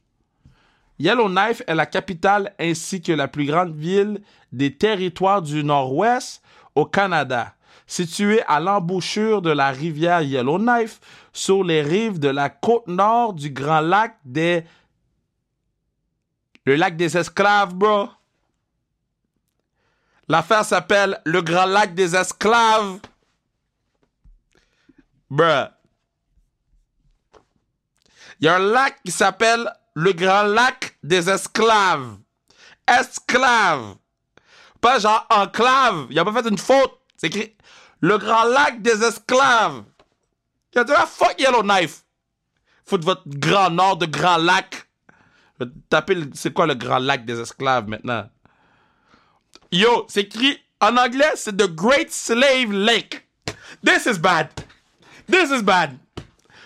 Yellowknife 1.00 1.62
est 1.68 1.76
la 1.76 1.86
capitale 1.86 2.54
ainsi 2.60 3.02
que 3.02 3.12
la 3.12 3.28
plus 3.28 3.46
grande 3.46 3.76
ville 3.76 4.22
des 4.52 4.74
territoires 4.74 5.42
du 5.42 5.64
Nord-Ouest 5.64 6.42
au 6.76 6.86
Canada, 6.86 7.54
située 7.88 8.42
à 8.48 8.60
l'embouchure 8.60 9.42
de 9.42 9.52
la 9.52 9.70
rivière 9.70 10.22
Yellowknife 10.22 11.00
sur 11.32 11.64
les 11.64 11.82
rives 11.82 12.20
de 12.20 12.30
la 12.30 12.50
côte 12.50 12.88
nord 12.88 13.34
du 13.34 13.50
Grand 13.50 13.82
Lac 13.82 14.18
des... 14.26 14.64
Le 16.66 16.76
lac 16.76 16.96
des 16.96 17.18
esclaves, 17.18 17.74
bro. 17.74 18.10
L'affaire 20.30 20.64
s'appelle 20.64 21.20
le 21.26 21.42
Grand 21.42 21.66
Lac 21.66 21.94
des 21.94 22.16
esclaves. 22.16 23.00
Bruh. 25.30 25.68
Il 28.40 28.46
y 28.46 28.50
a 28.50 28.56
un 28.56 28.60
lac 28.60 29.02
qui 29.04 29.12
s'appelle 29.12 29.72
le 29.94 30.12
Grand 30.12 30.44
Lac 30.44 30.98
des 31.02 31.30
Esclaves. 31.30 32.18
Esclaves. 32.88 33.96
Pas 34.82 35.00
genre 35.00 35.26
enclave. 35.30 36.08
Il 36.10 36.20
a 36.20 36.26
pas 36.26 36.34
fait 36.34 36.50
une 36.50 36.58
faute. 36.58 37.00
C'est 37.16 37.28
écrit 37.28 37.56
Grand 38.18 38.46
Lac 38.46 38.82
des 38.82 39.04
Esclaves. 39.04 39.84
Il 40.74 40.80
a 40.80 40.84
dit, 40.84 40.94
ah, 40.96 41.06
fuck 41.06 41.36
Yellowknife. 41.40 42.04
Foutre 42.86 43.06
votre 43.06 43.24
grand 43.26 43.70
nord 43.70 43.98
de 43.98 44.06
Grand 44.06 44.38
Lac. 44.38 44.88
Le- 45.60 45.72
c'est 46.34 46.52
quoi 46.54 46.66
le 46.68 46.74
Grand 46.76 47.00
Lac 47.00 47.26
des 47.26 47.40
Esclaves 47.40 47.88
maintenant? 47.88 48.30
Yo, 49.72 50.06
c'est 50.10 50.22
écrit 50.22 50.60
en 50.80 50.98
anglais, 50.98 51.32
c'est 51.36 51.56
The 51.56 51.68
Great 51.74 52.12
Slave 52.12 52.72
Lake. 52.72 53.28
This 53.86 54.06
is 54.06 54.20
bad. 54.20 54.50
This 55.28 55.50
is 55.52 55.64
bad. 55.64 55.98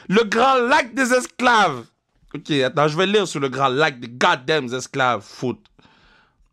Le 0.10 0.24
grand 0.24 0.68
lac 0.68 0.94
des 0.94 1.14
esclaves. 1.14 1.86
Ok, 2.34 2.50
attends, 2.52 2.88
je 2.88 2.98
vais 2.98 3.06
lire 3.06 3.28
sur 3.28 3.40
le 3.40 3.50
grand 3.50 3.68
lac 3.68 4.00
des 4.00 4.08
goddamn 4.08 4.74
esclaves. 4.74 5.22
Foot. 5.22 5.60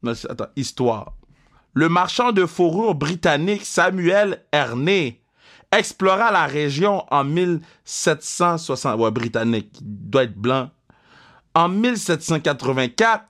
Attends, 0.06 0.48
histoire. 0.56 1.12
Le 1.76 1.88
marchand 1.88 2.30
de 2.30 2.46
fourrure 2.46 2.94
britannique 2.94 3.64
Samuel 3.64 4.44
Erney 4.52 5.20
explora 5.76 6.30
la 6.30 6.46
région 6.46 7.04
en 7.10 7.24
1760. 7.24 9.00
Ouais, 9.00 9.10
britannique, 9.10 9.76
doit 9.82 10.22
être 10.22 10.36
blanc. 10.36 10.70
En 11.52 11.68
1784, 11.68 13.24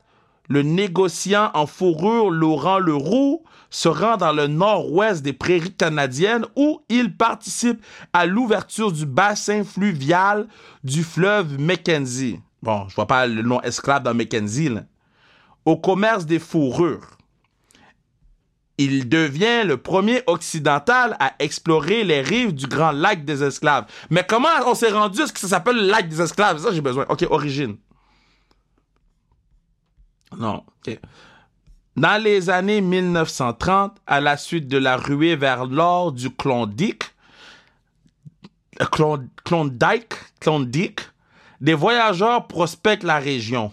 le 0.51 0.61
négociant 0.61 1.51
en 1.55 1.67
fourrure 1.67 2.31
Laurent 2.31 2.79
Leroux 2.79 3.43
se 3.71 3.89
rend 3.89 4.19
dans 4.19 4.33
le 4.33 4.47
nord-ouest 4.47 5.23
des 5.23 5.33
prairies 5.33 5.73
canadiennes 5.73 6.45
où 6.55 6.83
il 6.91 7.17
participe 7.17 7.83
à 8.13 8.27
l'ouverture 8.27 8.93
du 8.93 9.07
bassin 9.07 9.65
fluvial 9.65 10.49
du 10.85 11.03
fleuve 11.03 11.59
Mackenzie. 11.59 12.41
Bon, 12.63 12.87
je 12.91 12.95
vois 12.95 13.07
pas 13.07 13.27
le 13.27 13.41
nom 13.41 13.63
esclave 13.63 14.03
dans 14.03 14.13
Mackenzie, 14.13 14.69
là. 14.69 14.83
Au 15.65 15.79
commerce 15.79 16.27
des 16.27 16.39
fourrures. 16.39 17.14
Il 18.77 19.09
devient 19.09 19.63
le 19.65 19.77
premier 19.77 20.23
occidental 20.27 21.17
à 21.21 21.35
explorer 21.39 22.03
les 22.03 22.23
rives 22.23 22.53
du 22.55 22.67
grand 22.67 22.91
lac 22.91 23.25
des 23.25 23.45
esclaves. 23.45 23.87
Mais 24.11 24.25
comment 24.29 24.49
on 24.67 24.75
s'est 24.75 24.91
rendu 24.91 25.21
à 25.23 25.27
ce 25.29 25.33
que 25.33 25.39
ça 25.39 25.47
s'appelle 25.49 25.77
le 25.77 25.87
lac 25.87 26.09
des 26.09 26.21
esclaves? 26.21 26.59
Ça, 26.59 26.73
j'ai 26.73 26.81
besoin. 26.81 27.07
OK, 27.09 27.25
origine. 27.31 27.77
Non, 30.37 30.65
OK. 30.87 30.99
Dans 31.97 32.21
les 32.21 32.51
années 32.51 32.81
1930, 32.81 33.97
à 34.07 34.21
la 34.21 34.37
suite 34.37 34.67
de 34.67 34.79
la 34.79 34.97
ruée 34.97 35.37
vers 35.37 35.67
l'or 35.67 36.11
du 36.11 36.29
Klondike, 36.31 37.05
euh, 38.81 38.85
Klon- 38.87 39.29
Klondike, 39.45 40.15
Klondike, 40.41 41.01
des 41.61 41.75
voyageurs 41.75 42.49
prospectent 42.49 43.05
la 43.05 43.19
région. 43.21 43.73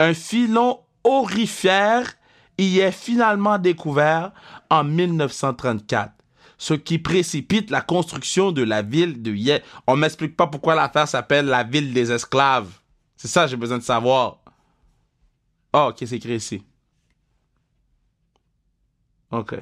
Un 0.00 0.12
filon 0.12 0.80
aurifère 1.04 2.14
y 2.58 2.78
est 2.78 2.92
finalement 2.92 3.58
découvert 3.58 4.32
en 4.70 4.84
1934, 4.84 6.12
ce 6.58 6.74
qui 6.74 6.98
précipite 6.98 7.70
la 7.70 7.80
construction 7.80 8.52
de 8.52 8.62
la 8.62 8.82
ville 8.82 9.22
de 9.22 9.32
Ye. 9.32 9.62
On 9.86 9.96
m'explique 9.96 10.36
pas 10.36 10.46
pourquoi 10.46 10.74
l'affaire 10.74 11.08
s'appelle 11.08 11.46
la 11.46 11.64
ville 11.64 11.92
des 11.92 12.12
esclaves. 12.12 12.70
C'est 13.16 13.28
ça 13.28 13.46
j'ai 13.46 13.56
besoin 13.56 13.78
de 13.78 13.82
savoir. 13.82 14.38
Ah, 15.72 15.88
ok, 15.88 15.96
c'est 15.98 16.16
écrit 16.16 16.36
ici. 16.36 16.62
Ok. 19.30 19.56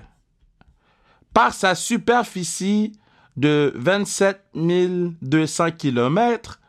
Par 1.33 1.53
sa 1.53 1.75
superficie 1.75 2.93
de 3.37 3.73
27 3.75 4.41
200 4.55 5.73
km, 5.73 6.61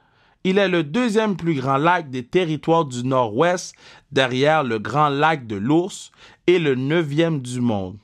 il 0.45 0.59
est 0.59 0.69
le 0.69 0.83
deuxième 0.83 1.35
plus 1.35 1.55
grand 1.55 1.77
lac 1.77 2.11
des 2.11 2.23
territoires 2.23 2.85
du 2.85 3.03
Nord-Ouest 3.03 3.73
derrière 4.11 4.63
le 4.63 4.77
grand 4.77 5.09
lac 5.09 5.47
de 5.47 5.55
l'Ours 5.55 6.11
et 6.45 6.59
le 6.59 6.75
neuvième 6.75 7.41
du 7.41 7.61
monde. 7.61 7.97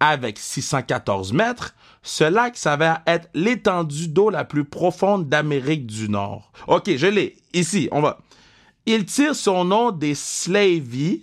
Avec 0.00 0.36
614 0.36 1.32
mètres, 1.32 1.76
ce 2.02 2.24
lac 2.24 2.56
s'avère 2.56 3.02
être 3.06 3.28
l'étendue 3.34 4.08
d'eau 4.08 4.30
la 4.30 4.44
plus 4.44 4.64
profonde 4.64 5.28
d'Amérique 5.28 5.86
du 5.86 6.08
Nord. 6.08 6.50
Ok, 6.66 6.90
je 6.96 7.06
l'ai. 7.06 7.36
Ici, 7.52 7.88
on 7.92 8.00
va. 8.00 8.18
Il 8.84 9.04
tire 9.04 9.36
son 9.36 9.64
nom 9.64 9.92
des 9.92 10.16
Slavies, 10.16 11.22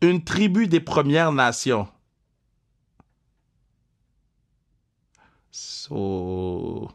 une 0.00 0.24
tribu 0.24 0.66
des 0.66 0.80
Premières 0.80 1.30
Nations. 1.30 1.86
So... 5.52 6.90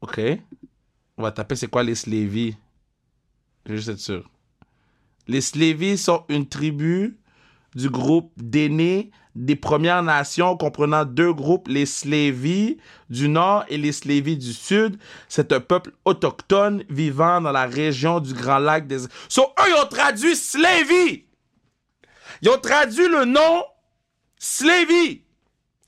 OK. 0.00 0.20
On 1.16 1.22
va 1.22 1.32
taper 1.32 1.56
c'est 1.56 1.68
quoi 1.68 1.82
les 1.82 1.94
Slévis. 1.94 2.56
Je 3.66 3.76
juste 3.76 3.88
être 3.88 3.98
sûr. 3.98 4.30
Les 5.26 5.40
Slévis 5.40 5.98
sont 5.98 6.24
une 6.28 6.48
tribu 6.48 7.18
du 7.74 7.88
groupe 7.88 8.32
d'aînés 8.36 9.10
des 9.34 9.54
Premières 9.54 10.02
Nations 10.02 10.56
comprenant 10.56 11.04
deux 11.04 11.32
groupes, 11.32 11.68
les 11.68 11.86
Slévis 11.86 12.78
du 13.10 13.28
Nord 13.28 13.64
et 13.68 13.78
les 13.78 13.92
Slévis 13.92 14.36
du 14.36 14.52
Sud. 14.52 14.98
C'est 15.28 15.52
un 15.52 15.60
peuple 15.60 15.92
autochtone 16.04 16.82
vivant 16.88 17.40
dans 17.40 17.52
la 17.52 17.66
région 17.66 18.20
du 18.20 18.34
Grand 18.34 18.58
Lac 18.58 18.86
des... 18.86 19.00
So, 19.28 19.42
eux, 19.42 19.68
ils 19.68 19.82
ont 19.82 19.88
traduit 19.88 20.34
Slévis! 20.34 21.26
Ils 22.42 22.48
ont 22.48 22.58
traduit 22.58 23.08
le 23.08 23.24
nom 23.24 23.64
Slévis, 24.38 25.22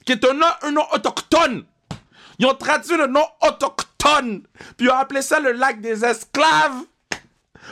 qui 0.05 0.13
est 0.13 0.25
un 0.25 0.35
nom, 0.35 0.47
un 0.63 0.71
nom 0.71 0.85
autochtone. 0.93 1.65
Ils 2.39 2.47
ont 2.47 2.55
traduit 2.55 2.97
le 2.97 3.07
nom 3.07 3.25
autochtone, 3.41 3.87
puis 4.77 4.87
ils 4.87 4.91
ont 4.91 4.95
appelé 4.95 5.23
ça 5.23 5.41
le 5.41 5.53
lac 5.53 5.81
des 5.81 6.05
esclaves. 6.05 6.85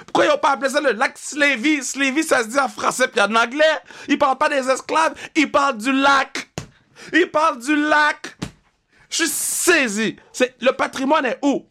Pourquoi 0.07 0.27
ils 0.27 0.29
n'ont 0.29 0.39
pas 0.39 0.53
appelé 0.53 0.71
ça 0.71 0.81
le 0.81 0.93
lac 0.93 1.19
Slévy? 1.19 1.83
Slévy, 1.83 2.23
ça 2.23 2.43
se 2.43 2.49
dit 2.49 2.59
en 2.59 2.69
français 2.69 3.09
puis 3.09 3.21
en 3.21 3.35
anglais. 3.35 3.65
Ils 4.09 4.19
parlent 4.19 4.39
pas 4.39 4.49
des 4.49 4.69
esclaves, 4.69 5.15
ils 5.35 5.51
parlent 5.51 5.79
du 5.79 5.93
lac. 5.93 6.49
Ils 7.13 7.31
parlent 7.31 7.61
du 7.61 7.75
lac. 7.75 8.37
Je 9.09 9.17
suis 9.17 9.29
saisi. 9.29 10.17
C'est, 10.33 10.55
le 10.61 10.73
patrimoine 10.73 11.27
est 11.27 11.39
où? 11.43 11.67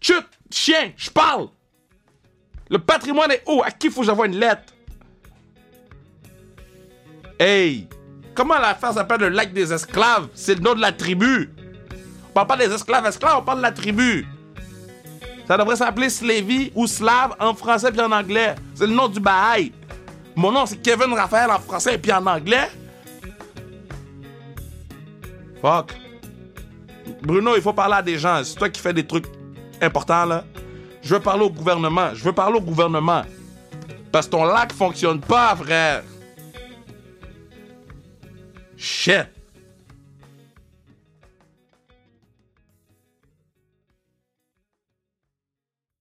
Chut, 0.00 0.26
chien, 0.50 0.92
je 0.96 1.10
parle. 1.10 1.48
Le 2.68 2.78
patrimoine 2.78 3.30
est 3.30 3.44
où? 3.46 3.62
À 3.62 3.70
qui 3.70 3.90
faut 3.90 4.00
que 4.00 4.06
j'envoie 4.06 4.26
une 4.26 4.38
lettre? 4.38 4.72
Hey! 7.38 7.88
Comment 8.34 8.58
l'affaire 8.58 8.94
s'appelle 8.94 9.20
le 9.20 9.28
lac 9.28 9.52
des 9.52 9.72
esclaves? 9.72 10.28
C'est 10.34 10.54
le 10.54 10.60
nom 10.60 10.74
de 10.74 10.80
la 10.80 10.92
tribu. 10.92 11.50
On 12.30 12.32
parle 12.32 12.46
pas 12.46 12.56
des 12.56 12.72
esclaves 12.72 13.06
esclaves, 13.06 13.38
on 13.38 13.42
parle 13.42 13.58
de 13.58 13.62
la 13.62 13.72
tribu. 13.72 14.26
Ça 15.48 15.56
devrait 15.58 15.74
s'appeler 15.74 16.08
Slavy 16.08 16.70
ou 16.76 16.86
Slave 16.86 17.34
en 17.40 17.54
français 17.54 17.90
puis 17.90 18.00
en 18.00 18.12
anglais. 18.12 18.54
C'est 18.72 18.86
le 18.86 18.92
nom 18.92 19.08
du 19.08 19.18
Bahaï. 19.18 19.72
Mon 20.36 20.52
nom, 20.52 20.64
c'est 20.64 20.80
Kevin 20.80 21.12
Raphaël 21.12 21.50
en 21.50 21.58
français 21.58 21.96
et 21.96 21.98
puis 21.98 22.12
en 22.12 22.24
anglais. 22.24 22.70
Fuck. 25.60 25.92
Bruno, 27.20 27.56
il 27.56 27.62
faut 27.62 27.72
parler 27.72 27.96
à 27.96 28.02
des 28.02 28.16
gens. 28.16 28.42
C'est 28.44 28.54
toi 28.54 28.68
qui 28.68 28.80
fais 28.80 28.92
des 28.92 29.04
trucs 29.04 29.26
importants, 29.82 30.24
là. 30.24 30.44
Je 31.02 31.14
veux 31.14 31.20
parler 31.20 31.44
au 31.44 31.50
gouvernement. 31.50 32.14
Je 32.14 32.22
veux 32.22 32.32
parler 32.32 32.56
au 32.58 32.60
gouvernement. 32.60 33.22
Parce 34.12 34.26
que 34.26 34.30
ton 34.30 34.44
lac 34.44 34.72
fonctionne 34.72 35.20
pas, 35.20 35.56
frère. 35.56 36.04
Shit. 38.76 39.26